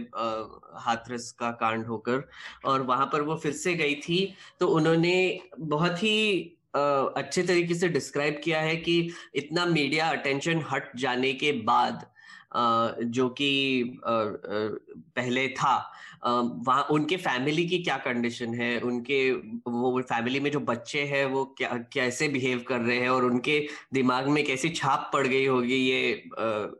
हाथरस 0.84 1.30
का 1.32 1.50
कांड 1.50 1.86
होकर 1.86 2.28
और 2.64 2.82
वहाँ 2.82 3.06
पर 3.12 3.22
वो 3.22 3.36
फिर 3.36 3.52
से 3.52 3.74
गई 3.74 3.94
थी। 3.94 4.34
तो 4.60 4.68
उन्होंने 4.68 5.40
बहुत 5.58 6.02
ही 6.02 6.40
अच्छे 6.76 7.42
तरीके 7.42 7.74
से 7.74 7.88
डिस्क्राइब 7.88 8.40
किया 8.44 8.60
है 8.60 8.76
कि 8.76 9.10
इतना 9.34 9.66
मीडिया 9.66 10.08
अटेंशन 10.10 10.64
हट 10.70 10.96
जाने 10.96 11.32
के 11.32 11.52
बाद 11.52 12.06
जो 12.56 13.28
कि 13.28 13.50
पहले 13.96 15.48
था 15.48 15.76
वहाँ 16.24 16.82
उनके 16.90 17.16
फैमिली 17.16 17.66
की 17.68 17.78
क्या 17.82 17.96
कंडीशन 17.96 18.54
है? 18.54 18.78
उनके 18.80 19.30
वो 19.32 20.00
फैमिली 20.02 20.40
में 20.40 20.50
जो 20.50 20.60
बच्चे 20.60 21.02
हैं 21.04 21.24
वो 21.26 21.44
क्या 21.58 21.76
कैसे 21.92 22.28
बिहेव 22.28 22.64
कर 22.68 22.80
रहे 22.80 22.98
हैं? 22.98 23.08
और 23.08 23.24
उनके 23.24 23.58
दिमाग 23.92 24.28
में 24.28 24.44
कैसी 24.44 24.68
छाप 24.68 25.10
पड़ 25.12 25.26
गई 25.26 25.44
होगी 25.46 25.76
ये 25.76 26.14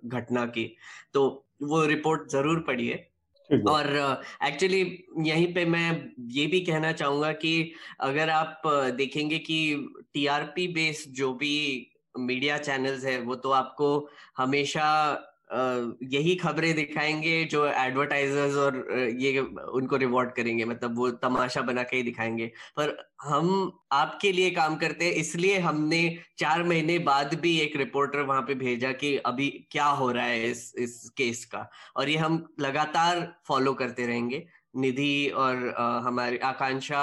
घटना 0.05 0.47
की? 0.47 0.77
तो 1.15 1.45
वो 1.63 1.85
रिपोर्ट 1.87 2.29
ज़रूर 2.29 2.65
पढ़िए। 2.67 3.07
और 3.69 4.23
एक्चुअली 4.45 4.85
uh, 4.85 5.27
यहीं 5.27 5.53
पे 5.55 5.65
मैं 5.65 6.13
ये 6.31 6.47
भी 6.47 6.61
कहना 6.61 6.93
चाहूँगा 6.93 7.33
कि 7.33 7.73
अगर 8.01 8.31
आप 8.31 8.63
देखेंगे 8.97 9.39
कि 9.39 9.59
टीआरपी 10.15 10.67
बेस्ड 10.69 11.11
जो 11.11 11.33
भी 11.35 11.57
मीडिया 12.19 12.59
चैनल्स 12.59 13.05
है 13.05 13.21
वो 13.21 13.35
तो 13.35 13.51
आपको 13.51 14.09
हमेशा 14.37 14.87
यही 15.51 16.35
खबरें 16.37 16.75
दिखाएँगे 16.75 17.43
जो 17.45 17.67
एडवर्टाइजर्स 17.67 18.55
और 18.57 18.77
ये 19.19 19.39
उनको 19.41 19.97
रिवॉर्ड 19.97 20.31
करेंगे 20.33 20.65
मतलब 20.65 20.97
वो 20.99 21.11
तमाशा 21.23 21.63
बना 21.63 21.83
के 21.83 21.97
ही 21.97 22.03
दिखाएँगे। 22.03 22.47
पर 22.77 22.97
हम 23.23 23.73
आपके 23.93 24.33
लिए 24.33 24.51
काम 24.51 24.77
करते 24.77 25.05
हैं, 25.05 25.13
इसलिए 25.13 25.59
हमने 25.59 26.19
चार 26.39 26.63
महीने 26.65 26.99
बाद 27.01 27.35
भी 27.41 27.57
एक 27.61 27.77
रिपोर्टर 27.77 28.21
वहाँ 28.23 28.43
पे 28.43 28.55
भेजा 28.55 28.93
कि 28.95 29.17
अभी 29.19 29.49
क्या 29.71 29.87
हो 29.87 30.11
रहा 30.13 30.25
है 30.25 30.51
इस 30.51 30.73
इस 30.79 31.09
केस 31.17 31.45
का। 31.45 31.69
और 31.97 32.09
ये 32.09 32.17
हम 32.17 32.45
लगातार 32.61 33.27
फॉलो 33.49 33.75
करते 33.75 34.07
रहेंगे। 34.07 34.45
निधि 34.77 35.29
और 35.29 35.75
हमारी 36.07 36.39
आकांक्षा 36.45 37.03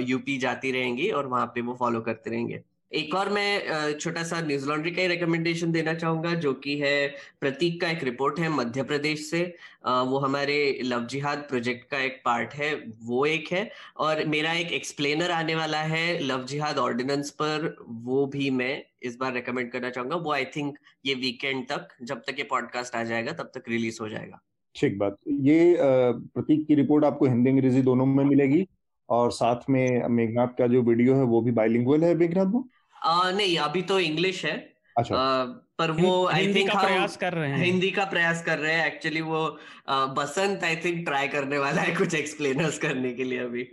यूपी 0.00 0.36
जाती 0.38 0.72
रहेंगी 0.72 1.10
और 1.10 1.26
वहाँ 1.26 1.46
पे 1.46 1.60
वो 1.60 1.76
फॉलो 1.80 2.00
करते 2.00 2.30
रहेंगे। 2.30 2.62
एक 2.92 3.14
और 3.14 3.28
मैं 3.28 3.92
छोटा 3.92 4.22
सा 4.22 4.40
न्यूज़ 4.40 4.66
लॉन्ड्री 4.68 4.90
का 4.90 5.02
ही 5.02 5.08
रिकमेंडेशन 5.08 5.72
देना 5.72 5.92
चाहूँगा, 5.94 6.32
जो 6.34 6.52
कि 6.54 6.76
है, 6.78 7.08
प्रतीक 7.40 7.80
का 7.80 7.88
एक 7.90 8.04
रिपोर्ट 8.04 8.38
है 8.40 8.48
मध्य 8.48 8.82
प्रदेश 8.82 9.28
से। 9.30 9.42
वो 9.86 10.18
हमारे 10.18 10.56
लव 10.84 11.04
जिहाद 11.06 11.38
प्रोजेक्ट 11.48 11.88
का 11.90 11.98
एक 11.98 12.20
पार्ट 12.24 12.54
है, 12.54 12.72
वो 13.02 13.24
एक 13.26 13.52
है। 13.52 13.70
और 13.96 14.24
मेरा 14.26 14.52
एक 14.52 14.72
एक्सप्लेनर 14.72 15.30
आने 15.30 15.54
वाला 15.54 15.82
है, 15.82 16.18
लव 16.20 16.44
जिहाद 16.44 16.78
ऑर्डिनेंस 16.78 17.30
पर, 17.42 17.74
वो 17.88 18.24
भी 18.26 18.50
मैं 18.50 18.82
इस 19.02 19.16
बार 19.16 19.32
रिकमेंड 19.34 19.70
करना 19.72 19.90
चाहूँगा। 19.90 20.16
वो 20.16 20.32
आई 20.32 20.44
थिंक 20.56 20.78
ये 21.06 21.14
वीकेंड 21.16 21.64
तक, 21.68 21.88
जब 22.02 22.22
तक 22.26 22.38
ये 22.38 22.44
पॉडकास्ट 22.44 22.94
आ 22.94 23.04
जाएगा, 23.04 23.32
तब 23.32 23.50
तक 23.54 23.68
रिलीज़ 23.68 23.98
हो 24.00 24.08
जाएगा। 24.08 24.40
ठीक 24.76 24.98
बात। 24.98 25.16
ये 25.28 25.76
प्रतीक 25.80 26.66
की 26.66 26.74
रिपोर्ट 26.74 27.04
आपको 27.04 27.26
हिंदी, 27.26 27.50
अंग्रेज़ी 27.50 27.82
दोनों 27.82 28.06
में 28.06 28.24
मिलेगी, 28.24 28.66
और 29.08 29.30
साथ 29.32 29.70
में 29.70 30.08
मेघनाथ 30.08 30.58
का 30.58 30.66
जो 30.66 30.82
वीडियो 30.82 31.14
है, 31.14 31.22
वो 31.24 31.40
भी 31.42 31.50
बाइलिंगुअल 31.52 32.04
है, 32.04 32.14
मेघनाथ 32.14 32.46
वो 32.46 32.68
नहीं 33.04 33.56
अभी 33.58 33.82
तो 33.82 34.00
इंग्लिश 34.00 34.44
है। 34.44 34.56
अच्छा। 34.96 35.16
आ, 35.16 35.44
पर 35.78 35.90
वो 35.90 36.26
आई 36.26 36.54
थिंक 36.54 36.70
प्रयास 36.70 37.16
कर 37.16 37.32
रहे 37.32 37.50
हैं। 37.50 37.64
हिंदी 37.64 37.90
का 37.90 38.04
प्रयास 38.04 38.42
कर 38.44 38.58
रहे 38.58 38.72
हैं। 38.74 38.86
एक्चुअली 38.86 39.20
वो 39.20 39.58
आ, 39.88 40.06
बसंत 40.06 40.64
आई 40.64 40.76
थिंक 40.76 41.04
ट्राई 41.06 41.28
करने 41.28 41.58
वाला 41.58 41.82
है 41.82 41.94
कुछ 41.96 42.14
एक्सप्लेनर्स 42.14 42.78
करने 42.78 43.12
के 43.12 43.24
लिए 43.24 43.38
अभी। 43.38 43.64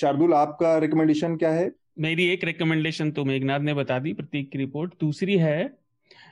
शार्दुल 0.00 0.34
आपका 0.34 0.76
रिकमेंडेशन 0.78 1.36
क्या 1.36 1.50
है? 1.50 1.70
मेरी 1.98 2.26
एक 2.26 2.44
रिकमेंडेशन 2.44 3.10
तो 3.10 3.24
मेघनाथ 3.24 3.60
ने 3.60 3.74
बता 3.74 3.98
दी 3.98 4.12
प्रतीक 4.12 4.50
की 4.52 4.58
रिपोर्ट 4.58 4.94
दूसरी 5.00 5.36
है 5.36 5.64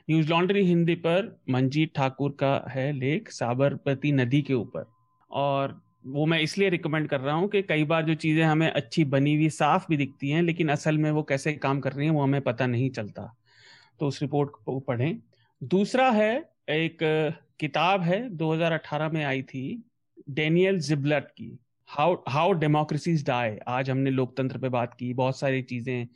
न्यूज़ 0.09 0.29
लॉन्ड्री 0.29 0.63
हिंदी 0.63 0.95
पर 0.95 1.41
मंजीत 1.49 1.93
ठाकुर 1.95 2.31
का 2.39 2.53
है 2.69 2.91
लेख 2.91 3.29
साबरमती 3.29 4.11
नदी 4.11 4.41
के 4.41 4.53
ऊपर। 4.53 4.85
और 5.31 5.81
वो 6.05 6.25
मैं 6.25 6.39
इसलिए 6.39 6.69
रिकमेंड 6.69 7.07
कर 7.09 7.19
रहा 7.19 7.35
हूँ 7.35 7.49
कि 7.49 7.61
कई 7.61 7.83
बार 7.83 8.05
जो 8.05 8.13
चीज़ें 8.15 8.43
हमें 8.43 8.69
अच्छी 8.71 9.03
बनी 9.05 9.35
हुई 9.35 9.49
साफ़ 9.49 9.85
भी 9.89 9.97
दिखती 9.97 10.29
हैं, 10.29 10.41
लेकिन 10.41 10.69
असल 10.69 10.97
में 10.97 11.11
वो 11.11 11.23
कैसे 11.23 11.53
काम 11.53 11.79
कर 11.79 11.93
रही 11.93 12.07
हैं 12.07 12.13
वो 12.13 12.23
हमें 12.23 12.41
पता 12.41 12.67
नहीं 12.67 12.89
चलता। 12.89 13.35
तो 13.99 14.07
उस 14.07 14.21
रिपोर्ट 14.21 14.49
को 14.65 14.79
पढ़ें। 14.79 15.21
दूसरा 15.63 16.11
है, 16.11 16.49
एक 16.69 16.97
किताब 17.59 18.01
है 18.01 18.29
2018 18.29 19.09
में 19.09 19.23
आई 19.25 19.41
थी, 19.41 19.83
डेनियल 20.29 20.79
जिबलट 20.79 21.23
की, 21.23 21.59
हाउ 21.87 22.15
हाउ 22.27 22.51
डेमोक्रेसीज 22.51 23.25
डाई। 23.27 23.57
आज 23.67 23.89
हमने 23.89 24.09
लोकतंत्र 24.09 24.57
पे 24.57 24.69
बात 24.69 24.93
की, 24.93 25.13
बहुत 25.13 25.39
सारी 25.39 25.61
चीज़ें 25.61 26.07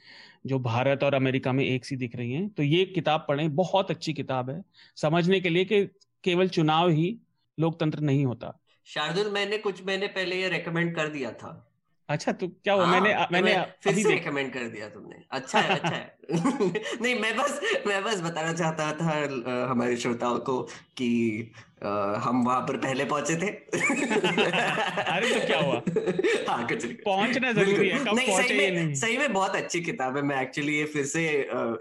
जो 0.45 0.59
भारत 0.59 1.03
और 1.03 1.13
अमेरिका 1.13 1.51
में 1.51 1.65
एक 1.65 1.85
सी 1.85 1.95
दिख 1.95 2.15
रही 2.15 2.33
हैं। 2.33 2.49
तो 2.49 2.63
ये 2.63 2.85
किताब 2.85 3.25
पढ़ें, 3.27 3.55
बहुत 3.55 3.91
अच्छी 3.91 4.13
किताब 4.13 4.49
है। 4.49 4.63
समझने 4.95 5.39
के 5.39 5.49
लिए 5.49 5.65
कि 5.65 5.85
केवल 6.23 6.47
चुनाव 6.49 6.89
ही 6.89 7.17
लोकतंत्र 7.59 7.99
नहीं 7.99 8.25
होता। 8.25 8.59
शार्दुल 8.85 9.31
मैंने 9.31 9.57
कुछ 9.57 9.85
महीने 9.85 10.07
पहले 10.07 10.35
ये 10.35 10.49
रेकमेंड 10.49 10.95
कर 10.95 11.07
दिया 11.07 11.31
था। 11.31 11.61
अच्छा 12.09 12.31
तो 12.31 12.47
क्या 12.47 12.73
हुआ? 12.73 12.85
मैंने 12.85 13.13
हाँ, 13.13 13.27
मैंने 13.31 13.53
फिर 13.83 13.93
से 13.93 14.09
रिकमेंड 14.09 14.51
कर 14.53 14.67
दिया 14.69 14.87
तुमने। 14.89 15.15
अच्छा 15.31 15.59
है 15.59 15.75
अच्छा 15.75 15.89
है। 15.89 16.17
नहीं 17.01 17.19
मैं 17.19 17.35
बस 17.37 17.59
मैं 17.87 18.03
बस 18.03 18.21
बताना 18.21 18.53
चाहता 18.53 18.91
था 18.91 19.67
हमारे 19.71 19.95
श्रोताओं 19.97 20.37
को 20.39 20.61
कि 20.97 21.07
हम 22.25 22.43
वहाँ 22.45 22.61
पर 22.61 22.77
पहले 22.77 23.05
पहुँचे 23.05 23.35
थे। 23.35 23.47
अरे 25.03 25.33
तो 25.33 25.45
क्या 25.47 25.59
हुआ? 25.59 25.81
हाँ 26.49 26.67
कुछ 26.67 26.85
पहुँचना 26.85 27.51
ज़रूरी 27.51 27.89
है 27.89 27.99
कब 27.99 28.15
नहीं, 28.15 28.37
सही 28.37 28.57
में, 28.57 28.71
नहीं? 28.71 28.93
सही 28.95 29.17
में 29.17 29.33
बहुत 29.33 29.55
अच्छी 29.55 29.81
किताब 29.81 30.17
है। 30.17 30.23
मैं 30.23 30.41
एक्चुअली 30.41 30.77
ये 30.77 30.85
फिर 30.85 31.05
से 31.05 31.25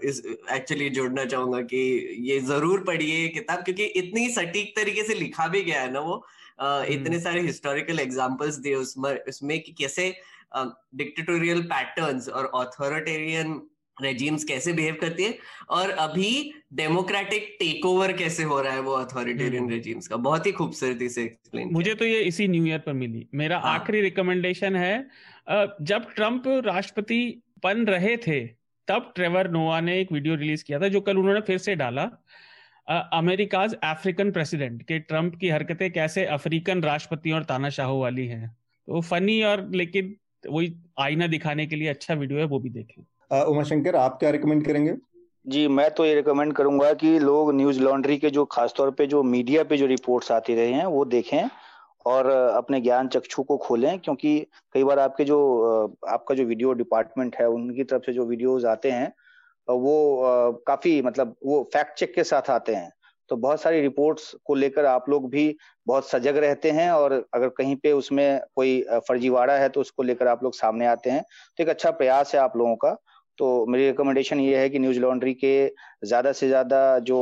इस 0.09 0.21
एक्चुअली 0.51 0.89
जोड़ना 0.89 1.25
चाहूँगा 1.25 1.61
कि 1.61 1.83
ये 2.31 2.39
ज़रूर 2.39 2.83
पढ़िए 2.83 3.27
किताब 3.27 3.63
क्योंकि 3.63 3.83
इतनी 3.83 4.29
सटीक 4.29 4.75
तरीके 4.75 5.03
से 5.03 5.13
लिखा 5.13 5.47
भी 5.47 5.61
गया 5.61 5.81
है 5.81 5.91
ना 5.91 5.99
वो 5.99 6.25
इतने 6.59 7.07
हम्म। 7.07 7.19
सारे 7.19 7.41
हिस्टोरिकल 7.41 7.99
एग्जांपल्स 7.99 8.57
दिए 8.57 8.75
उसमें 8.77 9.13
उसमें 9.27 9.59
कि 9.59 9.71
कैसे 9.73 10.09
डिक्टेटोरियल 10.55 11.61
पैटर्न्स 11.67 12.27
और 12.29 12.45
ऑथोरिटेरियन 12.55 13.61
रेजिम्स 13.97 14.43
कैसे 14.43 14.73
बिहेव 14.73 14.97
करती 15.01 15.23
है 15.23 15.37
और 15.71 15.89
अभी 15.99 16.29
डेमोक्रेटिक 16.73 17.55
टेक 17.59 17.85
ओवर 17.85 18.11
कैसे 18.13 18.43
हो 18.43 18.59
रहा 18.61 18.73
है 18.73 18.81
वो 18.81 18.93
अथॉरिटेरियन 18.93 19.69
रेजिम्स 19.69 20.05
हम्म। 20.05 20.15
का 20.15 20.21
बहुत 20.23 20.45
ही 20.45 20.51
खूबसूरती 20.51 21.09
से 21.09 21.23
एक्सप्लेन 21.23 21.69
मुझे 21.73 21.93
तो 21.95 22.05
ये 22.05 22.19
इसी 22.23 22.47
न्यू 22.47 22.65
ईयर 22.65 22.79
पर 22.79 22.93
मिली 22.95 23.27
मेरा 23.33 23.59
हाँ. 23.59 23.73
आखिरी 23.73 24.01
रिकमेंडेशन 24.01 24.75
है 24.75 25.07
जब 25.83 26.11
ट्रंप 26.15 26.47
राष्ट्रपति 26.65 27.21
बन 27.63 27.85
रहे 27.87 28.15
थे 28.17 28.45
तब 28.87 29.11
ट्रेवर 29.15 29.49
नोवा 29.51 29.79
ने 29.81 29.99
एक 29.99 30.11
वीडियो 30.11 30.35
रिलीज़ 30.35 30.63
किया 30.63 30.79
था 30.79 30.87
जो 30.87 31.01
कल 31.01 31.17
उन्होंने 31.17 31.41
फिर 31.41 31.57
से 31.59 31.75
डाला 31.75 32.09
अमेरिकाज 32.87 33.73
अफ्रीकन 33.83 34.31
प्रेसिडेंट 34.31 34.81
के 34.83 34.99
ट्रंप 34.99 35.35
की 35.35 35.49
हरकतें 35.49 35.91
कैसे 35.91 36.25
अफ्रीकन 36.33 36.83
राष्ट्रपति 36.83 37.31
और 37.31 37.43
तानाशाहों 37.43 37.99
वाली 38.01 38.27
हैं। 38.27 38.49
तो 38.87 39.01
फनी 39.01 39.41
और 39.43 39.67
लेकिन 39.73 40.15
वही 40.49 40.73
आईना 40.99 41.27
दिखाने 41.27 41.65
के 41.65 41.75
लिए 41.75 41.87
अच्छा 41.87 42.13
वीडियो 42.13 42.39
है 42.39 42.45
वो 42.45 42.59
भी 42.59 42.69
देखें। 42.69 43.43
उमाशंकर 43.43 43.95
आप 43.95 44.17
क्या 44.19 44.29
रिकमेंड 44.29 44.65
करेंगे? 44.65 44.95
जी 45.45 45.67
मैं 45.67 45.89
तो 45.91 46.05
ये 46.05 46.13
रिकमेंड 46.15 46.53
करूँगा 46.53 46.93
कि 46.93 47.17
लोग 47.19 47.53
न्यूज़ 47.55 47.79
लॉन्ड्री 47.79 48.17
के 48.17 48.29
जो 48.29 48.45
खासतौर 48.45 48.91
पे 48.91 49.07
जो 49.07 49.23
मीडिया 49.23 49.63
पे 49.63 49.77
जो 49.77 49.85
रिपोर्ट्स 49.85 50.31
आती 50.31 50.55
रहे 50.55 50.71
हैं 50.71 50.85
वो 50.85 51.03
देखें 51.05 51.49
और 52.05 52.29
अपने 52.29 52.79
ज्ञान 52.81 53.07
चक्षु 53.07 53.43
को 53.43 53.57
खोलें 53.57 53.97
क्योंकि 53.99 54.39
कई 54.73 54.83
बार 54.83 54.99
आपके 54.99 55.23
जो 55.23 55.37
आपका 56.09 56.35
जो 56.35 56.43
वीडियो 56.43 56.73
डिपार्टमेंट 56.73 57.35
है 57.35 57.47
उनकी 57.49 57.83
तरफ़ 57.83 58.03
से 58.05 58.13
जो 58.13 58.25
वीडियोज़ 58.25 58.65
आते 58.67 58.91
हैं 58.91 59.11
वो 59.67 60.63
काफ़ी 60.67 61.01
मतलब 61.01 61.35
वो 61.45 61.63
फैक्ट 61.73 61.97
चेक 61.99 62.13
के 62.15 62.23
साथ 62.23 62.49
आते 62.49 62.75
हैं। 62.75 62.91
तो 63.29 63.35
बहुत 63.37 63.61
सारी 63.61 63.79
रिपोर्ट्स 63.81 64.33
को 64.45 64.55
लेकर 64.55 64.85
आप 64.85 65.09
लोग 65.09 65.29
भी 65.29 65.55
बहुत 65.87 66.09
सजग 66.09 66.37
रहते 66.37 66.71
हैं 66.71 66.89
और 66.91 67.13
अगर 67.33 67.49
कहीं 67.49 67.75
पे 67.75 67.91
उसमें 67.93 68.39
कोई 68.55 68.81
फर्जीवाड़ा 69.07 69.53
है 69.53 69.69
तो 69.69 69.81
उसको 69.81 70.03
लेकर 70.03 70.27
आप 70.27 70.43
लोग 70.43 70.53
सामने 70.55 70.85
आते 70.87 71.09
हैं। 71.09 71.23
तो 71.57 71.63
एक 71.63 71.69
अच्छा 71.69 71.91
प्रयास 71.91 72.33
है 72.35 72.41
आप 72.41 72.57
लोगों 72.57 72.75
का। 72.75 72.95
तो 73.37 73.65
मेरी 73.65 73.85
रिकमेंडेशन 73.87 74.39
ये 74.39 74.57
है 74.57 74.69
कि 74.69 74.79
न्यूज़ 74.79 74.99
लॉन्ड्री 74.99 75.33
के 75.33 75.55
ज़्यादा 76.05 76.31
से 76.31 76.47
ज़्यादा 76.47 76.77
जो 76.99 77.17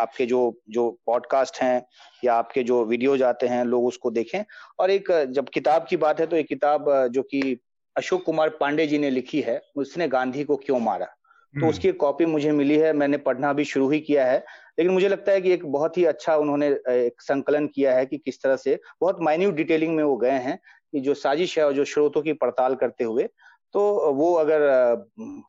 आपके 0.00 0.26
जो 0.26 0.40
जो 0.70 0.88
पॉडकास्ट 1.06 1.60
हैं 1.62 1.84
या 2.24 2.34
आपके 2.34 2.62
जो 2.62 2.84
वीडियोज़ 2.84 3.22
आते 3.24 3.46
हैं, 3.46 3.64
लोग 3.64 3.86
उसको 3.86 4.10
देखें। 4.10 4.42
और 4.78 4.90
एक, 4.90 5.12
जब 5.30 5.48
किताब 5.48 5.86
की 5.90 5.96
बात 5.98 6.20
है 6.20 6.26
तो 6.26 6.36
एक 6.36 6.48
किताब 6.48 6.90
जो 7.12 7.22
कि 7.22 7.58
अशोक 7.96 8.24
कुमार 8.24 8.48
पांडे 8.50 8.86
जी 8.86 8.98
ने 8.98 9.10
लिखी 9.10 9.40
है, 9.40 9.60
उसने 9.76 10.08
गांधी 10.08 10.44
को 10.44 10.56
क्यों 10.56 10.80
मारा? 10.80 11.14
तो 11.54 11.60
हम्म। 11.60 11.68
उसकी 11.68 11.92
कॉपी 11.92 12.26
मुझे 12.26 12.52
मिली 12.52 12.76
है 12.78 12.92
मैंने 12.92 13.16
पढ़ना 13.16 13.52
भी 13.52 13.64
शुरू 13.64 13.88
ही 13.90 14.00
किया 14.00 14.26
है। 14.26 14.38
लेकिन 14.78 14.92
मुझे 14.92 15.08
लगता 15.08 15.32
है 15.32 15.40
कि 15.40 15.52
एक 15.52 15.66
बहुत 15.66 15.98
ही 15.98 16.04
अच्छा 16.04 16.36
उन्होंने 16.36 16.68
एक 16.88 17.22
संकलन 17.22 17.66
किया 17.66 17.94
है 17.94 18.06
कि 18.06 18.18
किस 18.18 18.42
तरह 18.42 18.56
से 18.56 18.80
बहुत 19.00 19.16
माइन्यूट 19.20 19.54
डिटेलिंग 19.54 19.96
में 19.96 20.04
वो 20.04 20.16
गए 20.16 20.30
हैं 20.30 20.58
कि 20.92 21.00
जो 21.00 21.14
साजिश 21.14 21.58
है 21.58 21.66
और 21.66 21.72
जो 21.72 21.84
स्रोतों 21.84 22.22
की 22.22 22.32
पड़ताल 22.32 22.74
करते 22.74 23.04
हुए। 23.04 23.28
तो 23.72 24.12
वो 24.12 24.34
अगर 24.34 24.58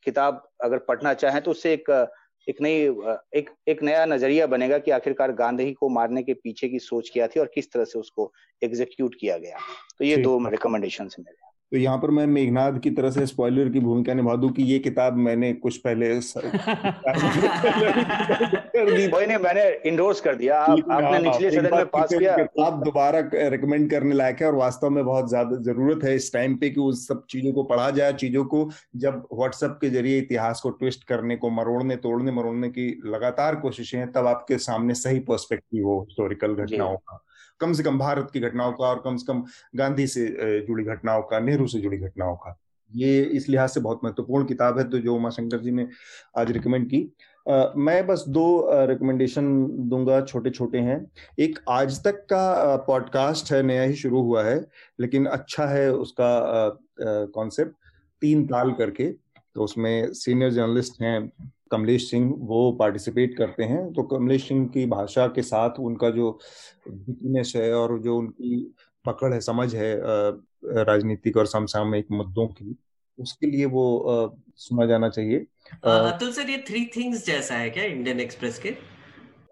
किताब 0.03 0.49
अगर 0.63 0.77
पढ़ना 0.77 1.13
चाहें 1.13 1.41
तो 1.41 1.51
उससे 1.51 1.73
एक 1.73 2.09
एक 2.49 2.61
नई 2.61 2.75
एक 3.35 3.49
एक 3.67 3.83
नया 3.83 4.05
नज़रिया 4.05 4.47
बनेगा 4.47 4.77
कि 4.77 4.91
आखिरकार 4.91 5.31
गांधी 5.31 5.73
को 5.73 5.89
मारने 5.89 6.23
के 6.23 6.33
पीछे 6.33 6.69
की 6.69 6.79
सोच 6.79 7.09
क्या 7.13 7.27
थी 7.27 7.39
और 7.39 7.51
किस 7.55 7.71
तरह 7.71 7.85
से 7.85 7.99
उसको 7.99 8.31
एग्जीक्यूट 8.63 9.15
किया 9.19 9.37
गया। 9.37 9.57
तो 9.99 10.05
ये 10.05 10.17
दो 10.17 10.49
रिकमेंडेशन 10.49 11.03
है 11.03 11.09
मेरे। 11.19 11.50
तो 11.71 11.77
यहाँ 11.77 11.97
पर 11.97 12.09
मैं 12.09 12.27
मेघनाथ 12.27 12.79
की 12.79 12.91
तरह 12.91 13.11
से 13.11 13.25
स्पॉइलर 13.25 13.69
की 13.69 13.79
भूमिका 13.79 14.13
निभा 14.13 14.35
दूँ 14.35 14.51
कि 14.51 14.63
ये 14.63 14.79
किताब 14.79 15.17
मैंने 15.17 15.53
कुछ 15.53 15.77
पहले 15.77 16.11
ने 19.27 19.37
मैंने 19.37 19.81
इंडोर्स 19.85 20.21
कर 20.21 20.35
दिया। 20.35 20.59
आप, 20.59 20.91
आपने 20.91 21.19
निचले 21.19 21.51
सदन 21.51 21.75
में 21.75 21.85
पास 21.85 22.13
किया। 22.13 22.37
किताब 22.37 22.83
दोबारा 22.83 23.29
रिकमेंड 23.33 23.91
करने 23.91 24.15
लायक 24.15 24.41
है 24.41 24.47
और 24.47 24.55
वास्तव 24.55 24.89
में 24.89 25.05
बहुत 25.05 25.29
ज़्यादा 25.29 25.61
ज़रूरत 25.61 26.03
है 26.03 26.15
इस 26.15 26.33
टाइम 26.33 26.55
पे 26.55 26.69
कि 26.69 26.79
उस 26.79 27.07
सब 27.07 27.25
चीज़ों 27.29 27.53
को 27.53 27.63
पढ़ा 27.63 27.89
जाए 27.89 28.13
चीज़ों 28.13 28.45
को 28.45 28.69
जब 28.95 29.27
व्हाट्सएप 29.33 29.77
के 29.81 29.89
ज़रिए 29.89 30.17
इतिहास 30.17 30.61
को 30.61 30.69
ट्विस्ट 30.69 31.03
करने 31.03 31.35
को 31.35 31.49
मरोड़ने 31.49 31.95
तोड़ने 31.95 32.31
मरोड़ने 32.31 32.69
की 32.69 33.01
लगातार 33.05 33.55
कोशिशें 33.55 33.99
हैं 33.99 34.11
तब 34.11 34.27
आपके 34.27 34.57
सामने 34.57 34.93
सही 34.93 35.19
पर्सपेक्टिव 35.19 35.87
हो 35.87 36.01
हिस्टोरिकल 36.01 36.55
घटनाओं 36.55 36.97
का। 36.97 37.23
कम 37.61 37.73
से 37.73 37.83
कम 37.83 37.97
भारत 37.99 38.29
की 38.33 38.39
घटनाओं 38.39 38.71
का 38.71 38.85
और 38.85 39.01
कम 39.05 39.17
से 39.17 39.25
कम 39.27 39.43
गांधी 39.75 40.07
से 40.07 40.27
जुड़ी 40.67 40.83
घटनाओं 40.85 41.21
का 41.21 41.39
नेहरू 41.39 41.67
से 41.67 41.81
जुड़ी 41.81 41.97
घटनाओं 41.97 42.35
का। 42.35 42.57
ये 42.91 43.21
इस 43.23 43.47
लिहाज 43.49 43.69
से 43.69 43.79
बहुत 43.79 43.99
महत्वपूर्ण 44.03 44.45
किताब 44.45 44.77
है 44.79 44.89
तो 44.89 44.97
जो 44.99 45.15
उमा 45.15 45.29
शंकर 45.29 45.59
जी 45.59 45.71
ने 45.71 45.87
आज 46.37 46.51
रिकमेंड 46.51 46.87
की। 46.89 47.01
आ, 47.49 47.65
मैं 47.77 48.05
बस 48.07 48.25
दो 48.27 48.67
रिकमेंडेशन 48.87 49.45
दूँगा 49.89 50.19
छोटे 50.21 50.49
छोटे 50.49 50.77
हैं। 50.79 50.99
एक 51.39 51.59
आज 51.69 52.03
तक 52.03 52.19
का 52.25 52.75
पॉडकास्ट 52.87 53.51
है 53.53 53.61
नया 53.63 53.83
ही 53.83 53.95
शुरू 53.95 54.21
हुआ 54.21 54.43
है 54.43 54.59
लेकिन 54.99 55.25
अच्छा 55.25 55.65
है 55.65 55.91
उसका 55.93 56.29
कॉन्सेप्ट 57.35 57.75
तीन 58.21 58.45
ताल 58.47 58.71
करके 58.71 59.09
तो 59.55 59.63
उसमें 59.63 60.13
सीनियर 60.13 60.51
जर्नलिस्ट 60.51 61.01
हैं 61.01 61.31
कमलेश 61.71 62.09
सिंह 62.11 62.33
वो 62.39 62.71
पार्टिसिपेट 62.71 63.37
करते 63.37 63.63
हैं। 63.63 63.81
तो 63.93 64.03
कमलेश 64.09 64.47
सिंह 64.47 64.67
की 64.67 64.85
भाषा 64.87 65.27
के 65.27 65.41
साथ 65.43 65.79
उनका 65.79 66.09
जो 66.09 66.37
विटनेस 66.87 67.53
है 67.55 67.73
और 67.73 67.97
जो 67.99 68.17
उनकी 68.17 68.63
पकड़ 69.05 69.33
है 69.33 69.39
समझ 69.41 69.73
है 69.75 69.95
राजनीतिक 70.85 71.37
और 71.37 71.45
समसामयिक 71.47 72.11
मुद्दों 72.11 72.47
की 72.47 72.75
उसके 73.19 73.47
लिए 73.47 73.65
वो 73.65 73.83
सुना 74.57 74.85
जाना 74.85 75.09
चाहिए। 75.09 75.45
अतुल 75.85 76.31
सर 76.31 76.49
ये 76.49 76.63
थ्री 76.67 76.85
थिंग्स 76.95 77.25
जैसा 77.25 77.55
है 77.55 77.69
क्या 77.69 77.83
इंडियन 77.85 78.19
एक्सप्रेस 78.19 78.59
के? 78.59 78.75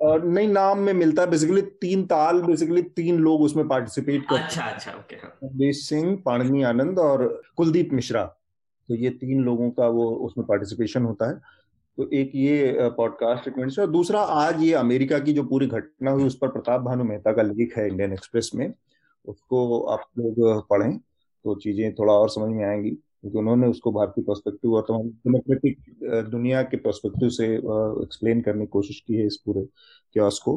नहीं 0.02 0.48
नाम 0.48 0.80
में 0.80 0.94
मिलता 0.94 1.22
है। 1.22 1.30
बेसिकली 1.30 1.62
तीन 1.82 2.04
ताल 2.06 2.42
बेसिकली 2.42 2.82
तीन 2.82 3.18
लोग 3.20 3.42
उसमें 3.42 3.68
पार्टिसिपेट 3.68 4.26
करते 4.30 4.44
अच्छा 4.44 4.64
अच्छा 4.64 4.92
ओके 4.92 5.16
हाँ। 5.16 5.72
सिंह 5.74 6.16
पाणनी 6.26 6.64
आनंद 6.64 7.00
और 7.00 7.42
कुलदीप 7.58 7.94
मिश्रा। 7.94 8.24
तो 8.24 8.96
ये 8.96 9.10
तीन 9.12 9.42
लोगों 9.44 9.70
का 9.72 9.88
वो 9.88 10.10
उसमें 10.26 10.46
पार्टिसिपेशन 10.48 11.04
होता 11.04 11.30
है। 11.30 11.42
तो 12.00 12.10
एक 12.14 12.32
ये 12.36 12.90
पॉडकास्ट 12.98 13.48
रिकमेंडेशन 13.48 13.82
और 13.82 13.90
दूसरा 13.92 14.20
आज 14.34 14.62
ये 14.64 14.74
अमेरिका 14.74 15.18
की 15.20 15.34
जो 15.34 15.44
पूरी 15.44 15.66
घटना 15.68 16.12
हुई, 16.12 16.24
उस 16.24 16.38
पर 16.38 16.48
प्रताप 16.48 16.82
भानु 16.82 17.04
मेहता 17.04 17.32
का 17.32 17.42
लेख 17.42 17.78
है 17.78 17.88
इंडियन 17.88 18.14
एक्सप्रेस 18.14 18.52
में। 18.56 18.74
उसको 19.26 19.80
आप 19.86 20.04
लोग 20.20 20.68
पढ़ें 20.70 20.98
तो 20.98 21.56
चीज़ें 21.56 21.94
थोड़ा 21.96 22.14
और 22.14 22.30
समझ 22.30 22.50
में 22.50 22.64
आएँगी 22.66 22.90
क्योंकि 22.92 23.38
उन्होंने 23.38 23.68
उसको 23.68 23.92
भारतीय 23.92 24.24
पर्सपेक्टिव 24.24 24.74
और 24.74 24.82
तमाम 24.82 25.08
डेमोक्रेटिक 25.08 25.78
दुनिया 26.30 26.62
के 26.64 26.78
पर्सपेक्टिव 26.78 27.30
से 27.30 27.54
एक्सप्लेन 27.56 28.42
करने 28.42 28.66
की 28.66 28.70
कोशिश 28.70 29.04
की 29.08 29.16
है 29.16 29.26
इस 29.28 29.42
पूरे 29.46 29.66
क्योस 30.14 30.40
को। 30.46 30.56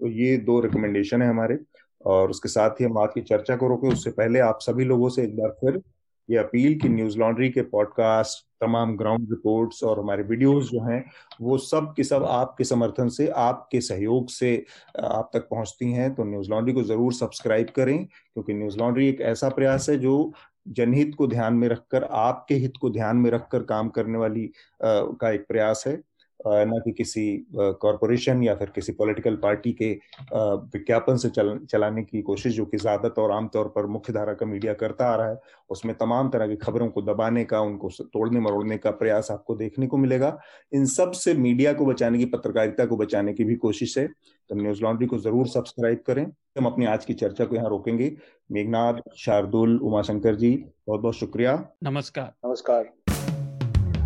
तो 0.00 0.06
ये 0.08 0.36
दो 0.38 0.60
रिकमेंडेशन 0.60 1.22
है 1.22 1.28
हमारे 1.28 1.58
और 2.06 2.30
उसके 2.30 2.48
साथ 2.48 2.80
ही 2.80 2.84
हम 2.84 2.98
आज 2.98 3.08
की 3.14 3.20
चर्चा 3.22 3.56
को 3.56 3.68
रोके। 3.68 3.92
उससे 3.92 4.10
पहले 4.12 4.40
आप 4.40 4.58
सभी 4.62 4.84
लोगों 4.84 5.08
से 5.08 5.24
एक 5.24 5.36
बार 5.36 5.56
फिर 5.60 5.80
ये 6.30 6.36
अपील 6.36 6.78
कि 6.80 6.88
न्यूज़ 6.88 7.18
लॉन्ड्री 7.18 7.48
के 7.50 7.62
पॉडकास्ट 7.62 8.44
तमाम 8.60 8.96
ग्राउंड 8.96 9.30
रिपोर्ट्स 9.30 9.82
और 9.84 9.98
हमारे 10.00 10.22
वीडियोस 10.22 10.70
जो 10.70 10.80
हैं 10.80 11.04
वो 11.40 11.58
सब 11.58 11.92
के 11.96 12.04
सब 12.04 12.24
आपके 12.24 12.64
समर्थन 12.64 13.08
से 13.08 13.28
आपके 13.28 13.80
सहयोग 13.80 14.28
से 14.28 14.54
आप 15.00 15.30
तक 15.34 15.48
पहुँचती 15.50 15.92
हैं। 15.92 16.14
तो 16.14 16.24
न्यूज़ 16.24 16.50
लॉन्ड्री 16.50 16.74
को 16.74 16.82
ज़रूर 16.82 17.12
सब्सक्राइब 17.12 17.70
करें 17.76 18.04
क्योंकि 18.06 18.54
न्यूज़ 18.54 18.78
लॉन्ड्री 18.78 19.08
एक 19.08 19.20
ऐसा 19.20 19.48
प्रयास 19.48 19.88
है 19.90 19.98
जो 19.98 20.32
जनहित 20.68 21.14
को 21.18 21.26
ध्यान 21.26 21.54
में 21.54 21.68
रखकर 21.68 22.04
आपके 22.04 22.54
हित 22.54 22.72
को 22.80 22.90
ध्यान 22.90 23.16
में 23.16 23.30
रखकर 23.30 23.62
काम 23.62 23.88
करने 23.88 24.18
वाली 24.18 24.44
आ, 24.44 24.50
का 24.84 25.30
एक 25.30 25.46
प्रयास 25.48 25.84
है। 25.86 25.96
न 26.40 26.80
कि 26.84 26.92
किसी 26.92 27.46
कॉरपोरेशन 27.54 28.42
या 28.42 28.54
फिर 28.54 28.70
किसी 28.74 28.92
पॉलिटिकल 28.92 29.36
पार्टी 29.36 29.72
के 29.72 29.90
विज्ञापन 30.32 31.16
से 31.16 31.28
चल, 31.28 31.58
चलाने 31.70 32.02
की 32.02 32.22
कोशिश 32.22 32.54
जो 32.54 32.64
कि 32.64 32.76
ज़्यादातर 32.76 33.22
और 33.22 33.32
आमतौर 33.32 33.68
पर 33.68 33.86
मुख्य 33.86 34.12
धारा 34.12 34.34
का 34.34 34.46
मीडिया 34.46 34.72
करता 34.74 35.06
आ 35.06 35.14
रहा 35.16 35.28
है 35.28 35.38
उसमें 35.70 35.94
तमाम 35.96 36.28
तरह 36.30 36.48
की 36.48 36.56
खबरों 36.56 36.88
को 36.88 37.02
दबाने 37.02 37.44
का 37.44 37.60
उनको 37.60 37.88
तोड़ने 38.02 38.40
मरोड़ने 38.40 38.76
का 38.78 38.90
प्रयास 38.92 39.30
आपको 39.30 39.54
देखने 39.56 39.86
को 39.86 39.96
मिलेगा। 39.96 40.38
इन 40.72 40.86
सबसे 40.86 41.34
मीडिया 41.34 41.72
को 41.72 41.86
बचाने 41.86 42.18
की 42.18 42.24
पत्रकारिता 42.26 42.86
को 42.86 42.96
बचाने 42.96 43.32
की 43.32 43.44
भी 43.44 43.54
कोशिश 43.56 43.98
है। 43.98 44.06
तो 44.06 44.54
न्यूज़ 44.54 44.82
लॉन्ड्री 44.82 45.06
को 45.06 45.18
ज़रूर 45.18 45.46
सब्सक्राइब 45.48 46.02
करें। 46.06 46.24
हम 46.58 46.66
अपनी 46.66 46.86
आज 46.86 47.04
की 47.04 47.14
चर्चा 47.14 47.44
को 47.44 47.56
यहाँ 47.56 47.68
रोकेंगे। 47.70 48.16
मेघनाथ 48.52 49.00
शार्दुल 49.16 49.78
उमाशंकर 49.78 50.34
जी 50.34 50.54
बहुत 50.88 51.00
बहुत 51.00 51.14
शुक्रिया। 51.14 51.52
नमस्कार। 51.84 52.32
नमस्कार। 52.46 52.90